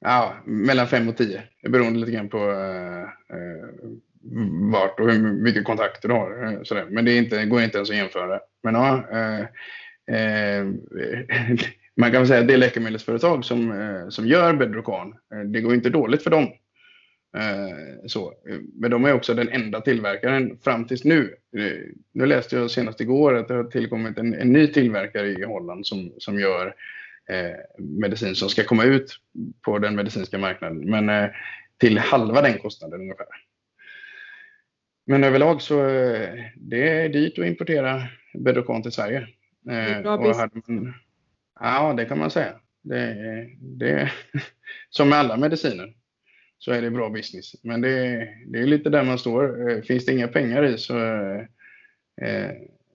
Ja, 0.00 0.34
mellan 0.44 0.86
5 0.86 1.08
och 1.08 1.16
10. 1.16 1.42
Det 1.62 1.68
beror 1.68 1.90
lite 1.90 2.12
grann 2.12 2.28
på 2.28 2.38
uh, 2.38 3.02
uh, 3.36 3.96
vart 4.72 5.00
och 5.00 5.12
hur 5.12 5.32
mycket 5.32 5.64
kontakter 5.64 6.08
du 6.08 6.14
har. 6.14 6.44
Eh, 6.44 6.62
sådär. 6.62 6.86
Men 6.90 7.04
det, 7.04 7.12
är 7.12 7.18
inte, 7.18 7.44
går 7.44 7.62
inte 7.62 7.78
ens 7.78 7.90
att 7.90 7.96
jämföra. 7.96 8.40
Men 8.62 8.74
ja, 8.74 9.04
eh, 9.12 9.40
eh, 10.16 10.64
man 11.96 12.10
kan 12.10 12.20
väl 12.20 12.26
säga 12.26 12.40
att 12.40 12.48
det 12.48 12.56
läkemedelsföretag 12.56 13.44
som, 13.44 13.72
eh, 13.72 14.08
som 14.08 14.26
gör 14.26 14.54
Bedrocan, 14.54 15.14
eh, 15.34 15.40
det 15.40 15.60
går 15.60 15.74
inte 15.74 15.90
dåligt 15.90 16.22
för 16.22 16.30
dem. 16.30 16.48
Eh, 17.36 18.06
så. 18.06 18.34
Men 18.74 18.90
de 18.90 19.04
är 19.04 19.12
också 19.12 19.34
den 19.34 19.48
enda 19.48 19.80
tillverkaren 19.80 20.58
fram 20.64 20.84
tills 20.84 21.04
nu. 21.04 21.34
Eh, 21.56 21.92
nu 22.12 22.26
läste 22.26 22.56
jag 22.56 22.70
senast 22.70 23.00
igår 23.00 23.34
att 23.34 23.48
det 23.48 23.54
har 23.54 23.64
tillkommit 23.64 24.18
en, 24.18 24.34
en 24.34 24.52
ny 24.52 24.66
tillverkare 24.66 25.28
i 25.28 25.44
Holland 25.44 25.86
som, 25.86 26.12
som 26.18 26.40
gör 26.40 26.74
eh, 27.30 27.56
medicin 27.78 28.34
som 28.34 28.48
ska 28.48 28.64
komma 28.64 28.84
ut 28.84 29.16
på 29.62 29.78
den 29.78 29.94
medicinska 29.94 30.38
marknaden. 30.38 30.90
Men 30.90 31.30
till 31.78 31.98
halva 31.98 32.42
den 32.42 32.58
kostnaden 32.58 33.00
ungefär. 33.00 33.26
Men 35.10 35.24
överlag 35.24 35.62
så 35.62 35.88
eh, 35.88 36.44
det 36.56 36.88
är 36.88 37.08
dyrt 37.08 37.38
att 37.38 37.46
importera 37.46 38.02
Bedrocan 38.34 38.82
till 38.82 38.92
Sverige. 38.92 39.26
Det 39.60 40.00
bra 40.02 40.30
eh, 40.30 40.48
man, 40.66 40.94
ja, 41.60 41.94
det 41.96 42.04
kan 42.04 42.18
man 42.18 42.30
säga. 42.30 42.52
Det, 42.82 43.16
det, 43.60 44.12
som 44.90 45.08
med 45.08 45.18
alla 45.18 45.36
mediciner 45.36 45.94
så 46.58 46.72
är 46.72 46.82
det 46.82 46.90
bra 46.90 47.10
business. 47.10 47.64
Men 47.64 47.80
det, 47.80 48.28
det 48.46 48.58
är 48.58 48.66
lite 48.66 48.90
där 48.90 49.04
man 49.04 49.18
står. 49.18 49.70
Eh, 49.70 49.82
finns 49.82 50.06
det 50.06 50.12
inga 50.12 50.28
pengar 50.28 50.64
i 50.64 50.78
så, 50.78 50.94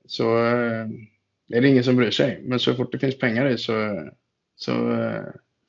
så 0.05 0.37
är 1.53 1.61
det 1.61 1.67
ingen 1.67 1.83
som 1.83 1.95
bryr 1.95 2.11
sig. 2.11 2.39
Men 2.43 2.59
så 2.59 2.75
fort 2.75 2.91
det 2.91 2.99
finns 2.99 3.19
pengar 3.19 3.49
i 3.49 3.57
så, 3.57 4.09
så, 4.55 4.99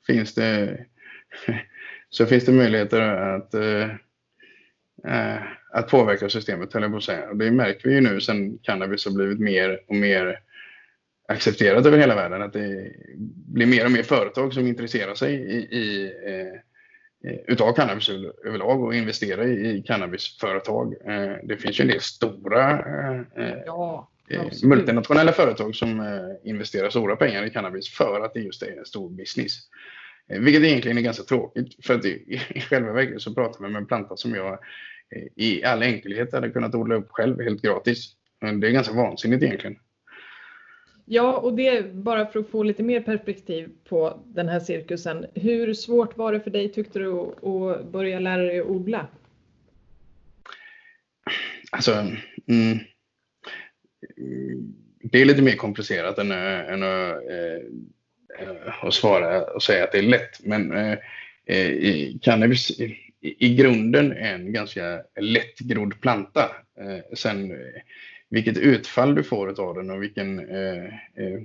finns, 0.07 0.35
det, 0.35 0.79
så 2.09 2.25
finns 2.25 2.45
det 2.45 2.51
möjligheter 2.51 3.01
att 3.01 3.55
att 5.77 5.89
påverka 5.89 6.29
systemet, 6.29 6.73
höll 6.73 6.81
jag 6.81 6.91
på 6.91 6.97
att 6.97 7.03
säga. 7.03 7.29
Och 7.29 7.37
det 7.37 7.51
märker 7.51 7.89
vi 7.89 7.95
ju 7.95 8.01
nu 8.01 8.21
sen 8.21 8.57
cannabis 8.57 9.05
har 9.05 9.11
blivit 9.11 9.39
mer 9.39 9.79
och 9.87 9.95
mer 9.95 10.39
accepterat 11.27 11.85
över 11.85 11.97
hela 11.97 12.15
världen. 12.15 12.41
Att 12.41 12.53
det 12.53 12.91
blir 13.47 13.65
mer 13.65 13.85
och 13.85 13.91
mer 13.91 14.03
företag 14.03 14.53
som 14.53 14.67
intresserar 14.67 15.15
sig 15.15 15.33
i, 15.33 15.57
i 15.57 16.11
eh, 16.25 16.59
utav 17.47 17.73
cannabis 17.73 18.09
överlag 18.45 18.83
och 18.83 18.95
investerar 18.95 19.47
i, 19.47 19.77
i 19.77 19.81
cannabisföretag. 19.81 20.93
Eh, 21.05 21.35
det 21.43 21.57
finns 21.57 21.79
ju 21.79 21.81
en 21.81 21.87
del 21.87 22.01
stora 22.01 22.71
eh, 23.37 23.57
ja, 23.65 24.09
eh, 24.29 24.43
multinationella 24.63 25.31
företag 25.31 25.75
som 25.75 25.99
eh, 25.99 26.49
investerar 26.49 26.89
stora 26.89 27.15
pengar 27.15 27.45
i 27.45 27.49
cannabis 27.49 27.89
för 27.89 28.21
att 28.25 28.33
det 28.33 28.39
just 28.39 28.63
är 28.63 28.77
en 28.77 28.85
stor 28.85 29.09
business. 29.09 29.53
Eh, 30.29 30.39
vilket 30.39 30.63
egentligen 30.63 30.97
är 30.97 31.01
ganska 31.01 31.23
tråkigt 31.23 31.85
för 31.85 31.95
att 31.95 32.05
i, 32.05 32.41
i 32.49 32.61
själva 32.61 32.93
verket 32.93 33.21
så 33.21 33.33
pratar 33.33 33.61
man 33.61 33.71
med 33.71 33.79
en 33.79 33.87
planta 33.87 34.17
som 34.17 34.35
jag 34.35 34.53
eh, 34.53 34.59
i 35.35 35.63
all 35.63 35.83
enkelhet 35.83 36.33
hade 36.33 36.49
kunnat 36.49 36.75
odla 36.75 36.95
upp 36.95 37.07
själv 37.09 37.41
helt 37.41 37.61
gratis. 37.61 38.13
Men 38.41 38.59
det 38.59 38.67
är 38.67 38.71
ganska 38.71 38.93
vansinnigt 38.93 39.43
egentligen. 39.43 39.79
Ja, 41.05 41.37
och 41.37 41.53
det 41.53 41.93
bara 41.93 42.25
för 42.25 42.39
att 42.39 42.49
få 42.49 42.63
lite 42.63 42.83
mer 42.83 43.01
perspektiv 43.01 43.69
på 43.89 44.19
den 44.25 44.49
här 44.49 44.59
cirkusen. 44.59 45.25
Hur 45.33 45.73
svårt 45.73 46.17
var 46.17 46.33
det 46.33 46.39
för 46.39 46.51
dig 46.51 46.69
tyckte 46.69 46.99
du 46.99 47.11
att 47.11 47.91
börja 47.91 48.19
lära 48.19 48.41
dig 48.41 48.59
att 48.59 48.67
odla? 48.67 49.07
Alltså, 51.71 51.91
mm, 52.47 52.77
det 55.03 55.21
är 55.21 55.25
lite 55.25 55.41
mer 55.41 55.55
komplicerat 55.55 56.17
än, 56.17 56.31
än 56.31 56.83
att 56.83 57.15
eh, 57.15 57.67
Eh, 58.39 58.85
och 58.85 58.93
svara 58.93 59.43
och 59.43 59.63
säga 59.63 59.83
att 59.83 59.91
det 59.91 59.97
är 59.97 60.01
lätt. 60.01 60.39
Men 60.43 60.71
eh 61.45 62.09
cannabis 62.21 62.71
i, 63.37 63.55
grunden 63.55 64.11
en 64.11 64.53
ganska 64.53 65.01
lättgrodd 65.19 66.01
planta. 66.01 66.51
Eh, 66.79 67.15
sen 67.17 67.51
eh, 67.51 67.81
vilket 68.29 68.57
utfall 68.57 69.15
du 69.15 69.23
får 69.23 69.61
av 69.61 69.75
den 69.75 69.89
och 69.89 70.03
vilken, 70.03 70.39
eh, 70.39 70.85
eh, 70.85 71.41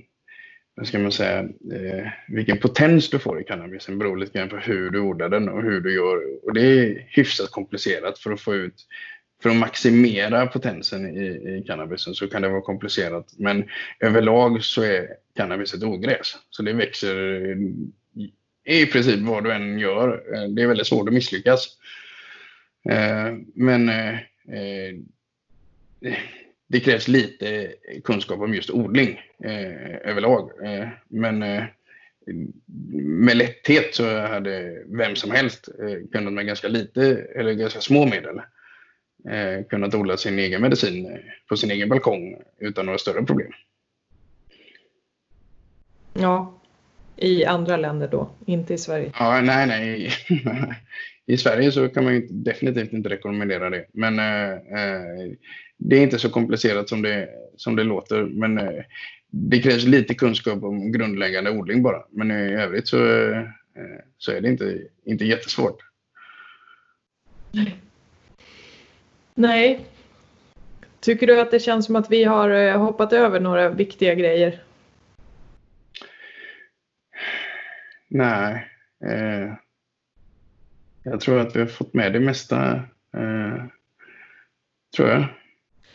vad 0.74 0.86
ska 0.86 0.98
man 0.98 1.12
säga, 1.12 1.38
eh, 1.74 2.08
vilken 2.28 2.58
potens 2.58 3.10
du 3.10 3.18
får 3.18 3.40
i 3.40 3.44
cannabisen 3.44 3.98
beror 3.98 4.16
lite 4.16 4.38
grann 4.38 4.48
på 4.48 4.56
hur 4.56 4.90
du 4.90 5.00
odlar 5.00 5.28
den 5.28 5.48
och 5.48 5.62
hur 5.62 5.80
du 5.80 5.94
gör. 5.94 6.44
Och 6.44 6.54
det 6.54 6.60
är 6.60 7.06
hyfsat 7.08 7.50
komplicerat 7.50 8.18
för 8.18 8.32
att 8.32 8.40
få 8.40 8.54
ut 8.54 8.86
för 9.42 9.50
att 9.50 9.56
maximera 9.56 10.46
potensen 10.46 11.16
i, 11.16 11.26
i 11.26 11.64
cannabisen 11.66 12.14
så 12.14 12.28
kan 12.28 12.42
det 12.42 12.48
vara 12.48 12.60
komplicerat. 12.60 13.34
Men 13.38 13.64
överlag 14.00 14.64
så 14.64 14.82
är 14.82 15.08
cannabis 15.36 15.74
ett 15.74 15.82
ogräs. 15.82 16.36
Så 16.50 16.62
det 16.62 16.72
växer 16.72 17.56
i 18.64 18.86
princip 18.86 19.20
vad 19.20 19.44
du 19.44 19.52
än 19.52 19.78
gör. 19.78 20.34
Eh, 20.34 20.48
det 20.48 20.62
är 20.62 20.66
väldigt 20.66 20.86
svårt 20.86 21.08
att 21.08 21.14
misslyckas. 21.14 21.68
Eh, 22.90 23.34
men 23.54 23.88
eh, 23.88 24.18
det 26.66 26.80
krävs 26.80 27.08
lite 27.08 27.72
kunskap 28.04 28.40
om 28.40 28.54
just 28.54 28.70
odling 28.70 29.20
överlag. 30.04 30.50
Men 31.08 31.38
med 33.02 33.36
lätthet 33.36 33.94
så 33.94 34.20
hade 34.20 34.82
vem 34.86 35.16
som 35.16 35.30
helst 35.30 35.68
kunnat 36.12 36.32
med 36.32 36.46
ganska 36.46 36.68
lite 36.68 37.26
eller 37.34 37.52
ganska 37.52 37.80
små 37.80 38.06
medel 38.06 38.40
kunnat 39.68 39.94
odla 39.94 40.16
sin 40.16 40.38
egen 40.38 40.62
medicin 40.62 41.18
på 41.48 41.56
sin 41.56 41.70
egen 41.70 41.88
balkong 41.88 42.42
utan 42.58 42.86
några 42.86 42.98
större 42.98 43.22
problem. 43.22 43.52
Ja, 46.12 46.61
i 47.22 47.44
andra 47.44 47.76
länder 47.76 48.08
då, 48.08 48.30
inte 48.46 48.74
i 48.74 48.78
Sverige? 48.78 49.12
Ja, 49.18 49.40
nej, 49.40 49.66
nej. 49.66 50.12
I 51.26 51.36
Sverige 51.36 51.72
så 51.72 51.88
kan 51.88 52.04
man 52.04 52.14
ju 52.14 52.26
definitivt 52.30 52.92
inte 52.92 53.08
rekommendera 53.08 53.70
det. 53.70 53.84
Men 53.92 54.18
eh, 54.18 54.50
eh, 54.52 55.32
det 55.78 55.96
är 55.96 56.02
inte 56.02 56.18
så 56.18 56.30
komplicerat 56.30 56.88
som 56.88 57.02
det, 57.02 57.28
som 57.56 57.76
det 57.76 57.84
låter. 57.84 58.22
Men 58.22 58.58
eh, 58.58 58.84
det 59.30 59.62
krävs 59.62 59.84
lite 59.84 60.14
kunskap 60.14 60.62
om 60.62 60.92
grundläggande 60.92 61.50
odling 61.50 61.82
bara. 61.82 62.02
Men 62.10 62.30
i 62.30 62.54
övrigt 62.54 62.88
så, 62.88 63.30
eh, 63.30 63.42
så 64.18 64.32
är 64.32 64.40
det 64.40 64.48
inte, 64.48 64.78
inte 65.04 65.24
jättesvårt. 65.24 65.78
Nej. 67.52 67.76
Nej. 69.34 69.80
Tycker 71.00 71.26
du 71.26 71.40
att 71.40 71.50
det 71.50 71.60
känns 71.60 71.86
som 71.86 71.96
att 71.96 72.10
vi 72.10 72.24
har 72.24 72.50
eh, 72.50 72.78
hoppat 72.78 73.12
över 73.12 73.40
några 73.40 73.68
viktiga 73.68 74.14
grejer? 74.14 74.62
Nej. 78.14 78.68
Eh, 79.04 79.54
jag 81.02 81.20
tror 81.20 81.40
att 81.40 81.56
vi 81.56 81.60
har 81.60 81.66
fått 81.66 81.94
med 81.94 82.12
det 82.12 82.20
mesta. 82.20 82.74
Eh, 83.16 83.64
tror 84.96 85.08
jag. 85.08 85.24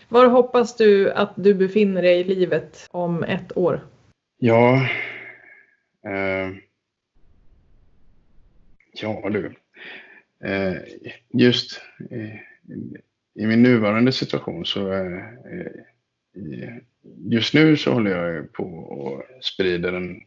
Var 0.10 0.28
hoppas 0.28 0.78
du 0.78 1.12
att 1.12 1.34
du 1.36 1.54
befinner 1.54 2.02
dig 2.02 2.20
i 2.20 2.24
livet 2.24 2.88
om 2.92 3.24
ett 3.24 3.58
år? 3.58 3.82
Ja, 4.38 4.90
eh, 6.06 6.56
ja 8.94 9.30
du. 9.30 9.56
Eh, 10.44 10.78
just 11.34 11.82
eh, 12.12 12.36
i 13.36 13.48
min 13.48 13.64
nuvarande 13.64 14.12
situation 14.12 14.66
så 14.66 14.94
eh, 14.94 15.72
just 17.30 17.54
nu 17.54 17.78
så 17.78 17.94
håller 17.94 18.12
jag 18.12 18.54
på 18.54 18.64
och 18.64 19.24
sprider 19.42 19.94
en 19.94 20.22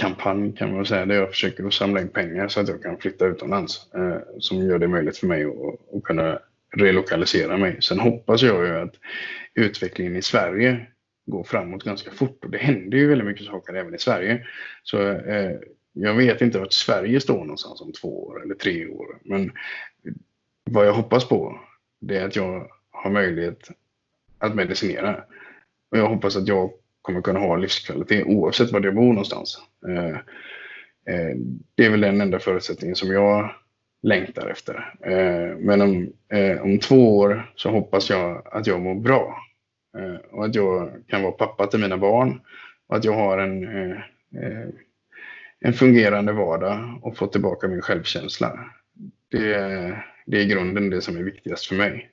kampanj 0.00 0.52
kan 0.52 0.74
man 0.74 0.86
säga, 0.86 1.06
där 1.06 1.14
jag 1.14 1.30
försöker 1.30 1.66
att 1.66 1.74
samla 1.74 2.00
in 2.00 2.08
pengar 2.08 2.48
så 2.48 2.60
att 2.60 2.68
jag 2.68 2.82
kan 2.82 2.98
flytta 2.98 3.26
utomlands. 3.26 3.94
Eh, 3.94 4.18
som 4.38 4.58
gör 4.58 4.78
det 4.78 4.88
möjligt 4.88 5.18
för 5.18 5.26
mig 5.26 5.44
att, 5.44 5.96
att 5.96 6.02
kunna 6.02 6.38
relokalisera 6.76 7.56
mig. 7.56 7.82
Sen 7.82 8.00
hoppas 8.00 8.42
jag 8.42 8.66
ju 8.66 8.76
att 8.76 8.94
utvecklingen 9.54 10.16
i 10.16 10.22
Sverige 10.22 10.86
går 11.26 11.44
framåt 11.44 11.84
ganska 11.84 12.10
fort 12.10 12.44
och 12.44 12.50
det 12.50 12.58
händer 12.58 12.98
ju 12.98 13.08
väldigt 13.08 13.26
mycket 13.26 13.46
saker 13.46 13.74
även 13.74 13.94
i 13.94 13.98
Sverige. 13.98 14.46
Så 14.82 15.08
eh, 15.08 15.56
jag 15.92 16.14
vet 16.14 16.40
inte 16.40 16.58
vart 16.58 16.72
Sverige 16.72 17.20
står 17.20 17.38
någonstans 17.38 17.80
om 17.80 17.92
två 17.92 18.26
år 18.26 18.42
eller 18.42 18.54
tre 18.54 18.86
år. 18.86 19.18
Men 19.24 19.52
vad 20.64 20.86
jag 20.86 20.92
hoppas 20.92 21.28
på 21.28 21.60
det 22.00 22.16
är 22.16 22.26
att 22.26 22.36
jag 22.36 22.70
har 22.90 23.10
möjlighet 23.10 23.70
att 24.38 24.54
medicinera. 24.54 25.24
Och 25.90 25.98
jag 25.98 26.08
hoppas 26.08 26.36
att 26.36 26.48
jag 26.48 26.70
kommer 27.02 27.22
kunna 27.22 27.40
ha 27.40 27.56
livskvalitet 27.56 28.26
oavsett 28.26 28.72
var 28.72 28.80
jag 28.80 28.94
bor 28.94 29.12
någonstans. 29.12 29.62
Eh, 29.88 30.16
eh, 31.14 31.36
det 31.74 31.84
är 31.84 31.90
väl 31.90 32.00
den 32.00 32.20
enda 32.20 32.38
förutsättningen 32.38 32.96
som 32.96 33.10
jag 33.10 33.54
längtar 34.02 34.46
efter. 34.46 34.94
Eh, 35.00 35.56
men 35.58 35.80
om, 35.80 36.12
om 36.60 36.78
två 36.78 37.18
år 37.18 37.52
så 37.56 37.70
hoppas 37.70 38.10
jag 38.10 38.42
att 38.52 38.66
jag 38.66 38.80
mår 38.80 38.94
bra 38.94 39.36
och 40.30 40.44
att 40.44 40.54
jag 40.54 40.90
kan 41.06 41.22
vara 41.22 41.32
pappa 41.32 41.66
till 41.66 41.80
mina 41.80 41.98
barn 41.98 42.40
och 42.86 42.96
att 42.96 43.04
jag 43.04 43.12
har 43.12 43.38
en, 43.38 43.68
en 45.60 45.72
fungerande 45.72 46.32
vardag 46.32 47.00
och 47.02 47.16
får 47.16 47.26
tillbaka 47.26 47.68
min 47.68 47.82
självkänsla. 47.82 48.58
Det, 49.28 49.46
det 50.26 50.40
är 50.40 50.44
grunden 50.44 50.90
det 50.90 51.00
som 51.00 51.16
är 51.16 51.22
viktigast 51.22 51.66
för 51.66 51.74
mig. 51.74 52.10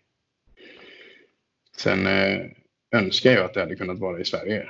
Sen 1.77 2.07
önskar 2.91 3.31
jag 3.31 3.45
att 3.45 3.53
det 3.53 3.59
hade 3.59 3.75
kunnat 3.75 3.99
vara 3.99 4.19
i 4.19 4.25
Sverige 4.25 4.69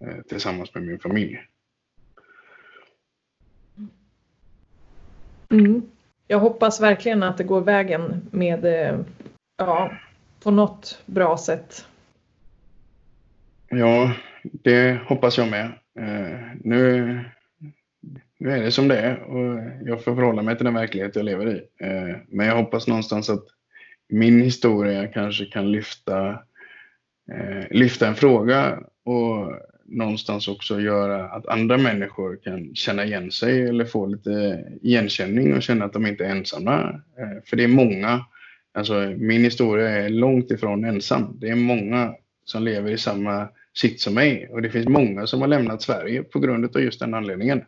eh, 0.00 0.22
tillsammans 0.28 0.74
med 0.74 0.82
min 0.82 0.98
familj. 0.98 1.40
Mm. 5.50 5.82
Jag 6.28 6.38
hoppas 6.38 6.80
verkligen 6.80 7.22
att 7.22 7.38
det 7.38 7.44
går 7.44 7.60
vägen 7.60 8.28
med, 8.30 8.64
eh, 8.64 9.00
ja, 9.56 9.92
på 10.42 10.50
något 10.50 11.02
bra 11.06 11.38
sätt. 11.38 11.86
Ja, 13.68 14.14
det 14.42 15.00
hoppas 15.06 15.38
jag 15.38 15.50
med. 15.50 15.64
Eh, 15.98 16.40
nu, 16.60 17.20
nu 18.38 18.50
är 18.50 18.62
det 18.62 18.72
som 18.72 18.88
det 18.88 18.98
är 18.98 19.22
och 19.22 19.60
jag 19.84 20.04
får 20.04 20.14
förhålla 20.14 20.42
mig 20.42 20.56
till 20.56 20.64
den 20.64 20.74
verklighet 20.74 21.16
jag 21.16 21.24
lever 21.24 21.56
i. 21.56 21.66
Men 22.28 22.46
jag 22.46 22.56
hoppas 22.56 22.86
någonstans 22.86 23.30
att 23.30 23.44
min 24.08 24.42
historia 24.42 25.06
kanske 25.06 25.44
kan 25.44 25.72
lyfta 25.72 26.38
eh, 27.32 27.64
lyfta 27.70 28.08
en 28.08 28.14
fråga 28.14 28.78
och 29.04 29.52
någonstans 29.92 30.48
också 30.48 30.80
göra 30.80 31.24
att 31.24 31.46
andra 31.46 31.78
människor 31.78 32.36
kan 32.36 32.74
känna 32.74 33.04
igen 33.04 33.30
sig 33.30 33.62
eller 33.62 33.84
få 33.84 34.06
lite 34.06 34.64
igenkänning 34.82 35.54
och 35.54 35.62
känna 35.62 35.84
att 35.84 35.92
de 35.92 36.06
inte 36.06 36.24
är 36.24 36.30
ensamma. 36.30 37.00
Eh, 37.18 37.42
för 37.44 37.56
det 37.56 37.64
är 37.64 37.68
många, 37.68 38.24
alltså 38.74 38.94
min 39.18 39.44
historia 39.44 39.88
är 39.88 40.08
långt 40.08 40.50
ifrån 40.50 40.84
ensam. 40.84 41.36
Det 41.40 41.48
är 41.48 41.54
många 41.54 42.14
som 42.44 42.62
lever 42.62 42.90
i 42.90 42.98
samma 42.98 43.48
sitt 43.74 44.00
som 44.00 44.14
mig 44.14 44.48
och 44.50 44.62
det 44.62 44.70
finns 44.70 44.88
många 44.88 45.26
som 45.26 45.40
har 45.40 45.48
lämnat 45.48 45.82
Sverige 45.82 46.22
på 46.22 46.38
grund 46.38 46.76
av 46.76 46.82
just 46.82 47.00
den 47.00 47.14
anledningen. 47.14 47.64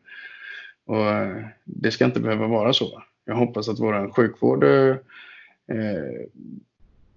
Och 0.86 1.10
eh, 1.10 1.44
det 1.64 1.90
ska 1.90 2.04
inte 2.04 2.20
behöva 2.20 2.46
vara 2.46 2.72
så. 2.72 3.02
Jag 3.24 3.34
hoppas 3.34 3.68
att 3.68 3.80
vår 3.80 4.12
sjukvård 4.12 4.64
eh, 4.64 4.96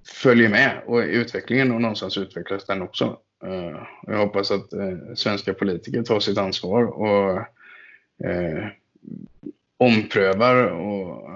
följer 0.08 0.50
med 0.50 0.82
och 0.86 1.00
utvecklingen 1.00 1.72
och 1.72 1.82
någonstans 1.82 2.18
utvecklas 2.18 2.66
den 2.66 2.82
också. 2.82 3.18
Uh, 3.46 3.78
jag 4.02 4.18
hoppas 4.18 4.52
att 4.52 4.74
uh, 4.74 5.14
svenska 5.16 5.54
politiker 5.54 6.04
tar 6.04 6.20
sitt 6.20 6.38
ansvar 6.38 6.84
och 6.84 7.38
uh, 8.26 8.68
omprövar 9.78 10.64
och 10.64 11.30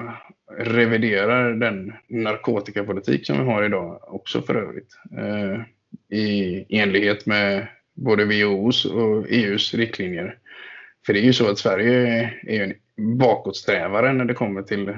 reviderar 0.57 1.53
den 1.53 1.93
narkotikapolitik 2.07 3.25
som 3.25 3.37
vi 3.37 3.45
har 3.45 3.63
idag 3.63 4.13
också 4.13 4.41
för 4.41 4.55
övrigt. 4.55 4.97
I 6.09 6.65
enlighet 6.79 7.25
med 7.25 7.67
både 7.93 8.25
WHOs 8.25 8.85
och 8.85 9.25
EUs 9.29 9.73
riktlinjer. 9.73 10.37
För 11.05 11.13
det 11.13 11.19
är 11.19 11.23
ju 11.23 11.33
så 11.33 11.49
att 11.49 11.59
Sverige 11.59 12.33
är 12.47 12.63
en 12.63 12.73
bakåtsträvare 13.17 14.13
när 14.13 14.25
det 14.25 14.33
kommer 14.33 14.61
till 14.61 14.93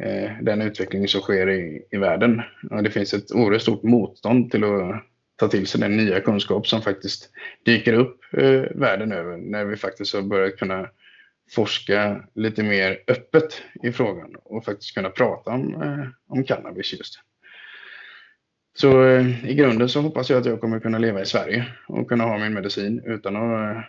Eh, 0.00 0.30
den 0.42 0.62
utveckling 0.62 1.08
som 1.08 1.20
sker 1.20 1.50
i, 1.50 1.86
i 1.90 1.96
världen. 1.96 2.42
Och 2.70 2.82
det 2.82 2.90
finns 2.90 3.14
ett 3.14 3.32
oerhört 3.32 3.62
stort 3.62 3.82
motstånd 3.82 4.50
till 4.50 4.64
att 4.64 5.04
ta 5.36 5.48
till 5.48 5.66
sig 5.66 5.80
den 5.80 5.96
nya 5.96 6.20
kunskap 6.20 6.66
som 6.66 6.82
faktiskt 6.82 7.30
dyker 7.64 7.92
upp 7.92 8.20
eh, 8.32 8.62
världen 8.74 9.12
över 9.12 9.36
när 9.36 9.64
vi 9.64 9.76
faktiskt 9.76 10.14
har 10.14 10.22
börjat 10.22 10.56
kunna 10.56 10.88
forska 11.50 12.24
lite 12.34 12.62
mer 12.62 12.98
öppet 13.06 13.62
i 13.82 13.92
frågan 13.92 14.36
och 14.44 14.64
faktiskt 14.64 14.94
kunna 14.94 15.10
prata 15.10 15.50
om, 15.50 15.82
eh, 15.82 16.06
om 16.28 16.44
cannabis 16.44 16.92
just. 16.92 17.20
Så 18.74 19.04
eh, 19.04 19.50
i 19.50 19.54
grunden 19.54 19.88
så 19.88 20.00
hoppas 20.00 20.30
jag 20.30 20.40
att 20.40 20.46
jag 20.46 20.60
kommer 20.60 20.80
kunna 20.80 20.98
leva 20.98 21.22
i 21.22 21.26
Sverige 21.26 21.66
och 21.88 22.08
kunna 22.08 22.24
ha 22.24 22.38
min 22.38 22.54
medicin 22.54 23.02
utan 23.06 23.36
att 23.36 23.76
eh, 23.76 23.82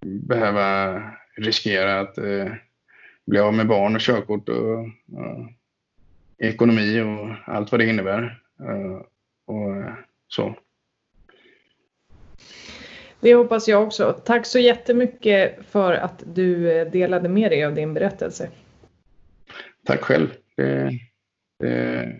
behöva 0.00 1.02
riskera 1.36 2.00
att 2.00 2.18
eh, 2.18 2.52
bli 3.28 3.38
av 3.38 3.54
med 3.54 3.66
barn 3.66 3.94
och 3.94 4.00
körkort 4.00 4.48
och, 4.48 4.78
och 4.78 5.52
ekonomi 6.38 7.00
och 7.00 7.54
allt 7.54 7.72
vad 7.72 7.80
det 7.80 7.86
innebär. 7.86 8.42
Uh, 8.60 9.02
och 9.46 9.84
så. 10.28 10.54
Det 13.20 13.34
hoppas 13.34 13.68
jag 13.68 13.82
också. 13.82 14.20
Tack 14.24 14.46
så 14.46 14.58
jättemycket 14.58 15.66
för 15.66 15.92
att 15.92 16.22
du 16.34 16.72
eh, 16.72 16.90
delade 16.90 17.28
med 17.28 17.50
dig 17.50 17.64
av 17.64 17.74
din 17.74 17.94
berättelse. 17.94 18.50
Tack 19.84 20.00
själv. 20.00 20.28
Det, 20.56 20.90
det, 21.58 22.16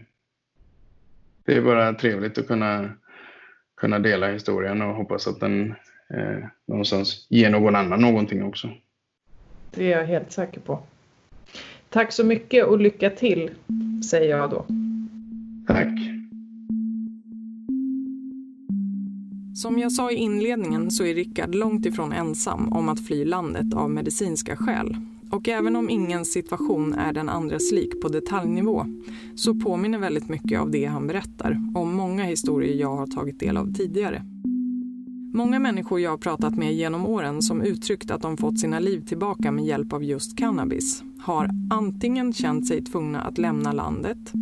det 1.45 1.57
är 1.57 1.63
bara 1.63 1.95
trevligt 1.95 2.39
att 2.39 2.47
kunna 2.47 2.91
kunna 3.77 3.99
dela 3.99 4.29
historien 4.29 4.83
och 4.83 4.95
hoppas 4.95 5.29
att 5.29 5.41
den 5.41 5.75
eh, 6.15 6.39
någonstans 6.67 7.27
ger 7.31 7.51
någon 7.51 7.77
annan 7.77 8.01
någonting 8.01 8.45
också. 8.45 8.71
Det 9.71 9.93
är 9.93 9.99
jag 9.99 10.07
helt 10.07 10.33
säker 10.33 10.61
på. 10.61 10.83
Tack 11.91 12.13
så 12.13 12.25
mycket 12.25 12.67
och 12.67 12.81
lycka 12.81 13.11
till, 13.11 13.51
säger 14.11 14.37
jag 14.37 14.51
då. 14.51 14.67
Tack. 15.67 15.99
Som 19.55 19.79
jag 19.79 19.93
sa 19.93 20.11
i 20.11 20.15
inledningen 20.15 20.91
så 20.91 21.05
är 21.05 21.15
Rickard 21.15 21.55
långt 21.55 21.87
ifrån 21.87 22.13
ensam 22.13 22.73
om 22.73 22.89
att 22.89 23.07
fly 23.07 23.25
landet 23.25 23.75
av 23.75 23.91
medicinska 23.91 24.57
skäl. 24.57 24.97
Och 25.31 25.49
även 25.49 25.77
om 25.77 25.91
ingens 25.91 26.33
situation 26.33 26.95
är 26.95 27.13
den 27.13 27.29
andres 27.29 27.73
lik 27.73 28.01
på 28.01 28.09
detaljnivå 28.09 28.87
så 29.37 29.55
påminner 29.55 29.99
väldigt 29.99 30.29
mycket 30.29 30.61
av 30.61 30.71
det 30.71 30.85
han 30.85 31.07
berättar 31.07 31.59
om 31.75 31.95
många 31.95 32.25
historier 32.25 32.75
jag 32.75 32.97
har 32.97 33.07
tagit 33.07 33.41
del 33.41 33.57
av 33.57 33.73
tidigare. 33.73 34.23
Många 35.35 35.59
människor 35.59 36.01
jag 36.01 36.11
har 36.11 36.19
pratat 36.19 36.57
med 36.57 36.75
genom 36.75 37.07
åren 37.07 37.43
som 37.43 37.63
uttryckt 37.63 38.11
att 38.11 38.23
de 38.23 38.37
fått 38.37 38.59
sina 38.61 38.79
liv 38.79 39.01
tillbaka 39.01 39.53
med 39.53 39.65
hjälp 39.65 39.93
av 39.93 40.05
just 40.05 40.39
cannabis 40.39 41.05
har 41.21 41.51
antingen 41.71 42.33
känt 42.33 42.67
sig 42.67 42.85
tvungna 42.85 43.21
att 43.21 43.39
lämna 43.39 43.73
landet 43.73 44.33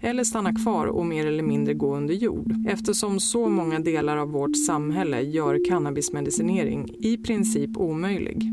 eller 0.00 0.24
stanna 0.24 0.54
kvar 0.54 0.86
och 0.86 1.06
mer 1.06 1.26
eller 1.26 1.42
mindre 1.42 1.74
gå 1.74 1.96
under 1.96 2.14
jord 2.14 2.54
eftersom 2.66 3.20
så 3.20 3.48
många 3.48 3.78
delar 3.78 4.16
av 4.16 4.28
vårt 4.28 4.56
samhälle 4.66 5.20
gör 5.20 5.64
cannabismedicinering 5.68 6.88
i 6.98 7.16
princip 7.16 7.76
omöjlig. 7.76 8.50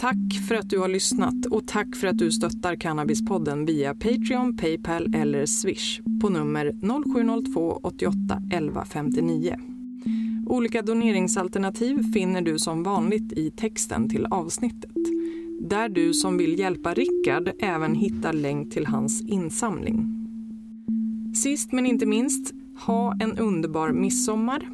Tack 0.00 0.46
för 0.48 0.54
att 0.54 0.70
du 0.70 0.78
har 0.78 0.88
lyssnat 0.88 1.46
och 1.50 1.66
tack 1.66 1.96
för 1.96 2.06
att 2.06 2.18
du 2.18 2.32
stöttar 2.32 2.76
Cannabispodden 2.76 3.66
via 3.66 3.94
Patreon, 3.94 4.56
Paypal 4.56 5.14
eller 5.14 5.46
Swish 5.46 6.00
på 6.20 6.28
nummer 6.28 6.72
0702 7.14 7.80
88 7.82 8.42
11 8.50 8.84
59. 8.84 9.77
Olika 10.48 10.82
doneringsalternativ 10.82 12.12
finner 12.12 12.42
du 12.42 12.58
som 12.58 12.82
vanligt 12.82 13.32
i 13.32 13.50
texten 13.50 14.08
till 14.08 14.26
avsnittet 14.26 14.96
där 15.60 15.88
du 15.88 16.14
som 16.14 16.38
vill 16.38 16.58
hjälpa 16.58 16.94
Rickard 16.94 17.50
även 17.58 17.94
hittar 17.94 18.32
länk 18.32 18.72
till 18.72 18.86
hans 18.86 19.22
insamling. 19.22 20.06
Sist 21.34 21.72
men 21.72 21.86
inte 21.86 22.06
minst, 22.06 22.54
ha 22.86 23.16
en 23.20 23.38
underbar 23.38 23.92
midsommar 23.92 24.68